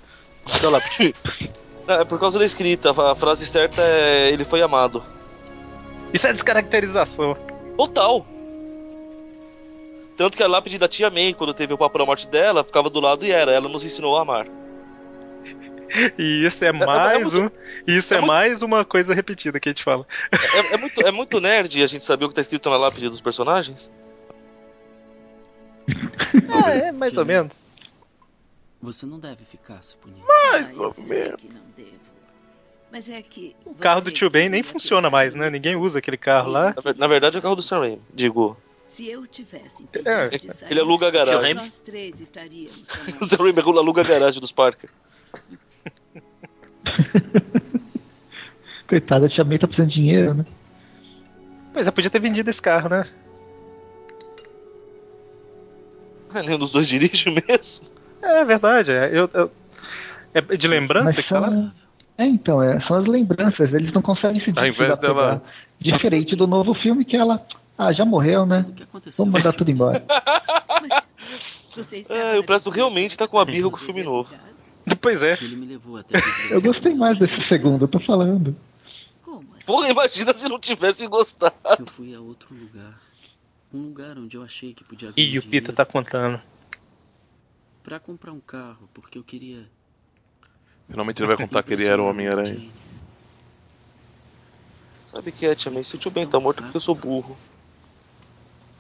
Lápide? 0.71 1.15
É 1.89 2.05
por 2.05 2.19
causa 2.19 2.37
da 2.37 2.45
escrita, 2.45 2.91
a 2.91 3.15
frase 3.15 3.47
certa 3.47 3.81
é 3.81 4.33
ele 4.33 4.45
foi 4.45 4.61
amado. 4.61 5.05
Isso 6.13 6.27
é 6.27 6.33
descaracterização. 6.33 7.37
Total! 7.77 8.27
Tanto 10.17 10.37
que 10.37 10.43
a 10.43 10.49
lápide 10.49 10.79
da 10.79 10.89
tia 10.89 11.11
May, 11.11 11.35
quando 11.35 11.55
teve 11.55 11.75
o 11.75 11.79
papo 11.79 11.99
da 11.99 12.05
morte 12.05 12.27
dela, 12.27 12.65
ficava 12.65 12.89
do 12.89 12.99
lado 12.99 13.25
e 13.25 13.31
era, 13.31 13.53
ela 13.53 13.69
nos 13.69 13.85
ensinou 13.85 14.17
a 14.17 14.23
amar. 14.23 14.47
E 16.19 16.45
isso 16.45 16.65
é 16.65 16.73
mais 16.73 17.33
um. 17.33 17.49
Isso 17.87 18.13
é, 18.13 18.21
mais 18.21 18.61
uma 18.61 18.85
coisa 18.85 19.15
repetida 19.15 19.61
que 19.61 19.69
a 19.69 19.71
gente 19.71 19.85
fala. 19.85 20.05
É, 20.33 20.75
é 20.75 20.77
muito, 20.77 21.01
é 21.01 21.11
muito 21.13 21.41
nerd 21.41 21.81
a 21.81 21.87
gente 21.87 22.03
saber 22.03 22.25
o 22.25 22.29
que 22.29 22.35
tá 22.35 22.41
escrito 22.41 22.69
na 22.69 22.77
lápide 22.77 23.09
dos 23.09 23.21
personagens. 23.21 23.91
É, 26.67 26.89
é 26.91 26.93
mais 26.93 27.17
ou 27.17 27.25
menos. 27.25 27.63
Você 28.83 29.07
não 29.07 29.19
deve 29.19 29.45
ficar 29.45 29.83
se 29.83 29.97
punindo. 29.97 30.25
Mais 30.27 30.79
Ah, 30.79 30.83
ou 30.85 30.93
menos. 31.09 31.37
que 31.37 31.49
não 31.53 31.63
devo. 31.77 32.07
Mas 32.93 33.09
é 33.09 33.21
que 33.21 33.57
O 33.65 33.75
carro 33.75 34.01
do 34.01 34.11
tio 34.13 34.31
Ben 34.31 34.49
nem 34.49 34.63
funciona 34.63 35.11
mais, 35.11 35.35
né? 35.35 35.51
Ninguém 35.51 35.75
usa 35.77 35.99
aquele 35.99 36.17
carro 36.17 36.51
lá. 36.51 36.73
Na, 36.77 36.83
ver- 36.83 36.97
na 36.97 37.07
verdade 37.07 37.37
é 37.37 37.41
o 37.41 37.43
carro 37.43 37.57
do 37.57 37.63
Sam 37.63 37.81
Raimi, 37.81 38.03
digo. 38.15 38.57
se 38.87 39.09
eu 39.09 39.27
tivesse 39.27 39.89
É, 40.05 40.31
sair, 40.51 40.71
ele 40.71 40.81
aluga 40.81 41.09
a 41.09 41.11
garagem. 41.11 41.55
nós 41.55 41.79
três 41.81 42.21
estaríamos 42.21 42.89
O 43.21 43.25
Sam 43.27 43.39
Raimi 43.39 43.61
aluga 43.61 44.03
a 44.03 44.05
garagem 44.05 44.41
dos 44.41 44.53
Parker. 44.53 44.89
Coitada, 48.89 49.27
a 49.27 49.29
tia 49.29 49.43
May 49.45 49.59
tá 49.59 49.67
precisando 49.67 49.89
de 49.89 49.95
dinheiro, 49.95 50.35
né? 50.35 50.47
Pois 51.73 51.87
é, 51.87 51.91
podia 51.91 52.11
ter 52.11 52.21
vendido 52.21 52.49
esse 52.49 52.63
carro, 52.63 52.89
né? 52.89 53.03
Nenhum 56.33 56.59
dos 56.59 56.71
dois 56.71 56.87
dirige 56.89 57.31
mesmo. 57.31 57.89
É 58.27 58.45
verdade. 58.45 58.93
É, 58.93 59.07
eu, 59.13 59.31
eu- 59.33 59.51
é 60.35 60.41
de 60.57 60.69
lembrança 60.69 61.05
Mas 61.05 61.17
que 61.17 61.23
fala? 61.23 61.49
são... 61.49 61.73
É, 62.19 62.25
então, 62.27 62.63
é, 62.63 62.81
são 62.81 62.97
as 62.97 63.05
lembranças, 63.05 63.73
eles 63.75 63.93
não 63.93 64.01
conseguem 64.01 64.41
se 64.41 64.51
desapegar. 64.51 64.97
dela- 64.99 65.43
Diferente 65.79 66.35
do 66.35 66.47
novo 66.47 66.73
filme 66.75 67.05
que 67.05 67.17
ela. 67.17 67.47
Ah, 67.77 67.93
já 67.93 68.05
morreu, 68.07 68.47
né? 68.47 68.65
Vamos 69.19 69.33
mandar 69.35 69.53
tudo 69.53 69.71
embora. 69.71 70.03
Está 71.77 72.15
É, 72.15 72.39
o 72.39 72.45
Presto 72.45 72.71
realmente 72.71 73.17
tá 73.19 73.29
com 73.29 73.37
uma 73.37 73.45
birra 73.45 73.69
com 73.69 73.77
o 73.77 73.81
filme 73.81 74.03
novo. 74.03 74.31
Pois 75.01 75.21
é. 75.21 75.37
Ele 75.43 75.57
me 75.57 75.67
levou 75.67 75.97
até 75.97 76.15
Eu 76.49 76.63
gostei 76.63 76.95
mais 76.95 77.19
desse 77.19 77.43
segundo, 77.49 77.85
eu 77.85 77.89
tô 77.89 77.99
falando. 77.99 78.57
Porra, 79.67 79.91
imagina 79.91 80.33
se 80.33 80.49
não 80.49 80.61
tivesse 80.61 81.07
gostado. 81.09 81.55
Eu 81.77 81.87
fui 81.87 82.15
a 82.15 82.21
outro 82.21 82.55
lugar. 82.55 82.95
Um 83.75 83.83
lugar 83.83 84.17
onde 84.17 84.37
eu 84.37 84.45
achei 84.45 84.73
que 84.73 84.85
podia 84.85 85.13
Ih, 85.17 85.39
o 85.39 85.43
Pita 85.43 85.73
tá 85.73 85.85
contando. 85.85 86.41
Pra 87.87 88.01
comprar 88.01 88.33
um 88.33 88.41
carro, 88.41 88.91
porque 88.93 89.17
eu 89.17 89.23
queria 89.23 89.71
Finalmente 90.89 91.21
ele 91.21 91.29
vai 91.29 91.37
contar 91.37 91.63
que 91.63 91.73
ele 91.73 91.85
era 91.85 92.03
o 92.03 92.07
Homem-Aranha. 92.07 92.69
Sabe 95.07 95.31
o 95.31 95.33
que 95.33 95.47
é, 95.47 95.55
tia 95.55 95.71
May? 95.71 95.85
Se 95.85 95.95
o 95.95 95.99
tio 95.99 96.11
Ben 96.11 96.27
tá 96.27 96.41
morto 96.41 96.59
é 96.59 96.63
porque 96.65 96.77
eu 96.77 96.81
sou 96.81 96.97
burro. 96.97 97.39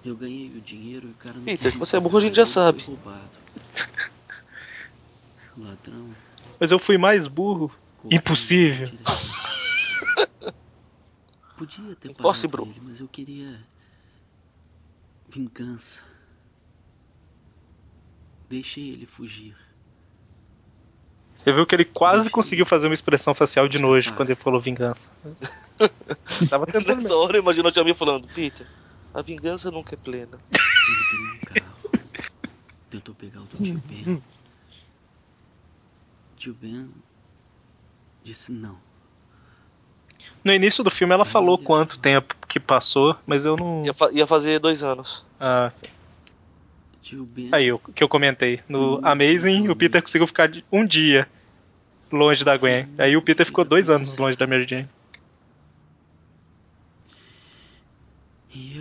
Eu 0.05 0.17
ganhei 0.17 0.49
o 0.49 0.61
dinheiro 0.61 1.07
e 1.07 1.13
o 1.13 1.15
cara 1.15 1.37
não 1.37 1.45
Peter, 1.45 1.71
que 1.71 1.79
você 1.79 1.97
é 1.97 2.01
burro, 2.01 2.19
a 2.19 2.21
gente 2.21 2.35
já 2.35 2.47
sabe. 2.47 2.85
Ladrão. 5.57 6.11
Mas 6.59 6.73
eu 6.73 6.79
fui 6.79 6.99
mais 6.99 7.29
burro. 7.29 7.73
Impossível. 8.11 8.91
Podia 11.57 11.95
ter 11.95 12.11
Impossible. 12.11 12.59
parado 12.59 12.77
ele, 12.77 12.89
mas 12.89 13.01
eu 13.01 13.07
queria 13.07 13.65
vingança. 15.29 16.03
Deixei 18.49 18.91
ele 18.91 19.07
fugir. 19.07 19.57
Você 21.35 21.53
viu 21.53 21.67
que 21.67 21.75
ele 21.75 21.85
quase 21.85 22.31
conseguiu 22.31 22.65
fazer 22.65 22.87
uma 22.87 22.95
expressão 22.95 23.35
facial 23.35 23.69
de 23.69 23.79
nojo 23.79 24.15
quando 24.15 24.31
ele 24.31 24.39
falou 24.41 24.59
vingança. 24.61 25.11
Tava 26.49 26.65
tentando. 26.67 26.95
Nessa 26.95 27.15
hora 27.15 27.37
eu 27.37 27.43
imagino 27.43 27.69
a 27.69 27.73
tia 27.73 27.85
May 27.85 27.95
falando, 27.95 28.27
Peter, 28.29 28.67
a 29.13 29.21
vingança 29.21 29.71
nunca 29.71 29.95
é 29.95 29.99
plena. 29.99 30.39
Ele 30.51 31.19
ganhou 31.19 31.35
um 31.35 31.39
carro. 31.41 31.77
Tentou 32.89 33.15
pegar 33.15 33.41
o 33.41 33.45
do 33.45 33.59
tio 33.63 33.83
Ben. 33.87 34.23
Tio 36.37 36.55
Ben 36.55 36.89
disse 38.23 38.51
não. 38.51 38.79
No 40.43 40.53
início 40.53 40.83
do 40.83 40.91
filme 40.91 41.13
ela 41.13 41.25
falou 41.25 41.59
quanto 41.59 41.99
tempo 41.99 42.35
que 42.49 42.59
passou, 42.59 43.17
mas 43.27 43.45
eu 43.45 43.57
não. 43.57 43.85
Ia, 43.85 43.93
fa- 43.93 44.11
ia 44.13 44.27
fazer 44.27 44.59
dois 44.59 44.83
anos. 44.83 45.25
Ah, 45.39 45.69
sim. 45.71 45.91
Aí, 47.53 47.73
o 47.73 47.79
que 47.79 48.03
eu 48.03 48.09
comentei. 48.09 48.61
No 48.69 49.01
Amazing, 49.03 49.69
o 49.69 49.77
Peter 49.77 50.03
conseguiu 50.03 50.27
ficar 50.27 50.51
um 50.73 50.85
dia 50.85 51.29
longe 52.11 52.45
da 52.45 52.57
Gwen. 52.57 52.87
Aí 52.99 53.17
o 53.17 53.23
Peter 53.23 53.45
ficou 53.45 53.65
dois 53.65 53.91
anos 53.91 54.17
longe 54.17 54.37
da 54.37 54.47
Mary 54.47 54.67
Jane. 54.67 54.89
E 58.55 58.79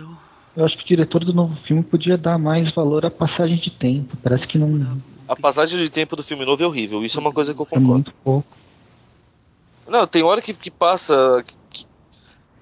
eu 0.56 0.64
acho 0.64 0.76
que 0.78 0.84
o 0.84 0.86
diretor 0.86 1.24
do 1.24 1.34
novo 1.34 1.54
filme 1.66 1.82
podia 1.82 2.16
dar 2.16 2.38
mais 2.38 2.72
valor 2.72 3.04
à 3.04 3.10
passagem 3.10 3.58
de 3.58 3.70
tempo. 3.70 4.16
Parece 4.22 4.46
que 4.46 4.58
não 4.58 4.98
A 5.28 5.36
passagem 5.36 5.78
de 5.78 5.90
tempo 5.90 6.16
do 6.16 6.22
filme 6.22 6.46
novo 6.46 6.62
é 6.62 6.66
horrível. 6.66 7.04
Isso 7.04 7.18
é 7.18 7.20
uma 7.20 7.32
coisa 7.32 7.52
que 7.52 7.60
eu 7.60 7.66
é 7.66 7.68
concordo. 7.68 7.86
muito 7.86 8.12
pouco. 8.24 8.56
Não, 9.86 10.06
tem 10.06 10.22
hora 10.22 10.40
que, 10.40 10.54
que 10.54 10.70
passa. 10.70 11.44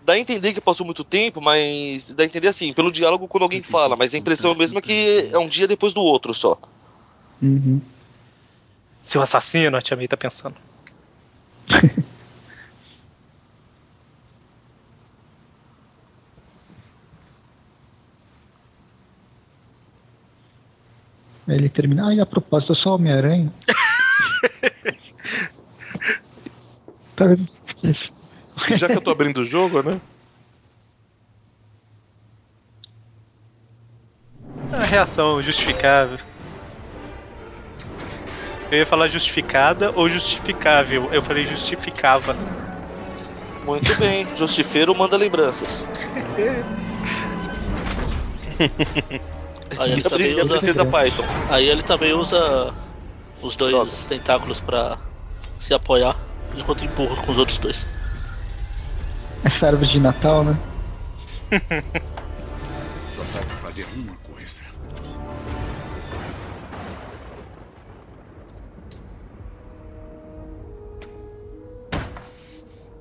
Dá 0.04 0.12
a 0.12 0.18
entender 0.18 0.52
que 0.52 0.60
passou 0.60 0.84
muito 0.84 1.02
tempo, 1.02 1.40
mas 1.40 2.12
dá 2.12 2.22
a 2.22 2.26
entender 2.26 2.48
assim, 2.48 2.72
pelo 2.72 2.92
diálogo 2.92 3.26
quando 3.26 3.44
alguém 3.44 3.62
fala, 3.62 3.96
mas 3.96 4.12
a 4.12 4.18
impressão 4.18 4.54
mesmo 4.54 4.78
é 4.78 4.82
que 4.82 5.30
é 5.32 5.38
um 5.38 5.48
dia 5.48 5.66
depois 5.66 5.92
do 5.92 6.02
outro 6.02 6.34
só. 6.34 6.58
Uhum. 7.42 7.80
Seu 9.02 9.22
assassino, 9.22 9.76
a 9.76 9.82
Tia 9.82 9.96
May 9.96 10.06
tá 10.06 10.16
pensando. 10.16 10.56
Ele 21.46 21.68
termina. 21.68 22.14
E 22.14 22.20
a 22.20 22.26
propósito, 22.26 22.72
eu 22.72 22.76
sou 22.76 22.94
Homem-Aranha. 22.94 23.52
tá 27.14 27.26
vendo? 27.26 27.46
E 28.70 28.76
já 28.76 28.88
que 28.88 28.96
eu 28.96 29.00
tô 29.00 29.10
abrindo 29.10 29.40
o 29.40 29.44
jogo, 29.44 29.82
né? 29.82 30.00
A 34.72 34.84
reação 34.84 35.40
justificável. 35.42 36.18
Eu 38.70 38.78
ia 38.78 38.86
falar 38.86 39.08
justificada 39.08 39.92
ou 39.94 40.08
justificável. 40.08 41.08
Eu 41.12 41.22
falei 41.22 41.46
justificava. 41.46 42.36
Muito 43.64 43.94
bem, 43.98 44.26
Justifeiro 44.34 44.94
manda 44.94 45.16
lembranças. 45.16 45.86
Aí 49.78 49.92
ele 49.92 50.00
a 50.04 50.10
também 50.10 50.42
usa. 50.42 50.84
Python. 50.84 51.24
Aí 51.48 51.68
ele 51.68 51.82
também 51.82 52.12
usa 52.12 52.74
os 53.40 53.56
dois 53.56 54.06
tentáculos 54.06 54.60
pra 54.60 54.98
se 55.58 55.72
apoiar 55.72 56.16
enquanto 56.54 56.84
empurra 56.84 57.16
com 57.16 57.32
os 57.32 57.38
outros 57.38 57.58
dois. 57.58 57.93
Essa 59.44 59.66
árvore 59.66 59.90
de 59.90 60.00
Natal, 60.00 60.42
né? 60.42 60.58
Só 63.12 63.22
sabe 63.24 63.50
fazer 63.50 63.86
uma 63.94 64.16
coisa. 64.16 64.62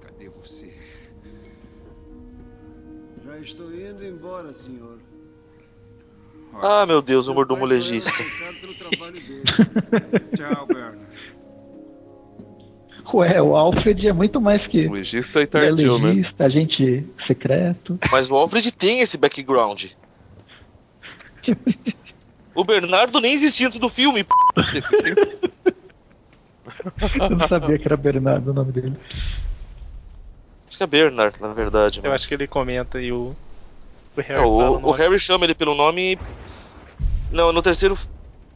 Cadê 0.02 0.30
você? 0.30 0.76
Já 3.26 3.40
estou 3.40 3.74
indo 3.74 4.06
embora, 4.06 4.54
senhor. 4.54 5.00
Ah, 6.62 6.86
meu 6.86 7.02
Deus, 7.02 7.30
o 7.30 7.34
mordomo 7.34 7.66
legista. 7.66 8.12
Tchau, 10.36 10.68
Ué, 13.14 13.42
o 13.42 13.56
Alfred 13.56 14.08
é 14.08 14.14
muito 14.14 14.42
mais 14.42 14.66
que. 14.66 14.88
Legista 14.88 15.40
e 15.40 15.44
é 15.44 15.46
tardio, 15.46 16.00
né? 16.00 16.10
legista, 16.10 16.46
agente 16.46 17.06
secreto. 17.28 18.00
Mas 18.12 18.30
o 18.30 18.36
Alfred 18.36 18.72
tem 18.72 19.02
esse 19.02 19.18
background. 19.18 19.86
O 22.56 22.64
Bernardo 22.64 23.20
nem 23.20 23.34
existia 23.34 23.66
antes 23.66 23.80
do 23.80 23.90
filme. 23.90 24.24
p***. 24.24 24.34
Eu 27.20 27.30
não 27.32 27.48
sabia 27.48 27.80
que 27.80 27.88
era 27.88 27.98
Bernardo 27.98 28.52
o 28.52 28.54
nome 28.54 28.72
dele. 28.72 28.94
Acho 30.68 30.78
que 30.78 30.84
é 30.84 30.88
Bernard, 30.88 31.42
na 31.42 31.54
verdade. 31.54 32.02
Eu 32.04 32.12
acho 32.12 32.28
que 32.28 32.34
ele 32.34 32.48
comenta 32.48 33.02
e 33.02 33.12
o. 33.12 33.36
O 34.16 34.22
Harry 34.22 34.40
É, 34.40 34.46
o, 34.46 34.58
fala 34.58 34.88
o. 34.88 34.92
Harry 34.92 35.20
chama 35.20 35.46
ele 35.46 35.56
pelo 35.56 35.74
nome. 35.74 36.18
Não, 37.32 37.52
no 37.52 37.62
terceiro. 37.62 37.98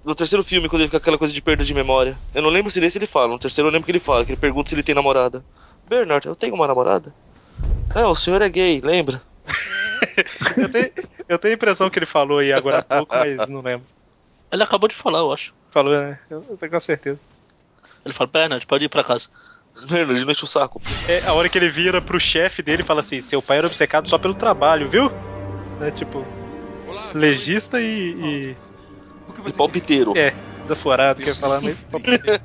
No 0.08 0.16
terceiro 0.16 0.42
filme, 0.42 0.70
quando 0.70 0.84
ele 0.84 0.88
fica 0.88 0.98
aquela 0.98 1.18
coisa 1.18 1.34
de 1.34 1.42
perda 1.42 1.66
de 1.66 1.74
memória. 1.74 2.18
Eu 2.34 2.42
não 2.42 2.50
lembro 2.50 2.72
se 2.72 2.80
nesse 2.80 2.98
ele 2.98 3.06
fala. 3.06 3.28
No 3.28 3.38
terceiro 3.38 3.68
eu 3.68 3.74
lembro 3.74 3.86
que 3.86 3.92
ele 3.92 4.00
fala, 4.00 4.24
que 4.24 4.32
ele 4.32 4.40
pergunta 4.40 4.70
se 4.70 4.76
ele 4.76 4.82
tem 4.82 4.96
namorada. 4.96 5.44
Bernard, 5.88 6.26
eu 6.26 6.36
tenho 6.36 6.56
uma 6.56 6.66
namorada? 6.66 7.14
Não, 7.94 8.12
o 8.12 8.16
senhor 8.16 8.42
é 8.42 8.48
gay, 8.48 8.80
lembra? 8.82 9.22
eu, 10.56 10.72
tenho, 10.72 10.92
eu 11.28 11.38
tenho 11.38 11.54
a 11.54 11.56
impressão 11.56 11.90
que 11.90 12.00
ele 12.00 12.06
falou 12.06 12.40
aí 12.40 12.54
agora 12.54 12.80
há 12.80 12.84
pouco, 12.84 13.14
mas 13.14 13.50
não 13.50 13.62
lembro. 13.62 13.86
Ele 14.50 14.64
acabou 14.64 14.88
de 14.88 14.96
falar, 14.96 15.20
eu 15.20 15.34
acho. 15.34 15.54
Falou, 15.72 15.94
né? 15.94 16.18
Eu 16.30 16.42
tenho 16.58 16.72
com 16.72 16.80
certeza. 16.80 17.20
Ele 18.06 18.14
fala, 18.14 18.30
Bernard, 18.32 18.66
pode 18.66 18.86
ir 18.86 18.90
pra 18.90 19.04
casa. 19.04 19.28
Bernard, 19.90 20.24
enche 20.24 20.44
o 20.46 20.48
saco. 20.48 20.82
É 21.08 21.28
a 21.28 21.34
hora 21.34 21.50
que 21.50 21.58
ele 21.58 21.68
vira 21.68 22.02
pro 22.02 22.18
chefe 22.18 22.62
dele 22.62 22.82
e 22.82 22.86
fala 22.86 23.02
assim: 23.02 23.22
seu 23.22 23.42
pai 23.42 23.58
era 23.58 23.68
obcecado 23.68 24.08
só 24.08 24.18
pelo 24.18 24.34
trabalho, 24.34 24.90
viu? 24.90 25.12
É 25.82 25.92
tipo, 25.92 26.26
legista 27.14 27.80
e. 27.82 28.16
e... 28.18 28.56
E 29.46 29.52
palpiteiro. 29.54 30.14
É, 30.18 30.34
desaforado, 30.64 31.22
quer 31.22 31.36
falar, 31.36 31.62
mas 31.62 31.78
palpiteiro. 31.92 32.42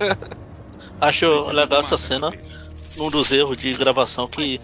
Acho 1.01 1.51
legal 1.51 1.81
essa 1.81 1.97
cena, 1.97 2.33
num 2.97 3.09
dos 3.11 3.31
erros 3.33 3.57
de 3.57 3.73
gravação 3.73 4.27
que 4.29 4.61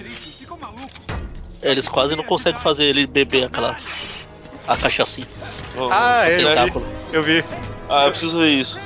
eles 1.63 1.89
quase 1.89 2.15
não 2.15 2.25
conseguem 2.25 2.61
fazer 2.61 2.85
ele 2.85 3.07
beber 3.07 3.45
aquela 3.45 3.77
a 4.67 4.77
cachaçinha. 4.77 5.27
Ah, 5.91 6.29
é, 6.29 6.35
eu 6.35 6.39
vi. 6.39 6.45
tentáculo. 6.47 6.87
eu 7.13 7.23
vi. 7.23 7.45
Ah, 7.89 8.05
eu 8.05 8.11
preciso 8.11 8.39
ver 8.39 8.49
isso. 8.51 8.79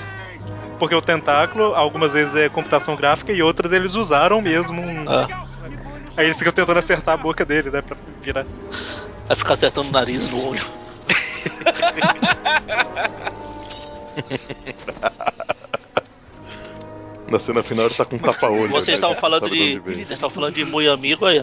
Porque 0.79 0.95
o 0.95 1.03
tentáculo, 1.03 1.75
algumas 1.75 2.13
vezes 2.13 2.35
é 2.35 2.49
computação 2.49 2.97
gráfica 2.97 3.33
e 3.33 3.43
outras 3.43 3.73
eles 3.73 3.95
usaram 3.95 4.41
mesmo. 4.41 4.81
um- 4.81 5.05
Ah. 5.09 5.29
Aí 6.17 6.27
eles 6.27 6.39
ficam 6.39 6.53
tentando 6.53 6.79
acertar 6.79 7.15
a 7.15 7.17
boca 7.17 7.45
dele, 7.45 7.71
né? 7.71 7.81
Pra 7.83 7.97
virar. 8.21 8.47
Vai 9.27 9.37
ficar 9.37 9.55
acertando 9.55 9.89
o 9.89 9.93
nariz 9.93 10.31
no 10.31 10.49
olho. 10.51 10.63
Na 17.33 17.39
cena 17.39 17.63
final 17.63 17.87
ele 17.87 17.95
tá 17.95 18.05
com 18.05 18.17
um 18.17 18.19
tapa-olho. 18.19 18.69
Vocês 18.69 18.89
né? 18.89 18.95
estavam 18.95 19.17
falando 19.17 19.49
de. 19.49 19.81
falando 20.31 20.55
de 20.55 20.67
muito 20.67 20.91
amigo 20.91 21.25
aí. 21.25 21.43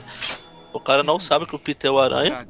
O 0.72 0.80
cara 0.80 1.02
não 1.02 1.20
sabe 1.20 1.48
que 1.48 1.56
o 1.56 1.60
Peter 1.60 1.90
é 1.90 1.92
o 1.92 1.98
aranha. 1.98 2.48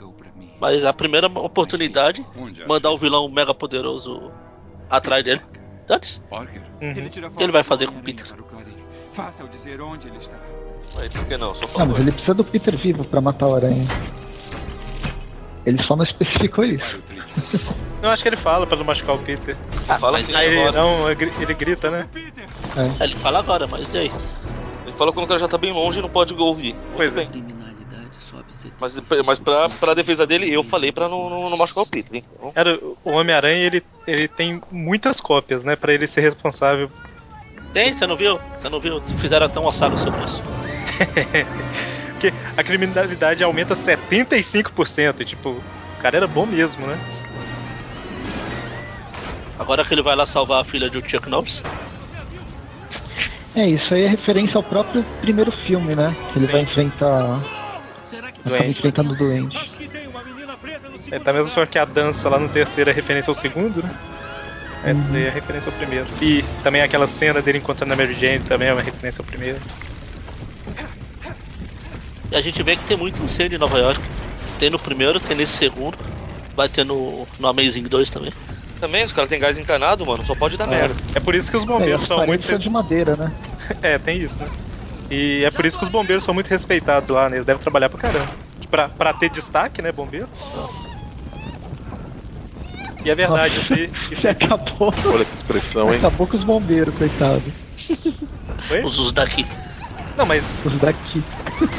Mas 0.60 0.84
a 0.84 0.92
primeira 0.92 1.28
oportunidade, 1.28 2.26
mandar 2.68 2.92
o 2.92 2.98
vilão 2.98 3.30
mega 3.30 3.54
poderoso 3.54 4.30
atrás 4.90 5.24
dele. 5.24 5.42
Ele 6.82 7.10
tira 7.10 7.30
O 7.30 7.32
que 7.32 7.44
ele 7.44 7.54
vai 7.54 7.64
fazer 7.64 7.88
com 7.88 7.98
o 7.98 8.04
Peter? 8.04 8.28
Faça 9.14 9.44
eu 9.44 9.48
dizer 9.48 9.82
onde 9.82 10.08
ele 10.08 10.18
está. 10.18 10.36
Mas 10.96 11.14
por 11.14 11.26
que 11.26 11.38
não? 11.38 11.56
Só 11.56 11.62
Não, 11.62 11.68
falou. 11.70 11.94
mas 11.94 12.02
ele 12.02 12.12
precisa 12.12 12.34
do 12.34 12.44
Peter 12.44 12.78
vivo 12.78 13.06
pra 13.06 13.22
matar 13.22 13.48
o 13.48 13.56
aranha. 13.56 13.88
Ele 15.66 15.82
só 15.84 15.96
não 15.96 16.04
especificou 16.04 16.64
isso. 16.64 17.00
Não, 18.02 18.10
acho 18.10 18.24
que 18.24 18.30
ele 18.30 18.38
fala 18.38 18.66
pra 18.66 18.78
não 18.78 18.86
machucar 18.86 19.16
o 19.16 19.20
Peter. 19.20 19.58
Fala 20.00 20.14
mas 20.14 20.24
assim 20.24 20.34
Aí 20.34 20.48
ele, 20.48 20.60
agora. 20.62 20.72
não, 20.72 21.12
ele 21.12 21.54
grita, 21.54 21.92
né? 21.92 22.08
Ele 23.02 23.14
fala 23.14 23.40
agora, 23.40 23.68
mas 23.68 23.94
e 23.94 23.98
aí? 23.98 24.12
Ele 24.86 24.96
fala 24.96 25.12
quando 25.12 25.26
o 25.26 25.28
cara 25.28 25.40
já 25.40 25.50
tá 25.50 25.58
bem 25.58 25.74
longe 25.74 26.00
e 26.00 26.02
não 26.02 26.08
pode 26.08 26.34
ouvir. 26.34 26.76
Pois 26.96 27.14
Muito 27.14 27.28
é. 27.28 27.42
bem. 27.42 27.60
Mas, 28.80 28.96
mas 29.26 29.40
pra, 29.40 29.70
pra 29.70 29.94
defesa 29.94 30.26
dele, 30.26 30.50
eu 30.52 30.64
falei 30.64 30.92
pra 30.92 31.10
não, 31.10 31.30
não, 31.30 31.50
não 31.50 31.58
machucar 31.58 31.84
o 31.84 31.88
Peter, 31.88 32.16
hein? 32.16 32.24
Então, 32.34 32.52
Cara, 32.54 32.80
o 33.04 33.12
Homem-Aranha, 33.12 33.66
ele, 33.66 33.84
ele 34.08 34.28
tem 34.28 34.62
muitas 34.72 35.20
cópias, 35.20 35.64
né? 35.64 35.76
Pra 35.76 35.94
ele 35.94 36.08
ser 36.08 36.22
responsável. 36.22 36.90
Tem, 37.74 37.94
você 37.94 38.08
não 38.08 38.16
viu? 38.16 38.40
Você 38.56 38.70
não 38.70 38.80
viu? 38.80 39.02
Fizeram 39.18 39.46
até 39.46 39.72
saga 39.72 39.98
sobre 39.98 40.24
isso. 40.24 40.42
Porque 42.20 42.34
a 42.58 42.62
criminalidade 42.62 43.42
aumenta 43.42 43.74
75%. 43.74 45.22
E, 45.22 45.26
tipo, 45.26 45.52
o 45.52 46.02
cara 46.02 46.18
era 46.18 46.28
bom 46.28 46.46
mesmo, 46.46 46.86
né? 46.86 46.98
Agora 49.58 49.86
que 49.86 49.94
ele 49.94 50.02
vai 50.02 50.18
lá 50.18 50.26
salvar 50.26 50.62
a 50.62 50.66
filha 50.66 50.90
de 50.90 51.02
Chuck 51.10 51.30
Norris. 51.30 51.64
É, 53.56 53.68
isso 53.68 53.94
aí 53.94 54.04
é 54.04 54.08
referência 54.08 54.58
ao 54.58 54.64
próprio 54.64 55.04
primeiro 55.22 55.52
filme, 55.52 55.96
né? 55.96 56.14
Que 56.34 56.40
ele 56.40 56.48
vai 56.48 56.62
enfrentar. 56.62 57.40
Acaba 58.12 58.58
Doente. 58.58 58.72
enfrentando 58.72 59.14
o 59.14 59.16
doente. 59.16 59.58
É 61.12 61.20
da 61.20 61.34
mesma 61.34 61.54
forma 61.54 61.68
que 61.68 61.80
a 61.80 61.86
dança 61.86 62.28
lá 62.28 62.38
no 62.38 62.50
terceiro 62.50 62.90
é 62.90 62.94
referência 62.94 63.32
ao 63.32 63.36
segundo, 63.36 63.82
né? 63.82 63.90
Essa 64.84 65.02
daí 65.04 65.24
é 65.24 65.30
referência 65.30 65.72
ao 65.72 65.78
primeiro. 65.78 66.06
E 66.22 66.44
também 66.64 66.82
aquela 66.82 67.08
cena 67.08 67.42
dele 67.42 67.58
encontrando 67.60 67.94
a 67.94 67.96
Mary 67.96 68.14
Jane 68.14 68.40
também 68.40 68.68
é 68.68 68.74
uma 68.74 68.82
referência 68.82 69.22
ao 69.22 69.26
primeiro. 69.26 69.60
E 72.32 72.36
a 72.36 72.42
gente 72.42 72.62
vê 72.64 72.76
que 72.78 72.84
tem 72.86 72.98
muito 72.98 73.24
incêndio 73.24 73.56
em 73.56 73.60
Nova 73.60 73.78
York. 73.80 74.10
Tem 74.58 74.70
no 74.70 74.80
primeiro, 74.80 75.20
tem 75.20 75.36
nesse 75.36 75.54
segundo. 75.54 75.98
Vai 76.56 76.68
ter 76.70 76.84
no, 76.84 77.28
no 77.38 77.48
Amazing 77.48 77.84
2 77.84 78.10
também. 78.10 78.34
Também, 78.80 79.04
os 79.04 79.12
caras 79.12 79.30
têm 79.30 79.40
gás 79.40 79.58
encanado, 79.58 80.06
mano, 80.06 80.24
só 80.24 80.36
pode 80.36 80.58
dar 80.58 80.68
merda. 80.68 80.98
É 81.14 81.20
por 81.20 81.36
isso 81.36 81.52
que 81.52 81.58
os 81.58 81.64
É, 81.64 81.68
bombeiros 81.68 82.04
as 82.04 82.08
são 82.08 82.18
muito. 82.18 82.26
paredes 82.28 82.46
são 82.46 82.60
de 82.60 82.70
madeira, 82.70 83.16
né? 83.16 83.34
É, 83.82 83.98
tem 83.98 84.22
isso, 84.22 84.42
né? 84.44 84.50
E 85.10 85.44
é 85.46 85.52
por 85.52 85.66
isso 85.66 85.78
que 85.78 85.84
os 85.84 85.90
bombeiros 85.90 86.24
são 86.24 86.34
muito 86.34 86.48
respeitados 86.50 87.10
lá, 87.10 87.30
né? 87.30 87.38
Eles 87.38 87.46
devem 87.46 87.60
trabalhar 87.62 87.90
pra 87.90 87.98
caramba. 87.98 88.32
Pra, 88.70 88.88
pra 88.90 89.14
ter 89.14 89.30
destaque, 89.30 89.82
né, 89.82 89.92
bombeiro? 89.92 90.30
E 93.04 93.10
é 93.10 93.16
verdade, 93.16 93.58
isso 93.60 93.74
aí. 93.74 93.92
Isso 94.12 94.22
Você 94.22 94.28
acabou. 94.30 94.94
Olha 95.14 95.26
que 95.26 95.34
expressão, 95.36 95.94
hein? 95.94 96.00
Acabou 96.00 96.28
com 96.28 96.38
os 96.38 96.44
bombeiros, 96.44 96.96
coitado. 96.96 97.54
Foi? 98.68 98.84
Os, 98.84 98.98
os 99.00 99.14
daqui. 99.14 99.46
Não, 100.20 100.26
mas, 100.26 100.66
Os 100.66 100.78
daqui. 100.78 101.24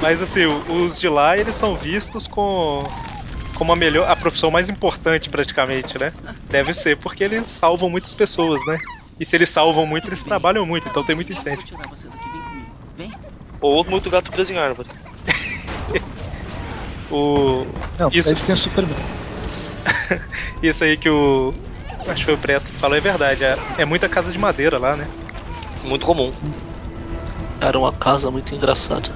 mas 0.01 0.23
assim, 0.23 0.47
os 0.47 0.99
de 0.99 1.11
lá, 1.11 1.37
eles 1.37 1.55
são 1.55 1.77
vistos 1.77 2.27
com 2.27 2.91
como 3.55 3.71
a 3.73 3.77
melhor, 3.77 4.11
a 4.11 4.17
profissão 4.17 4.51
mais 4.51 4.71
importante 4.71 5.29
praticamente, 5.29 5.99
né? 5.99 6.11
Deve 6.51 6.73
ser 6.73 6.97
porque 6.97 7.23
eles 7.23 7.47
salvam 7.47 7.91
muitas 7.91 8.15
pessoas, 8.15 8.65
né? 8.65 8.79
E 9.21 9.27
se 9.27 9.37
eles 9.37 9.51
salvam 9.51 9.85
muito, 9.85 10.09
eles 10.09 10.23
trabalham 10.23 10.65
muito, 10.65 10.89
então 10.89 11.05
tem 11.05 11.15
muito 11.15 11.31
incêndio. 11.31 11.62
tirar 11.67 11.87
você 11.87 12.09
daqui, 12.09 12.31
vem 12.31 12.41
comigo. 12.41 12.69
Vem. 12.97 13.11
Ou 13.61 13.85
muito 13.85 14.09
gato 14.09 14.31
preso 14.31 14.55
em 14.55 14.59
árvore. 14.59 14.89
O 17.11 17.67
Não, 17.99 18.09
Isso. 18.12 18.31
o 18.31 18.57
Superman. 18.57 18.97
isso 20.62 20.85
aí 20.85 20.97
que 20.97 21.11
o 21.11 21.53
acho 22.09 22.21
que 22.21 22.25
foi 22.25 22.35
o 22.35 22.39
Presto 22.39 22.71
que 22.71 22.79
falou 22.79 22.97
é 22.97 23.01
verdade. 23.01 23.43
É, 23.43 23.57
é 23.79 23.85
muita 23.85 24.09
casa 24.09 24.31
de 24.31 24.39
madeira 24.39 24.79
lá, 24.79 24.97
né? 24.97 25.09
Isso 25.71 25.87
é 25.87 25.89
muito 25.89 26.07
comum. 26.07 26.33
Era 27.61 27.78
uma 27.78 27.93
casa 27.93 28.31
muito 28.31 28.55
engraçada. 28.55 29.11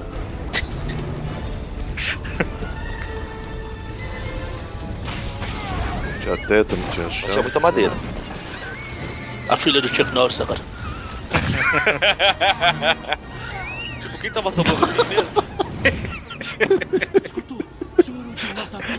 Tinha 6.21 6.37
teto, 6.37 6.75
não 6.75 6.91
tinha 6.91 7.09
chão. 7.09 7.29
Tinha 7.29 7.41
muita 7.41 7.59
madeira. 7.59 7.93
A 9.49 9.57
filha 9.57 9.81
do 9.81 9.87
Chuck 9.87 10.11
Norris 10.11 10.39
agora. 10.41 10.59
tipo, 14.01 14.17
quem 14.19 14.31
tava 14.31 14.51
salvando 14.51 14.85
ele 14.85 15.03
mesmo? 15.03 15.43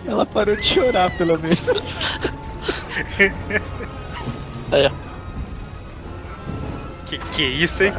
Ela 0.07 0.27
parou 0.27 0.57
de 0.57 0.63
chorar, 0.63 1.11
pelo 1.17 1.39
menos. 1.39 1.59
É. 4.73 4.91
Que 7.07 7.19
que 7.19 7.43
é 7.43 7.49
isso, 7.49 7.85
hein? 7.85 7.93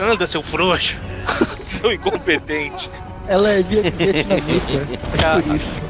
Anda, 0.00 0.26
seu 0.26 0.42
frouxo. 0.42 0.96
Seu 1.46 1.92
incompetente. 1.92 2.90
Ela 3.28 3.50
é 3.52 3.62
via- 3.62 3.82
vietnamita. 3.82 4.88
É 5.18 5.42
por 5.42 5.56
isso. 5.56 5.80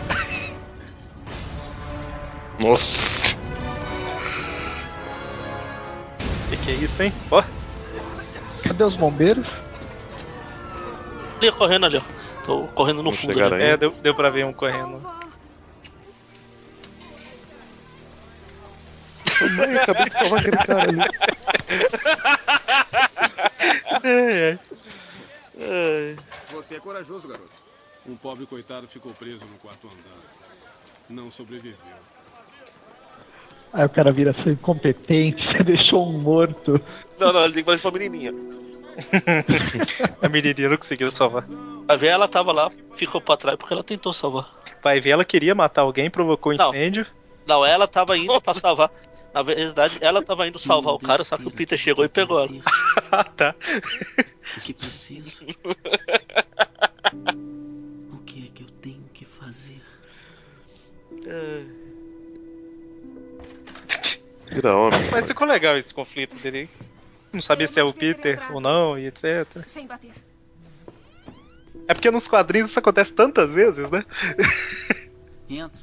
Nossa! 2.59 3.37
Que 6.51 6.57
que 6.57 6.71
é 6.73 6.75
isso, 6.75 7.03
hein? 7.03 7.13
Ó, 7.31 7.43
Cadê 8.65 8.85
os 8.85 8.95
bombeiros? 8.97 9.47
Ali, 11.41 11.51
correndo 11.53 11.87
ali, 11.87 11.97
ó. 11.97 12.03
Tô 12.45 12.67
correndo 12.69 12.99
no 12.99 13.05
Não 13.05 13.13
fundo 13.13 13.43
ali. 13.43 13.55
aí? 13.55 13.71
é, 13.71 13.77
deu, 13.77 13.91
deu 14.03 14.15
pra 14.15 14.29
ver 14.29 14.45
um 14.45 14.53
correndo. 14.53 15.01
Mãe, 19.57 19.77
acabei 19.77 20.05
de 20.05 20.13
salvar 20.13 20.41
aquele 20.41 20.57
cara 20.59 20.83
ali. 20.83 20.99
É, 24.05 24.59
é. 25.59 26.17
Você 26.53 26.77
é 26.77 26.81
corajoso, 26.81 27.29
garoto. 27.29 27.51
Um 28.07 28.17
pobre 28.17 28.47
coitado 28.47 28.89
ficou 28.89 29.13
preso 29.13 29.45
no 29.45 29.59
quarto 29.59 29.87
andar. 29.87 30.21
Não 31.09 31.31
sobreviveu. 31.31 31.77
Aí 33.73 33.85
o 33.85 33.91
cara 33.91 34.11
vira 34.11 34.33
seu 34.43 34.53
incompetente, 34.53 35.47
você 35.47 35.63
deixou 35.65 36.09
um 36.09 36.19
morto. 36.19 36.81
Não, 37.19 37.33
não, 37.33 37.45
ele 37.45 37.55
tem 37.55 37.63
que 37.63 37.67
fazer 37.67 37.77
isso 37.77 37.83
pra 37.83 37.99
menininha. 37.99 38.33
A 40.21 40.29
menininha 40.29 40.71
não 40.71 40.77
conseguiu 40.77 41.11
salvar. 41.11 41.45
Vai 41.87 41.97
ver, 41.97 42.09
ela 42.09 42.27
tava 42.27 42.53
lá, 42.53 42.71
ficou 42.95 43.21
pra 43.21 43.37
trás 43.37 43.57
porque 43.57 43.73
ela 43.73 43.85
tentou 43.85 44.13
salvar. 44.13 44.51
Vai 44.83 45.01
ver, 45.01 45.11
ela 45.11 45.25
queria 45.25 45.55
matar 45.55 45.83
alguém, 45.83 46.11
provocou 46.11 46.55
Não. 46.55 46.69
incêndio. 46.71 47.07
Não, 47.47 47.65
ela 47.65 47.87
tava 47.87 48.17
indo 48.17 48.41
pra 48.41 48.55
salvar. 48.55 48.91
Na 49.33 49.43
verdade, 49.43 49.99
ela 50.01 50.23
tava 50.23 50.47
indo 50.49 50.59
salvar 50.59 50.95
o 50.95 50.99
cara, 50.99 51.23
só 51.23 51.37
que 51.37 51.47
o 51.47 51.51
Peter 51.51 51.79
chegou 51.79 52.05
e 52.05 52.09
pegou 52.09 52.39
ela. 52.41 52.51
Ah, 53.13 53.25
tá. 53.25 53.55
O 54.57 54.61
que 54.61 54.75
preciso? 54.75 55.45
O 58.13 58.19
que 58.25 58.47
é 58.47 58.51
que 58.53 58.63
eu 58.65 58.71
tenho 58.81 59.05
que 59.13 59.25
fazer? 59.25 59.81
vira 64.51 64.77
homem. 64.77 65.11
Mas 65.11 65.27
ficou 65.27 65.47
legal 65.47 65.77
esse 65.79 65.95
conflito 65.95 66.35
dele. 66.37 66.69
Não 67.33 67.41
sabia 67.41 67.69
se 67.69 67.79
é 67.79 67.85
o 67.85 67.93
Peter 67.93 68.41
ou 68.53 68.61
não, 68.61 68.99
e 68.99 69.07
etc. 69.07 69.47
Sem 69.69 69.87
bater. 69.87 70.13
É 71.87 71.95
porque 71.95 72.11
nos 72.11 72.29
quadrinhos 72.29 72.71
isso 72.71 72.79
acontece 72.79 73.13
tantas 73.13 73.53
vezes, 73.53 73.91
né? 73.91 74.05
Entra. 75.49 75.81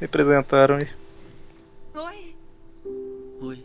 Representaram 0.00 0.76
aí. 0.76 0.88
Oi. 1.94 2.36
Oi. 3.42 3.64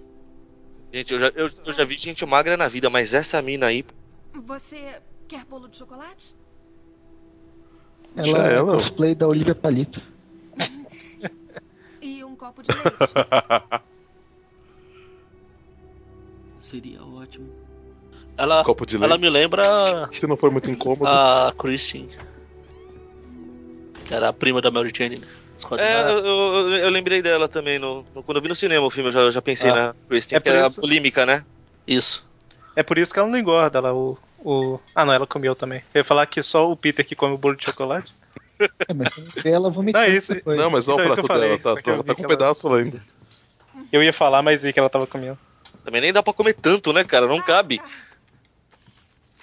Gente, 0.94 1.14
eu 1.14 1.20
já, 1.20 1.28
eu, 1.36 1.48
eu 1.66 1.74
já 1.74 1.84
vi 1.84 1.98
gente 1.98 2.26
magra 2.26 2.56
na 2.58 2.68
vida, 2.68 2.90
mas 2.90 3.14
essa 3.14 3.42
mina 3.42 3.68
aí. 3.68 3.86
Você 4.34 5.02
quer 5.28 5.46
bolo 5.46 5.68
de 5.68 5.78
chocolate? 5.78 6.36
Ela 8.16 8.52
é 8.52 8.62
cosplay 8.62 9.14
da 9.14 9.28
Olivia 9.28 9.54
Palito. 9.56 10.02
E 12.02 12.24
um 12.24 12.36
copo 12.36 12.62
de 12.64 12.72
leite. 12.72 13.14
Seria 16.60 17.04
ótimo. 17.04 17.50
Ela, 18.38 18.64
Copo 18.64 18.86
de 18.86 18.96
ela 18.96 19.08
leite. 19.08 19.22
me 19.22 19.30
lembra 19.30 20.08
Se 20.12 20.28
não 20.28 20.36
for 20.36 20.52
muito 20.52 20.70
incômodo. 20.70 21.08
a 21.08 21.54
Christine. 21.58 22.10
Que 24.04 24.14
era 24.14 24.30
a 24.30 24.34
prima 24.34 24.62
da 24.62 24.70
Mary 24.72 24.92
Jane. 24.96 25.20
né? 25.20 25.28
É, 25.78 26.02
eu, 26.04 26.18
eu, 26.26 26.74
eu 26.74 26.90
lembrei 26.90 27.22
dela 27.22 27.48
também. 27.48 27.80
No, 27.80 28.06
no- 28.14 28.22
quando 28.24 28.38
eu 28.38 28.42
vi 28.42 28.50
no 28.50 28.56
cinema 28.56 28.86
o 28.86 28.90
filme, 28.92 29.10
eu 29.10 29.14
já, 29.14 29.30
já 29.32 29.42
pensei 29.42 29.70
Ah. 29.72 29.76
na 29.76 29.96
Kristen, 30.10 30.38
É 30.38 30.40
que 30.42 30.50
era 30.50 30.68
isso- 30.68 30.82
bulímica, 30.82 31.26
né? 31.26 31.44
Isso. 31.88 32.26
É 32.76 32.84
por 32.84 32.98
isso 32.98 33.14
que 33.14 33.20
ela 33.20 33.30
não 33.30 33.38
engorda 33.38 33.80
lá, 33.80 33.94
o, 33.94 34.18
o. 34.40 34.80
Ah 34.94 35.06
não, 35.06 35.14
ela 35.14 35.26
comeu 35.26 35.56
também. 35.56 35.82
Eu 35.94 36.00
ia 36.00 36.04
falar 36.04 36.26
que 36.26 36.44
só 36.44 36.70
o 36.70 36.76
Peter 36.76 37.06
que 37.06 37.16
come 37.16 37.34
o 37.36 37.38
bolo 37.38 37.56
de 37.56 37.64
chocolate. 37.66 38.14
É, 38.60 38.94
mas 38.94 39.46
ela 39.46 39.70
vomitando 39.70 40.06
Não, 40.06 40.12
é 40.14 40.16
isso. 40.18 40.34
depois. 40.34 40.58
Não, 40.60 40.70
mas 40.70 40.88
olha 40.88 41.04
Então, 41.04 41.06
o 41.06 41.08
prato 41.14 41.26
que 41.28 41.32
eu 41.32 41.36
falei, 41.36 41.58
dela, 41.58 41.60
tá, 41.62 41.70
eu 41.92 41.98
tá, 41.98 42.04
tá 42.04 42.16
com 42.16 42.22
um 42.22 42.26
ela- 42.26 42.30
pedaço 42.38 42.68
lá 42.68 42.78
ainda. 42.80 43.02
Eu 43.92 44.04
ia 44.04 44.14
falar, 44.14 44.42
mas 44.42 44.64
vi 44.64 44.72
que 44.74 44.80
ela 44.80 44.90
tava 44.90 45.08
comendo. 45.08 45.38
Também 45.84 46.02
nem 46.02 46.12
dá 46.14 46.22
pra 46.24 46.34
comer 46.34 46.54
tanto, 46.54 46.92
né, 46.94 47.04
cara? 47.04 47.28
Não 47.28 47.42
cabe. 47.42 47.82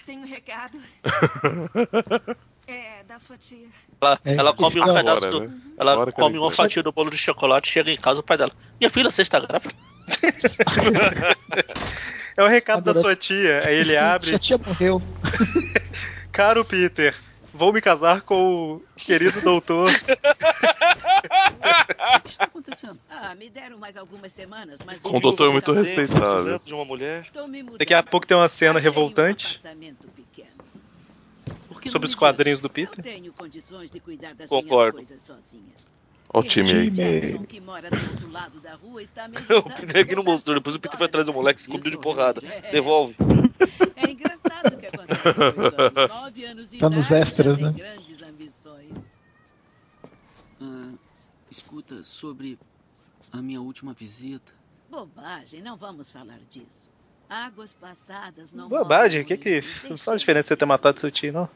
Tem 0.04 0.18
um 0.18 0.26
recado. 0.26 0.78
É, 2.66 3.02
da 3.04 3.18
sua 3.18 3.36
tia. 3.36 3.66
Ela, 4.00 4.18
É, 4.24 4.34
ela 4.36 4.52
come 4.54 4.80
um 4.80 4.94
pedaço 4.94 5.30
do. 5.30 5.40
né? 5.48 5.60
Ela 5.78 6.12
come 6.12 6.38
uma 6.38 6.50
fatia 6.50 6.82
do 6.82 6.92
bolo 6.92 7.10
de 7.10 7.18
chocolate, 7.18 7.68
chega 7.68 7.90
em 7.90 7.96
casa 7.96 8.20
o 8.20 8.22
pai 8.22 8.36
dela. 8.36 8.52
Minha 8.80 8.90
filha, 8.90 9.10
você 9.10 9.22
está 9.22 9.40
grávida? 9.40 9.74
É 12.34 12.42
o 12.42 12.46
recado 12.46 12.82
da 12.82 12.98
sua 12.98 13.14
tia. 13.14 13.62
Aí 13.66 13.76
ele 13.76 13.94
abre. 13.96 14.30
Sua 14.30 14.38
tia 14.38 14.56
morreu. 14.58 15.02
Caro 16.32 16.64
Peter, 16.64 17.14
vou 17.52 17.74
me 17.74 17.80
casar 17.82 18.22
com 18.22 18.76
o 18.76 18.82
querido 18.96 19.38
doutor. 19.42 19.90
O 19.90 19.92
que 22.22 22.30
está 22.30 22.44
acontecendo? 22.44 22.98
Ah, 23.08 23.34
me 23.34 23.50
deram 23.50 23.78
mais 23.78 23.98
algumas 23.98 24.32
semanas, 24.32 24.80
mas 24.86 25.00
Com 25.02 25.18
um 25.18 25.20
doutor 25.20 25.52
muito 25.52 25.72
Estou 25.72 25.74
respeitável. 25.74 26.22
Precisando 26.32 26.64
de 26.64 26.74
uma 26.74 26.86
mulher. 26.86 27.26
Daqui 27.78 27.92
a 27.92 28.02
pouco 28.02 28.26
tem 28.26 28.34
uma 28.36 28.48
cena 28.48 28.78
Achei 28.78 28.88
um 28.90 28.92
revoltante 28.92 29.60
que 30.31 30.31
sobre 31.90 32.08
os 32.08 32.14
quadrinhos 32.14 32.60
do 32.60 32.68
Peter. 32.70 33.02
tenho 33.02 33.32
condições 33.32 33.90
de 33.90 34.00
cuidar 34.00 34.34
das 34.34 34.48
Concordo. 34.48 34.96
minhas 34.98 35.08
coisas 35.10 35.22
sozinha. 35.26 35.72
Olha 36.34 36.44
o 36.44 36.48
time 36.48 36.72
aí. 36.72 36.90
O 39.58 39.70
Peter 39.70 40.02
aqui 40.02 40.14
não 40.14 40.22
a 40.22 40.24
mostrou. 40.24 40.56
Depois 40.56 40.74
o 40.76 40.80
Peter 40.80 40.96
foi 40.96 41.06
atrás 41.06 41.26
do 41.26 41.32
moleque, 41.32 41.60
se 41.60 41.68
cobriu 41.68 41.90
de 41.90 41.98
porrada. 41.98 42.40
É. 42.46 42.70
Devolve. 42.72 43.14
É 43.96 44.10
engraçado 44.10 44.74
o 44.74 44.78
que 44.78 44.86
acontece 44.86 45.22
com 45.34 45.40
os 45.60 45.72
homens. 45.74 46.08
Nove 46.08 46.44
anos 46.44 46.68
de 46.70 46.78
Tá 46.78 46.88
nos 46.88 47.06
idade, 47.06 47.28
extras, 47.28 47.60
né? 47.60 47.72
grandes 47.72 48.22
ambições. 48.22 49.20
Ah, 50.60 50.92
escuta, 51.50 52.02
sobre 52.02 52.58
a 53.30 53.42
minha 53.42 53.60
última 53.60 53.92
visita. 53.92 54.52
Bobagem, 54.90 55.60
não 55.62 55.76
vamos 55.76 56.10
falar 56.10 56.38
disso. 56.48 56.90
Águas 57.28 57.72
passadas 57.72 58.52
não 58.52 58.68
Bobagem, 58.68 59.22
o 59.22 59.24
que 59.24 59.36
que. 59.36 59.62
Não 59.88 59.96
faz 59.96 60.20
diferença 60.20 60.48
você 60.48 60.56
ter 60.56 60.66
matado 60.66 61.00
seu 61.00 61.10
tio, 61.10 61.32
não? 61.32 61.48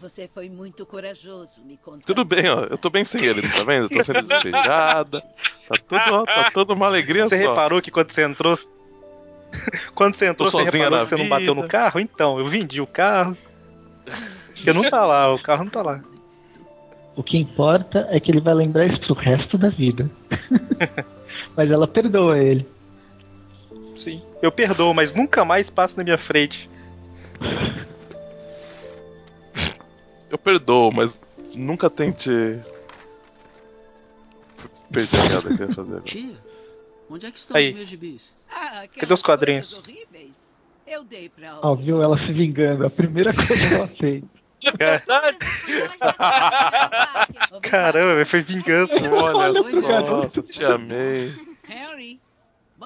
Você 0.00 0.30
foi 0.32 0.48
muito 0.48 0.86
corajoso, 0.86 1.60
me 1.64 1.76
contou. 1.76 2.02
Tudo 2.06 2.24
bem, 2.24 2.48
ó. 2.48 2.64
Eu 2.64 2.78
tô 2.78 2.88
bem 2.88 3.04
sem 3.04 3.24
ele, 3.24 3.42
tá 3.42 3.64
vendo? 3.64 3.84
Eu 3.84 3.88
tô 3.90 4.02
sendo 4.02 4.22
despejada. 4.22 5.20
Tá 5.20 5.74
tudo, 5.86 6.24
tá 6.24 6.50
tudo 6.52 6.72
uma 6.74 6.86
alegria 6.86 7.28
Você 7.28 7.42
só. 7.42 7.48
reparou 7.50 7.82
que 7.82 7.90
quando 7.90 8.12
você 8.12 8.22
entrou. 8.22 8.56
quando 9.94 10.14
você 10.14 10.26
entrou, 10.26 10.50
Tô 10.50 10.58
você 10.58 10.64
sozinha 10.64 10.84
reparou 10.84 11.04
que 11.04 11.08
você 11.08 11.16
não 11.16 11.24
vida. 11.24 11.34
bateu 11.36 11.54
no 11.54 11.66
carro? 11.66 11.98
Então, 12.00 12.38
eu 12.38 12.48
vendi 12.48 12.80
o 12.80 12.86
carro. 12.86 13.36
Porque 14.54 14.72
não 14.72 14.88
tá 14.88 15.04
lá, 15.04 15.34
o 15.34 15.38
carro 15.42 15.64
não 15.64 15.70
tá 15.70 15.82
lá. 15.82 16.00
O 17.16 17.22
que 17.22 17.36
importa 17.36 18.06
é 18.10 18.20
que 18.20 18.30
ele 18.30 18.40
vai 18.40 18.54
lembrar 18.54 18.86
isso 18.86 19.00
pro 19.00 19.14
resto 19.14 19.58
da 19.58 19.68
vida. 19.68 20.08
mas 21.56 21.70
ela 21.70 21.88
perdoa 21.88 22.38
ele. 22.38 22.66
Sim. 23.98 24.22
Eu 24.40 24.52
perdoo, 24.52 24.94
mas 24.94 25.12
nunca 25.12 25.44
mais 25.44 25.68
passa 25.68 25.96
na 25.96 26.04
minha 26.04 26.18
frente. 26.18 26.70
Eu 30.30 30.38
perdoo, 30.38 30.92
mas 30.92 31.20
nunca 31.54 31.90
tente. 31.90 32.30
Perder 34.90 35.20
a 35.20 35.28
piada 35.28 35.56
que 35.56 35.62
eu 35.62 35.68
ia 35.68 35.74
fazer 35.74 35.90
agora. 35.90 36.04
Tia, 36.04 36.34
onde 37.10 37.26
é 37.26 37.30
que 37.30 37.38
estão 37.38 37.56
Aí. 37.56 37.70
os 37.70 37.76
meus 37.76 37.88
gibis? 37.88 38.30
Ah, 38.50 38.84
Cadê 38.98 39.12
os 39.12 39.22
quadrinhos? 39.22 39.82
Eu 40.86 41.04
dei 41.04 41.28
pra 41.28 41.58
Ó, 41.60 41.74
viu 41.74 42.02
ela 42.02 42.16
se 42.16 42.32
vingando. 42.32 42.86
A 42.86 42.90
primeira 42.90 43.34
coisa 43.34 43.54
que 43.54 43.74
ela 43.74 43.88
fez. 43.88 44.24
Caramba, 47.62 48.24
foi 48.24 48.40
vingança. 48.40 48.94
Olha 49.10 49.62
só, 49.62 50.42
te 50.42 50.64
amei. 50.64 51.34
Harry, 51.64 52.20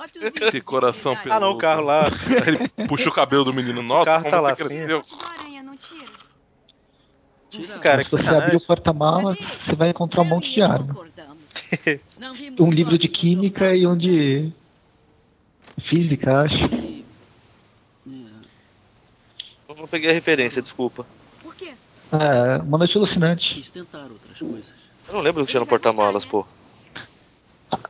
bote 0.03 0.19
os 0.19 0.51
Que 0.51 0.61
coração 0.61 1.12
intimidade. 1.12 1.37
Ah, 1.37 1.47
não, 1.47 1.53
o 1.53 1.59
carro 1.59 1.83
lá. 1.83 2.07
Aí 2.07 2.49
ele 2.77 2.87
puxa 2.89 3.09
o 3.09 3.12
cabelo 3.12 3.45
do 3.45 3.55
menino. 3.55 3.83
Nossa, 3.83 4.07
carro 4.07 4.24
como 4.24 4.31
tá 4.31 4.41
você 4.41 4.47
lá, 4.49 4.57
cresceu. 4.57 5.03
tira. 7.49 7.79
Cara, 7.79 8.03
se 8.03 8.11
que 8.11 8.23
você 8.23 8.29
abrir 8.29 8.57
o 8.57 8.61
porta-malas, 8.61 9.39
você 9.39 9.77
vai 9.77 9.91
encontrar 9.91 10.23
um 10.23 10.27
monte 10.27 10.51
de 10.51 10.62
arma. 10.62 10.97
Um 12.61 12.70
livro 12.70 12.99
de 12.99 13.09
química 13.09 13.74
e 13.74 13.87
um 13.87 13.97
de 13.97 14.53
física, 15.89 16.43
acho. 16.43 16.55
É, 16.55 17.03
Eu 19.69 19.77
não 19.77 19.89
peguei 19.89 20.11
a 20.11 20.12
referência, 20.12 20.61
desculpa. 20.61 21.07
Por 21.43 21.55
quê? 21.55 21.73
É, 22.12 22.57
uma 22.62 22.77
noite 22.77 22.97
alucinante. 22.99 23.55
quis 23.55 23.70
tentar 23.70 24.03
outras 24.11 24.39
coisas. 24.39 24.74
Eu 25.09 25.15
não 25.15 25.20
lembro 25.20 25.43
do 25.43 25.47
que 25.47 25.51
tinha 25.51 25.61
no 25.61 25.66
porta-malas, 25.66 26.27
pô. 26.27 26.47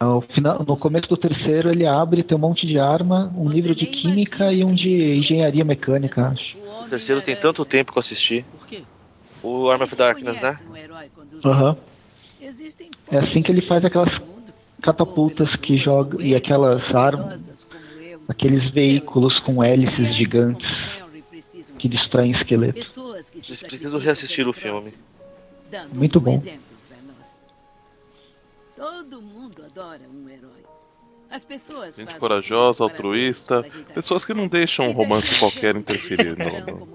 No, 0.01 0.21
final, 0.21 0.65
no 0.67 0.77
começo 0.77 1.09
do 1.09 1.17
terceiro 1.17 1.71
ele 1.71 1.87
abre, 1.87 2.23
tem 2.23 2.37
um 2.37 2.41
monte 2.41 2.67
de 2.67 2.79
arma, 2.79 3.33
um 3.37 3.49
livro 3.49 3.75
de 3.75 3.87
química 3.87 4.53
e 4.53 4.65
um 4.65 4.75
de 4.75 5.17
engenharia 5.17 5.65
mecânica, 5.65 6.29
acho. 6.29 6.57
O 6.59 6.89
terceiro 6.89 7.21
tem 7.21 7.35
tanto 7.35 7.65
tempo 7.65 7.91
que 7.91 7.99
eu 7.99 8.01
assisti. 8.01 8.45
Por 8.51 8.67
quê? 8.67 8.83
O 9.43 9.69
Arm 9.71 9.83
of 9.83 9.97
Darkness, 9.97 10.41
né? 10.41 10.57
Um 11.45 11.49
Aham. 11.49 11.77
Existem 12.41 12.91
É 13.11 13.19
assim 13.19 13.43
que 13.43 13.51
ele 13.51 13.61
faz 13.61 13.85
aquelas 13.85 14.21
catapultas 14.83 15.57
que 15.57 15.77
joga 15.77 16.23
e 16.23 16.35
aquelas 16.35 16.95
armas, 16.95 17.67
aqueles 18.29 18.69
veículos 18.69 19.39
com 19.41 19.63
hélices 19.63 20.15
gigantes 20.15 20.71
que 21.79 21.89
destroem 21.89 22.31
esqueletos. 22.33 22.91
Preciso 22.91 23.55
sacrificam 23.55 23.99
reassistir 23.99 24.49
o 24.49 24.53
filme. 24.53 24.93
Muito 25.93 26.21
bom. 26.21 26.41
Todo 28.77 29.23
mundo 29.23 29.42
adora 29.73 30.03
um 30.09 30.29
herói. 30.29 30.63
As 31.31 31.45
pessoas 31.47 31.97
Gente 31.97 32.15
corajosa, 32.17 32.85
altruísta. 32.85 33.65
Pessoas 33.95 34.23
que 34.25 34.35
não 34.35 34.47
deixam 34.47 34.89
um 34.89 34.93
romance 34.93 35.39
qualquer 35.39 35.75
interferir 35.77 36.37
no, 36.37 36.77
no. 36.79 36.89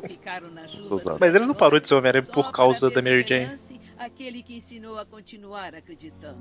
Mas 1.20 1.34
ele 1.34 1.46
não 1.46 1.56
parou 1.56 1.80
de 1.80 1.88
ser 1.88 1.96
Homem-Aranha 1.96 2.26
por 2.32 2.52
causa 2.52 2.90
da 2.92 3.02
Mary 3.02 3.24
Jane. 3.28 3.46
renasce 3.46 3.78
Aquele 3.98 4.44
que 4.44 4.56
ensinou 4.56 5.00
a 5.00 5.06
continuar 5.06 5.74
acreditando. 5.74 6.38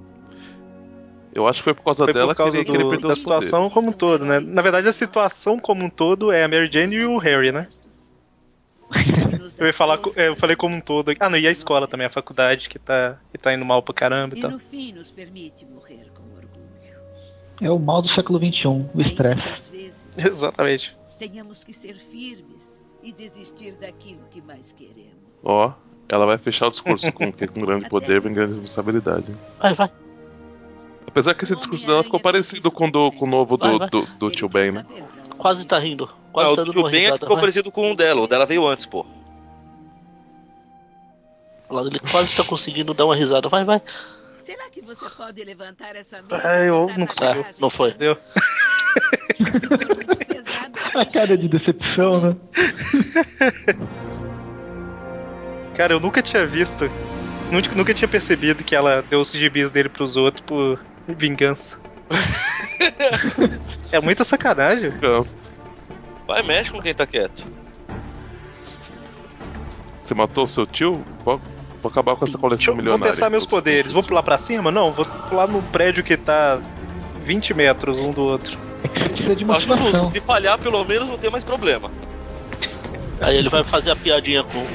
Eu 1.35 1.49
acho 1.49 1.61
que 1.61 1.65
foi 1.65 1.75
por 1.75 1.85
causa 1.85 2.05
Foi 2.05 2.13
dela 2.13 2.35
por 2.35 2.37
causa 2.37 2.53
que 2.53 2.59
ele, 2.59 2.65
que 2.67 2.71
ele 2.73 2.99
do- 2.99 3.09
da 3.09 3.17
situação 3.17 3.61
poderes. 3.61 3.73
como 3.75 3.89
um 3.89 3.93
todo, 3.93 4.25
né? 4.27 4.41
Na 4.41 4.61
verdade, 4.61 4.89
a 4.89 4.93
situação 4.93 5.59
como 5.59 5.83
um 5.85 5.91
todo 5.91 6.31
é 6.31 6.45
a 6.45 6.49
Mary 6.49 6.69
Jane 6.71 6.97
e 6.97 7.05
o 7.07 7.17
Harry, 7.17 7.51
né? 7.53 7.67
Eu 9.59 9.67
ia 9.67 9.73
falar, 9.73 9.99
é, 10.17 10.29
eu 10.29 10.37
falei 10.37 10.55
como 10.55 10.77
um 10.77 10.81
todo. 10.83 11.13
Ah, 11.19 11.31
não, 11.31 11.39
e 11.39 11.47
a 11.47 11.51
escola 11.51 11.89
também, 11.89 12.07
a 12.07 12.11
faculdade 12.11 12.69
que 12.69 12.79
tá, 12.79 13.19
que 13.33 13.39
tá 13.39 13.55
indo 13.55 13.65
mal 13.65 13.83
pra 13.83 13.95
caramba 13.95 14.35
e 14.35 14.39
E 14.39 14.43
tal. 14.43 14.51
no 14.51 14.59
fim 14.59 14.93
nos 14.93 15.11
permite 15.11 15.65
morrer 15.65 16.11
com 16.15 16.23
orgulho. 16.37 17.01
É 17.63 17.71
o 17.71 17.79
mal 17.79 18.03
do 18.03 18.09
século 18.09 18.39
XXI, 18.39 18.67
o 18.95 19.01
estresse. 19.01 19.73
Exatamente. 20.19 20.95
tenhamos 21.19 21.65
que 21.65 21.73
ser 21.73 21.97
firmes 21.97 22.83
e 23.03 23.13
desistir 23.13 23.73
daquilo 23.81 24.21
que 24.31 24.43
mais 24.43 24.75
queremos. 24.75 25.17
Ó, 25.43 25.73
ela 26.09 26.27
vai 26.27 26.37
fechar 26.37 26.67
o 26.67 26.71
discurso 26.71 27.11
com 27.13 27.33
que 27.33 27.47
com 27.47 27.61
grande 27.61 27.89
poder 27.89 28.21
vem 28.21 28.35
grande 28.35 28.53
responsabilidade. 28.53 29.35
Vai, 29.59 29.73
vai. 29.73 29.91
Apesar 31.07 31.33
que 31.35 31.45
esse 31.45 31.57
discurso 31.57 31.87
dela 31.87 32.05
ficou 32.05 32.21
parecido 32.21 32.71
com, 32.71 32.91
do, 32.91 33.11
com 33.13 33.25
o 33.25 33.29
novo 33.29 33.57
do, 33.57 33.79
vai. 33.79 33.89
do, 33.89 34.07
do 34.19 34.31
tio 34.31 34.51
Ben, 34.51 34.73
né? 34.73 34.85
Quase 35.39 35.67
tá 35.67 35.79
rindo. 35.79 36.09
Quase 36.33 36.53
Ah, 36.53 36.57
tá 36.57 36.63
o 36.63 36.65
dando 36.65 36.77
o 36.77 36.81
uma 36.81 36.91
Ben 36.91 36.99
é 36.99 37.01
que 37.01 37.05
risada. 37.07 37.19
ficou 37.21 37.37
vai. 37.37 37.43
parecido 37.43 37.71
com 37.73 37.93
o 37.93 37.97
dela. 37.97 38.21
O 38.23 38.27
dela 38.27 38.47
veio 38.47 38.67
antes, 38.67 38.87
pô. 38.87 39.05
Ele 41.71 41.99
quase 41.99 42.31
está 42.31 42.45
conseguindo 42.45 42.95
dar 42.95 43.05
uma 43.07 43.17
risada. 43.17 43.49
Vai, 43.49 43.65
vai. 43.65 43.83
Será 44.41 44.71
que 44.71 44.81
você 44.81 45.09
pode 45.11 45.43
levantar 45.43 45.97
essa 45.97 46.23
mesa? 46.23 46.41
Ah, 46.45 46.59
eu 46.65 46.87
não 46.97 47.07
consigo. 47.07 47.27
garagem? 47.27 47.55
Não 47.61 47.69
foi. 47.71 47.93
Deu. 47.95 48.17
A 50.95 51.05
cara 51.05 51.37
de 51.37 51.49
decepção, 51.49 52.21
né? 52.21 52.37
Cara, 55.77 55.93
eu 55.95 56.01
nunca 56.01 56.23
tinha 56.23 56.47
visto. 56.47 56.89
Nunca, 57.51 57.75
nunca 57.75 57.93
tinha 57.95 58.09
percebido 58.09 58.65
que 58.65 58.75
ela 58.75 59.03
deu 59.03 59.21
os 59.21 59.31
gibis 59.33 59.71
dele 59.71 59.89
pros 59.89 60.17
outros 60.17 60.43
por 60.47 60.81
vingança. 61.07 61.79
é 63.93 64.01
muita 64.01 64.25
sacanagem. 64.25 64.91
Vai, 66.27 66.43
mexe 66.43 66.71
com 66.71 66.81
quem 66.81 66.95
tá 66.95 67.07
quieto. 67.07 67.45
Você 68.59 70.15
matou 70.15 70.45
o 70.45 70.49
seu 70.49 70.67
tio? 70.67 71.03
Vou, 71.25 71.41
vou 71.83 71.91
acabar 71.91 72.17
com 72.17 72.25
essa 72.25 72.39
coleção 72.39 72.75
Vou 72.75 72.83
milionária. 72.83 73.13
testar 73.13 73.31
meus 73.31 73.47
poderes. 73.47 73.93
Vou 73.93 74.03
pular 74.03 74.23
pra 74.23 74.39
cima? 74.39 74.71
Não, 74.71 74.93
vou 74.93 75.05
pular 75.05 75.49
num 75.49 75.63
prédio 75.63 76.05
que 76.05 76.17
tá 76.17 76.61
20 77.25 77.55
metros 77.55 77.97
um 77.97 78.13
do 78.13 78.23
outro. 78.23 78.57
De 79.37 79.51
Acho 79.51 79.77
justo. 79.77 80.07
Se 80.07 80.21
falhar, 80.21 80.59
pelo 80.59 80.85
menos 80.85 81.09
não 81.09 81.19
tem 81.19 81.31
mais 81.31 81.43
problema. 81.43 81.91
Aí 83.21 83.37
ele 83.37 83.49
vai 83.49 83.65
fazer 83.65 83.91
a 83.91 83.97
piadinha 83.97 84.45
com, 84.45 84.67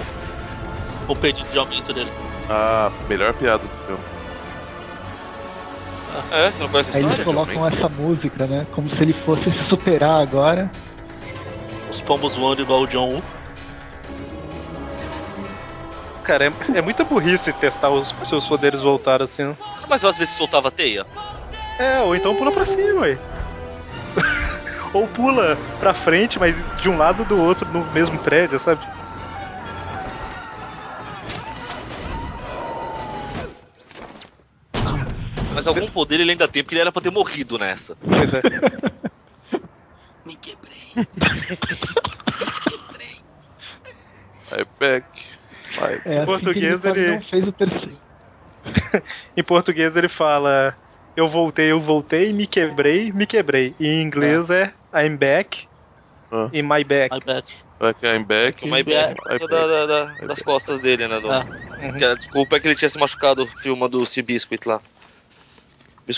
com 1.07 1.13
o 1.13 1.15
pedido 1.15 1.49
de 1.49 1.57
aumento 1.57 1.93
dele. 1.93 2.11
Ah, 2.49 2.91
melhor 3.07 3.33
piada 3.33 3.63
do 3.63 3.85
filme. 3.85 4.03
É, 6.31 6.51
você 6.51 6.63
não 6.63 6.69
conhece 6.69 6.91
a 6.91 6.97
Aí 6.97 7.03
eles 7.03 7.23
colocam 7.23 7.67
essa 7.67 7.89
música, 7.89 8.47
né? 8.47 8.65
Como 8.71 8.89
se 8.89 9.01
ele 9.01 9.13
fosse 9.13 9.51
se 9.51 9.63
superar 9.65 10.21
agora. 10.21 10.69
Os 11.89 12.01
pombos 12.01 12.35
voando 12.35 12.61
igual 12.61 12.81
o 12.81 12.87
John 12.87 13.09
Woo. 13.09 13.23
Cara, 16.23 16.45
é, 16.45 16.77
é 16.77 16.81
muita 16.81 17.03
burrice 17.03 17.51
testar 17.51 17.89
os 17.89 18.13
seus 18.23 18.47
poderes 18.47 18.81
voltar 18.81 19.21
assim. 19.21 19.43
né? 19.43 19.57
Mas 19.89 20.03
às 20.05 20.17
vezes 20.17 20.35
soltava 20.35 20.69
a 20.69 20.71
teia. 20.71 21.05
É, 21.79 21.99
ou 22.01 22.15
então 22.15 22.35
pula 22.35 22.51
pra 22.51 22.65
cima, 22.65 23.01
ué. 23.01 23.17
ou 24.93 25.07
pula 25.07 25.57
pra 25.79 25.93
frente, 25.93 26.39
mas 26.39 26.55
de 26.81 26.89
um 26.89 26.97
lado 26.97 27.25
do 27.25 27.37
outro 27.37 27.67
no 27.71 27.83
mesmo 27.93 28.17
prédio, 28.19 28.59
sabe? 28.59 28.81
Mas 35.53 35.67
algum 35.67 35.87
poder 35.87 36.19
ele 36.19 36.31
ainda 36.31 36.47
tem, 36.47 36.63
porque 36.63 36.75
ele 36.75 36.81
era 36.81 36.91
pra 36.91 37.01
ter 37.01 37.09
morrido 37.11 37.57
nessa. 37.57 37.95
Pois 37.97 38.33
é. 38.33 38.41
Me 40.25 40.35
quebrei. 40.35 41.07
Aí, 44.51 44.65
back. 44.79 45.05
Vai. 45.79 46.01
É, 46.05 46.21
Em 46.21 46.25
português 46.25 46.85
assim 46.85 46.89
ele- 46.99 47.11
não 47.15 47.21
fez 47.21 47.47
o 47.47 47.51
terceiro. 47.51 47.97
Em 49.37 49.43
português 49.43 49.95
ele 49.95 50.09
fala: 50.09 50.75
Eu 51.15 51.27
voltei, 51.27 51.71
eu 51.71 51.79
voltei, 51.79 52.33
me 52.33 52.45
quebrei, 52.45 53.11
me 53.11 53.25
quebrei. 53.25 53.73
E 53.79 53.87
em 53.87 54.01
inglês 54.01 54.49
é 54.49 54.73
I'm 54.93 55.15
back 55.17 55.67
Ah. 56.31 56.49
e 56.51 56.61
my 56.61 56.83
back. 56.83 57.13
My 57.15 57.19
back. 57.25 57.55
Back, 57.79 58.05
I'm 58.05 58.23
back. 58.23 58.67
Ideia 58.67 59.11
I'm 59.11 59.15
da, 59.25 59.29
back. 59.29 59.47
da- 59.47 59.85
da- 59.87 60.27
das 60.27 60.41
costas 60.41 60.79
dele, 60.79 61.07
né? 61.07 61.19
Do, 61.19 61.31
Ah. 61.31 61.45
que 61.97 62.03
a 62.05 62.13
desculpa 62.13 62.57
é 62.57 62.59
que 62.59 62.67
ele 62.67 62.75
tinha 62.75 62.89
se 62.89 62.99
machucado 62.99 63.47
filmando 63.57 63.99
o 64.01 64.05
Sea 64.05 64.21
Biscuit 64.21 64.65
lá. 64.67 64.79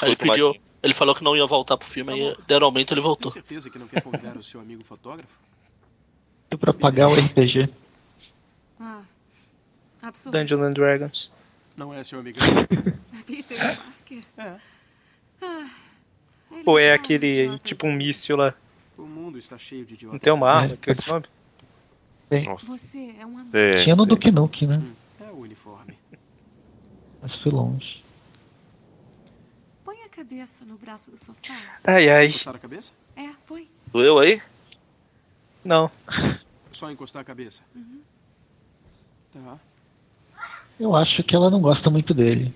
Ele 0.02 0.16
pediu. 0.16 0.48
Maquinha. 0.50 0.64
Ele 0.82 0.94
falou 0.94 1.16
que 1.16 1.24
não 1.24 1.36
ia 1.36 1.46
voltar 1.46 1.78
pro 1.78 1.88
filme, 1.88 2.12
aí 2.14 2.36
deram 2.48 2.66
aumento 2.68 2.92
ele 2.94 3.00
Tem 3.00 3.08
voltou. 3.08 3.32
certeza 3.32 3.70
que 3.70 3.80
não 3.80 3.88
quer 3.88 4.02
convidar 4.02 4.36
o 4.36 4.44
seu 4.44 4.60
amigo 4.60 4.84
fotógrafo? 4.84 5.30
Pra 6.60 6.74
pagar 6.74 7.08
o 7.08 7.14
RPG. 7.16 7.70
Ah, 8.80 9.02
absurdo. 10.02 10.38
Dungeons 10.38 10.62
and 10.62 10.74
Dragons. 10.74 11.32
Não 11.78 11.94
é 11.94 12.04
seu 12.04 12.20
amigão? 12.20 12.46
Peter 13.26 13.58
Parker. 13.78 14.24
É. 14.38 14.56
Ah, 15.42 15.70
Ou 16.66 16.78
é 16.78 16.94
aquele 16.94 17.58
tipo 17.60 17.88
um 17.88 17.94
míssil 17.94 18.36
lá? 18.36 18.54
O 18.98 19.04
mundo 19.04 19.38
está 19.40 19.58
cheio 19.58 19.86
de 19.86 19.94
idiotas. 19.96 20.14
Não 20.14 20.20
tem 20.20 20.34
uma 20.34 20.52
arma 20.52 20.76
que 20.78 20.90
é 20.90 20.94
esse 20.94 21.08
nome? 21.08 21.26
Tem. 22.30 22.44
Nossa. 22.44 22.68
Você 22.68 23.16
é 23.20 23.26
um 23.26 23.38
amigo. 23.38 23.52
Tem, 23.52 23.84
Tinha 23.86 23.96
no 23.96 24.06
tem. 24.06 24.16
Duke 24.16 24.32
Nukem, 24.32 24.68
né? 24.68 24.84
É 25.22 25.32
o 25.32 25.38
uniforme. 25.40 25.98
Mas 27.22 27.36
foi 27.38 27.52
longe. 27.52 28.03
Cabeça 30.16 30.64
no 30.64 30.76
braço 30.76 31.10
do 31.10 31.18
sofá. 31.18 31.80
Ai 31.86 32.08
ai. 32.08 32.26
Encostar 32.28 32.56
a 32.56 32.60
cabeça? 32.60 32.92
É, 33.16 33.30
põe. 33.48 33.68
Doeu 33.88 34.20
aí? 34.20 34.40
Não. 35.66 35.90
Só 36.72 36.92
encostar 36.92 37.24
a 37.24 37.26
cabeça. 37.26 37.64
Uhum. 37.76 38.00
Tá. 39.34 39.58
Eu 40.80 40.96
acho 40.96 41.24
que 41.24 41.36
ela 41.36 41.50
não 41.50 41.60
gosta 41.60 41.90
muito 41.90 42.14
dele. 42.14 42.54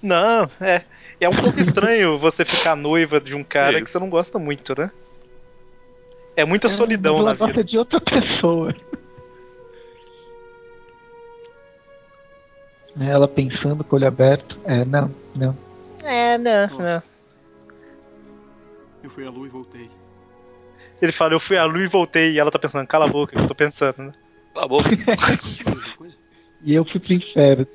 Não, 0.00 0.48
é. 0.60 0.84
É 1.20 1.28
um 1.28 1.34
pouco 1.34 1.58
estranho 1.60 2.16
você 2.16 2.44
ficar 2.44 2.76
noiva 2.76 3.20
de 3.20 3.34
um 3.34 3.42
cara 3.42 3.78
que 3.78 3.84
Isso. 3.84 3.92
você 3.92 3.98
não 3.98 4.08
gosta 4.08 4.38
muito, 4.38 4.78
né? 4.78 4.90
É 6.36 6.44
muita 6.44 6.68
solidão 6.68 7.16
Mas 7.16 7.24
na 7.24 7.30
ela 7.30 7.38
gosta 7.38 7.56
vida. 7.56 7.64
de 7.64 7.78
outra 7.78 8.00
pessoa. 8.00 8.74
Ela 13.00 13.28
pensando 13.28 13.84
com 13.84 13.94
o 13.94 13.98
olho 13.98 14.08
aberto. 14.08 14.58
É, 14.64 14.84
não, 14.84 15.14
não. 15.34 15.56
É, 16.02 16.38
não, 16.38 16.68
Nossa. 16.68 17.04
Eu 19.02 19.10
fui 19.10 19.26
à 19.26 19.30
lua 19.30 19.46
e 19.46 19.50
voltei. 19.50 19.90
Ele 21.00 21.12
fala, 21.12 21.34
eu 21.34 21.40
fui 21.40 21.56
à 21.56 21.64
lua 21.64 21.82
e 21.82 21.86
voltei, 21.86 22.32
e 22.32 22.38
ela 22.38 22.50
tá 22.50 22.58
pensando, 22.58 22.86
cala 22.86 23.06
a 23.06 23.08
boca, 23.08 23.38
eu 23.38 23.46
tô 23.46 23.54
pensando, 23.54 23.96
né? 23.98 24.12
Cala 24.54 24.66
a 24.66 24.68
boca. 24.68 24.90
E 26.62 26.74
eu 26.74 26.84
fui 26.84 27.00
pro 27.00 27.14
inferno. 27.14 27.66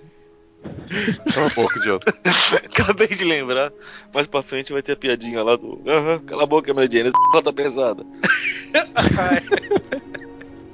Cala 1.34 1.48
a 1.48 1.50
boca, 1.50 1.80
idiota. 1.80 2.14
Acabei 2.64 3.08
de 3.08 3.24
lembrar. 3.24 3.72
Mais 4.14 4.28
pra 4.28 4.44
frente 4.44 4.72
vai 4.72 4.84
ter 4.84 4.92
a 4.92 4.96
piadinha 4.96 5.42
lá 5.42 5.56
do. 5.56 5.82
Aham, 5.88 6.20
cala 6.20 6.44
a 6.44 6.46
boca, 6.46 6.72
Mary 6.72 6.88
Jane. 6.92 7.10
Essa 7.10 7.42
tá 7.44 7.52
pesada. 7.52 8.06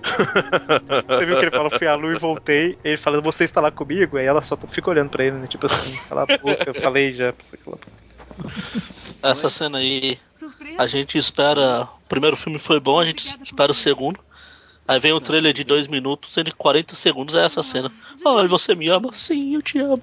Você 1.07 1.25
viu 1.25 1.39
que 1.39 1.45
ele 1.45 1.51
fala, 1.51 1.69
fui 1.69 1.87
à 1.87 1.95
lua 1.95 2.13
e 2.13 2.19
voltei, 2.19 2.77
ele 2.83 2.97
fala, 2.97 3.21
você 3.21 3.43
está 3.43 3.61
lá 3.61 3.71
comigo? 3.71 4.17
Aí 4.17 4.25
ela 4.25 4.41
só 4.41 4.57
fica 4.67 4.89
olhando 4.89 5.09
pra 5.09 5.23
ele, 5.23 5.37
né? 5.37 5.47
Tipo 5.47 5.67
assim, 5.67 5.95
cala 6.09 6.23
a 6.23 6.25
boca, 6.25 6.63
eu 6.67 6.73
falei 6.73 7.11
já. 7.11 7.33
Essa 9.21 9.49
cena 9.49 9.77
aí, 9.77 10.19
a 10.77 10.87
gente 10.87 11.17
espera. 11.17 11.83
O 11.83 12.07
primeiro 12.09 12.35
filme 12.35 12.59
foi 12.59 12.79
bom, 12.79 12.99
a 12.99 13.05
gente 13.05 13.37
espera 13.43 13.71
o 13.71 13.75
segundo. 13.75 14.19
Aí 14.87 14.99
vem 14.99 15.13
o 15.13 15.21
trailer 15.21 15.53
de 15.53 15.63
dois 15.63 15.87
minutos, 15.87 16.35
em 16.37 16.43
40 16.57 16.95
segundos 16.95 17.35
é 17.35 17.45
essa 17.45 17.61
cena. 17.61 17.91
Ai, 18.25 18.47
você 18.47 18.75
me 18.75 18.89
ama? 18.89 19.13
Sim, 19.13 19.55
eu 19.55 19.61
te 19.61 19.79
amo. 19.79 20.01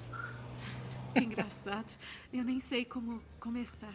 Que 1.12 1.20
engraçado. 1.20 1.87
Eu 2.33 2.45
nem 2.45 2.61
sei 2.61 2.85
como 2.85 3.20
começar. 3.41 3.95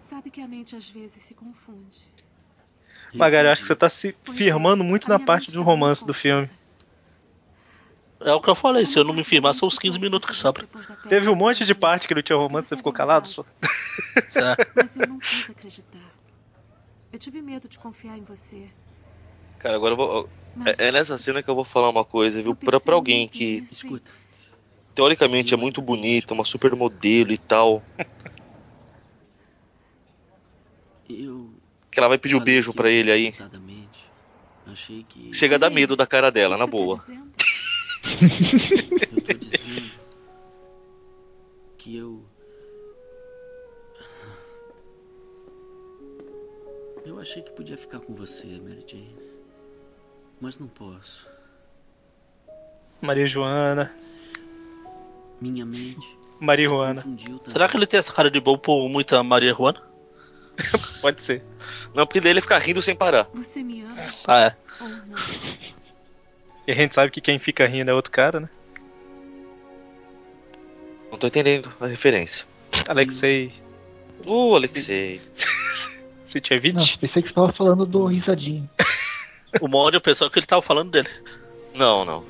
Sabe 0.00 0.30
que 0.30 0.40
a 0.40 0.48
mente 0.48 0.76
às 0.76 0.88
vezes 0.88 1.22
se 1.22 1.34
confunde. 1.34 2.00
Magari, 3.14 3.46
eu 3.46 3.52
acho 3.52 3.62
que 3.62 3.68
você 3.68 3.76
tá 3.76 3.88
se 3.88 4.08
é, 4.08 4.32
firmando 4.32 4.84
muito 4.84 5.08
na 5.08 5.18
parte 5.18 5.50
do 5.52 5.62
romance 5.62 6.06
do 6.06 6.12
filme. 6.14 6.48
É 8.20 8.32
o 8.32 8.40
que 8.40 8.50
eu 8.50 8.54
falei, 8.54 8.84
se 8.84 8.98
eu 8.98 9.04
não 9.04 9.14
me 9.14 9.22
firmar, 9.22 9.54
são 9.54 9.68
os 9.68 9.78
15 9.78 9.98
minutos 9.98 10.28
que 10.28 10.36
sobram. 10.36 10.66
Teve 11.08 11.28
um 11.28 11.36
monte 11.36 11.64
de 11.64 11.74
parte 11.74 12.08
que 12.08 12.14
não 12.14 12.22
tinha 12.22 12.36
romance, 12.36 12.68
você 12.68 12.76
ficou 12.76 12.92
calado 12.92 13.28
só. 13.28 13.42
É. 13.42 14.56
Mas 14.74 14.96
eu 14.96 15.06
não 15.06 15.18
quis 15.20 15.48
acreditar. 15.50 16.14
Eu 17.12 17.18
tive 17.18 17.40
medo 17.40 17.68
de 17.68 17.78
confiar 17.78 18.18
em 18.18 18.24
você. 18.24 18.68
Cara, 19.58 19.76
agora 19.76 19.92
eu 19.92 19.96
vou. 19.96 20.30
Mas 20.54 20.78
É, 20.78 20.88
é 20.88 20.92
nessa 20.92 21.16
cena 21.16 21.42
que 21.42 21.48
eu 21.48 21.54
vou 21.54 21.64
falar 21.64 21.88
uma 21.90 22.04
coisa, 22.04 22.42
viu? 22.42 22.54
Pra, 22.54 22.80
pra 22.80 22.94
alguém 22.94 23.28
que 23.28 23.58
Escuta, 23.58 24.10
teoricamente 24.94 25.54
é 25.54 25.56
muito 25.56 25.80
bonita, 25.80 26.34
uma 26.34 26.44
supermodelo 26.44 27.32
e 27.32 27.38
tal. 27.38 27.82
eu. 31.08 31.57
Que 31.98 32.00
ela 32.00 32.08
vai 32.08 32.18
pedir 32.18 32.36
o 32.36 32.38
falei 32.38 32.54
beijo 32.54 32.72
pra 32.72 32.88
ele 32.88 33.10
aí. 33.10 33.34
que. 35.08 35.34
Chega 35.34 35.56
a 35.56 35.58
dar 35.58 35.68
medo 35.68 35.96
da 35.96 36.06
cara 36.06 36.30
dela, 36.30 36.56
na 36.56 36.64
boa. 36.64 36.96
Tá 36.96 37.02
dizendo? 37.08 37.28
Eu 39.16 39.20
tô 39.20 39.32
dizendo. 39.32 39.90
Que 41.76 41.96
eu. 41.96 42.24
Eu 47.04 47.18
achei 47.18 47.42
que 47.42 47.50
podia 47.50 47.76
ficar 47.76 47.98
com 47.98 48.14
você, 48.14 48.46
Mary 48.46 48.84
Jane. 48.86 49.16
Mas 50.40 50.56
não 50.56 50.68
posso. 50.68 51.28
Maria 53.00 53.26
Joana, 53.26 53.92
Minha 55.40 55.66
mente. 55.66 56.16
Maria 56.38 56.68
também. 56.68 57.40
Será 57.48 57.68
que 57.68 57.76
ele 57.76 57.88
tem 57.88 57.98
essa 57.98 58.12
cara 58.12 58.30
de 58.30 58.38
bom 58.38 58.56
por 58.56 58.88
muita 58.88 59.20
Maria 59.24 59.52
Juana? 59.52 59.87
Pode 61.00 61.22
ser. 61.22 61.42
Não, 61.94 62.06
porque 62.06 62.20
daí 62.20 62.30
ele 62.30 62.40
fica 62.40 62.58
rindo 62.58 62.82
sem 62.82 62.94
parar. 62.94 63.28
Você 63.34 63.62
me 63.62 63.82
ama 63.82 64.04
Ah, 64.26 64.40
é. 64.40 64.56
E 66.66 66.72
a 66.72 66.74
gente 66.74 66.94
sabe 66.94 67.10
que 67.10 67.20
quem 67.20 67.38
fica 67.38 67.66
rindo 67.66 67.90
é 67.90 67.94
outro 67.94 68.10
cara, 68.10 68.40
né? 68.40 68.48
Não 71.10 71.18
tô 71.18 71.26
entendendo 71.26 71.72
a 71.80 71.86
referência. 71.86 72.46
Alexei 72.86 73.52
Uh, 74.26 74.56
Alexei. 74.56 75.20
Sitchevich. 76.22 76.74
Nossa, 76.74 76.98
pensei 76.98 77.22
que 77.22 77.28
você 77.28 77.34
tava 77.34 77.52
falando 77.52 77.86
do 77.86 78.06
risadinho. 78.06 78.68
O 79.62 79.66
Mori 79.66 79.98
pensou 79.98 80.28
que 80.28 80.38
ele 80.38 80.44
tava 80.44 80.60
falando 80.60 80.90
dele. 80.90 81.08
Não, 81.74 82.04
não. 82.04 82.22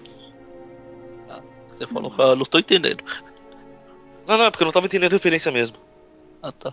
Você 1.66 1.84
falou 1.84 2.12
que 2.12 2.20
eu 2.20 2.36
não 2.36 2.44
tô 2.44 2.60
entendendo. 2.60 3.02
Não, 4.24 4.38
não, 4.38 4.44
é 4.44 4.50
porque 4.52 4.62
eu 4.62 4.66
não 4.66 4.72
tava 4.72 4.86
entendendo 4.86 5.10
a 5.10 5.16
referência 5.16 5.50
mesmo. 5.50 5.76
Ah, 6.40 6.52
tá. 6.52 6.72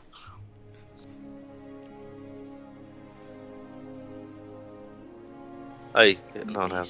Aí, 5.96 6.20
não, 6.46 6.68
não 6.68 6.78
é. 6.78 6.84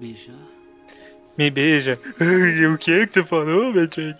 Beijar? 0.00 0.34
Me 1.36 1.50
beija. 1.50 1.92
O 2.74 2.78
que 2.78 3.06
que 3.06 3.12
você 3.12 3.24
falou, 3.24 3.72
meu 3.72 3.86
Jake? 3.86 4.14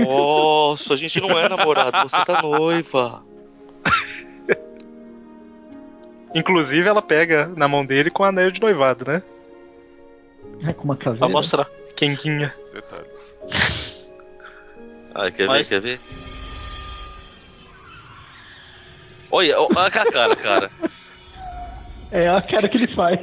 Nossa, 0.00 0.94
a 0.94 0.96
gente 0.96 1.20
não 1.20 1.36
é 1.38 1.48
namorado, 1.48 2.08
você 2.08 2.24
tá 2.24 2.40
noiva. 2.40 3.22
Inclusive, 6.34 6.88
ela 6.88 7.02
pega 7.02 7.48
na 7.56 7.66
mão 7.66 7.84
dele 7.84 8.10
com 8.10 8.22
o 8.22 8.26
anel 8.26 8.50
de 8.50 8.60
noivado, 8.60 9.04
né? 9.10 9.22
É 10.66 10.72
com 10.72 10.84
uma 10.84 10.96
caveira. 10.96 11.18
Pra 11.18 11.28
mostrar. 11.28 11.68
Quenguinha. 11.96 12.54
Detalhes. 12.72 13.34
Ai, 15.14 15.32
quer 15.32 15.46
Mas- 15.48 15.68
ver, 15.68 15.80
quer 15.80 15.80
ver? 15.80 16.00
Olha, 19.30 19.60
olha 19.60 19.86
a 19.86 19.90
cara, 19.90 20.36
cara. 20.36 20.70
É 22.10 22.28
a 22.28 22.40
cara 22.40 22.68
que 22.68 22.76
ele 22.76 22.94
faz. 22.94 23.20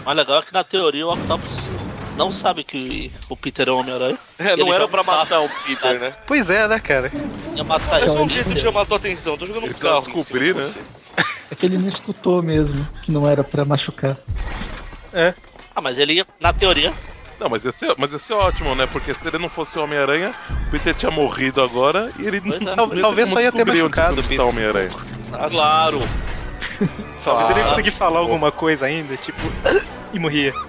O 0.00 0.04
mais 0.04 0.18
legal 0.18 0.38
é 0.38 0.42
que 0.42 0.52
na 0.52 0.62
teoria 0.62 1.06
o 1.06 1.12
Octopus 1.12 1.70
não 2.16 2.30
sabe 2.30 2.62
que 2.62 3.10
o 3.28 3.36
Peter 3.36 3.68
é 3.68 3.72
o 3.72 3.78
Homem-Aranha. 3.78 4.18
É, 4.38 4.56
não 4.56 4.72
era 4.72 4.86
pra 4.86 5.02
matar 5.02 5.40
o 5.40 5.48
Peter, 5.48 5.98
né? 5.98 6.12
Pois 6.26 6.50
é, 6.50 6.68
né, 6.68 6.78
cara? 6.78 7.10
Ia 7.56 7.64
matar 7.64 8.00
Mas 8.00 8.10
ele. 8.10 8.18
é 8.18 8.20
um 8.20 8.28
jeito 8.28 8.54
de 8.54 8.60
chamar 8.60 8.82
a 8.82 8.86
tua 8.86 8.96
atenção, 8.96 9.36
tô 9.36 9.46
jogando 9.46 9.66
um 9.66 9.72
carro. 9.72 10.00
descobrir, 10.00 10.54
cima 10.54 10.62
né? 10.62 11.24
É 11.50 11.54
que 11.54 11.66
ele 11.66 11.78
não 11.78 11.88
escutou 11.88 12.42
mesmo, 12.42 12.86
que 13.02 13.12
não 13.12 13.28
era 13.28 13.44
pra 13.44 13.64
machucar. 13.64 14.16
É. 15.12 15.34
Ah, 15.74 15.80
mas 15.80 15.98
ele 15.98 16.14
ia, 16.14 16.26
na 16.40 16.52
teoria, 16.52 16.94
Não, 17.44 17.50
mas 17.50 17.62
ia, 17.62 17.72
ser, 17.72 17.94
mas 17.98 18.10
ia 18.10 18.18
ser 18.18 18.32
ótimo, 18.32 18.74
né? 18.74 18.86
Porque 18.86 19.12
se 19.12 19.28
ele 19.28 19.36
não 19.36 19.50
fosse 19.50 19.78
o 19.78 19.82
Homem-Aranha, 19.82 20.32
o 20.66 20.70
Peter 20.70 20.94
tinha 20.94 21.10
morrido 21.10 21.60
agora 21.60 22.10
e 22.18 22.26
ele 22.26 22.40
Pois 22.40 22.56
é. 22.56 22.60
não 22.74 22.74
Tal- 22.74 22.88
talvez 22.98 23.28
só 23.28 23.38
ia 23.38 23.52
ter 23.52 23.66
machucado 23.66 24.22
o 24.22 24.48
Homem-Aranha. 24.48 24.90
Claro. 25.50 26.00
Talvez 27.22 27.50
ele 27.50 27.60
Ah. 27.60 27.68
conseguir 27.68 27.90
falar 27.90 28.20
alguma 28.20 28.50
coisa 28.50 28.86
ainda, 28.86 29.14
tipo. 29.18 29.36
E 30.14 30.18
morria. 30.18 30.54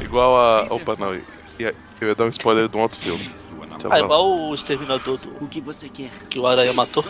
Igual 0.00 0.36
a. 0.36 0.66
Opa, 0.70 0.94
não. 0.96 1.14
Eu 1.58 1.74
ia 2.08 2.14
dar 2.14 2.26
um 2.26 2.28
spoiler 2.28 2.68
de 2.68 2.76
um 2.76 2.80
outro 2.80 3.00
filme. 3.00 3.32
Eu 3.82 3.90
ah, 3.90 3.98
igual 3.98 4.38
o 4.38 4.54
exterminador 4.54 5.18
do. 5.18 5.34
O 5.42 5.48
que 5.48 5.60
você 5.60 5.88
quer? 5.88 6.10
que 6.28 6.38
o 6.38 6.46
Aranha 6.46 6.72
matou 6.74 7.04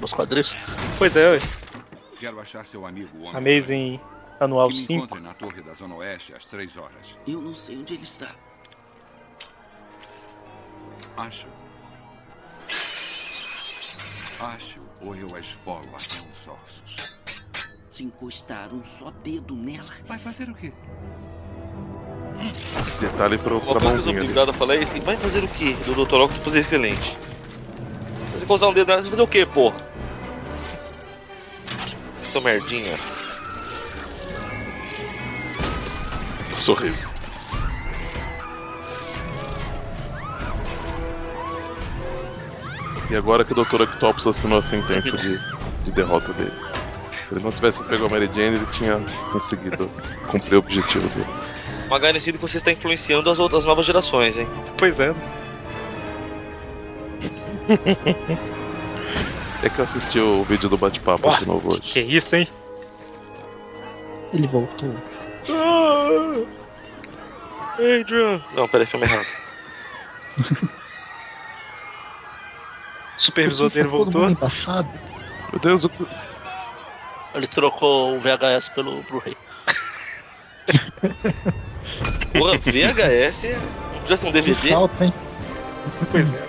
nos 0.00 0.14
quadrinhos. 0.14 0.54
Pois 0.96 1.14
é, 1.16 1.32
ué. 1.32 1.38
Quero 2.20 2.40
achar 2.40 2.64
seu 2.64 2.86
amigo, 2.86 3.10
homem. 3.24 3.36
Amazing 3.36 4.00
Anual 4.38 4.68
que 4.68 4.74
me 4.74 4.80
5. 4.80 4.92
encontre 4.92 5.20
na 5.20 5.34
torre 5.34 5.62
da 5.62 5.72
Zona 5.72 5.94
Oeste 5.96 6.34
às 6.34 6.44
três 6.44 6.76
horas. 6.76 7.18
Eu 7.26 7.40
não 7.40 7.54
sei 7.54 7.78
onde 7.78 7.94
ele 7.94 8.04
está. 8.04 8.34
Acho. 11.16 11.48
Acho 14.40 14.80
ou 15.00 15.14
eu 15.14 15.28
a 15.34 15.40
esfolo 15.40 15.88
até 15.88 16.20
os 16.30 16.48
ossos. 16.48 17.18
Se 17.90 18.04
encostar 18.04 18.72
um 18.72 18.84
só 18.84 19.10
dedo 19.22 19.54
nela. 19.54 19.90
Vai 20.04 20.18
fazer 20.18 20.48
o 20.50 20.54
quê? 20.54 20.72
Detalhe 23.00 23.38
pro, 23.38 23.60
pra 23.60 23.80
mãozinha 23.80 24.20
obrigado 24.20 24.50
a 24.50 24.52
falar 24.52 24.76
é 24.76 24.82
assim, 24.82 25.00
vai 25.00 25.16
fazer 25.16 25.42
o 25.42 25.48
quê? 25.48 25.74
Do 25.86 26.04
Dr. 26.04 26.20
Octopus 26.20 26.54
é 26.54 26.58
excelente. 26.58 27.16
Se 28.32 28.40
você 28.40 28.46
causar 28.46 28.68
um 28.68 28.72
dedo 28.74 28.88
nela, 28.88 29.00
você 29.00 29.08
vai 29.08 29.10
fazer 29.10 29.22
o 29.22 29.28
quê, 29.28 29.46
porra? 29.46 29.80
Seu 32.22 32.42
merdinha. 32.42 32.94
Sorriso. 36.56 37.14
E 43.08 43.14
agora 43.14 43.44
que 43.44 43.52
o 43.52 43.54
Dr. 43.54 43.82
Octopus 43.82 44.26
assinou 44.26 44.58
a 44.58 44.62
sentença 44.62 45.16
de, 45.16 45.38
de 45.84 45.92
derrota 45.92 46.32
dele. 46.32 46.52
Se 47.22 47.34
ele 47.34 47.42
não 47.42 47.50
tivesse 47.50 47.84
pego 47.84 48.06
a 48.06 48.08
Mary 48.08 48.26
Jane, 48.26 48.56
ele 48.56 48.66
tinha 48.72 49.00
conseguido 49.32 49.88
cumprir 50.28 50.56
o 50.56 50.58
objetivo 50.58 51.08
dele. 51.08 51.26
Que 52.20 52.38
você 52.38 52.56
está 52.56 52.72
influenciando 52.72 53.30
as 53.30 53.38
outras 53.38 53.64
novas 53.64 53.86
gerações, 53.86 54.36
hein? 54.38 54.48
Pois 54.76 54.98
é. 54.98 55.14
É 59.62 59.70
que 59.70 59.78
eu 59.78 59.84
assisti 59.84 60.20
o 60.20 60.44
vídeo 60.44 60.68
do 60.68 60.76
bate-papo 60.76 61.28
de 61.38 61.46
novo 61.46 61.70
hoje. 61.70 61.80
Que 61.80 62.00
isso, 62.00 62.36
hein? 62.36 62.46
Ele 64.32 64.46
voltou. 64.46 64.94
Adrian! 67.78 68.42
Não, 68.54 68.68
peraí, 68.68 68.86
filme 68.86 69.06
errado. 69.06 69.26
O 73.16 73.18
supervisor 73.18 73.70
dele 73.70 73.88
voltou. 73.88 74.28
embaçado. 74.28 74.88
Meu 75.52 75.60
Deus, 75.60 75.84
o... 75.84 75.90
Ele 77.34 77.46
trocou 77.46 78.16
o 78.16 78.20
VHS 78.20 78.70
pelo 78.70 79.02
Blu-ray. 79.02 79.36
Porra, 82.32 82.58
VHS 82.58 83.44
não 83.92 84.00
podia 84.00 84.16
ser 84.16 84.26
um 84.26 84.32
DVD? 84.32 84.68
Falta, 84.70 85.04
hein? 85.04 85.12
Pois 86.10 86.34
é. 86.34 86.48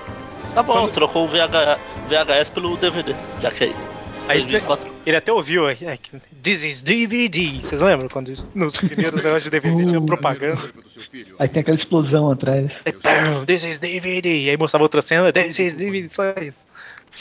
Tá 0.56 0.64
bom, 0.64 0.88
trocou 0.88 1.26
o 1.26 1.28
VH, 1.28 1.78
VHS 2.08 2.50
pelo 2.50 2.76
DVD. 2.78 3.14
Já 3.42 3.52
que 3.52 3.66
é 3.66 3.74
Aí 4.28 4.42
2004. 4.42 4.92
ele 5.06 5.16
até 5.18 5.32
ouviu 5.32 5.68
aí, 5.68 5.78
ai, 5.88 5.98
que- 5.98 6.20
This 6.44 6.64
is 6.64 6.82
DVD. 6.82 7.60
Vocês 7.62 7.82
lembram 7.82 8.10
quando 8.10 8.34
nos 8.54 8.78
primeiros 8.78 9.14
negócios 9.22 9.44
de 9.44 9.50
DVD 9.50 9.86
tinha 9.86 10.02
propaganda? 10.02 10.70
Aí 11.40 11.48
tem 11.48 11.62
aquela 11.62 11.78
explosão 11.78 12.30
atrás. 12.32 12.72
Pam, 13.02 13.46
This 13.46 13.64
is 13.64 13.80
DVD. 13.80 14.50
Aí 14.50 14.58
mostrava 14.58 14.84
outra 14.84 15.02
cena, 15.02 15.32
This 15.32 15.60
is 15.60 15.76
DVD, 15.78 16.10
só 16.10 16.24
isso. 16.42 16.68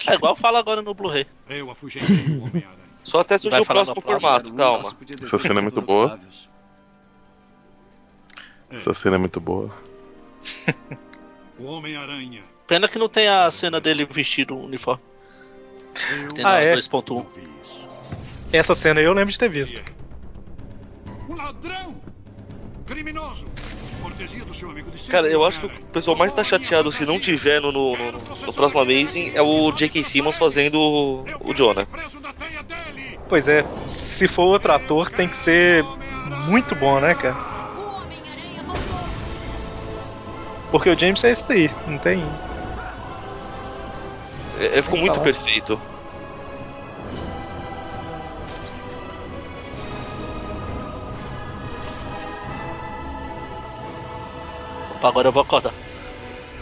É 0.09 0.15
igual 0.15 0.35
fala 0.37 0.59
agora 0.59 0.83
no 0.83 0.93
Blu-ray. 0.95 1.27
Eu 1.49 1.71
afugentei 1.71 2.17
o 2.17 2.43
Homem-Aranha. 2.45 2.87
Só 3.03 3.21
até 3.21 3.39
surgir 3.39 3.61
o 3.61 3.65
falar 3.65 3.85
próximo 3.87 4.01
formato, 4.03 4.53
calma. 4.53 4.93
Essa 5.23 5.39
cena 5.39 5.61
é 5.61 5.63
muito 5.63 5.81
boa. 5.81 6.19
Essa 8.71 8.93
cena 8.93 9.15
é 9.15 9.19
muito 9.19 9.41
boa. 9.41 9.71
O 11.59 11.65
Homem-Aranha. 11.67 12.43
Pena 12.67 12.89
que 12.89 12.99
não 12.99 13.09
tem 13.09 13.29
a 13.29 13.49
cena 13.51 13.81
dele 13.81 14.05
vestido 14.05 14.57
o 14.57 14.65
uniforme. 14.67 15.01
Ah, 16.45 16.61
é? 16.61 16.75
2.1. 16.77 17.25
Essa 18.53 18.75
cena 18.75 19.01
aí 19.01 19.07
eu 19.07 19.13
lembro 19.13 19.33
de 19.33 19.39
ter 19.39 19.49
visto. 19.49 19.83
Um 21.29 21.35
ladrão! 21.35 21.97
Criminoso! 22.87 23.47
Cortesia 24.01 24.45
do 24.45 24.55
seu 24.55 24.71
amigo 24.71 24.91
de 24.91 24.99
sempre, 24.99 25.13
Cara, 25.13 25.29
eu 25.29 25.45
acho 25.45 25.59
que 25.59 25.67
o 25.67 25.69
Homem-Aranha. 25.69 25.93
pessoal 25.93 26.17
mais 26.17 26.33
tá 26.33 26.45
chateado 26.45 26.93
se 26.93 27.05
não 27.05 27.19
tiver 27.19 27.61
no, 27.61 27.73
no, 27.73 27.97
no, 27.97 28.13
no 28.13 28.53
próximo 28.53 28.81
Amazing 28.81 29.33
é 29.35 29.43
o 29.43 29.73
J.K. 29.73 30.05
Simmons 30.05 30.39
fazendo 30.39 30.79
o, 30.79 31.25
o 31.41 31.55
Jonah. 31.55 31.89
Pois 33.29 33.49
é, 33.49 33.65
se 33.89 34.29
for 34.29 34.45
outro 34.45 34.73
ator, 34.73 35.11
tem 35.11 35.29
que 35.29 35.37
ser 35.37 35.83
muito 36.47 36.77
bom, 36.77 37.01
né, 37.01 37.15
cara? 37.15 37.37
Porque 40.71 40.91
o 40.91 40.97
James 40.99 41.25
é 41.25 41.31
esse 41.31 41.47
daí, 41.49 41.71
não 41.87 41.99
tem. 41.99 42.23
É, 44.59 44.83
ficou 44.83 44.99
muito 44.99 45.13
Tá 45.13 45.19
lá. 45.19 45.25
perfeito. 45.25 45.81
Opa, 54.91 55.09
agora 55.09 55.29
eu 55.29 55.33
vou 55.33 55.43
acordar. 55.43 55.75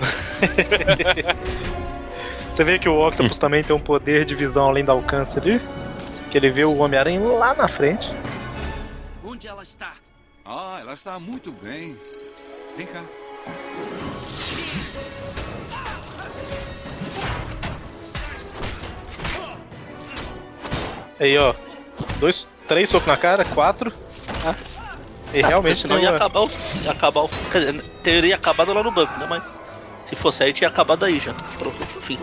Você 2.50 2.64
vê 2.64 2.78
que 2.78 2.88
o 2.88 3.06
Octopus 3.06 3.38
também 3.38 3.62
tem 3.62 3.74
um 3.74 3.80
poder 3.80 4.24
de 4.24 4.34
visão 4.34 4.68
além 4.68 4.84
do 4.84 4.92
alcance 4.92 5.38
ali? 5.38 5.60
Que 6.30 6.38
ele 6.38 6.50
vê 6.50 6.64
o 6.64 6.76
Homem-Aranha 6.76 7.20
lá 7.20 7.54
na 7.54 7.68
frente. 7.68 8.10
Onde 9.24 9.46
ela 9.46 9.62
está? 9.62 9.92
Ah, 10.44 10.78
ela 10.80 10.94
está 10.94 11.18
muito 11.18 11.50
bem. 11.52 11.96
Vem 12.76 12.86
cá. 12.86 13.02
Aí, 21.24 21.38
ó. 21.38 21.54
Dois, 22.20 22.46
três 22.68 22.90
socos 22.90 23.06
na 23.06 23.16
cara, 23.16 23.44
quatro. 23.46 23.90
Ah. 24.42 24.54
E 25.32 25.40
Ah, 25.42 25.46
realmente 25.48 25.88
tem 25.88 25.96
ia 26.02 26.10
uma- 26.10 26.16
acabar 26.16 26.40
o. 26.42 26.50
Ia 26.82 26.90
acabar 26.90 27.22
o. 27.22 27.28
Quer 27.50 27.72
dizer, 27.72 27.84
teria 28.02 28.34
acabado 28.34 28.74
lá 28.74 28.82
no 28.82 28.90
banco, 28.90 29.18
né? 29.18 29.26
Mas 29.26 29.42
se 30.04 30.14
fosse 30.14 30.44
aí, 30.44 30.52
tinha 30.52 30.68
acabado 30.68 31.02
aí 31.04 31.18
já. 31.18 31.32
Pronto, 31.58 31.82
fim. 32.02 32.18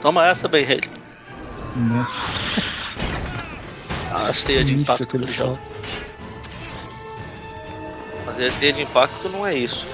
Toma 0.00 0.24
essa, 0.28 0.46
bem 0.46 0.64
rei. 0.64 0.80
A 4.12 4.32
teia 4.32 4.64
de 4.64 4.74
Isso, 4.74 4.82
impacto 4.82 5.08
que 5.08 5.16
ele 5.16 5.32
joga. 5.32 5.58
Mas 8.24 8.38
a 8.38 8.46
ideia 8.46 8.72
de 8.72 8.82
impacto 8.82 9.28
não 9.28 9.44
é 9.44 9.54
isso. 9.54 9.84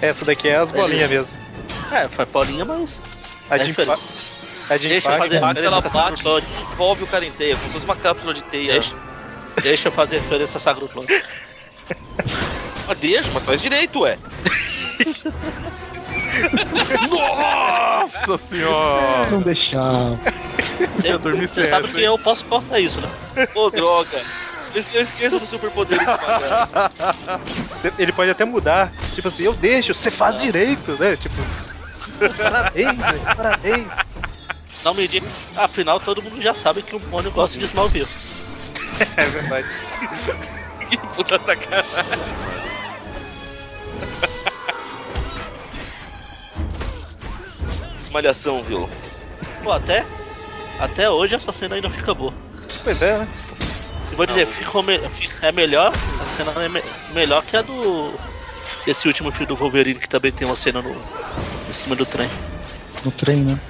Essa 0.00 0.24
daqui 0.24 0.48
é 0.48 0.56
as 0.56 0.70
bolinhas 0.70 1.10
mesmo. 1.10 1.36
É, 1.90 2.08
foi 2.08 2.24
bolinha, 2.26 2.64
mas. 2.64 3.00
A 3.50 3.56
é 3.56 3.58
diferente. 3.60 4.06
A 4.68 4.76
de 4.76 4.88
Deixa 4.88 5.08
eu 5.08 5.14
impacto- 5.14 5.28
fazer 5.30 5.36
Impacto, 5.38 5.64
ela 5.64 5.80
bate 5.80 5.92
Sagroclone. 6.22 6.46
e 6.50 6.62
envolve 6.62 7.02
o 7.02 7.06
cara 7.06 7.24
inteiro, 7.24 7.58
como 7.58 7.70
se 7.70 7.72
fosse 7.72 7.86
uma 7.86 7.96
cápsula 7.96 8.34
de 8.34 8.42
teia. 8.42 8.74
Deixa, 8.74 8.96
deixa 9.62 9.88
eu 9.88 9.92
fazer 9.92 10.20
diferença 10.20 10.58
Sagroclone. 10.58 11.08
Mas 12.86 12.98
deixa, 12.98 13.32
mas 13.32 13.44
faz 13.44 13.60
direito, 13.60 14.00
ué. 14.00 14.18
Nossa 17.10 18.36
senhora! 18.38 19.30
Não 19.30 19.42
deixar. 19.42 20.18
Eu 21.04 21.18
dormi 21.18 21.48
Você 21.48 21.64
sabe 21.64 21.84
essa, 21.86 21.94
que 21.94 22.00
hein? 22.00 22.06
eu 22.06 22.18
posso 22.18 22.44
cortar 22.44 22.78
isso, 22.80 23.00
né? 23.00 23.08
Ô, 23.54 23.70
droga. 23.70 24.22
Eu 24.74 24.80
esque- 24.80 24.96
eu 24.96 25.00
esqueço 25.00 25.40
do 25.40 25.46
superpoder. 25.46 25.98
Cê- 27.80 27.92
Ele 27.96 28.12
pode 28.12 28.30
até 28.30 28.44
mudar. 28.44 28.92
Tipo 29.14 29.28
assim, 29.28 29.44
eu 29.44 29.54
deixo, 29.54 29.94
você 29.94 30.10
faz 30.10 30.40
direito, 30.40 30.98
né? 30.98 31.16
Tipo. 31.16 31.48
Parabéns, 32.36 32.98
velho, 32.98 33.20
parabéns. 33.36 33.94
Não 34.84 34.94
me 34.94 35.06
diga. 35.08 35.26
Afinal, 35.56 36.00
todo 36.00 36.22
mundo 36.22 36.40
já 36.40 36.54
sabe 36.54 36.82
que 36.82 36.96
o 36.96 37.00
Mônio 37.00 37.30
gosta 37.32 37.58
de 37.58 37.64
Smallville. 37.64 38.08
É 39.16 39.26
verdade. 39.26 39.68
Que 40.88 40.96
puta 41.08 41.38
sacanagem. 41.38 42.34
Esmalhação, 47.98 48.62
viu? 48.62 48.88
Pô, 49.62 49.72
até. 49.72 50.06
Até 50.78 51.10
hoje 51.10 51.34
essa 51.34 51.52
cena 51.52 51.74
ainda 51.74 51.90
fica 51.90 52.14
boa. 52.14 52.32
Pois 52.82 53.00
é, 53.02 53.18
né? 53.18 53.28
Eu 54.10 54.16
vou 54.16 54.26
dizer, 54.26 54.46
ficou 54.46 54.82
me- 54.82 55.00
é 55.42 55.52
melhor. 55.52 55.92
A 55.92 56.24
cena 56.26 56.52
é 56.64 56.68
me- 56.68 56.82
melhor 57.12 57.42
que 57.44 57.56
a 57.56 57.62
do. 57.62 58.18
Esse 58.86 59.06
último 59.08 59.30
filme 59.32 59.46
do 59.46 59.56
Wolverine, 59.56 59.98
que 59.98 60.08
também 60.08 60.32
tem 60.32 60.46
uma 60.46 60.56
cena 60.56 60.80
no, 60.80 60.94
em 61.68 61.72
cima 61.72 61.94
do 61.94 62.06
trem. 62.06 62.30
No 63.04 63.12
trem, 63.12 63.44
né? 63.44 63.60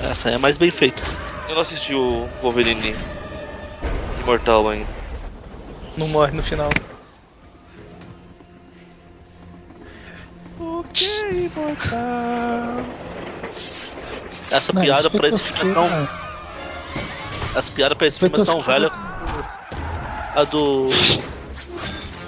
Essa 0.00 0.30
é 0.30 0.38
mais 0.38 0.56
bem 0.56 0.70
feita. 0.70 1.02
Eu 1.48 1.54
não 1.54 1.62
assisti 1.62 1.94
o 1.94 2.28
Wolverine 2.40 2.94
Imortal 4.20 4.68
ainda. 4.68 4.90
Não 5.96 6.08
morre 6.08 6.32
no 6.32 6.42
final. 6.42 6.70
Ok, 10.60 11.50
mortal. 11.56 12.84
Essa 14.50 14.72
Não, 14.72 14.82
piada 14.82 15.08
isso 15.08 15.10
foi 15.10 15.20
pra 15.20 15.28
esse 15.28 15.42
filme 15.42 15.70
é 15.70 15.74
tão. 15.74 16.08
Essa 17.54 17.72
piada 17.72 17.96
pra 17.96 18.06
esse 18.06 18.20
Foi 18.20 18.28
filme 18.28 18.42
é 18.42 18.46
tão 18.46 18.62
velha. 18.62 18.90
A 20.34 20.44
do. 20.44 20.90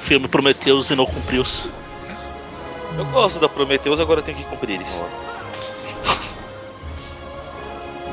Filme 0.00 0.26
Prometheus 0.28 0.90
e 0.90 0.96
não 0.96 1.06
cumpriu-se. 1.06 1.79
Eu 2.98 3.04
gosto 3.06 3.40
da 3.40 3.48
Prometheus, 3.48 4.00
agora 4.00 4.22
tem 4.22 4.34
que 4.34 4.44
cumprir 4.44 4.80
isso. 4.80 5.04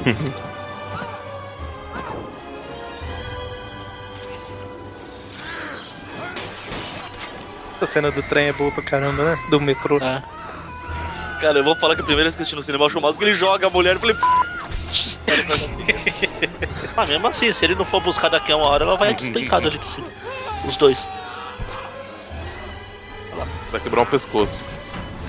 Essa 7.78 7.86
cena 7.86 8.10
do 8.10 8.24
trem 8.24 8.48
é 8.48 8.54
boa 8.54 8.72
pra 8.72 8.82
caramba, 8.82 9.24
né? 9.24 9.40
Do 9.50 9.62
metrô. 9.62 9.98
É. 9.98 10.24
Cara, 11.40 11.60
eu 11.60 11.64
vou 11.64 11.76
falar 11.76 11.96
que 11.96 12.02
a 12.02 12.04
primeira 12.04 12.24
vez 12.24 12.36
que 12.36 12.42
eu 12.42 12.44
assisti 12.44 12.56
no 12.56 12.64
cinema 12.64 12.84
eu 12.84 12.88
acho 12.88 12.98
o 12.98 13.02
máximo 13.02 13.20
que 13.20 13.26
ele 13.26 13.36
joga 13.36 13.68
a 13.68 13.70
mulher 13.70 13.96
e 13.96 14.00
falei. 14.00 14.16
Mas 16.98 17.10
mesmo 17.10 17.28
assim, 17.28 17.54
se 17.54 17.64
ele 17.64 17.76
não 17.76 17.86
for 17.86 18.02
buscar 18.02 18.30
daqui 18.30 18.52
a 18.52 18.58
uma 18.58 18.66
hora, 18.66 18.84
ela 18.84 18.98
vai 18.98 19.14
despencada 19.14 19.68
ali 19.68 19.78
de 19.78 19.86
cima. 19.86 20.08
Os 20.66 20.76
dois. 20.76 21.08
Vai 23.72 23.80
quebrar 23.82 24.02
um 24.02 24.06
pescoço. 24.06 24.66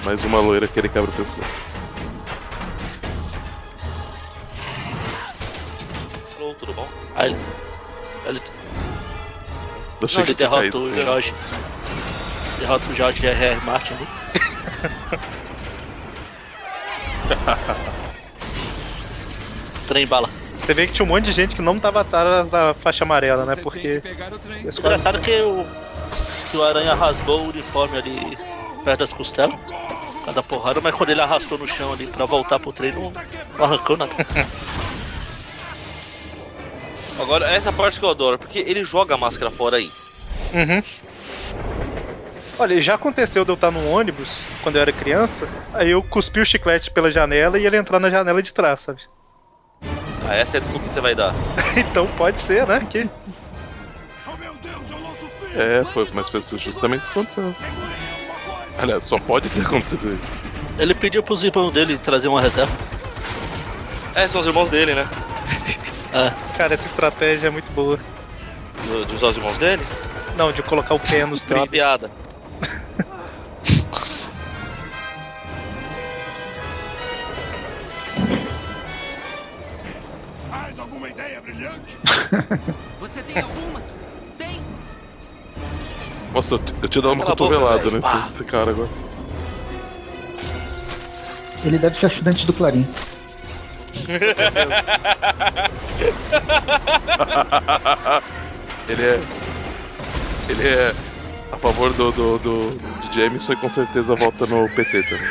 Mais 0.04 0.24
uma 0.24 0.40
loira 0.40 0.66
que 0.68 0.78
ele 0.78 0.88
quebra 0.88 1.10
o 1.10 1.12
pescoço. 1.12 1.42
Alô, 6.38 6.54
tudo 6.54 6.72
bom? 6.72 6.88
Aí 7.16 7.30
ele. 7.30 7.38
ele 8.26 8.40
Eu 10.00 10.06
achei 10.06 10.18
não, 10.18 10.24
ele 10.24 10.34
derrota 10.34 10.78
o 10.78 11.02
Jorge. 11.02 11.34
Derrota 12.60 12.92
o 12.92 12.96
Jorge 12.96 13.26
R.R. 13.26 13.60
Martin 13.66 13.94
ali. 13.94 14.06
Trem 19.88 20.06
bala. 20.06 20.28
Você 20.28 20.74
vê 20.74 20.86
que 20.86 20.92
tinha 20.92 21.04
um 21.04 21.08
monte 21.08 21.24
de 21.24 21.32
gente 21.32 21.56
que 21.56 21.62
não 21.62 21.80
tava 21.80 22.02
atrás 22.02 22.48
da 22.48 22.74
faixa 22.74 23.04
amarela, 23.04 23.46
né? 23.46 23.56
Porque. 23.56 24.02
Engraçado 24.78 25.18
que 25.20 25.40
o, 25.40 25.66
que 26.48 26.56
o 26.56 26.62
Aranha 26.62 26.94
rasgou 26.94 27.44
o 27.44 27.48
uniforme 27.48 27.96
ali 27.96 28.38
perto 28.82 29.00
das 29.00 29.12
costelas. 29.12 29.58
Cada 30.24 30.42
porrada, 30.42 30.80
mas 30.80 30.94
quando 30.94 31.10
ele 31.10 31.20
arrastou 31.20 31.58
no 31.58 31.66
chão 31.66 31.92
ali 31.92 32.06
pra 32.06 32.26
voltar 32.26 32.58
pro 32.58 32.72
trem, 32.72 32.92
não, 32.92 33.12
não 33.56 33.64
arrancou 33.64 33.96
nada. 33.96 34.14
Agora, 37.18 37.46
essa 37.50 37.72
parte 37.72 37.98
que 37.98 38.04
eu 38.04 38.10
adoro, 38.10 38.38
porque 38.38 38.58
ele 38.60 38.84
joga 38.84 39.14
a 39.14 39.18
máscara 39.18 39.50
fora 39.50 39.76
aí. 39.76 39.90
Uhum. 40.52 40.82
Olha, 42.58 42.80
já 42.80 42.94
aconteceu 42.94 43.44
de 43.44 43.50
eu 43.50 43.54
estar 43.54 43.70
num 43.70 43.90
ônibus 43.90 44.48
quando 44.62 44.76
eu 44.76 44.82
era 44.82 44.92
criança, 44.92 45.48
aí 45.72 45.90
eu 45.90 46.02
cuspi 46.02 46.40
o 46.40 46.44
chiclete 46.44 46.90
pela 46.90 47.10
janela 47.10 47.58
e 47.58 47.66
ele 47.66 47.76
entrar 47.76 48.00
na 48.00 48.10
janela 48.10 48.42
de 48.42 48.52
trás, 48.52 48.80
sabe? 48.80 49.02
Ah, 50.24 50.34
essa 50.34 50.56
é 50.56 50.58
a 50.58 50.60
desculpa 50.60 50.86
que 50.86 50.92
você 50.92 51.00
vai 51.00 51.14
dar. 51.14 51.36
então 51.76 52.06
pode 52.08 52.40
ser, 52.40 52.66
né? 52.66 52.80
Que 52.86 53.08
É, 55.58 55.84
foi, 55.92 56.08
mas 56.12 56.28
foi 56.28 56.40
justamente 56.42 57.02
isso 57.02 57.12
que 57.12 57.18
aconteceu. 57.18 57.54
Aliás, 58.78 59.04
só 59.04 59.18
pode 59.18 59.50
ter 59.50 59.66
acontecido 59.66 60.14
isso. 60.14 60.40
Ele 60.78 60.94
pediu 60.94 61.22
pros 61.22 61.42
irmãos 61.42 61.72
dele 61.72 61.98
trazer 61.98 62.28
uma 62.28 62.40
reserva. 62.40 62.72
É, 64.14 64.28
são 64.28 64.40
os 64.40 64.46
irmãos 64.46 64.70
dele, 64.70 64.94
né? 64.94 65.08
Cara, 66.56 66.74
essa 66.74 66.86
estratégia 66.86 67.48
é 67.48 67.50
muito 67.50 67.70
boa. 67.72 67.98
Do- 68.84 69.04
de 69.04 69.14
usar 69.14 69.28
os 69.28 69.36
irmãos 69.36 69.58
dele? 69.58 69.84
Não, 70.36 70.52
de 70.52 70.62
colocar 70.62 70.94
o 70.94 71.00
pé 71.00 71.26
nos 71.26 71.42
Tem 71.42 71.56
uma 71.56 71.66
trilhos. 71.66 71.70
piada. 71.70 72.10
Mais 80.48 80.78
alguma 80.78 81.08
ideia 81.08 81.40
brilhante? 81.40 81.96
Você 83.00 83.22
tem 83.22 83.40
alguma? 83.40 83.82
Nossa, 86.34 86.54
eu 86.54 86.58
te- 86.58 86.74
eu 86.82 86.88
te 86.88 87.00
dou 87.00 87.12
uma 87.12 87.24
boca, 87.24 87.36
cotovelada 87.36 87.90
nesse, 87.90 88.44
cara 88.44 88.70
agora. 88.70 88.90
Ele 91.64 91.78
deve 91.78 91.98
ser 91.98 92.06
assinante 92.06 92.46
do 92.46 92.52
Clarim. 92.52 92.86
ele 98.88 99.02
é. 99.04 99.20
Ele 100.48 100.66
é 100.66 100.94
a 101.50 101.58
favor 101.58 101.92
do, 101.92 102.10
do, 102.12 102.38
do, 102.38 102.94
de 103.00 103.14
Jameson 103.14 103.52
e 103.52 103.56
com 103.56 103.68
certeza 103.68 104.14
vota 104.14 104.46
no 104.46 104.68
PT 104.68 105.02
também. 105.04 105.28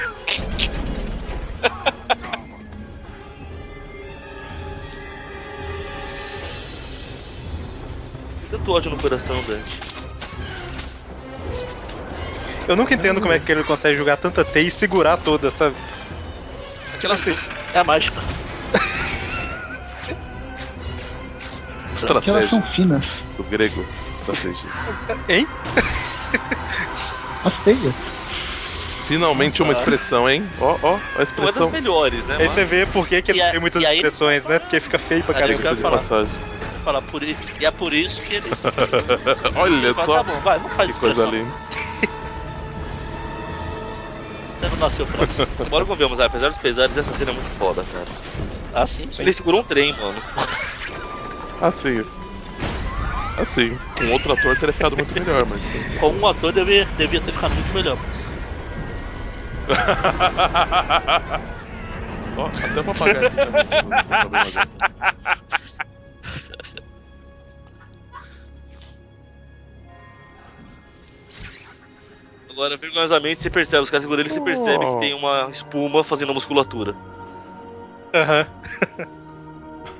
Tanto 8.49 8.71
ódio 8.71 8.91
no 8.91 8.97
coração, 8.97 9.43
Dante. 9.43 9.96
Eu 12.67 12.75
nunca 12.75 12.93
entendo 12.93 13.21
como 13.21 13.31
é 13.33 13.39
que 13.39 13.51
ele 13.51 13.63
consegue 13.63 13.97
jogar 13.97 14.17
tanta 14.17 14.43
teia 14.43 14.67
e 14.67 14.71
segurar 14.71 15.17
toda, 15.17 15.49
sabe? 15.51 15.75
Tipo 16.99 17.13
assim. 17.13 17.35
É 17.73 17.79
a 17.79 17.83
mágica. 17.83 18.21
Porque 22.05 22.29
elas 22.29 22.49
são 22.49 22.61
finas. 22.61 23.03
Do 23.37 23.43
grego, 23.43 23.85
estratégia. 24.19 24.69
Hein? 25.27 25.47
As 27.43 27.53
teias. 27.63 27.95
Finalmente 29.07 29.61
uma 29.63 29.71
expressão, 29.71 30.29
hein? 30.29 30.47
Ó, 30.59 30.77
ó, 30.81 30.95
a 30.95 30.97
Não 30.97 30.97
é 30.97 31.17
das 31.19 31.29
expressão. 31.29 31.69
melhores, 31.71 32.25
né? 32.25 32.35
Aí 32.35 32.43
mano? 32.43 32.51
você 32.53 32.65
vê 32.65 32.85
por 32.85 33.07
que, 33.07 33.21
que 33.21 33.31
ele 33.31 33.41
a- 33.41 33.51
tem 33.51 33.59
muitas 33.59 33.83
aí- 33.83 33.95
expressões, 33.97 34.45
né? 34.45 34.59
Porque 34.59 34.79
fica 34.79 34.97
feio 34.99 35.23
pra 35.23 35.37
Era 35.37 35.47
caramba. 35.55 35.75
de 35.75 35.81
falar. 35.81 35.97
passagem. 35.97 36.31
Falar 36.83 37.01
por 37.01 37.23
isso. 37.23 37.39
E 37.59 37.65
é 37.65 37.71
por 37.71 37.93
isso 37.93 38.21
que 38.21 38.33
eles. 38.35 38.51
Olha 39.55 39.93
Fala, 39.93 40.05
só. 40.05 40.13
Tá 40.15 40.23
bom, 40.23 40.39
vai, 40.41 40.59
não 40.59 40.69
faz 40.69 40.91
que 40.91 40.99
coisa 40.99 41.23
expressão. 41.23 41.31
linda. 41.45 41.66
Nasceu 44.79 45.05
pronto. 45.05 45.35
Bora 45.69 45.85
convenhamos, 45.85 46.19
apesar 46.19 46.49
dos 46.49 46.57
pesares, 46.57 46.97
essa 46.97 47.13
cena 47.13 47.31
é 47.31 47.33
muito 47.33 47.49
foda, 47.49 47.83
cara. 47.83 48.07
Ah, 48.73 48.85
sim. 48.85 49.09
Ele 49.17 49.31
segurou 49.31 49.61
um 49.61 49.63
trem, 49.63 49.93
mano. 49.93 50.21
Assim. 51.59 52.03
Assim. 53.37 53.77
Com 53.97 54.11
outro 54.11 54.33
ator 54.33 54.55
teria 54.57 54.73
ficado 54.73 54.95
muito 54.95 55.13
melhor, 55.19 55.45
mas 55.45 55.63
sim. 55.63 55.83
Com 55.99 56.11
um 56.11 56.27
ator 56.27 56.51
devia, 56.51 56.85
devia 56.97 57.21
ter 57.21 57.31
ficado 57.31 57.53
muito 57.55 57.73
melhor. 57.73 57.97
Mas... 57.97 58.37
Ó, 62.35 62.45
até 62.45 62.83
pra 62.83 62.93
pagar 62.93 63.23
esse 63.23 63.37
agora. 72.57 72.75
Vergonhosamente, 72.77 73.41
você 73.41 73.49
percebe, 73.49 73.83
os 73.83 73.89
caras 73.89 74.03
seguram 74.03 74.21
ele, 74.21 74.29
você 74.29 74.41
percebe 74.41 74.83
Oh. 74.85 74.93
que 74.95 74.99
tem 74.99 75.13
uma 75.13 75.47
espuma 75.51 76.03
fazendo 76.03 76.31
a 76.31 76.33
musculatura. 76.33 76.95
Aham. 78.13 78.47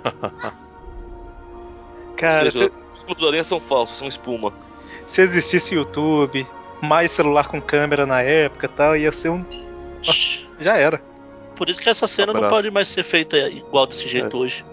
Cara, 2.17 2.45
Ou 2.45 2.51
seja, 2.51 2.71
se, 2.71 3.11
os 3.21 3.27
aranha 3.27 3.43
são 3.43 3.59
falsos, 3.59 3.97
são 3.97 4.07
espuma. 4.07 4.51
se 5.07 5.21
existisse 5.21 5.75
YouTube, 5.75 6.47
mais 6.81 7.11
celular 7.11 7.47
com 7.47 7.61
câmera 7.61 8.05
na 8.07 8.21
época 8.23 8.65
e 8.65 8.69
tal, 8.69 8.97
ia 8.97 9.11
ser 9.11 9.29
um. 9.29 9.45
Nossa, 10.05 10.39
Já 10.59 10.77
era. 10.77 10.99
Por 11.55 11.69
isso 11.69 11.81
que 11.81 11.89
essa 11.89 12.07
cena 12.07 12.34
não 12.34 12.41
barato. 12.41 12.55
pode 12.55 12.71
mais 12.71 12.88
ser 12.88 13.03
feita 13.03 13.38
igual 13.38 13.85
desse 13.85 14.07
jeito 14.07 14.35
hoje. 14.38 14.65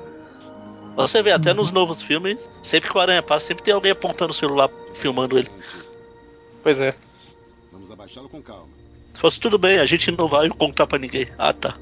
Você 0.97 1.23
vê, 1.23 1.32
até 1.32 1.52
nos 1.52 1.73
novos 1.73 2.01
filmes, 2.01 2.48
sempre 2.62 2.89
que 2.89 2.97
o 2.97 3.01
Aranha 3.01 3.23
passa, 3.23 3.47
sempre 3.47 3.65
tem 3.65 3.74
alguém 3.74 3.90
apontando 3.90 4.31
o 4.31 4.35
celular, 4.35 4.70
filmando 4.94 5.36
ele. 5.39 5.51
Pois 6.62 6.78
é. 6.78 6.94
Vamos 7.75 7.91
abaixá-lo 7.91 8.29
com 8.29 8.41
calma. 8.41 8.69
Se 9.13 9.21
fosse 9.21 9.41
tudo 9.41 9.59
bem, 9.59 9.81
a 9.81 9.85
gente 9.85 10.11
não 10.13 10.29
vai 10.29 10.49
contar 10.49 10.87
pra 10.87 10.97
ninguém. 10.97 11.27
Ah, 11.37 11.53
tá. 11.53 11.77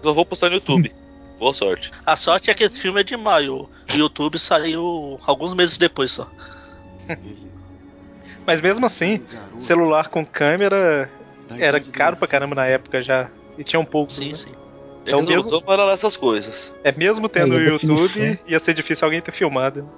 Só 0.00 0.12
vou 0.12 0.24
postar 0.24 0.48
no 0.48 0.54
YouTube. 0.54 0.94
Boa 1.36 1.52
sorte. 1.52 1.90
A 2.06 2.14
sorte 2.14 2.48
é 2.48 2.54
que 2.54 2.62
esse 2.62 2.78
filme 2.78 3.00
é 3.00 3.04
de 3.04 3.16
maio. 3.16 3.68
O 3.92 3.96
YouTube 3.96 4.38
saiu 4.38 5.18
alguns 5.26 5.52
meses 5.52 5.76
depois 5.78 6.12
só. 6.12 6.30
Mas 8.46 8.60
mesmo 8.60 8.86
assim, 8.86 9.20
celular 9.58 10.08
com 10.08 10.24
câmera 10.24 11.10
era 11.58 11.80
caro 11.80 12.16
pra 12.16 12.28
caramba 12.28 12.54
na 12.54 12.66
época 12.66 13.02
já. 13.02 13.28
E 13.58 13.64
tinha 13.64 13.80
um 13.80 13.84
pouco. 13.84 14.12
Sim, 14.12 14.32
sim. 14.32 14.52
Então, 15.02 15.22
não 15.22 15.28
mesmo, 15.28 15.42
usam 15.42 15.60
para 15.60 15.84
lá 15.84 15.92
essas 15.92 16.16
coisas. 16.16 16.72
é 16.84 16.92
mesmo 16.92 17.28
tendo 17.28 17.54
o 17.54 17.58
Aí, 17.58 17.66
a 17.66 17.70
YouTube, 17.70 18.40
ia 18.46 18.60
ser 18.60 18.74
difícil 18.74 19.04
alguém 19.04 19.20
ter 19.20 19.32
filmado. 19.32 19.88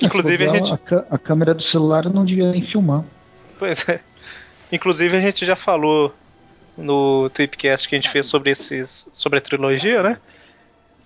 Inclusive, 0.00 0.44
a 0.46 0.52
a, 0.52 0.56
gente- 0.56 0.72
a, 0.72 1.04
a 1.10 1.18
câmera 1.18 1.54
do 1.54 1.62
celular 1.62 2.08
não 2.08 2.24
devia 2.24 2.50
nem 2.50 2.66
filmar. 2.66 3.04
Pois 3.58 3.88
é. 3.88 4.00
Inclusive 4.72 5.16
a 5.16 5.20
gente 5.20 5.44
já 5.44 5.56
falou 5.56 6.14
no 6.76 7.28
Tripcast 7.30 7.88
que 7.88 7.96
a 7.96 7.98
gente 7.98 8.10
fez 8.10 8.26
sobre 8.26 8.50
esses. 8.50 9.08
sobre 9.12 9.38
a 9.38 9.42
trilogia, 9.42 10.02
né? 10.02 10.18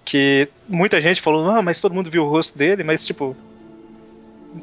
Que 0.04 0.48
muita 0.68 1.00
gente 1.00 1.22
falou, 1.22 1.48
ah, 1.48 1.62
mas 1.62 1.80
todo 1.80 1.94
mundo 1.94 2.10
viu 2.10 2.24
o 2.24 2.28
rosto 2.28 2.58
dele, 2.58 2.82
mas 2.82 3.06
tipo. 3.06 3.36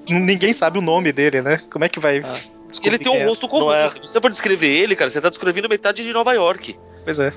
Ninguém 0.07 0.53
sabe 0.53 0.77
o 0.77 0.81
nome 0.81 1.11
dele, 1.11 1.41
né? 1.41 1.61
Como 1.71 1.83
é 1.83 1.89
que 1.89 1.99
vai. 1.99 2.21
descobrir 2.67 2.89
Ele 2.95 2.99
tem 2.99 3.11
um 3.11 3.15
é? 3.15 3.25
rosto 3.25 3.47
comum. 3.47 3.71
é. 3.73 3.87
Você 3.87 4.21
for 4.21 4.29
descrever 4.29 4.67
ele, 4.67 4.95
cara, 4.95 5.09
você 5.09 5.19
tá 5.19 5.29
descrevendo 5.29 5.67
metade 5.67 6.03
de 6.03 6.13
Nova 6.13 6.33
York. 6.33 6.77
Pois 7.03 7.17
é. 7.19 7.33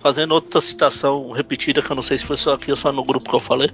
Fazendo 0.00 0.32
outra 0.32 0.60
citação 0.60 1.30
repetida, 1.32 1.80
que 1.82 1.90
eu 1.90 1.96
não 1.96 2.02
sei 2.02 2.18
se 2.18 2.24
foi 2.26 2.36
só 2.36 2.52
aqui 2.54 2.70
ou 2.70 2.76
só 2.76 2.92
no 2.92 3.02
grupo 3.02 3.28
que 3.28 3.34
eu 3.34 3.40
falei. 3.40 3.70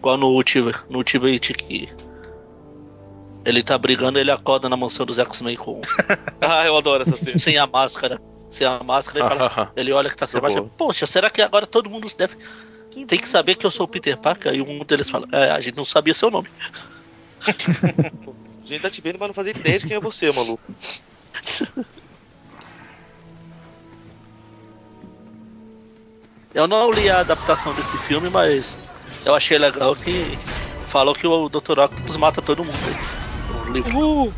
Igual 0.00 0.16
no 0.16 0.28
Ultimate, 0.28 0.78
no 0.88 0.98
Ultimate 0.98 1.52
que 1.52 1.86
ele 3.44 3.62
tá 3.62 3.76
brigando, 3.76 4.18
ele 4.18 4.30
acorda 4.30 4.66
na 4.66 4.76
mansão 4.76 5.04
dos 5.04 5.18
X-Men 5.18 5.56
com. 5.56 5.82
ah, 6.40 6.64
eu 6.64 6.74
adoro 6.74 7.02
essa 7.02 7.16
cena. 7.16 7.38
Sem 7.38 7.58
a 7.58 7.66
máscara. 7.66 8.18
Sem 8.50 8.66
a 8.66 8.82
máscara, 8.82 9.26
ele, 9.26 9.28
fala, 9.28 9.72
ele 9.76 9.92
olha 9.92 10.08
que 10.08 10.16
tá 10.16 10.26
sem 10.26 10.40
Tá 10.40 10.46
máscara. 10.46 10.66
Poxa, 10.76 11.06
será 11.06 11.28
que 11.28 11.42
agora 11.42 11.66
todo 11.66 11.90
mundo 11.90 12.10
deve. 12.16 12.34
Tem 13.06 13.18
que 13.18 13.28
saber 13.28 13.56
que 13.56 13.66
eu 13.66 13.70
sou 13.70 13.84
o 13.84 13.88
Peter 13.88 14.16
Parker? 14.16 14.50
Aí 14.52 14.62
um 14.62 14.82
deles 14.86 15.10
fala, 15.10 15.26
é, 15.32 15.50
a 15.50 15.60
gente 15.60 15.76
não 15.76 15.84
sabia 15.84 16.14
seu 16.14 16.30
nome. 16.30 16.48
A 18.62 18.72
gente 18.72 18.82
tá 18.82 18.90
te 18.90 19.00
vendo, 19.00 19.18
mas 19.18 19.26
não 19.26 19.34
fazia 19.34 19.50
ideia 19.50 19.80
de 19.80 19.86
quem 19.88 19.96
é 19.96 20.00
você, 20.00 20.30
maluco. 20.30 20.62
Eu 26.54 26.68
não 26.68 26.88
li 26.88 27.10
a 27.10 27.18
adaptação 27.18 27.74
desse 27.74 27.98
filme, 27.98 28.30
mas 28.30 28.78
eu 29.24 29.34
achei 29.34 29.58
legal 29.58 29.94
que 29.96 30.38
falou 30.88 31.14
que 31.14 31.26
o 31.26 31.48
Dr. 31.48 31.78
Octopus 31.78 32.16
mata 32.16 32.42
todo 32.42 32.64
mundo. 32.64 32.76
No 33.66 33.72
livro. 33.72 34.32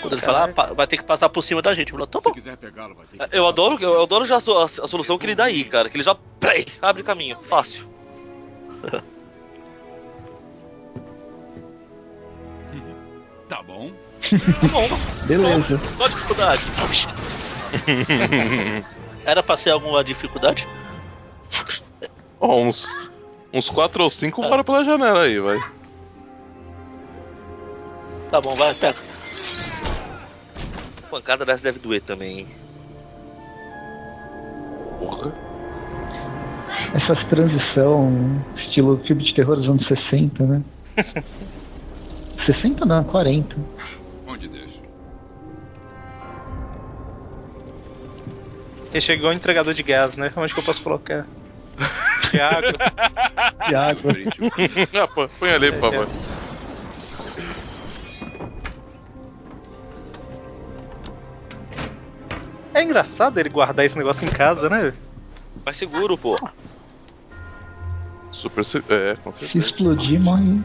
Quando 0.00 0.12
ele 0.12 0.20
fala, 0.22 0.52
ah, 0.56 0.72
vai 0.74 0.86
ter 0.86 0.96
que 0.96 1.02
passar 1.02 1.28
por 1.28 1.42
cima 1.42 1.60
da 1.60 1.74
gente. 1.74 1.90
Falou, 1.92 2.06
tá 2.06 2.20
bom. 2.20 2.32
Eu 3.32 3.46
adoro, 3.46 3.76
eu 3.82 4.02
adoro 4.02 4.24
já 4.24 4.36
a, 4.36 4.40
so- 4.40 4.56
a- 4.58 4.64
a 4.64 4.68
solução 4.86 5.18
que 5.18 5.26
ele 5.26 5.34
dá 5.34 5.44
aí, 5.44 5.64
cara. 5.64 5.90
Que 5.90 5.96
ele 5.96 6.04
já 6.04 6.14
play, 6.14 6.66
abre 6.80 7.02
caminho. 7.02 7.36
Fácil. 7.42 7.86
Tá 13.48 13.62
bom. 13.62 13.90
Tá 14.60 14.68
bom. 14.68 14.88
Beleza. 15.24 15.78
Qual 15.96 16.06
a 16.06 16.10
dificuldade? 16.10 16.62
Era 19.24 19.42
pra 19.42 19.56
ser 19.56 19.70
alguma 19.70 20.04
dificuldade? 20.04 20.66
Ó, 22.40 22.70
uns, 23.52 23.70
quatro 23.70 24.04
ou 24.04 24.10
cinco 24.10 24.42
fora 24.42 24.62
pela 24.62 24.84
janela 24.84 25.22
aí, 25.22 25.38
vai. 25.38 25.58
Tá 28.30 28.40
bom, 28.40 28.54
vai, 28.54 28.74
pega. 28.74 28.98
Pancada 31.10 31.46
dessa 31.46 31.64
deve 31.64 31.78
doer 31.78 32.02
também, 32.02 32.40
hein? 32.40 32.48
Porra. 34.98 35.32
Essas 36.94 37.24
transição, 37.24 38.44
estilo 38.56 38.98
filme 39.06 39.24
de 39.24 39.34
terror 39.34 39.56
dos 39.56 39.68
anos 39.68 39.86
60, 39.86 40.44
né? 40.44 40.62
60 42.44 42.84
não, 42.84 43.04
40. 43.04 43.56
Onde 44.26 44.48
deixo? 44.48 44.82
Ele 48.92 49.00
chegou 49.00 49.30
o 49.30 49.32
entregador 49.32 49.74
de 49.74 49.82
gás, 49.82 50.16
né? 50.16 50.30
Onde 50.36 50.52
que 50.52 50.60
eu 50.60 50.64
posso 50.64 50.82
colocar? 50.82 51.26
De 52.30 52.40
água. 53.74 54.12
ah, 55.02 55.06
pô, 55.14 55.28
põe 55.38 55.50
ali, 55.50 55.72
por 55.72 55.80
favor. 55.80 56.08
É 62.74 62.82
engraçado 62.82 63.38
ele 63.38 63.48
guardar 63.48 63.84
esse 63.84 63.96
negócio 63.98 64.26
em 64.26 64.30
casa, 64.30 64.68
né? 64.68 64.92
Mais 65.64 65.76
seguro, 65.76 66.16
pô. 66.16 66.38
Super. 68.30 68.64
se- 68.64 68.84
É, 68.88 69.16
com 69.16 69.32
Se 69.32 69.40
certeza. 69.40 69.66
explodir, 69.66 70.20
morre. 70.20 70.62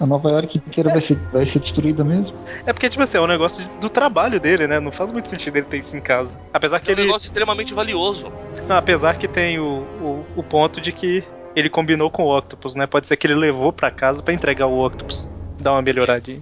A 0.00 0.06
Nova 0.06 0.30
York 0.30 0.56
inteira 0.58 0.88
vai 0.90 1.06
ser, 1.06 1.16
vai 1.30 1.44
ser 1.44 1.58
destruída 1.58 2.02
mesmo. 2.02 2.32
É 2.66 2.72
porque, 2.72 2.88
tipo 2.88 3.02
assim, 3.02 3.18
é 3.18 3.20
um 3.20 3.26
negócio 3.26 3.62
de- 3.62 3.68
do 3.80 3.90
trabalho 3.90 4.40
dele, 4.40 4.66
né? 4.66 4.80
Não 4.80 4.90
faz 4.90 5.12
muito 5.12 5.28
sentido 5.28 5.56
ele 5.56 5.66
ter 5.66 5.78
isso 5.78 5.94
em 5.94 6.00
casa. 6.00 6.34
Apesar 6.54 6.78
Esse 6.78 6.86
que 6.86 6.92
é 6.92 6.94
um 6.94 6.98
ele. 6.98 7.06
negócio 7.06 7.26
extremamente 7.26 7.74
valioso. 7.74 8.30
Não, 8.66 8.76
apesar 8.76 9.18
que 9.18 9.28
tem 9.28 9.58
o, 9.58 9.82
o, 10.00 10.24
o 10.36 10.42
ponto 10.42 10.80
de 10.80 10.90
que 10.90 11.22
ele 11.54 11.68
combinou 11.68 12.10
com 12.10 12.24
o 12.24 12.36
Octopus, 12.38 12.74
né? 12.74 12.86
Pode 12.86 13.08
ser 13.08 13.16
que 13.16 13.26
ele 13.26 13.34
levou 13.34 13.72
pra 13.72 13.90
casa 13.90 14.22
pra 14.22 14.32
entregar 14.32 14.66
o 14.66 14.84
Octopus. 14.86 15.28
Dar 15.58 15.72
uma 15.72 15.82
melhoradinha. 15.82 16.40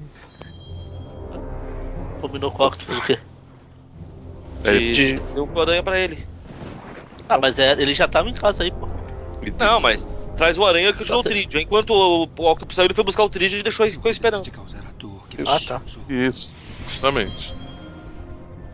Combinou 2.21 2.53
com 2.53 2.63
o 2.63 2.67
Octopus 2.67 2.99
o 2.99 3.03
quê? 3.07 3.19
De, 4.63 4.93
De- 4.93 5.15
de 5.15 5.31
ser 5.31 5.41
um 5.41 5.49
pra 5.49 5.99
ele. 5.99 6.19
Ah, 7.29 7.39
mas 7.39 7.59
é, 7.59 7.73
ele 7.73 7.93
já 7.93 8.07
tava 8.07 8.29
em 8.29 8.33
casa 8.35 8.63
aí, 8.63 8.71
pô. 8.71 8.89
Não, 9.59 9.81
mas 9.81 10.07
traz 10.39 10.57
o 10.57 10.65
aranha 10.65 10.93
que 10.93 11.05
tirou 11.05 11.21
o 11.21 11.23
trídio. 11.23 11.61
Enquanto 11.61 11.91
o, 11.91 12.23
o 12.25 12.51
Octopus 12.51 12.77
saiu, 12.77 12.87
ele 12.87 12.95
foi 12.95 13.05
buscar 13.05 13.25
o 13.25 13.29
trídio 13.29 13.59
e 13.59 13.63
deixou 13.63 13.85
aí 13.85 13.91
ficou 13.91 14.11
esperando. 14.11 14.45
Ah, 15.47 15.61
tá. 15.61 15.83
Isso, 16.09 16.51
justamente. 16.87 17.53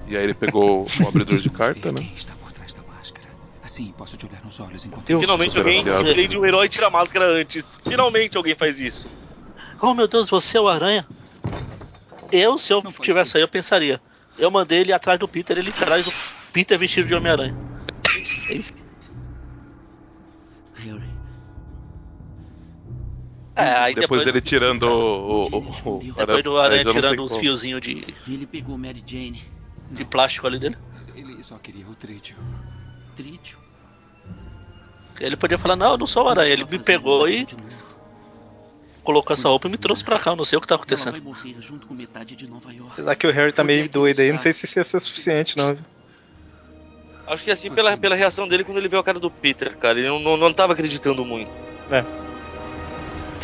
E 0.07 0.17
aí 0.17 0.23
ele 0.23 0.35
pegou 0.35 0.85
o 0.85 0.89
abridor 1.09 1.39
de 1.39 1.51
carta, 1.51 1.91
né? 1.91 2.07
Assim, 3.63 3.93
posso 3.97 4.17
te 4.17 4.27
olhar 4.27 4.45
nos 4.45 4.61
olhos 4.61 4.85
enquanto 4.85 5.11
E 5.11 5.19
finalmente 5.19 5.57
alguém, 5.59 5.83
além 5.89 6.29
de 6.29 6.39
um 6.39 6.45
herói, 6.45 6.69
tira 6.69 6.87
a 6.87 6.91
máscara 6.91 7.27
antes. 7.27 7.77
Finalmente 7.85 8.37
alguém 8.37 8.55
faz 8.55 8.81
isso. 8.81 9.09
Oh 9.81 9.95
meu 9.95 10.07
Deus, 10.07 10.29
você 10.31 10.59
é 10.59 10.61
o 10.61 10.69
Aranha? 10.69 11.07
Eu, 12.31 12.59
se 12.59 12.73
eu 12.73 12.83
tivesse 13.01 13.37
aí, 13.37 13.43
eu 13.43 13.49
pensaria. 13.49 14.01
Eu 14.39 14.51
mandei 14.51 14.81
ele 14.81 14.93
atrás 14.93 15.19
do 15.19 15.27
Peter, 15.27 15.57
ele 15.57 15.73
traz 15.73 16.07
o 16.07 16.13
Peter 16.53 16.79
vestido 16.79 17.09
de 17.09 17.15
Homem-Aranha. 17.15 17.57
Harry, 18.49 18.65
É, 23.57 23.63
aí 23.63 23.95
depois, 23.95 24.21
depois, 24.21 24.25
dele 24.25 24.41
tirando 24.41 24.83
o. 24.83 25.43
o, 25.45 25.59
o, 25.85 25.99
o 25.99 26.13
depois 26.15 26.43
do 26.43 26.59
Aranha 26.59 26.85
tirando 26.85 27.23
os 27.23 27.31
como. 27.31 27.41
fiozinhos 27.41 27.81
de, 27.81 28.15
ele 28.27 28.47
pegou 28.47 28.77
Mary 28.77 29.03
Jane. 29.07 29.41
de 29.93 30.05
plástico 30.05 30.47
ali 30.47 30.59
dele. 30.59 30.77
Ele 31.15 31.43
só 31.43 31.57
queria 31.59 31.87
o 31.87 31.95
trídio. 31.95 32.37
Trítio. 33.17 33.59
Ele 35.21 35.37
podia 35.37 35.57
falar, 35.57 35.77
não, 35.77 35.93
eu 35.93 35.99
não 35.99 36.07
sou 36.07 36.25
o 36.25 36.29
Aranha. 36.29 36.53
Ele 36.53 36.65
me 36.65 36.79
pegou 36.81 37.29
e 37.29 37.47
colocou 39.05 39.35
essa 39.35 39.49
roupa 39.49 39.69
e 39.69 39.71
me 39.71 39.79
trouxe 39.79 40.03
pra 40.03 40.19
cá. 40.19 40.33
Eu 40.33 40.37
não 40.37 40.45
sei 40.45 40.59
o 40.59 40.61
que 40.61 40.67
tá 40.67 40.75
Ela 40.75 40.85
vai 40.85 40.95
acontecendo. 40.95 41.23
morrer 41.23 41.55
junto 41.61 41.87
com 41.87 41.95
metade 41.95 42.35
de 42.35 42.49
Nova 42.49 42.73
York. 42.73 42.93
Apesar 42.95 43.15
que 43.15 43.27
o 43.27 43.31
Harry 43.31 43.53
tá 43.53 43.63
meio 43.63 43.89
doido 43.89 44.19
aí, 44.21 44.33
não 44.33 44.41
sei 44.41 44.53
se 44.53 44.65
isso 44.65 44.81
ia 44.81 44.85
ser 44.85 44.99
suficiente, 44.99 45.57
não. 45.57 45.75
viu? 45.75 45.85
Acho 47.27 47.45
que 47.45 47.51
assim 47.51 47.71
pela, 47.71 47.97
pela 47.97 48.15
reação 48.17 48.49
dele 48.49 48.65
quando 48.65 48.79
ele 48.79 48.89
viu 48.89 48.99
a 48.99 49.05
cara 49.05 49.21
do 49.21 49.31
Peter, 49.31 49.77
cara. 49.77 49.99
Ele 49.99 50.09
não, 50.09 50.19
não, 50.19 50.37
não 50.37 50.53
tava 50.53 50.73
acreditando 50.73 51.25
muito. 51.25 51.51
É. 51.91 52.05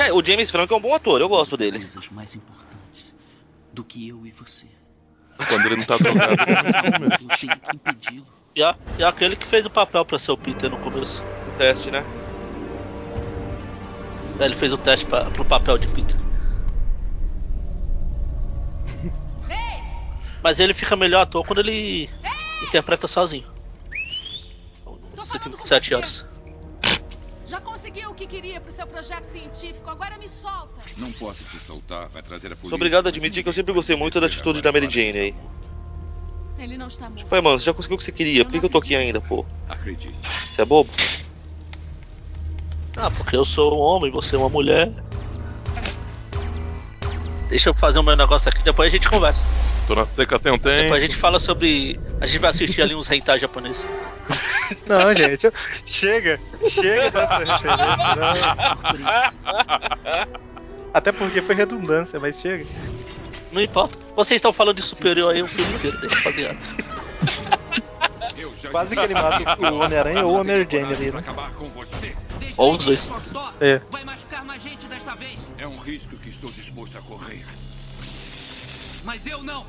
É, 0.00 0.10
o 0.10 0.24
James 0.24 0.50
Franco 0.50 0.72
é 0.72 0.76
um 0.78 0.80
bom 0.80 0.94
ator, 0.94 1.20
eu 1.20 1.28
gosto 1.28 1.58
dele. 1.58 1.78
Coisas 1.78 2.08
mais 2.08 2.34
importantes 2.34 3.12
do 3.70 3.84
que 3.84 4.08
eu 4.08 4.26
e 4.26 4.30
você. 4.30 4.66
Quando 5.46 5.66
ele 5.66 5.76
não 5.76 5.84
tá 5.84 5.98
drogado. 5.98 6.32
eu 6.32 7.38
tenho 7.38 7.60
que 7.60 7.76
impedi-lo. 7.76 8.26
E, 8.56 9.02
aquele 9.04 9.36
que 9.36 9.46
fez 9.46 9.66
o 9.66 9.70
papel 9.70 10.02
pra 10.06 10.18
ser 10.18 10.32
o 10.32 10.38
Peter 10.38 10.70
no 10.70 10.78
começo. 10.78 11.22
O 11.46 11.56
teste, 11.58 11.90
né? 11.90 12.02
É, 14.38 14.44
ele 14.46 14.56
fez 14.56 14.72
o 14.72 14.78
teste 14.78 15.04
pra, 15.04 15.30
pro 15.30 15.44
papel 15.44 15.76
de 15.76 15.86
Peter. 15.88 16.18
Mas 20.42 20.58
ele 20.58 20.72
fica 20.72 20.96
melhor 20.96 21.20
ator 21.20 21.44
quando 21.44 21.60
ele 21.60 22.08
interpreta 22.66 23.06
sozinho. 23.06 23.46
127 25.24 25.94
horas. 25.94 26.29
Já 27.50 27.60
conseguiu 27.60 28.10
o 28.10 28.14
que 28.14 28.28
queria 28.28 28.60
pro 28.60 28.72
seu 28.72 28.86
projeto 28.86 29.24
científico, 29.24 29.90
agora 29.90 30.16
me 30.18 30.28
solta. 30.28 30.80
Não 30.96 31.10
posso 31.10 31.42
te 31.42 31.58
soltar, 31.58 32.06
vai 32.08 32.22
trazer 32.22 32.46
a 32.46 32.50
polícia. 32.50 32.68
Sou 32.68 32.76
obrigado 32.76 33.06
a 33.06 33.08
admitir 33.08 33.42
que 33.42 33.48
eu 33.48 33.52
sempre 33.52 33.72
gostei 33.72 33.96
muito 33.96 34.20
da 34.20 34.26
atitude 34.26 34.62
da 34.62 34.70
Mary 34.70 34.88
Jane 34.88 35.18
aí. 35.18 35.34
Ele 36.56 36.78
não 36.78 36.86
está 36.86 37.10
morto. 37.10 37.26
Falei, 37.26 37.42
mano, 37.42 37.58
você 37.58 37.64
já 37.64 37.74
conseguiu 37.74 37.96
o 37.96 37.98
que 37.98 38.04
você 38.04 38.12
queria, 38.12 38.44
por 38.44 38.52
que, 38.52 38.60
que 38.60 38.66
eu 38.66 38.70
tô 38.70 38.78
aqui 38.78 38.94
ainda, 38.94 39.20
pô? 39.20 39.44
Acredite. 39.68 40.16
Você 40.22 40.62
é 40.62 40.64
bobo? 40.64 40.92
Ah, 42.96 43.10
porque 43.10 43.34
eu 43.34 43.44
sou 43.44 43.76
um 43.76 43.80
homem, 43.80 44.12
você 44.12 44.36
é 44.36 44.38
uma 44.38 44.48
mulher. 44.48 44.92
Deixa 47.50 47.68
eu 47.68 47.74
fazer 47.74 47.98
o 47.98 48.02
meu 48.02 48.16
negócio 48.16 48.48
aqui, 48.48 48.62
depois 48.62 48.90
a 48.92 48.96
gente 48.96 49.08
conversa. 49.08 49.46
Dona 49.88 50.04
Seca 50.06 50.38
tem 50.38 50.52
um 50.52 50.58
tempo. 50.58 50.82
Depois 50.82 51.02
a 51.02 51.04
gente 51.04 51.16
fala 51.16 51.40
sobre. 51.40 51.98
A 52.20 52.26
gente 52.26 52.38
vai 52.38 52.50
assistir 52.50 52.80
ali 52.80 52.94
uns 52.94 53.10
hentai 53.10 53.40
japoneses. 53.40 53.84
Não, 54.86 55.12
gente, 55.12 55.46
eu- 55.46 55.52
chega, 55.84 56.38
chega 56.68 57.10
dessa 57.10 57.38
referência. 57.38 58.14
não. 58.16 58.34
Até 60.94 61.10
porque 61.10 61.42
foi 61.42 61.56
redundância, 61.56 62.20
mas 62.20 62.38
chega. 62.40 62.64
Não 63.50 63.60
importa. 63.60 63.98
Vocês 64.14 64.36
estão 64.38 64.52
falando 64.52 64.76
de 64.76 64.82
superior 64.82 65.34
aí 65.34 65.42
o 65.42 65.46
filme 65.46 65.74
inteiro, 65.74 65.98
deixa 66.00 66.16
eu 66.16 66.22
fazer. 66.22 66.56
Quase 68.70 68.96
que 68.96 69.02
ele 69.02 69.14
mata 69.20 69.70
o 69.70 69.78
Homem-Aranha 69.80 70.24
ou 70.24 70.38
a 70.38 70.44
Mary 70.44 70.66
Jane 70.70 70.92
ali, 70.92 71.10
né? 71.10 71.24
Ou 72.56 72.72
os 72.72 72.84
dois. 72.84 73.10
É. 73.60 73.80
Vai 73.90 74.04
machucar 74.04 74.44
mais 74.44 74.62
gente 74.62 74.86
desta 74.86 75.14
vez. 75.14 75.48
É 75.58 75.66
um 75.66 75.76
risco 75.78 76.16
que 76.16 76.28
estou 76.28 76.50
disposto 76.50 76.98
a 76.98 77.02
correr. 77.02 77.44
Mas 79.04 79.26
eu 79.26 79.42
não. 79.42 79.66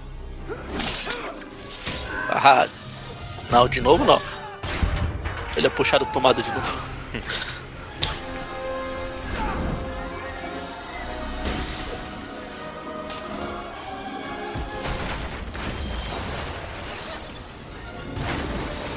Ah, 2.29 2.67
não, 3.49 3.67
de 3.67 3.81
novo 3.81 4.03
não. 4.03 4.21
Ele 5.55 5.67
é 5.67 5.69
puxado 5.69 6.05
tomada 6.07 6.41
de 6.41 6.49
novo. 6.49 7.60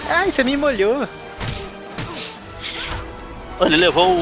Ai, 0.09 0.31
você 0.31 0.45
me 0.45 0.57
molhou. 0.57 1.09
Ele 3.61 3.77
levou 3.77 4.17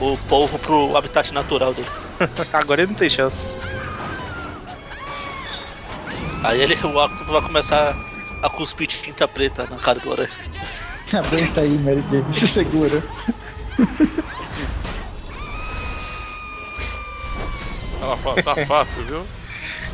o, 0.00 0.12
o 0.12 0.18
polvo 0.28 0.58
pro 0.58 0.96
habitat 0.96 1.32
natural 1.32 1.74
dele. 1.74 1.88
Agora 2.52 2.82
ele 2.82 2.92
não 2.92 2.98
tem 2.98 3.10
chance. 3.10 3.46
Aí 6.42 6.60
ele, 6.60 6.74
o 6.82 7.04
Octopus 7.04 7.32
vai 7.32 7.42
começar 7.42 7.96
a 8.42 8.48
cuspir 8.48 8.86
tinta 8.86 9.26
preta 9.26 9.66
na 9.68 9.78
cara 9.78 9.98
do 9.98 10.12
aranha. 10.12 10.30
Aguenta 11.12 11.60
aí, 11.60 11.70
Mary 11.78 12.02
Jane, 12.10 12.38
se 12.38 12.48
segura. 12.54 13.02
Ela 18.00 18.16
fala, 18.16 18.42
tá 18.42 18.66
fácil, 18.66 19.02
viu? 19.04 19.26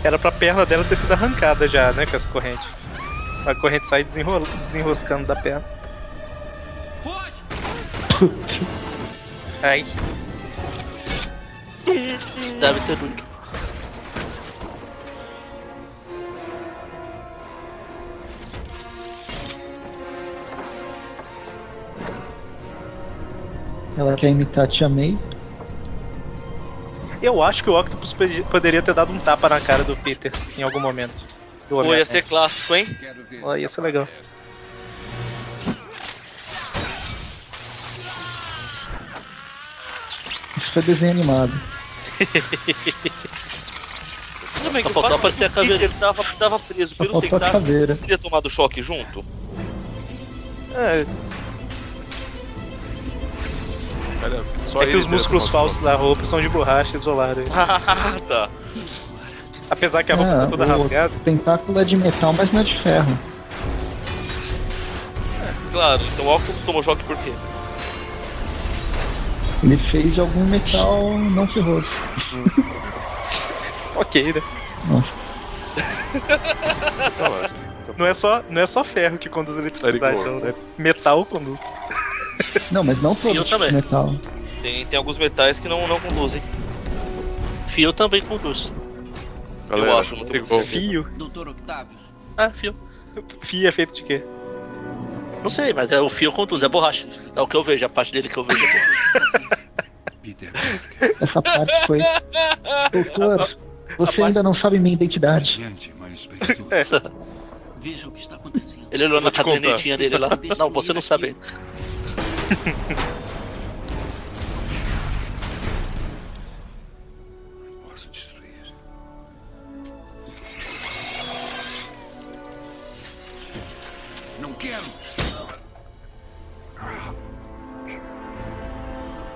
Era 0.03 0.19
pra 0.19 0.31
perna 0.31 0.67
dela 0.67 0.85
ter 0.85 0.97
sido 0.97 1.13
arrancada 1.13 1.67
já, 1.67 1.93
né, 1.93 2.05
com 2.05 2.17
essa 2.17 2.29
corrente. 2.29 2.74
A 3.47 3.55
corrente 3.55 3.87
sai 3.87 4.03
desenro... 4.05 4.47
desenroscando 4.67 5.27
da 5.27 5.37
perna. 5.37 5.65
Ai. 9.63 9.85
Deve 12.61 12.81
ter 12.81 12.97
doído. 12.97 13.23
Ela 23.97 24.17
quer 24.17 24.31
imitar 24.31 24.65
a 24.65 24.69
Tia 24.69 24.89
May. 24.89 25.17
Eu 27.23 27.43
acho 27.43 27.63
que 27.63 27.71
o 27.71 27.79
Octopus 27.79 28.13
poderia 28.51 28.83
ter 28.83 28.93
dado 28.93 29.13
um 29.13 29.19
tapa 29.19 29.49
na 29.49 29.61
cara 29.61 29.85
do 29.85 29.97
Peter 29.97 30.33
em 30.59 30.63
algum 30.63 30.81
momento. 30.81 31.34
Do 31.69 31.77
Pô, 31.77 31.95
ia 31.95 32.05
ser 32.05 32.23
clássico, 32.23 32.75
hein? 32.75 32.87
Ó, 33.43 33.57
ia 33.57 33.69
ser 33.69 33.81
legal. 33.81 34.07
Isso 40.57 40.73
foi 40.73 40.83
desenho 40.83 41.13
animado. 41.13 41.53
Tudo 44.57 44.71
bem 44.71 44.83
que 44.85 44.93
Só 44.93 44.99
o 44.99 45.03
faltou 45.03 45.17
aparecer 45.17 45.45
é 45.45 45.47
a 45.47 45.51
caveira. 45.51 45.79
Peter 45.79 45.99
tava, 45.99 46.25
tava 46.39 46.59
preso 46.59 46.95
faltou 46.95 47.19
a 47.19 47.23
tentáculos. 47.23 47.53
caveira. 47.53 47.97
Teria 47.97 48.19
tomado 48.19 48.51
choque 48.51 48.83
junto? 48.83 49.25
É, 50.75 51.07
só 54.63 54.83
é 54.83 54.87
que 54.87 54.91
ele 54.93 54.99
os 54.99 55.07
músculos 55.07 55.49
falsos 55.49 55.81
da 55.83 55.95
roupa 55.95 56.27
são 56.27 56.41
de 56.41 56.49
borracha 56.49 56.97
isolada. 56.97 57.45
Ah, 57.55 58.17
tá. 58.27 58.51
Apesar 59.71 60.03
que 60.05 60.13
a 60.13 60.17
roupa 60.17 60.31
tá 60.31 60.47
toda 60.47 60.65
o 60.65 60.69
rasgada. 60.69 61.13
tentáculo 61.25 61.81
é 61.81 61.85
de 61.85 61.97
metal, 61.97 62.33
mas 62.37 62.53
não 62.53 62.61
é 62.61 62.65
de 62.65 62.79
ferro. 62.83 63.19
Claro, 65.73 66.03
então 66.03 66.27
o 66.27 66.35
Octopus 66.35 66.65
tomou 66.65 66.83
choque 66.83 67.03
por 67.05 67.17
quê? 67.17 67.33
Ele 69.63 69.77
fez 69.77 70.15
de 70.15 70.21
algum 70.21 70.45
metal 70.45 71.19
não 71.19 71.47
ferroso. 71.49 71.89
Ok, 73.97 74.33
né? 74.33 74.43
Nossa. 74.85 75.09
Não 77.97 78.07
é 78.07 78.15
só, 78.15 78.43
não 78.49 78.61
é 78.61 78.67
só 78.67 78.83
ferro 78.83 79.19
que 79.19 79.29
conduz 79.29 79.57
eletricidade, 79.57 80.19
não, 80.25 80.41
né? 80.41 80.53
Metal 80.77 81.25
conduz. 81.27 81.63
Não, 82.71 82.83
mas 82.83 83.01
não 83.01 83.15
todo 83.15 83.45
tipo 83.45 83.59
metal. 83.59 84.15
Tem, 84.63 84.85
tem 84.87 84.97
alguns 84.97 85.17
metais 85.17 85.61
que 85.61 85.69
não, 85.69 85.87
não 85.87 86.01
conduzem. 86.01 86.43
Fio 87.69 87.93
também 87.93 88.21
conduz. 88.23 88.73
Galera, 89.75 89.93
eu 89.93 89.99
acho, 89.99 90.25
pegou. 90.27 90.47
certeza. 90.47 90.65
Fio. 90.65 91.09
Doutor 91.17 91.49
Octavius. 91.49 92.01
Ah, 92.37 92.51
fio. 92.51 92.75
Fio 93.41 93.69
é 93.69 93.73
feito 93.73 93.95
de 93.95 94.03
quê? 94.03 94.23
Não 95.43 95.51
sei, 95.51 95.73
mas 95.73 95.93
é 95.93 96.01
o 96.01 96.09
fio 96.09 96.33
conduz, 96.33 96.63
é 96.63 96.69
borracha. 96.69 97.07
É 97.37 97.41
o 97.41 97.47
que 97.47 97.57
eu 97.57 97.63
vejo, 97.63 97.85
a 97.85 97.89
parte 97.89 98.13
dele 98.13 98.29
que 98.29 98.37
eu 98.39 98.45
vejo. 98.45 98.65
Peter, 100.23 100.51
Essa 101.21 101.43
parte 101.43 101.87
foi. 101.87 101.99
Doutor, 102.91 103.59
você 103.99 104.23
ainda 104.23 104.43
não 104.43 104.55
sabe 104.55 104.79
minha 104.79 104.95
identidade. 104.95 105.59
Veja 107.77 108.09
o 108.09 108.11
que 108.11 108.21
está 108.21 108.37
acontecendo. 108.37 108.87
Ele 108.91 109.05
olhou 109.05 109.21
na 109.21 109.31
cadernetinha 109.31 109.99
dele 109.99 110.17
lá. 110.17 110.31
Não, 110.59 110.71
você 110.71 110.95
não 110.95 111.03
sabe. 111.03 111.37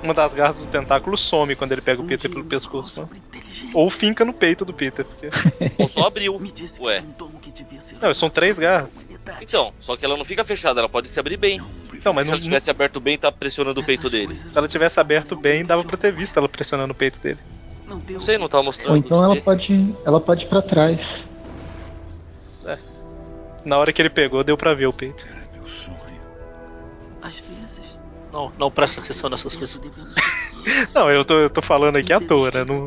Uma 0.03 0.15
das 0.15 0.33
garras 0.33 0.57
do 0.57 0.67
tentáculo 0.67 1.17
some 1.19 1.57
quando 1.57 1.73
ele 1.73 1.81
pega 1.81 2.01
o 2.01 2.07
Peter 2.07 2.31
pelo 2.31 2.45
pescoço. 2.45 3.09
Ou 3.75 3.91
finca 3.91 4.25
no 4.25 4.33
peito 4.33 4.65
do 4.65 4.73
Peter. 4.73 5.05
Porque... 5.05 5.29
Ou 5.77 5.89
só 5.89 6.07
abriu. 6.07 6.41
Ué. 6.81 7.03
Não, 8.01 8.15
são 8.15 8.31
três 8.31 8.59
garras. 8.59 9.09
Então, 9.41 9.73
só 9.81 9.97
que 9.97 10.05
ela 10.05 10.17
não 10.17 10.25
fica 10.25 10.45
fechada, 10.45 10.81
ela 10.81 10.89
pode 10.89 11.09
se 11.09 11.19
abrir 11.19 11.37
bem. 11.37 11.61
Não, 12.05 12.13
mas 12.13 12.27
Se 12.27 12.31
não, 12.31 12.37
ela 12.37 12.45
tivesse 12.45 12.71
aberto 12.71 13.01
bem, 13.01 13.19
tá 13.19 13.33
pressionando 13.33 13.81
o 13.81 13.85
peito 13.85 14.09
dele. 14.09 14.37
se 14.37 14.57
ela 14.57 14.69
tivesse 14.69 15.01
aberto 15.01 15.35
bem, 15.35 15.65
dava 15.65 15.83
pra 15.83 15.97
ter 15.97 16.13
visto 16.13 16.37
ela 16.37 16.49
pressionando 16.49 16.93
o 16.93 16.97
peito 16.97 17.19
dele. 17.19 17.39
Não 17.87 18.21
sei, 18.21 18.39
não 18.39 18.49
tava 18.49 18.63
mostrando. 18.63 18.91
Ou 18.91 18.97
então 18.97 19.25
ela 19.25 19.37
pode. 19.37 19.95
Ela 20.05 20.21
pode 20.21 20.45
ir 20.45 20.49
pra 20.49 20.63
trás. 20.63 21.01
Na 23.65 23.77
hora 23.77 23.93
que 23.93 24.01
ele 24.01 24.11
pegou, 24.11 24.45
deu 24.45 24.57
pra 24.57 24.75
ver 24.75 24.87
o 24.87 24.93
peito. 24.93 25.27
Às 25.27 25.63
vezes. 25.63 25.98
Não, 28.39 28.53
não 28.57 28.71
presta 28.71 29.01
atenção 29.01 29.29
nessas 29.29 29.57
coisas. 29.57 29.81
Não, 30.95 31.11
eu 31.11 31.25
tô, 31.25 31.35
eu 31.41 31.51
tô 31.51 31.61
falando 31.61 31.97
aqui 31.97 32.13
à 32.13 32.21
toa, 32.21 32.51
né? 32.55 32.65
Não- 32.65 32.85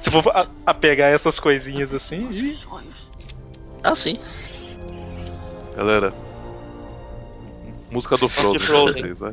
se 0.00 0.10
for 0.10 0.26
a, 0.34 0.46
a 0.66 0.74
pegar 0.74 1.06
essas 1.08 1.38
coisinhas 1.38 1.94
assim. 1.94 2.28
ih, 2.30 2.58
Ah, 3.84 3.94
sim. 3.94 4.16
Galera. 5.76 6.12
Música 7.88 8.16
do 8.16 8.28
Frozen 8.28 8.58
pra 8.58 8.66
Frozen. 8.66 9.02
vocês, 9.02 9.20
vai. 9.20 9.32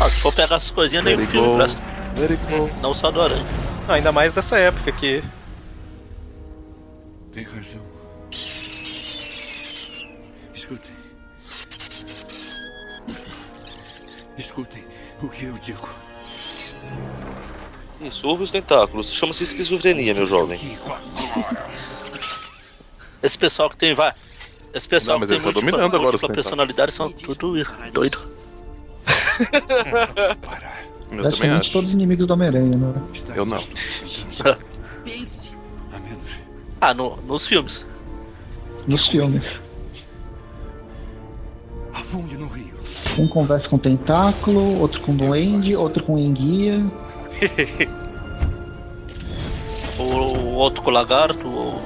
Ah, 0.00 0.08
se 0.08 0.18
for 0.20 0.32
pegar 0.32 0.56
essas 0.56 0.70
coisinhas, 0.72 1.04
nem 1.04 1.14
o 1.14 1.26
filme 1.28 1.56
presta. 1.56 1.80
Não 2.82 2.92
só 2.92 3.12
do 3.12 3.22
aranha. 3.22 3.44
Não, 3.86 3.94
ainda 3.94 4.10
mais 4.10 4.32
dessa 4.32 4.56
época 4.58 4.90
que. 4.90 5.22
Tem 7.32 7.44
razão. 7.44 7.83
Escutem 14.36 14.84
o 15.22 15.28
que 15.28 15.44
eu 15.44 15.52
digo. 15.54 15.88
Isso, 18.00 18.26
ouve 18.26 18.42
os 18.44 18.50
tentáculos. 18.50 19.12
Chama-se 19.12 19.44
esquizofrenia, 19.44 20.12
meu 20.14 20.26
jovem. 20.26 20.58
Esse 23.22 23.38
pessoal 23.38 23.70
que 23.70 23.76
tem 23.76 23.94
vai. 23.94 24.12
Esse 24.74 24.88
pessoal 24.88 25.18
Não, 25.20 25.26
que 25.26 25.32
tem 25.32 25.38
tá 25.40 25.44
múltipla, 25.44 25.70
dominando 25.70 25.96
agora 25.96 26.16
os 26.16 26.22
múltipla 26.22 26.34
personalidade 26.34 26.92
são 26.92 27.10
tudo 27.10 27.54
doido. 27.92 28.18
Eu 31.12 31.28
também 31.30 31.50
acho. 31.50 31.70
todos 31.72 31.88
os 31.90 31.94
inimigos 31.94 32.26
do 32.26 32.32
Homem-Aranha, 32.32 32.76
né? 32.76 32.94
Eu 33.36 33.46
não. 33.46 33.64
Pense. 35.04 35.52
A 35.92 35.98
menos. 36.00 36.38
Ah, 36.80 36.92
no- 36.94 37.16
nos 37.22 37.46
filmes. 37.46 37.86
Nos 38.88 39.06
filmes. 39.08 39.42
Afunde 41.92 42.36
no 42.36 42.48
rio. 42.48 42.73
Um 43.18 43.28
conversa 43.28 43.68
com 43.68 43.76
o 43.76 43.78
Tentáculo, 43.78 44.80
outro 44.80 45.00
com 45.00 45.12
o 45.12 45.16
Duende, 45.16 45.76
outro 45.76 46.02
com 46.02 46.14
o 46.14 46.18
Enguia. 46.18 46.82
O, 49.98 50.02
o 50.02 50.54
outro 50.54 50.82
com 50.82 50.90
o 50.90 50.92
lagarto. 50.92 51.46
O... 51.46 51.80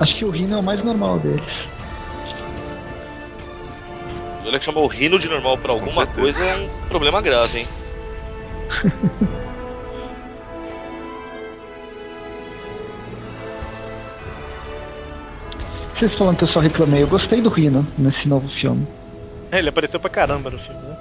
Acho 0.00 0.16
que 0.16 0.24
o 0.24 0.30
Rino 0.30 0.56
é 0.56 0.58
o 0.58 0.62
mais 0.62 0.82
normal 0.82 1.18
deles. 1.20 1.44
Olha 4.44 4.58
que 4.58 4.64
chamou 4.64 4.84
o 4.84 4.88
Rino 4.88 5.18
de 5.18 5.28
normal 5.28 5.56
pra 5.56 5.72
alguma 5.72 6.06
coisa 6.06 6.44
é 6.44 6.56
um 6.56 6.88
problema 6.88 7.22
grave, 7.22 7.60
hein? 7.60 7.66
Vocês 16.04 16.18
falam 16.18 16.34
que 16.34 16.44
eu 16.44 16.48
só 16.48 16.60
reclamei, 16.60 17.02
eu 17.02 17.08
gostei 17.08 17.40
do 17.40 17.48
Rino 17.48 17.86
nesse 17.96 18.28
novo 18.28 18.46
filme. 18.60 18.86
É, 19.50 19.58
ele 19.58 19.70
apareceu 19.70 19.98
pra 19.98 20.10
caramba 20.10 20.50
no 20.50 20.58
filme, 20.58 20.82
né? 20.82 20.96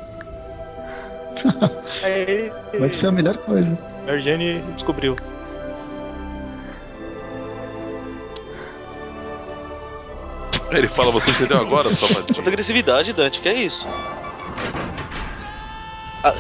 Aí, 2.02 2.50
Mas 2.80 2.96
foi 2.96 3.10
a 3.10 3.12
melhor 3.12 3.38
coisa. 3.40 3.78
Mary 4.08 4.22
Jane 4.22 4.62
descobriu. 4.74 5.18
Ele 10.72 10.88
fala, 10.88 11.12
você 11.12 11.32
entendeu 11.32 11.58
agora, 11.58 11.94
sua 11.94 12.08
Quanta 12.24 12.50
agressividade, 12.50 13.12
Dante, 13.12 13.42
que 13.42 13.50
é 13.50 13.56
isso? 13.56 13.86
Ah, 16.24 16.34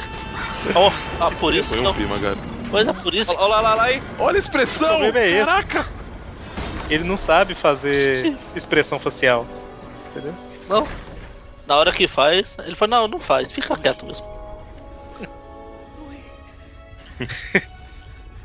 oh, 0.73 0.89
ah, 1.19 1.31
por 1.31 1.53
isso 1.53 1.73
Foi 1.73 1.81
um 1.81 1.83
não. 1.83 1.93
clima, 1.93 2.17
cara. 2.17 2.37
Pois 2.71 2.87
é, 2.87 2.93
por 2.93 3.13
isso. 3.13 3.33
Olha 3.37 3.55
lá, 3.55 3.59
lá, 3.59 3.75
lá, 3.75 3.83
aí. 3.83 4.01
Olha 4.17 4.37
a 4.37 4.39
expressão! 4.39 5.03
É. 5.03 5.43
Caraca! 5.43 5.92
Ele 6.89 7.03
não 7.03 7.17
sabe 7.17 7.55
fazer 7.55 8.37
expressão 8.55 8.99
facial. 8.99 9.47
Entendeu? 10.09 10.33
Não. 10.67 10.87
Na 11.65 11.77
hora 11.77 11.91
que 11.91 12.07
faz, 12.07 12.55
ele 12.65 12.75
fala, 12.75 12.89
não, 12.91 13.07
não 13.07 13.19
faz, 13.19 13.51
fica 13.51 13.75
quieto 13.77 14.05
mesmo. 14.05 14.25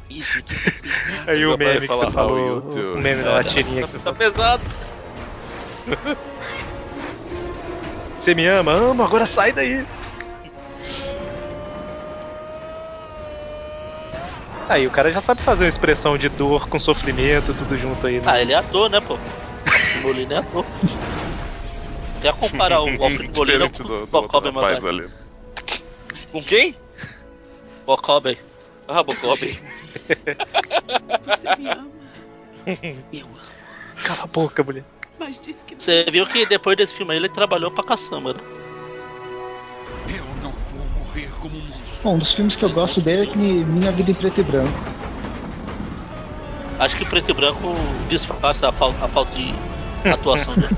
Isso 0.08 0.42
tá. 0.42 0.54
Aí 1.26 1.44
o 1.44 1.56
meme 1.58 1.80
que 1.80 1.86
fala, 1.86 2.06
você 2.06 2.12
falou, 2.12 2.60
o 2.60 3.00
meme 3.00 3.22
da 3.22 3.32
latirinha 3.44 3.82
que 3.84 3.90
você 3.90 3.98
Tá 3.98 4.04
falou. 4.04 4.18
pesado. 4.18 4.62
Você 8.16 8.34
me 8.34 8.46
ama? 8.46 8.72
Amo, 8.72 9.02
agora 9.02 9.26
sai 9.26 9.52
daí. 9.52 9.86
Aí 14.68 14.86
o 14.86 14.90
cara 14.90 15.10
já 15.10 15.20
sabe 15.22 15.40
fazer 15.40 15.64
uma 15.64 15.68
expressão 15.68 16.18
de 16.18 16.28
dor 16.28 16.68
com 16.68 16.78
sofrimento, 16.78 17.54
tudo 17.54 17.76
junto 17.78 18.06
aí, 18.06 18.20
né? 18.20 18.24
Ah, 18.26 18.40
ele 18.40 18.52
é 18.52 18.56
ator, 18.56 18.90
né, 18.90 19.00
pô? 19.00 19.18
Molina 20.02 20.34
é 20.34 20.38
ator. 20.38 20.66
Quer 22.20 22.34
comparar 22.34 22.82
o 22.82 23.02
Alfred 23.02 23.30
Molina 23.34 23.70
com 23.70 23.82
o 23.84 24.20
rapaz 24.26 24.82
Maguire? 24.82 25.04
ali. 25.04 25.10
Com 26.32 26.42
quem? 26.42 26.74
Bob 27.86 28.02
Cobb. 28.02 28.38
Ah, 28.86 29.02
Bocob. 29.02 29.38
Você 31.24 31.56
me 31.56 31.68
ama, 31.70 31.88
Eu 33.12 33.24
amo. 33.26 33.34
Cala 34.04 34.24
a 34.24 34.26
boca, 34.26 34.62
mulher. 34.62 34.84
mas 35.18 35.40
disse 35.40 35.64
que 35.64 35.74
não. 35.74 35.80
Você 35.80 36.04
viu 36.10 36.26
que 36.26 36.44
depois 36.46 36.76
desse 36.76 36.94
filme 36.94 37.12
aí 37.12 37.18
ele 37.18 37.28
trabalhou 37.28 37.70
pra 37.70 37.84
caçamba, 37.84 38.34
né? 38.34 38.40
Eu 40.08 40.24
não 40.42 40.52
vou 40.70 40.86
morrer 40.98 41.30
como 41.40 41.56
um. 41.56 41.77
Bom, 42.02 42.14
um 42.14 42.18
dos 42.18 42.32
filmes 42.32 42.54
que 42.56 42.64
eu 42.64 42.70
gosto 42.70 43.00
dele 43.00 43.22
é 43.24 43.26
que 43.26 43.36
Minha 43.38 43.90
Vida 43.92 44.10
em 44.10 44.14
Preto 44.14 44.40
e 44.40 44.44
Branco. 44.44 44.78
Acho 46.78 46.96
que 46.96 47.04
preto 47.04 47.30
e 47.32 47.34
branco 47.34 47.74
disfarça 48.08 48.68
a 48.68 48.72
falta, 48.72 49.04
a 49.04 49.08
falta 49.08 49.32
de 49.34 49.52
atuação 50.08 50.54
dele. 50.54 50.76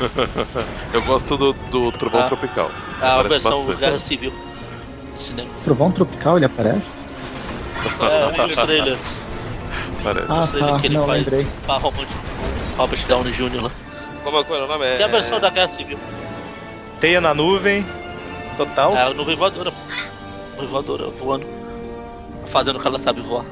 Eu 0.92 1.02
gosto 1.02 1.36
do, 1.36 1.52
do 1.52 1.92
Trovão 1.92 2.22
Ah. 2.22 2.26
Tropical. 2.28 2.70
A 3.00 3.00
Parece 3.16 3.28
versão 3.28 3.58
bastante. 3.60 3.78
Guerra 3.80 3.98
Civil 4.00 4.32
do 5.12 5.20
cinema. 5.20 5.48
Trovão 5.64 5.92
Tropical, 5.92 6.36
ele 6.36 6.46
aparece? 6.46 7.04
É, 8.00 8.26
um 8.42 8.46
dos 8.46 8.54
trailers. 8.56 9.22
Parece. 10.02 10.26
Ah, 10.28 10.44
O 10.44 10.48
trailer 10.48 10.72
tá, 10.74 10.80
que 10.80 10.86
ele 10.88 10.94
não 10.96 11.06
faz 11.06 11.18
lembrei. 11.24 11.44
com 11.44 11.72
o 11.72 12.06
Robert 12.76 13.06
Downey 13.06 13.32
Jr. 13.32 13.62
lá. 13.62 13.70
Como 14.24 14.38
é 14.38 14.44
que 14.44 14.52
é 14.52 14.56
o 14.56 14.66
nome? 14.66 14.84
É... 14.84 14.96
Tem 14.96 15.06
a 15.06 15.08
versão 15.08 15.38
da 15.40 15.48
Guerra 15.50 15.68
Civil. 15.68 15.98
Teia 17.00 17.20
na 17.20 17.32
nuvem, 17.34 17.86
total. 18.58 18.96
É 18.96 19.02
a 19.02 19.14
nuvem 19.14 19.36
voadora. 19.36 19.72
Nuvem 20.56 20.68
voadora 20.68 21.10
voando. 21.10 21.46
Fazendo 22.46 22.76
o 22.76 22.80
que 22.80 22.86
ela 22.88 22.98
sabe 22.98 23.20
voar. 23.20 23.44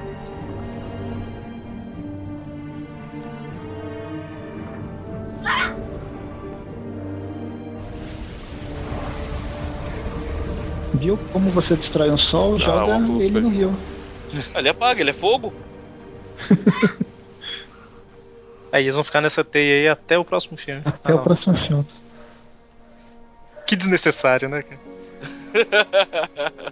Viu 10.95 11.19
como 11.33 11.51
você 11.51 11.77
destrói 11.77 12.11
um 12.11 12.19
sol, 12.19 12.55
Ah, 12.59 12.65
joga 12.65 12.97
luz, 12.97 13.27
ele 13.27 13.41
no 13.41 13.49
rio. 13.51 13.77
Ele 14.55 14.69
apaga, 14.69 15.01
ele 15.01 15.11
é 15.11 15.13
fogo. 15.15 15.53
Aí 18.73 18.83
eles 18.85 18.95
vão 18.95 19.05
ficar 19.05 19.21
nessa 19.21 19.45
teia 19.45 19.75
aí 19.75 19.89
até 19.89 20.19
o 20.19 20.25
próximo 20.25 20.57
filme. 20.59 20.83
Até 20.85 21.13
Ah, 21.13 21.17
o 21.17 21.19
próximo 21.21 21.57
filme. 21.57 21.87
Que 23.67 23.75
desnecessário, 23.77 24.49
né, 24.49 24.63
cara? 24.63 24.81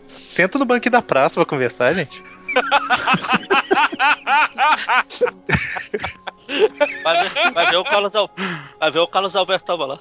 Senta 0.05 0.59
no 0.59 0.65
banco 0.65 0.91
da 0.91 1.03
praça 1.03 1.37
pra 1.37 1.47
conversar, 1.47 1.95
gente. 1.95 2.23
Vai 7.03 7.23
ver, 7.23 7.53
vai 7.53 7.67
ver 7.71 7.77
o 7.77 7.85
Carlos 7.85 8.15
Al... 8.15 8.31
Vai 8.79 8.91
ver 8.91 8.99
o 9.01 9.09
Carlos 9.09 9.35
Alberto 9.35 9.65
tava 9.65 9.87
lá. 9.87 10.01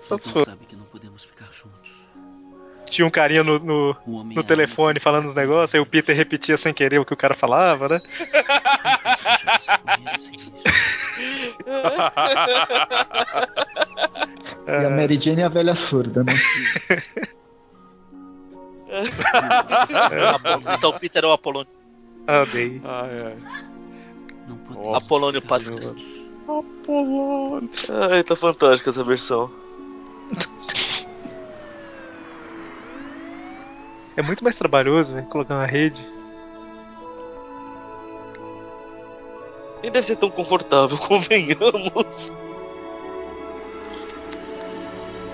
Só 0.00 0.16
se 0.18 0.30
for. 0.30 0.44
sabe 0.44 0.64
que 0.66 0.76
não. 0.76 0.85
Tinha 2.90 3.06
um 3.06 3.10
carinha 3.10 3.42
no, 3.42 3.58
no, 3.58 3.96
no 4.06 4.44
telefone 4.44 5.00
falando 5.00 5.26
os 5.26 5.34
negócios, 5.34 5.74
aí 5.74 5.80
o 5.80 5.86
Peter 5.86 6.16
repetia 6.16 6.56
sem 6.56 6.72
querer 6.72 6.98
o 6.98 7.04
que 7.04 7.12
o 7.12 7.16
cara 7.16 7.34
falava, 7.34 7.88
né? 7.88 8.00
E 14.66 14.84
a 14.84 14.90
Mary 14.90 15.20
Jane 15.20 15.42
é 15.42 15.44
a 15.44 15.48
velha 15.48 15.76
surda, 15.76 16.24
né? 16.24 16.32
então 20.76 20.90
o 20.90 20.98
Peter 20.98 21.24
é 21.24 21.26
o 21.26 21.32
Apolônio. 21.32 21.70
Andei. 22.26 22.80
Ai, 22.84 23.20
ai. 23.26 23.36
Não. 24.48 24.94
Apolônio 24.94 25.40
Padre. 25.42 25.70
Apolônio. 26.48 27.70
Ai, 28.10 28.22
tá 28.24 28.34
fantástica 28.34 28.90
essa 28.90 29.04
versão. 29.04 29.50
É 34.16 34.22
muito 34.22 34.42
mais 34.42 34.56
trabalhoso, 34.56 35.12
né? 35.12 35.26
Colocar 35.30 35.54
uma 35.56 35.66
rede. 35.66 36.02
Nem 39.82 39.92
deve 39.92 40.06
ser 40.06 40.16
tão 40.16 40.30
confortável, 40.30 40.96
convenhamos. 41.06 42.32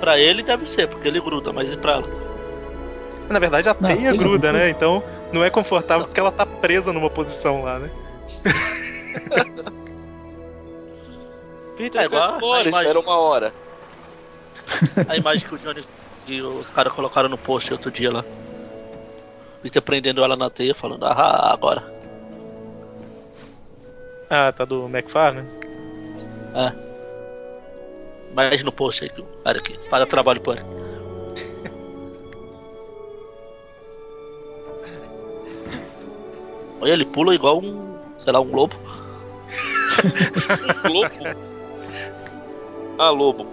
Pra 0.01 0.19
ele 0.19 0.43
deve 0.43 0.67
ser, 0.69 0.89
porque 0.89 1.07
ele 1.07 1.21
gruda, 1.21 1.53
mas 1.53 1.73
e 1.73 1.77
pra 1.77 1.93
ela? 1.93 2.09
Na 3.31 3.39
verdade, 3.39 3.69
a 3.69 3.77
Não, 3.79 3.89
teia 3.95 4.11
gruda, 4.11 4.25
gruda. 4.49 4.53
né? 4.53 4.69
Então 4.71 5.03
não 5.33 5.45
é 5.45 5.49
confortável 5.51 6.07
porque 6.07 6.19
ela 6.19 6.33
tá 6.33 6.45
presa 6.45 6.93
numa 6.93 7.09
posição 7.09 7.63
lá, 7.63 7.79
né? 7.79 7.89
Peter, 11.77 12.01
É 12.03 12.05
igual 12.05 12.29
vai 12.31 12.37
embora, 12.37 12.59
a 12.59 12.63
imagem. 12.69 12.81
espera 12.83 13.01
uma 13.01 13.19
hora. 13.19 13.55
A 15.09 15.17
imagem 15.17 15.49
que 15.49 15.55
o 15.55 15.59
Johnny 15.59 15.85
e 16.27 16.43
os 16.43 16.69
caras 16.71 16.93
colocaram 16.93 17.29
no 17.29 17.39
post 17.39 17.73
outro 17.73 17.91
dia 17.91 18.13
lá. 18.13 18.25
Peter 19.63 19.81
prendendo 19.81 20.25
ela 20.25 20.37
na 20.37 20.51
teia, 20.51 20.75
falando, 20.75 21.05
ah, 21.05 21.53
agora. 21.53 21.83
Ah, 24.29 24.53
tá 24.53 24.65
do 24.65 24.89
McFarlane? 24.89 25.49
É. 26.55 26.73
Mas 28.35 28.63
no 28.63 28.73
post 28.73 29.05
aí, 29.05 29.11
cara 29.45 29.61
que 29.61 29.79
faz 29.89 30.09
trabalho 30.09 30.41
por 30.41 30.57
ele. 30.57 30.67
Olha, 36.81 36.93
ele 36.93 37.05
pula 37.05 37.35
igual 37.35 37.61
um, 37.61 37.97
sei 38.19 38.33
lá, 38.33 38.41
um 38.41 38.53
lobo. 38.53 38.75
Lobo? 40.91 41.15
Ah, 42.99 43.11
lobo. 43.11 43.47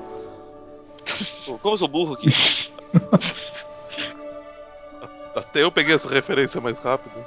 Pô, 1.45 1.57
Como 1.60 1.73
eu 1.73 1.77
sou 1.77 1.88
burro 1.88 2.15
aqui? 2.15 2.30
Até 5.35 5.64
eu 5.64 5.72
peguei 5.72 5.95
essa 5.95 6.10
referência 6.10 6.60
mais 6.60 6.80
rápido. 6.80 7.26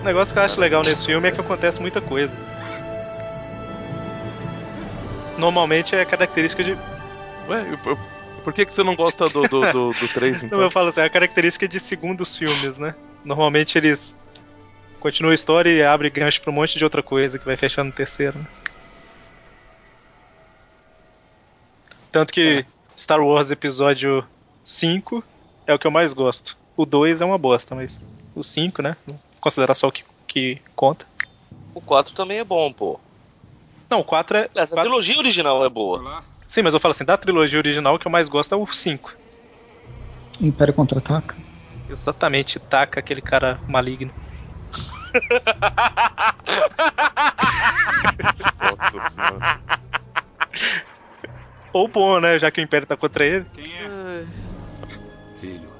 O 0.00 0.04
negócio 0.04 0.32
que 0.32 0.38
eu 0.38 0.42
acho 0.44 0.60
legal 0.60 0.82
nesse 0.82 1.04
filme 1.06 1.28
é 1.28 1.32
que 1.32 1.40
acontece 1.40 1.80
muita 1.80 2.00
coisa. 2.00 2.36
Normalmente 5.36 5.94
é 5.94 6.04
característica 6.04 6.62
de. 6.62 6.72
Ué, 7.48 7.60
eu- 7.72 7.90
eu- 7.90 7.98
por 8.44 8.52
que, 8.52 8.64
que 8.64 8.72
você 8.72 8.84
não 8.84 8.94
gosta 8.94 9.28
do, 9.28 9.42
do, 9.42 9.60
do, 9.72 9.90
do 9.92 10.08
3, 10.08 10.42
então? 10.44 10.58
Não, 10.58 10.64
eu 10.64 10.70
falo 10.70 10.88
assim, 10.88 11.00
é 11.00 11.04
a 11.04 11.10
característica 11.10 11.66
de 11.66 11.80
segundos 11.80 12.36
filmes, 12.38 12.78
né? 12.78 12.94
Normalmente 13.24 13.76
eles 13.76 14.16
continuam 15.00 15.32
a 15.32 15.34
história 15.34 15.70
e 15.70 15.82
abrem 15.82 16.10
gancho 16.12 16.40
pra 16.40 16.50
um 16.52 16.54
monte 16.54 16.78
de 16.78 16.84
outra 16.84 17.02
coisa 17.02 17.38
que 17.38 17.44
vai 17.44 17.56
fechando 17.56 17.86
no 17.88 17.92
terceiro. 17.92 18.38
Né? 18.38 18.44
Tanto 22.16 22.32
que 22.32 22.64
Star 22.96 23.20
Wars 23.20 23.50
Episódio 23.50 24.26
5 24.64 25.22
é 25.66 25.74
o 25.74 25.78
que 25.78 25.86
eu 25.86 25.90
mais 25.90 26.14
gosto. 26.14 26.56
O 26.74 26.86
2 26.86 27.20
é 27.20 27.26
uma 27.26 27.36
bosta, 27.36 27.74
mas 27.74 28.00
o 28.34 28.42
5, 28.42 28.80
né? 28.80 28.96
Vou 29.06 29.20
Considerar 29.38 29.74
só 29.74 29.88
o 29.88 29.92
que, 29.92 30.02
que 30.26 30.58
conta. 30.74 31.04
O 31.74 31.80
4 31.82 32.14
também 32.14 32.38
é 32.38 32.44
bom, 32.44 32.72
pô. 32.72 32.98
Não, 33.90 34.00
o 34.00 34.04
4 34.04 34.38
é. 34.38 34.48
Essa 34.56 34.74
quatro- 34.74 34.88
trilogia 34.88 35.18
original 35.18 35.62
é 35.62 35.68
boa. 35.68 36.24
Sim, 36.48 36.62
mas 36.62 36.72
eu 36.72 36.80
falo 36.80 36.92
assim, 36.92 37.04
da 37.04 37.18
trilogia 37.18 37.58
original 37.58 37.96
o 37.96 37.98
que 37.98 38.06
eu 38.06 38.12
mais 38.12 38.30
gosto 38.30 38.54
é 38.54 38.56
o 38.56 38.66
5. 38.66 39.12
Império 40.40 40.72
Contra-Ataca. 40.72 41.36
Exatamente, 41.86 42.58
taca 42.58 42.98
aquele 42.98 43.20
cara 43.20 43.60
maligno. 43.68 44.10
Nossa 48.62 49.10
senhora. 49.10 49.60
Ou 51.76 51.86
bom, 51.86 52.18
né? 52.20 52.38
Já 52.38 52.50
que 52.50 52.58
o 52.58 52.64
Império 52.64 52.86
tá 52.86 52.96
contra 52.96 53.22
ele. 53.26 53.44
Filho. 55.38 55.70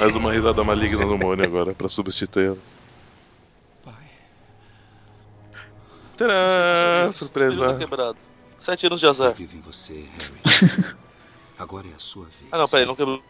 Mais 0.00 0.16
uma 0.16 0.32
risada 0.32 0.64
maligna 0.64 1.06
no 1.06 1.16
Mônio 1.16 1.44
agora, 1.44 1.72
pra 1.72 1.88
substituir 1.88 2.46
ela. 2.48 2.58
Tcharam! 6.16 7.04
Espelho 7.04 7.12
Surpresa. 7.12 7.76
quebrado. 7.76 8.16
Sete 8.58 8.86
anos 8.86 8.98
de 8.98 9.06
azar. 9.06 9.32
Vive 9.32 9.58
em 9.58 9.60
você, 9.60 10.04
Harry. 10.42 10.94
Agora 11.56 11.86
é 11.86 11.94
a 11.94 11.98
sua 12.00 12.24
vez. 12.24 12.48
Ah 12.50 12.58
não, 12.58 12.68
peraí, 12.68 12.84
não 12.84 12.96
quebrou 12.96 13.22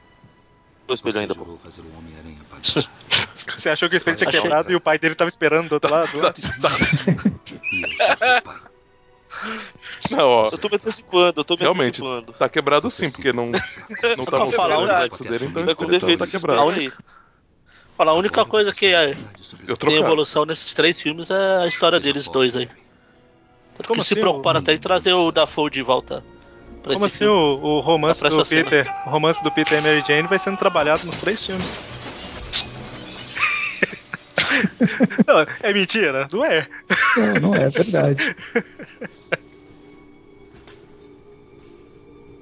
o 0.88 0.94
espelho 0.94 1.12
Você 1.12 1.18
ainda, 1.18 1.34
pô. 1.34 1.58
fazer 1.58 1.82
o. 1.82 1.84
Você 3.34 3.68
achou 3.68 3.90
que 3.90 3.96
o 3.96 3.98
espelho 3.98 4.16
tinha 4.16 4.30
quebrado 4.30 4.72
e 4.72 4.76
o 4.76 4.80
pai 4.80 4.98
dele 4.98 5.14
tava 5.14 5.28
esperando 5.28 5.68
do 5.68 5.74
outro 5.74 5.90
lado? 5.90 6.08
E 7.70 7.82
eu 7.82 7.90
sou 7.92 8.16
seu 8.16 8.42
pai. 8.42 8.73
Não, 10.10 10.28
ó. 10.28 10.48
Eu 10.50 10.58
tô 10.58 10.68
me 10.68 10.76
antecipando, 10.76 11.40
eu 11.40 11.44
tô 11.44 11.54
me 11.54 11.60
Realmente, 11.60 12.00
antecipando. 12.02 12.32
tá 12.34 12.48
quebrado 12.48 12.90
sim, 12.90 13.10
porque 13.10 13.32
não, 13.32 13.46
não 13.46 14.24
Só 14.24 14.30
tá 14.30 14.38
mostrando 14.44 14.72
o 14.74 14.82
um- 14.82 14.86
reflexo 14.86 15.24
dele, 15.24 15.44
então 15.46 15.66
Tá 15.66 15.74
com 15.74 15.86
defeito 15.86 16.18
tá 16.24 16.26
quebrado. 16.30 16.92
Falar, 17.96 18.10
a 18.10 18.14
única 18.14 18.44
coisa 18.44 18.72
que 18.72 18.86
é, 18.86 19.16
Eu 19.68 19.76
tem 19.76 19.96
evolução 19.96 20.44
nesses 20.44 20.74
três 20.74 21.00
filmes 21.00 21.30
é 21.30 21.58
a 21.62 21.66
história 21.66 22.00
deles 22.00 22.28
dois 22.28 22.56
aí. 22.56 22.68
Tanto 23.76 23.88
Como 23.88 24.00
que 24.00 24.06
se 24.08 24.14
assim, 24.14 24.20
preocuparam 24.20 24.58
o- 24.60 24.62
até 24.62 24.74
em 24.74 24.78
trazer 24.78 25.12
o 25.12 25.30
Dafoe 25.30 25.70
de 25.70 25.82
volta 25.82 26.24
pra 26.82 26.92
Como 26.94 27.06
esse 27.06 27.16
assim 27.16 27.24
filme. 27.24 27.34
o, 27.34 27.76
o 27.76 27.80
romance 27.80 28.20
Pra 28.20 28.30
do. 28.30 28.44
Peter, 28.44 28.92
o 29.04 29.10
romance 29.10 29.42
do 29.42 29.50
Peter 29.50 29.78
e 29.78 29.80
Mary 29.80 30.02
Jane 30.04 30.26
vai 30.28 30.38
sendo 30.38 30.56
trabalhado 30.56 31.06
nos 31.06 31.18
três 31.18 31.44
filmes? 31.44 31.93
não, 35.26 35.46
é 35.62 35.72
mentira? 35.72 36.28
Não 36.32 36.44
é. 36.44 36.66
Não, 37.16 37.50
não 37.50 37.54
é 37.54 37.68
verdade. 37.70 38.36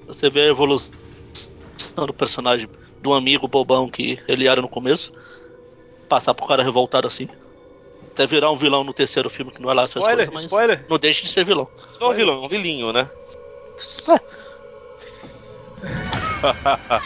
Você 0.07 0.29
vê 0.31 0.43
a 0.43 0.49
evolução 0.49 0.91
do 2.07 2.13
personagem 2.13 2.69
do 3.01 3.13
amigo 3.13 3.49
bobão 3.49 3.89
que 3.89 4.19
ele 4.29 4.47
era 4.47 4.61
no 4.61 4.69
começo, 4.69 5.13
passar 6.09 6.35
pro 6.35 6.47
cara 6.47 6.63
revoltado 6.63 7.07
assim. 7.07 7.29
Até 8.13 8.27
virar 8.27 8.51
um 8.51 8.57
vilão 8.57 8.85
no 8.85 8.93
terceiro 8.93 9.31
filme 9.31 9.51
que 9.51 9.63
não 9.63 9.71
é 9.71 9.75
lá 9.75 9.83
essas 9.85 9.97
Spoiler, 9.97 10.27
coisas, 10.27 10.35
mas 10.35 10.43
spoiler. 10.45 10.87
não 10.89 10.99
deixa 10.99 11.23
de 11.23 11.29
ser 11.29 11.45
vilão. 11.45 11.69
Não 12.01 12.09
é 12.09 12.11
um 12.11 12.15
vilão, 12.15 12.43
é 12.43 12.47
um 12.47 12.49
vilinho, 12.49 12.93
né? 12.93 13.09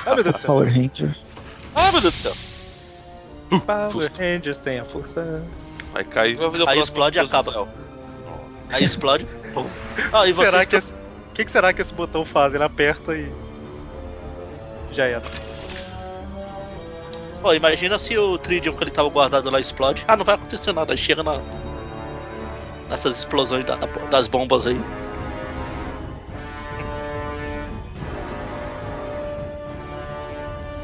Ai 0.06 0.14
meu 0.14 0.24
Deus 0.24 0.34
do 0.34 0.40
céu. 0.40 0.46
Power 0.48 0.68
Ranger. 0.68 1.16
Ah, 1.74 1.92
meu 1.92 2.00
Deus 2.00 2.14
do 2.14 2.20
céu. 2.20 2.55
Power 3.48 4.10
Rangers 4.18 4.58
tem 4.58 4.80
a 4.80 4.84
força. 4.84 5.44
Vai 5.92 6.04
cair. 6.04 6.36
Vai 6.36 6.50
fazer 6.50 6.62
o 6.64 6.68
Aí 6.68 6.80
explode 6.80 7.16
e 7.18 7.20
acaba. 7.20 7.42
céu. 7.52 7.68
Aí 8.70 8.84
explode. 8.84 9.24
pum. 9.54 9.66
Ah, 10.12 10.26
e 10.26 10.32
você 10.32 10.46
será 10.50 10.66
que 10.66 10.76
esse... 10.76 10.92
O 10.92 10.96
que, 11.36 11.44
que 11.44 11.52
será 11.52 11.72
que 11.72 11.80
esse 11.82 11.92
botão 11.94 12.24
faz? 12.24 12.54
Ele 12.54 12.64
aperta 12.64 13.14
e. 13.14 13.30
Já 14.92 15.04
era. 15.04 15.22
Pô, 17.42 17.52
imagina 17.52 17.98
se 17.98 18.16
o 18.16 18.38
Tridium 18.38 18.74
que 18.74 18.82
ele 18.82 18.90
tava 18.90 19.08
guardado 19.10 19.50
lá 19.50 19.60
explode. 19.60 20.02
Ah, 20.08 20.16
não 20.16 20.24
vai 20.24 20.34
acontecer 20.34 20.72
nada. 20.72 20.92
Aí 20.92 20.98
chega 20.98 21.22
na... 21.22 21.40
nessas 22.88 23.18
explosões 23.18 23.64
da- 23.66 23.76
das 24.10 24.26
bombas 24.26 24.66
aí. 24.66 24.80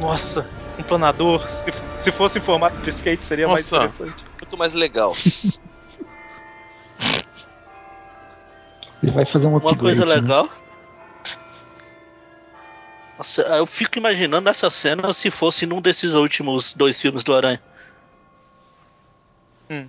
Nossa, 0.01 0.47
um 0.83 0.87
planador. 0.87 1.51
Se, 1.51 1.73
se 1.99 2.13
fosse 2.13 2.39
em 2.39 2.43
formato 2.43 2.81
de 2.83 2.91
skate 2.91 3.25
seria 3.25 3.49
mais 3.49 3.71
Nossa. 3.71 3.85
interessante. 3.85 4.25
Muito 4.41 4.59
mais 4.59 4.75
legal. 4.75 5.17
Ele 9.03 9.13
vai 9.13 9.27
fazer 9.27 9.47
um 9.47 9.57
Uma 9.57 9.77
coisa 9.77 10.05
né? 10.05 10.17
legal. 10.17 10.49
Nossa, 13.19 13.43
eu 13.43 13.67
fico 13.67 13.99
imaginando 13.99 14.49
essa 14.49 14.69
cena 14.71 15.13
se 15.13 15.31
fosse 15.31 15.67
num 15.67 15.81
desses 15.81 16.15
últimos 16.15 16.75
dois 16.75 17.01
filmes 17.01 17.23
do 17.25 17.35
Aranha. 17.35 17.63
Hum. 19.71 19.89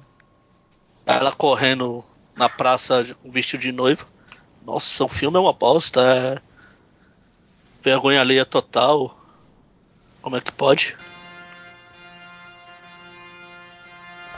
Ela 1.05 1.31
correndo 1.31 2.03
na 2.35 2.47
praça 2.47 3.15
com 3.21 3.31
vestido 3.31 3.61
de 3.61 3.71
noivo. 3.71 4.05
Nossa, 4.65 5.03
o 5.03 5.09
filme 5.09 5.37
é 5.37 5.39
uma 5.39 5.53
bosta. 5.53 6.01
É... 6.01 6.41
Vergonha 7.81 8.21
alheia 8.21 8.45
total. 8.45 9.22
Como 10.23 10.35
é 10.37 10.41
que 10.41 10.51
pode? 10.51 10.95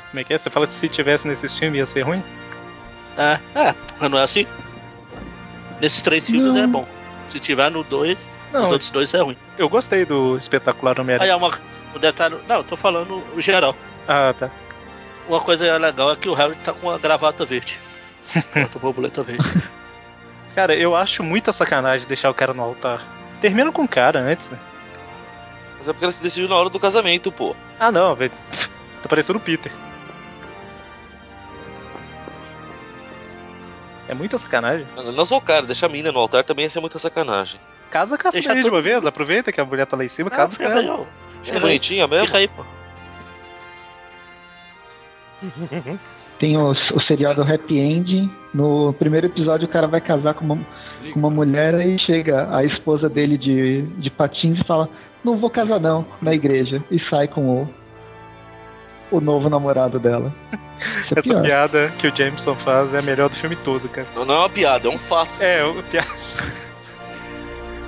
Como 0.09 0.19
é 0.19 0.23
que 0.23 0.33
é? 0.33 0.37
Você 0.37 0.49
fala 0.49 0.65
que 0.67 0.73
se 0.73 0.89
tivesse 0.89 1.27
nesses 1.27 1.57
filmes 1.57 1.77
ia 1.79 1.85
ser 1.85 2.01
ruim? 2.01 2.23
É, 3.17 3.39
é, 3.53 3.73
porque 3.73 4.09
não 4.09 4.17
é 4.17 4.23
assim. 4.23 4.45
Nesses 5.79 6.01
três 6.01 6.25
filmes 6.25 6.53
Não. 6.55 6.63
é 6.63 6.67
bom. 6.67 6.87
Se 7.27 7.39
tiver 7.39 7.69
no 7.71 7.83
dois, 7.83 8.29
Não, 8.51 8.63
os 8.63 8.71
outros 8.71 8.89
dois 8.91 9.13
é 9.13 9.21
ruim. 9.21 9.37
Eu 9.57 9.67
gostei 9.69 10.05
do 10.05 10.37
espetacular 10.37 10.95
Aí 10.97 11.01
Homem-Aranha. 11.01 11.31
é 11.31 11.35
uma. 11.35 11.51
O 11.93 11.99
detalhe. 11.99 12.35
Não, 12.47 12.57
eu 12.57 12.63
tô 12.63 12.75
falando 12.75 13.23
o 13.35 13.41
geral. 13.41 13.75
Ah, 14.07 14.33
tá. 14.37 14.49
Uma 15.27 15.39
coisa 15.39 15.77
legal 15.77 16.11
é 16.11 16.15
que 16.15 16.29
o 16.29 16.33
Harry 16.33 16.55
tá 16.63 16.73
com 16.73 16.87
uma 16.87 16.97
gravata 16.97 17.45
verde. 17.45 17.79
Gravata 18.53 18.79
borboleta 18.79 19.23
verde. 19.23 19.63
Cara, 20.53 20.75
eu 20.75 20.95
acho 20.95 21.23
muita 21.23 21.51
sacanagem 21.51 22.07
deixar 22.07 22.29
o 22.29 22.33
cara 22.33 22.53
no 22.53 22.63
altar. 22.63 23.01
Termina 23.41 23.71
com 23.71 23.83
o 23.83 23.87
cara 23.87 24.19
antes. 24.19 24.49
né? 24.49 24.57
Mas 25.85 25.89
é 25.89 25.93
porque 25.93 26.05
ela 26.05 26.11
se 26.11 26.21
decidiu 26.23 26.49
na 26.49 26.55
hora 26.55 26.67
do 26.67 26.79
casamento, 26.79 27.31
pô. 27.31 27.55
Ah, 27.79 27.91
não, 27.91 28.15
velho. 28.15 28.31
Tá 29.03 29.07
parecendo 29.07 29.37
o 29.37 29.41
Peter. 29.41 29.71
É 34.07 34.15
muita 34.15 34.35
sacanagem. 34.39 34.87
Não, 34.95 35.11
não 35.11 35.25
só 35.25 35.37
o 35.37 35.41
cara, 35.41 35.61
deixar 35.63 35.85
a 35.85 35.89
mina 35.89 36.11
no 36.11 36.17
altar 36.17 36.43
também 36.43 36.63
ia 36.63 36.69
ser 36.71 36.79
muita 36.79 36.97
sacanagem. 36.97 37.59
Casa 37.91 38.17
com 38.17 38.27
essa 38.27 38.35
Deixa 38.35 38.55
de 38.55 38.67
uma 38.67 38.81
vez, 38.81 39.05
aproveita 39.05 39.51
que 39.51 39.61
a 39.61 39.65
mulher 39.65 39.85
tá 39.85 39.95
lá 39.95 40.03
em 40.03 40.09
cima, 40.09 40.29
Ah, 40.33 40.35
casa 40.35 40.57
com 40.57 40.63
ela. 40.63 40.81
É 40.81 41.45
Fica 41.45 41.57
aí. 41.57 41.61
bonitinha 41.61 42.07
mesmo? 42.07 42.25
Fica 42.25 42.39
aí, 42.39 42.47
pô. 42.47 42.65
Tem 46.39 46.57
o, 46.57 46.71
o 46.71 46.99
seriado 46.99 47.43
Happy 47.43 47.77
End. 47.77 48.27
No 48.51 48.91
primeiro 48.93 49.27
episódio, 49.27 49.67
o 49.67 49.71
cara 49.71 49.85
vai 49.85 50.01
casar 50.01 50.33
com 50.33 50.45
uma, 50.45 50.65
com 51.11 51.19
uma 51.19 51.29
mulher 51.29 51.73
e 51.85 51.97
chega 51.97 52.55
a 52.55 52.63
esposa 52.63 53.07
dele 53.09 53.37
de, 53.37 53.83
de 53.97 54.09
patins 54.09 54.59
e 54.59 54.63
fala: 54.63 54.89
Não 55.23 55.37
vou 55.37 55.49
casar, 55.49 55.79
não, 55.79 56.05
na 56.21 56.33
igreja. 56.33 56.83
E 56.89 56.99
sai 56.99 57.27
com 57.27 57.61
o, 57.61 57.69
o 59.11 59.21
novo 59.21 59.49
namorado 59.49 59.99
dela. 59.99 60.33
É 61.09 61.19
Essa 61.19 61.29
pior. 61.29 61.41
piada 61.41 61.89
que 61.97 62.07
o 62.07 62.15
Jameson 62.15 62.55
faz 62.55 62.93
é 62.93 62.99
a 62.99 63.01
melhor 63.01 63.29
do 63.29 63.35
filme 63.35 63.55
todo, 63.55 63.87
cara. 63.87 64.07
Não, 64.13 64.25
não 64.25 64.35
é 64.35 64.39
uma 64.39 64.49
piada, 64.49 64.87
é 64.87 64.91
um 64.91 64.97
fato. 64.97 65.31
É, 65.39 65.63
o 65.63 65.81
piada. 65.83 66.09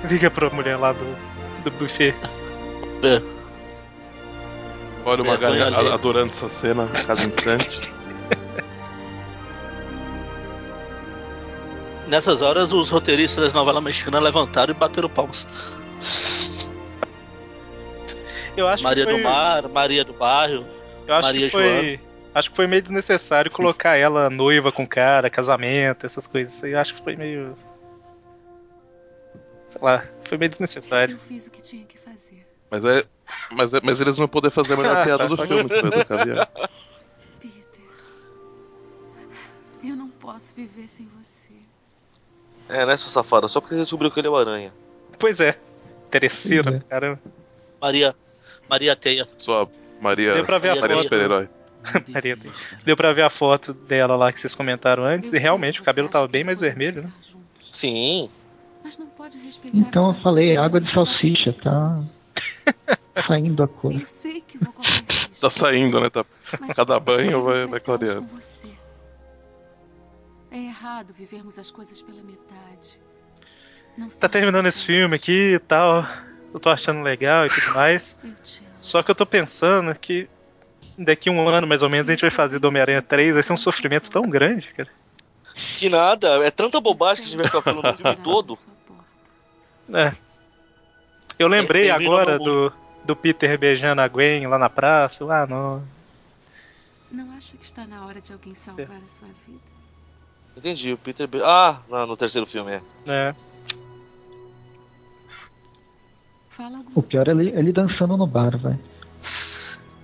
Liga 0.08 0.30
pra 0.30 0.48
mulher 0.48 0.76
lá 0.76 0.92
do, 0.92 1.04
do 1.64 1.70
buffet. 1.72 2.14
É. 3.02 3.20
Olha 5.04 5.22
uma 5.22 5.36
galera 5.36 5.94
adorando 5.94 6.30
essa 6.30 6.48
cena 6.48 6.84
a 6.94 7.02
cada 7.02 7.24
instante. 7.24 7.92
Nessas 12.08 12.42
horas, 12.42 12.72
os 12.72 12.90
roteiristas 12.90 13.44
das 13.44 13.52
novelas 13.52 13.82
mexicanas 13.82 14.22
levantaram 14.22 14.74
e 14.74 14.76
bateram 14.76 15.08
palmas. 15.08 15.46
Eu 18.56 18.66
acho 18.66 18.82
Maria 18.82 19.04
que 19.04 19.12
foi, 19.12 19.20
do 19.20 19.28
Mar, 19.28 19.68
Maria 19.68 20.04
do 20.04 20.12
Bairro. 20.12 20.64
Eu 21.06 21.14
acho 21.14 21.28
Maria 21.28 21.46
que 21.46 21.52
foi 21.52 22.00
Acho 22.34 22.50
que 22.50 22.56
foi 22.56 22.66
meio 22.66 22.82
desnecessário 22.82 23.50
colocar 23.50 23.96
ela 23.98 24.30
noiva 24.30 24.70
com 24.70 24.86
cara, 24.86 25.28
casamento, 25.28 26.06
essas 26.06 26.26
coisas. 26.26 26.62
Eu 26.62 26.78
acho 26.78 26.94
que 26.94 27.02
foi 27.02 27.16
meio. 27.16 27.56
Sei 29.68 29.80
lá, 29.82 30.04
foi 30.24 30.38
meio 30.38 30.48
desnecessário. 30.48 31.14
Eu 31.14 31.18
fiz 31.18 31.46
o 31.46 31.50
que 31.50 31.60
tinha 31.60 31.84
que 31.84 31.98
fazer. 31.98 32.46
Mas 32.70 32.84
é. 32.84 33.02
Mas, 33.50 33.74
é, 33.74 33.80
mas 33.82 34.00
eles 34.00 34.16
vão 34.16 34.28
poder 34.28 34.50
fazer 34.50 34.74
a 34.74 34.76
melhor 34.76 34.96
Ah, 34.96 35.02
piada 35.04 35.28
tá. 35.28 35.34
do 35.34 35.46
filme, 35.46 35.68
que 35.68 35.80
foi 35.80 35.90
do 35.90 36.04
caviar. 36.04 36.50
Eu 39.82 39.96
não 39.96 40.08
posso 40.10 40.54
viver 40.54 40.88
sem 40.88 41.08
você. 41.18 41.47
É, 42.68 42.84
né, 42.84 42.96
sua 42.96 43.10
safada? 43.10 43.48
Só 43.48 43.60
porque 43.60 43.74
você 43.74 43.82
descobriu 43.82 44.10
que 44.10 44.20
ele 44.20 44.26
é 44.26 44.30
o 44.30 44.36
aranha. 44.36 44.72
Pois 45.18 45.40
é. 45.40 45.56
Interesseira, 46.06 46.82
caramba. 46.88 47.20
Maria. 47.80 48.14
Maria 48.68 48.94
Teia. 48.96 49.26
Sua 49.36 49.68
Maria. 50.00 50.34
Deu 50.34 50.44
pra 50.44 50.58
ver 50.58 50.70
a 50.70 50.76
Maria 50.76 50.96
foto. 50.96 51.02
super-herói. 51.04 51.48
Maria 52.08 52.36
Teia. 52.36 52.54
Deu 52.84 52.96
pra 52.96 53.12
ver 53.12 53.22
a 53.22 53.30
foto 53.30 53.72
dela 53.72 54.16
lá 54.16 54.32
que 54.32 54.40
vocês 54.40 54.54
comentaram 54.54 55.04
antes, 55.04 55.32
e 55.32 55.38
realmente 55.38 55.80
o 55.80 55.84
cabelo 55.84 56.08
tava 56.08 56.28
bem 56.28 56.44
mais 56.44 56.60
vermelho, 56.60 57.02
né? 57.02 57.12
Sim. 57.72 58.30
Mas 58.82 58.96
não 58.98 59.06
pode 59.06 59.38
respeitar. 59.38 59.76
Então 59.76 60.08
eu 60.08 60.14
falei, 60.22 60.56
água 60.56 60.80
de 60.80 60.90
salsicha, 60.90 61.52
tá 61.52 61.98
saindo 63.26 63.62
a 63.62 63.68
cor. 63.68 63.92
Eu 63.92 64.06
sei 64.06 64.42
que 64.46 64.58
vou 64.58 64.72
correr 64.72 65.04
risco. 65.08 65.40
Tá 65.40 65.50
saindo, 65.50 66.00
né? 66.00 66.10
Tá, 66.10 66.24
cada 66.74 66.98
banho 66.98 67.42
vai, 67.42 67.66
vai 67.66 67.80
clareando. 67.80 68.28
É 70.50 70.58
errado 70.58 71.12
vivermos 71.12 71.58
as 71.58 71.70
coisas 71.70 72.00
pela 72.00 72.22
metade. 72.22 73.00
Não 73.96 74.08
Tá 74.08 74.28
terminando 74.28 74.66
esse 74.66 74.84
filme 74.84 75.16
aqui 75.16 75.54
e 75.54 75.58
tal. 75.58 76.06
Eu 76.52 76.60
tô 76.60 76.70
achando 76.70 77.02
legal 77.02 77.46
e 77.46 77.50
tudo 77.50 77.74
mais. 77.74 78.16
Só 78.80 79.02
que 79.02 79.10
eu 79.10 79.14
tô 79.14 79.26
pensando 79.26 79.94
que 79.94 80.28
daqui 80.96 81.28
um 81.28 81.48
ano 81.48 81.66
mais 81.66 81.82
ou 81.82 81.90
menos 81.90 82.08
a 82.08 82.12
gente 82.12 82.22
vai 82.22 82.30
fazer 82.30 82.58
do 82.58 82.68
Homem-Aranha 82.68 83.02
3, 83.02 83.34
vai 83.34 83.42
ser 83.42 83.52
um 83.52 83.56
sofrimento 83.56 84.10
tão 84.10 84.22
grande, 84.28 84.68
cara. 84.68 84.88
Que 85.76 85.88
nada, 85.88 86.44
é 86.44 86.50
tanta 86.50 86.80
bobagem 86.80 87.24
que 87.24 87.28
a 87.28 87.30
gente 87.30 87.38
vai 87.38 87.46
ficar 87.46 87.62
falando 87.62 87.84
no 87.84 87.96
filme 87.98 88.16
todo. 88.16 88.58
É. 89.92 90.14
Eu 91.38 91.48
lembrei 91.48 91.90
agora 91.90 92.38
do, 92.38 92.72
do 93.04 93.16
Peter 93.16 93.58
beijando 93.58 94.00
a 94.00 94.08
Gwen 94.08 94.46
lá 94.46 94.58
na 94.58 94.68
praça. 94.70 95.24
Ah, 95.32 95.46
não. 95.46 95.86
Não 97.10 97.32
acha 97.36 97.56
que 97.56 97.64
está 97.64 97.86
na 97.86 98.04
hora 98.04 98.20
de 98.20 98.32
alguém 98.32 98.54
salvar 98.54 98.96
a 98.96 99.08
sua 99.08 99.28
vida? 99.46 99.77
Entendi, 100.58 100.92
o 100.92 100.98
Peter. 100.98 101.26
Be- 101.26 101.42
Ah, 101.42 101.80
não, 101.88 102.06
no 102.06 102.16
terceiro 102.16 102.46
filme 102.46 102.72
é. 102.72 102.82
É. 103.06 103.34
O 106.94 107.02
pior 107.02 107.28
é 107.28 107.30
ele, 107.30 107.50
ele 107.50 107.72
dançando 107.72 108.16
no 108.16 108.26
bar, 108.26 108.58
vai. 108.58 108.74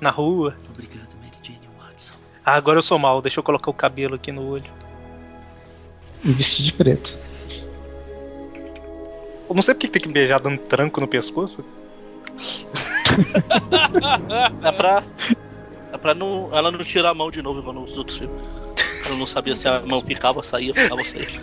Na 0.00 0.10
rua. 0.10 0.54
Obrigado, 0.70 1.14
Mary 1.16 1.36
Jane 1.42 1.58
Watson. 1.80 2.14
Ah, 2.44 2.54
agora 2.54 2.78
eu 2.78 2.82
sou 2.82 2.98
mal, 2.98 3.20
deixa 3.20 3.40
eu 3.40 3.44
colocar 3.44 3.70
o 3.70 3.74
cabelo 3.74 4.14
aqui 4.14 4.30
no 4.30 4.48
olho. 4.48 4.70
E 6.24 6.32
vestir 6.32 6.64
de 6.64 6.72
preto. 6.72 7.10
Eu 9.48 9.54
não 9.54 9.62
sei 9.62 9.74
porque 9.74 9.88
tem 9.88 10.00
que 10.00 10.08
beijar 10.12 10.38
dando 10.40 10.58
tranco 10.58 11.00
no 11.00 11.08
pescoço. 11.08 11.64
É 14.62 14.72
pra. 14.72 15.04
É 15.92 15.96
pra 15.96 16.14
não, 16.14 16.48
ela 16.52 16.68
não 16.72 16.80
tirar 16.80 17.10
a 17.10 17.14
mão 17.14 17.30
de 17.30 17.40
novo 17.40 17.60
igual 17.60 17.72
nos 17.74 17.96
outros 17.96 18.18
filmes. 18.18 18.36
Ela 19.04 19.16
não 19.16 19.26
sabia 19.26 19.54
se 19.54 19.68
a 19.68 19.80
mão 19.80 20.00
ficava, 20.00 20.42
saía, 20.42 20.72
ficava, 20.72 21.04
saía. 21.04 21.40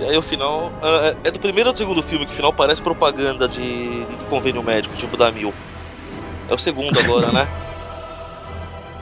E 0.00 0.04
aí 0.04 0.16
o 0.16 0.22
final. 0.22 0.72
ah, 0.82 1.14
É 1.24 1.30
do 1.30 1.38
primeiro 1.38 1.68
ou 1.70 1.72
do 1.72 1.78
segundo 1.78 2.02
filme 2.02 2.26
que 2.26 2.32
o 2.32 2.36
final 2.36 2.52
parece 2.52 2.82
propaganda 2.82 3.48
de, 3.48 4.04
de 4.04 4.24
convênio 4.28 4.62
médico, 4.62 4.96
tipo 4.96 5.16
da 5.16 5.30
Mil. 5.30 5.54
É 6.48 6.54
o 6.54 6.58
segundo 6.58 6.98
agora, 6.98 7.30
né? 7.30 7.46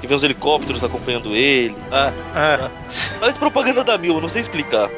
Que 0.01 0.07
vem 0.07 0.17
os 0.17 0.23
helicópteros 0.23 0.83
acompanhando 0.83 1.35
ele. 1.35 1.77
Ah, 1.91 2.13
ah. 2.35 2.71
Parece 3.19 3.39
propaganda 3.39 3.85
da 3.85 3.97
Mil, 3.97 4.15
eu 4.15 4.21
não 4.21 4.29
sei 4.29 4.41
explicar. 4.43 4.91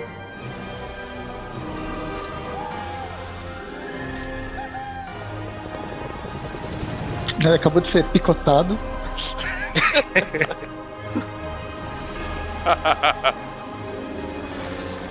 Ele 7.44 7.54
acabou 7.54 7.80
de 7.80 7.90
ser 7.90 8.04
picotado. 8.04 8.78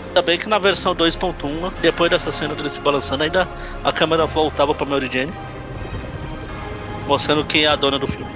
Ainda 0.07 0.21
bem 0.21 0.37
que 0.37 0.49
na 0.49 0.59
versão 0.59 0.93
2.1, 0.95 1.71
depois 1.81 2.09
dessa 2.11 2.31
cena 2.31 2.53
dele 2.53 2.69
se 2.69 2.79
balançando, 2.81 3.23
ainda 3.23 3.47
a 3.83 3.91
câmera 3.93 4.25
voltava 4.25 4.73
pra 4.73 4.85
Mary 4.85 5.09
Jane. 5.11 5.31
Mostrando 7.07 7.45
quem 7.45 7.63
é 7.63 7.67
a 7.67 7.75
dona 7.75 7.97
do 7.97 8.07
filme. 8.07 8.31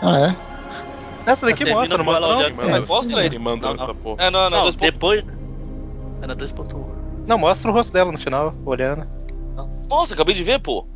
Ah, 0.00 0.18
é? 0.28 0.36
Essa 1.30 1.46
daqui 1.46 1.64
Termina 1.64 1.80
mostra, 1.80 1.98
não 1.98 2.04
mostra 2.04 2.28
não? 2.28 2.36
olhando- 2.36 2.70
Mas 2.70 2.84
mostra 2.84 3.24
ele. 3.24 3.38
Não, 3.38 3.56
não. 3.56 3.74
essa 3.74 3.94
porra? 3.94 4.22
É, 4.22 4.30
não, 4.30 4.50
não, 4.50 4.64
Não, 4.64 4.70
depois. 4.72 5.24
Era 6.22 6.36
2.1. 6.36 6.84
Não, 7.26 7.38
mostra 7.38 7.70
o 7.70 7.74
rosto 7.74 7.92
dela 7.92 8.12
no 8.12 8.18
final, 8.18 8.54
olhando. 8.66 9.06
Nossa, 9.88 10.14
acabei 10.14 10.34
de 10.34 10.42
ver, 10.42 10.60
pô. 10.60 10.86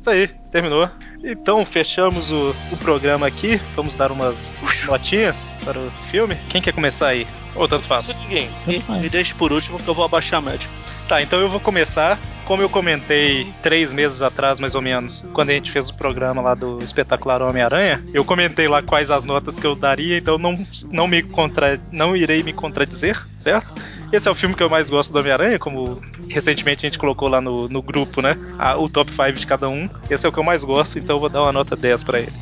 Isso 0.00 0.10
aí, 0.10 0.28
terminou. 0.50 0.88
Então 1.22 1.64
fechamos 1.64 2.30
o, 2.30 2.54
o 2.70 2.76
programa 2.76 3.26
aqui. 3.26 3.60
Vamos 3.74 3.96
dar 3.96 4.12
umas 4.12 4.52
notinhas 4.86 5.50
para 5.64 5.78
o 5.78 5.90
filme. 6.10 6.36
Quem 6.48 6.62
quer 6.62 6.72
começar 6.72 7.08
aí? 7.08 7.26
Ou 7.54 7.66
tanto 7.66 7.86
faz? 7.86 8.18
Ninguém. 8.20 8.48
Me, 8.66 8.82
me 9.00 9.08
deixe 9.08 9.34
por 9.34 9.52
último 9.52 9.78
que 9.78 9.88
eu 9.88 9.94
vou 9.94 10.04
abaixar 10.04 10.38
a 10.38 10.42
média. 10.42 10.68
Tá, 11.08 11.22
então 11.22 11.40
eu 11.40 11.48
vou 11.48 11.58
começar. 11.58 12.18
Como 12.44 12.62
eu 12.62 12.68
comentei 12.68 13.52
três 13.62 13.92
meses 13.92 14.22
atrás, 14.22 14.60
mais 14.60 14.74
ou 14.74 14.80
menos, 14.80 15.24
quando 15.34 15.50
a 15.50 15.52
gente 15.52 15.70
fez 15.70 15.90
o 15.90 15.94
programa 15.94 16.40
lá 16.40 16.54
do 16.54 16.78
espetacular 16.82 17.42
Homem-Aranha, 17.42 18.02
eu 18.14 18.24
comentei 18.24 18.66
lá 18.68 18.82
quais 18.82 19.10
as 19.10 19.24
notas 19.24 19.58
que 19.58 19.66
eu 19.66 19.74
daria, 19.74 20.16
então 20.16 20.38
não, 20.38 20.66
não 20.90 21.06
me 21.06 21.22
contra, 21.22 21.78
não 21.92 22.16
irei 22.16 22.42
me 22.42 22.54
contradizer, 22.54 23.22
certo? 23.36 23.74
Esse 24.12 24.26
é 24.26 24.30
o 24.30 24.34
filme 24.34 24.54
que 24.54 24.62
eu 24.62 24.70
mais 24.70 24.88
gosto 24.88 25.12
do 25.12 25.18
Homem-Aranha, 25.18 25.58
como 25.58 26.00
recentemente 26.30 26.86
a 26.86 26.88
gente 26.88 26.98
colocou 26.98 27.28
lá 27.28 27.40
no, 27.40 27.68
no 27.68 27.82
grupo, 27.82 28.22
né? 28.22 28.36
A- 28.58 28.76
o 28.76 28.88
top 28.88 29.10
5 29.12 29.32
de 29.34 29.46
cada 29.46 29.68
um. 29.68 29.88
Esse 30.08 30.24
é 30.24 30.28
o 30.28 30.32
que 30.32 30.38
eu 30.38 30.42
mais 30.44 30.64
gosto, 30.64 30.98
então 30.98 31.16
eu 31.16 31.20
vou 31.20 31.28
dar 31.28 31.42
uma 31.42 31.52
nota 31.52 31.76
10 31.76 32.02
pra 32.04 32.18
ele. 32.20 32.32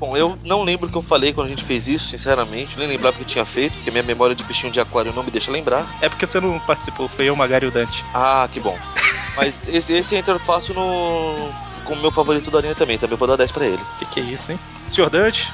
Bom, 0.00 0.16
eu 0.16 0.36
não 0.44 0.64
lembro 0.64 0.88
o 0.88 0.90
que 0.90 0.96
eu 0.98 1.02
falei 1.02 1.32
quando 1.32 1.46
a 1.46 1.50
gente 1.50 1.62
fez 1.62 1.86
isso, 1.86 2.06
sinceramente. 2.08 2.76
Nem 2.76 2.88
lembrava 2.88 3.14
o 3.14 3.18
que 3.18 3.22
eu 3.24 3.28
tinha 3.28 3.44
feito, 3.44 3.74
porque 3.74 3.90
minha 3.92 4.02
memória 4.02 4.34
de 4.34 4.42
bichinho 4.42 4.72
de 4.72 4.80
aquário 4.80 5.12
não 5.14 5.22
me 5.22 5.30
deixa 5.30 5.50
lembrar. 5.52 5.86
É 6.02 6.08
porque 6.08 6.26
você 6.26 6.40
não 6.40 6.58
participou, 6.58 7.08
foi 7.08 7.26
eu, 7.26 7.36
Magari 7.36 7.66
e 7.66 7.68
o 7.68 7.72
Dante. 7.72 8.04
Ah, 8.12 8.48
que 8.52 8.58
bom. 8.58 8.76
Mas 9.36 9.68
esse, 9.68 9.92
esse 9.94 10.16
entra 10.16 10.38
fácil 10.40 10.74
no. 10.74 11.50
como 11.84 12.00
meu 12.02 12.10
favorito 12.10 12.50
da 12.50 12.60
linha 12.60 12.74
também. 12.74 12.98
Também 12.98 13.16
vou 13.16 13.28
dar 13.28 13.36
10 13.36 13.52
pra 13.52 13.64
ele. 13.64 13.80
Que 14.00 14.04
que 14.06 14.20
é 14.20 14.22
isso, 14.24 14.50
hein? 14.50 14.58
Senhor 14.90 15.08
Dante? 15.08 15.50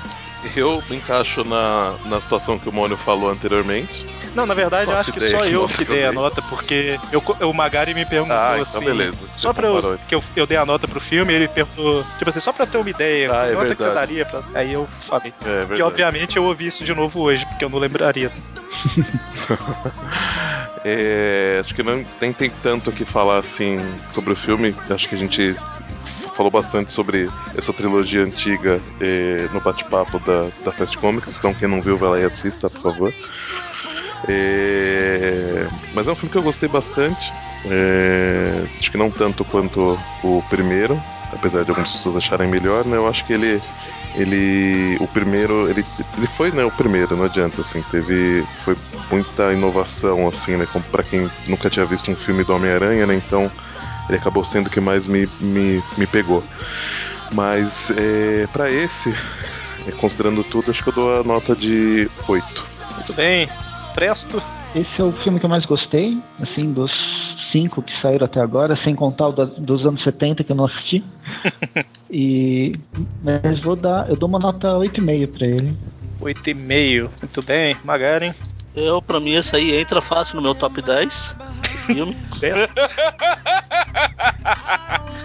Eu 0.56 0.82
me 0.88 0.96
encaixo 0.96 1.44
na, 1.44 1.94
na 2.06 2.18
situação 2.20 2.58
que 2.58 2.68
o 2.68 2.72
Mônio 2.72 2.96
falou 2.96 3.30
anteriormente. 3.30 4.06
Não, 4.34 4.46
na 4.46 4.54
verdade 4.54 4.90
eu 4.90 4.96
acho 4.96 5.12
que 5.12 5.20
só 5.20 5.44
eu 5.44 5.66
que 5.66 5.84
dei 5.84 6.04
a 6.04 6.12
nota, 6.12 6.40
porque 6.42 6.98
eu, 7.12 7.22
o 7.48 7.52
Magari 7.52 7.94
me 7.94 8.04
perguntou 8.06 8.36
Ah, 8.36 8.58
então 8.60 8.62
assim. 8.78 8.84
beleza. 8.84 9.16
Só 9.36 9.52
Você 9.52 9.54
pra 9.60 9.68
eu, 9.68 9.98
que 10.08 10.14
eu, 10.14 10.22
eu 10.36 10.46
dei 10.46 10.56
a 10.56 10.64
nota 10.64 10.86
pro 10.86 11.00
filme, 11.00 11.32
ele 11.32 11.48
perguntou, 11.48 12.04
tipo 12.18 12.30
assim, 12.30 12.40
só 12.40 12.52
pra 12.52 12.64
eu 12.64 12.68
ter 12.70 12.78
uma 12.78 12.90
ideia, 12.90 13.30
Ah, 13.32 13.44
que 13.46 13.50
é 13.50 13.54
nota 13.54 13.66
que 13.70 13.76
você 13.76 13.84
verdade. 13.84 13.94
daria 13.94 14.24
pra. 14.26 14.42
Aí 14.54 14.72
eu 14.72 14.88
falei. 15.08 15.34
É 15.44 15.48
verdade. 15.48 15.74
que 15.76 15.82
obviamente 15.82 16.36
eu 16.36 16.44
ouvi 16.44 16.66
isso 16.66 16.84
de 16.84 16.94
novo 16.94 17.20
hoje, 17.20 17.44
porque 17.46 17.64
eu 17.64 17.68
não 17.68 17.78
lembraria. 17.78 18.30
É, 20.84 21.60
acho 21.62 21.74
que 21.74 21.82
não 21.82 22.04
nem 22.20 22.32
tem 22.32 22.50
tanto 22.62 22.88
o 22.90 22.92
que 22.92 23.04
falar 23.04 23.36
assim 23.38 23.78
sobre 24.08 24.32
o 24.32 24.36
filme. 24.36 24.74
Acho 24.88 25.08
que 25.08 25.14
a 25.14 25.18
gente 25.18 25.54
falou 26.34 26.50
bastante 26.50 26.90
sobre 26.90 27.28
essa 27.54 27.72
trilogia 27.72 28.22
antiga 28.22 28.80
é, 29.00 29.46
no 29.52 29.60
bate-papo 29.60 30.18
da, 30.20 30.48
da 30.64 30.72
Fast 30.72 30.96
Comics. 30.96 31.34
Então 31.34 31.52
quem 31.52 31.68
não 31.68 31.82
viu, 31.82 31.98
vai 31.98 32.08
lá 32.10 32.18
e 32.20 32.24
assista, 32.24 32.70
por 32.70 32.80
favor. 32.80 33.14
É, 34.28 35.68
mas 35.94 36.06
é 36.06 36.12
um 36.12 36.14
filme 36.14 36.30
que 36.30 36.38
eu 36.38 36.42
gostei 36.42 36.68
bastante. 36.68 37.32
É, 37.64 38.62
acho 38.78 38.90
que 38.90 38.98
não 38.98 39.10
tanto 39.10 39.44
quanto 39.44 39.98
o 40.22 40.42
primeiro, 40.42 41.02
apesar 41.32 41.64
de 41.64 41.70
algumas 41.70 41.92
pessoas 41.92 42.16
acharem 42.16 42.48
melhor, 42.48 42.84
né? 42.84 42.96
Eu 42.96 43.06
acho 43.06 43.24
que 43.24 43.32
ele 43.32 43.60
ele 44.14 44.96
o 44.98 45.06
primeiro 45.06 45.70
ele, 45.70 45.84
ele 46.16 46.26
foi 46.26 46.50
né 46.50 46.64
o 46.64 46.70
primeiro 46.70 47.16
não 47.16 47.24
adianta 47.24 47.60
assim 47.60 47.80
teve 47.80 48.44
foi 48.64 48.76
muita 49.08 49.52
inovação 49.52 50.28
assim 50.28 50.56
né 50.56 50.66
como 50.66 50.84
para 50.84 51.04
quem 51.04 51.30
nunca 51.46 51.70
tinha 51.70 51.86
visto 51.86 52.10
um 52.10 52.16
filme 52.16 52.42
do 52.42 52.52
Homem 52.52 52.72
Aranha 52.72 53.06
né 53.06 53.14
então 53.14 53.48
ele 54.08 54.18
acabou 54.18 54.44
sendo 54.44 54.66
o 54.66 54.70
que 54.70 54.80
mais 54.80 55.06
me, 55.06 55.28
me, 55.38 55.80
me 55.96 56.06
pegou 56.08 56.42
mas 57.32 57.92
é, 57.96 58.48
para 58.48 58.68
esse 58.68 59.14
é, 59.86 59.92
considerando 59.92 60.42
tudo 60.42 60.72
acho 60.72 60.82
que 60.82 60.88
eu 60.88 60.94
dou 60.94 61.20
a 61.20 61.22
nota 61.22 61.54
de 61.54 62.10
8 62.26 62.66
Muito 62.96 63.14
bem. 63.14 63.48
Presto. 63.94 64.42
Esse 64.74 65.00
é 65.00 65.04
o 65.04 65.12
filme 65.12 65.40
que 65.40 65.46
eu 65.46 65.50
mais 65.50 65.64
gostei, 65.64 66.22
assim, 66.40 66.72
dos 66.72 66.92
cinco 67.50 67.82
que 67.82 67.92
saíram 68.00 68.24
até 68.24 68.40
agora, 68.40 68.76
sem 68.76 68.94
contar 68.94 69.28
o 69.28 69.32
da- 69.32 69.44
dos 69.44 69.84
anos 69.84 70.02
70 70.04 70.44
que 70.44 70.52
eu 70.52 70.56
não 70.56 70.66
assisti. 70.66 71.02
e 72.10 72.78
mas 73.22 73.58
vou 73.60 73.74
dar, 73.74 74.08
eu 74.08 74.16
dou 74.16 74.28
uma 74.28 74.38
nota 74.38 74.68
8,5 74.78 75.26
pra 75.26 75.46
ele. 75.46 75.76
8,5. 76.20 77.10
Muito 77.20 77.42
bem. 77.42 77.76
Magari. 77.84 78.32
Eu, 78.76 79.02
pra 79.02 79.18
mim, 79.18 79.34
esse 79.34 79.56
aí 79.56 79.74
entra 79.74 80.00
fácil 80.00 80.36
no 80.36 80.42
meu 80.42 80.54
top 80.54 80.80
10. 80.80 81.34
Filme. 81.86 82.16
10. 82.40 82.72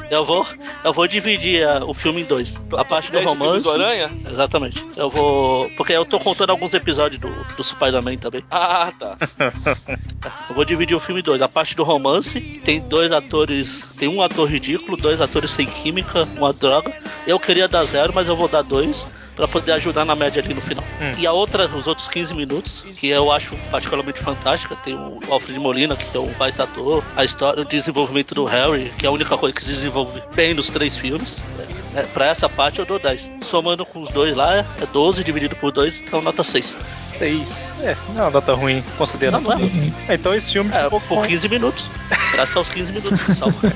Eu 0.09 0.23
vou, 0.23 0.45
eu 0.83 0.93
vou 0.93 1.07
dividir 1.07 1.67
uh, 1.67 1.89
o 1.89 1.93
filme 1.93 2.21
em 2.21 2.25
dois. 2.25 2.55
A 2.77 2.85
parte 2.85 3.11
do 3.11 3.19
romance. 3.21 3.63
do 3.63 3.71
Aranha? 3.71 4.09
Exatamente. 4.29 4.83
Eu 4.95 5.09
vou. 5.09 5.69
Porque 5.71 5.93
eu 5.93 6.05
tô 6.05 6.19
contando 6.19 6.51
alguns 6.51 6.73
episódios 6.73 7.19
do, 7.19 7.29
do 7.55 7.63
Spider-Man 7.63 8.17
também. 8.17 8.43
Ah, 8.51 8.91
tá. 8.97 9.17
Eu 10.49 10.55
vou 10.55 10.63
dividir 10.63 10.95
o 10.95 10.99
filme 10.99 11.21
em 11.21 11.23
dois. 11.23 11.41
A 11.41 11.47
parte 11.47 11.75
do 11.75 11.83
romance, 11.83 12.39
tem 12.63 12.79
dois 12.79 13.11
atores. 13.11 13.95
Tem 13.97 14.07
um 14.07 14.21
ator 14.21 14.49
ridículo, 14.49 14.95
dois 14.95 15.21
atores 15.21 15.51
sem 15.51 15.65
química, 15.65 16.27
uma 16.37 16.53
droga. 16.53 16.93
Eu 17.25 17.39
queria 17.39 17.67
dar 17.67 17.83
zero, 17.85 18.13
mas 18.13 18.27
eu 18.27 18.35
vou 18.35 18.47
dar 18.47 18.61
dois. 18.61 19.05
Pra 19.35 19.47
poder 19.47 19.73
ajudar 19.73 20.05
na 20.05 20.15
média 20.15 20.41
ali 20.41 20.53
no 20.53 20.61
final. 20.61 20.83
E 21.17 21.27
a 21.27 21.31
outra, 21.33 21.67
os 21.67 21.87
outros 21.87 22.07
15 22.07 22.33
minutos, 22.33 22.83
que 22.97 23.07
eu 23.09 23.31
acho 23.31 23.55
particularmente 23.69 24.19
fantástica, 24.21 24.75
tem 24.77 24.95
o 24.95 25.19
Alfred 25.29 25.59
Molina, 25.59 25.95
que 25.95 26.15
é 26.15 26.19
um 26.19 26.31
baita 26.33 26.63
ator, 26.63 27.03
a 27.17 27.23
história, 27.25 27.61
o 27.61 27.65
desenvolvimento 27.65 28.33
do 28.33 28.45
Harry, 28.45 28.93
que 28.97 29.05
é 29.05 29.09
a 29.09 29.11
única 29.11 29.37
coisa 29.37 29.53
que 29.53 29.61
se 29.61 29.69
desenvolve 29.73 30.21
bem 30.33 30.53
nos 30.53 30.69
três 30.69 30.95
filmes. 30.97 31.43
É, 31.95 32.03
pra 32.03 32.27
essa 32.27 32.47
parte 32.49 32.79
eu 32.79 32.85
dou 32.85 32.97
10. 32.99 33.31
Somando 33.43 33.85
com 33.85 34.01
os 34.01 34.09
dois 34.09 34.35
lá, 34.35 34.57
é 34.57 34.65
12 34.91 35.23
dividido 35.23 35.55
por 35.55 35.71
2, 35.71 36.01
então 36.01 36.21
nota 36.21 36.43
6. 36.43 36.75
6. 37.17 37.69
É, 37.83 37.95
não 38.09 38.19
é 38.19 38.23
uma 38.25 38.31
nota 38.31 38.53
ruim, 38.53 38.83
considerando. 38.97 39.43
Não, 39.43 39.51
não 39.51 39.65
é 39.65 39.69
ruim. 39.69 39.93
Então 40.09 40.33
esse 40.33 40.51
filme 40.51 40.71
É, 40.73 40.83
ficou 40.83 40.99
por 41.01 41.21
com... 41.21 41.27
15 41.27 41.49
minutos. 41.49 41.89
Graças 42.31 42.55
aos 42.55 42.69
15 42.69 42.91
minutos 42.91 43.21
que 43.21 43.33
salva. 43.33 43.73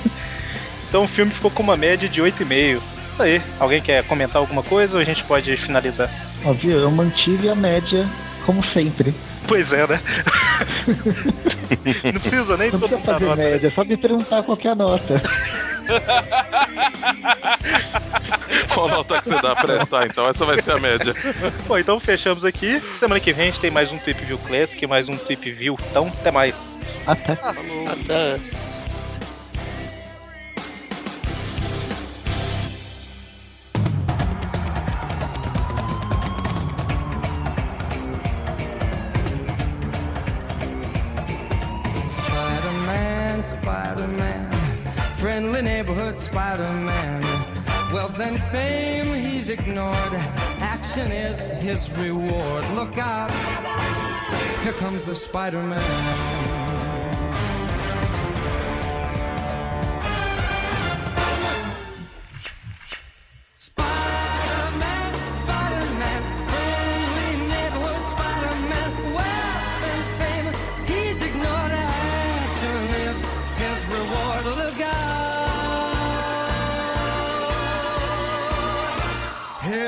Então 0.89 1.03
o 1.03 1.07
filme 1.07 1.31
ficou 1.31 1.51
com 1.51 1.61
uma 1.61 1.77
média 1.77 2.09
de 2.09 2.19
8,5. 2.19 2.81
Isso 3.11 3.23
aí. 3.23 3.41
Alguém 3.59 3.81
quer 3.81 4.03
comentar 4.05 4.37
alguma 4.37 4.63
coisa 4.63 4.95
ou 4.95 5.01
a 5.01 5.05
gente 5.05 5.23
pode 5.23 5.55
finalizar? 5.57 6.09
Ó, 6.45 6.53
viu? 6.53 6.77
Eu 6.77 6.91
mantive 6.91 7.49
a 7.49 7.55
média 7.55 8.07
como 8.45 8.63
sempre. 8.67 9.13
Pois 9.47 9.73
é, 9.73 9.87
né? 9.87 9.99
Não 12.13 12.19
precisa 12.21 12.57
nem 12.57 12.71
Não 12.71 12.79
todo 12.79 12.89
precisa 12.89 13.13
fazer 13.13 13.25
nota. 13.25 13.41
média, 13.41 13.67
é 13.67 13.71
só 13.71 13.83
me 13.83 13.97
perguntar 13.97 14.43
qual 14.43 14.55
que 14.57 14.67
é 14.67 14.71
a 14.71 14.75
nota. 14.75 15.21
Qual 18.73 18.87
nota 18.87 19.19
que 19.19 19.27
você 19.27 19.41
dá 19.41 19.55
pra 19.55 19.75
esta? 19.75 20.05
Então 20.05 20.27
essa 20.27 20.45
vai 20.45 20.61
ser 20.61 20.71
a 20.73 20.79
média. 20.79 21.13
Bom, 21.67 21.77
então 21.77 21.99
fechamos 21.99 22.45
aqui. 22.45 22.81
Semana 22.99 23.19
que 23.19 23.33
vem 23.33 23.47
a 23.47 23.51
gente 23.51 23.59
tem 23.59 23.71
mais 23.71 23.91
um 23.91 23.97
Trip 23.97 24.23
View 24.23 24.37
Classic, 24.37 24.85
mais 24.85 25.09
um 25.09 25.13
Trip 25.17 25.51
View. 25.51 25.75
Então, 25.89 26.07
até 26.19 26.31
mais. 26.31 26.77
Até. 27.07 27.33
Até. 27.33 28.39
Friendly 45.39 45.61
neighborhood 45.61 46.19
Spider-Man. 46.19 47.21
Wealth 47.93 48.19
and 48.19 48.41
fame 48.51 49.13
he's 49.13 49.47
ignored. 49.49 49.95
Action 50.59 51.13
is 51.13 51.39
his 51.63 51.89
reward. 51.91 52.65
Look 52.75 52.97
out, 52.97 53.31
here 54.63 54.73
comes 54.73 55.01
the. 55.03 55.15
Spider-Man, 55.15 56.58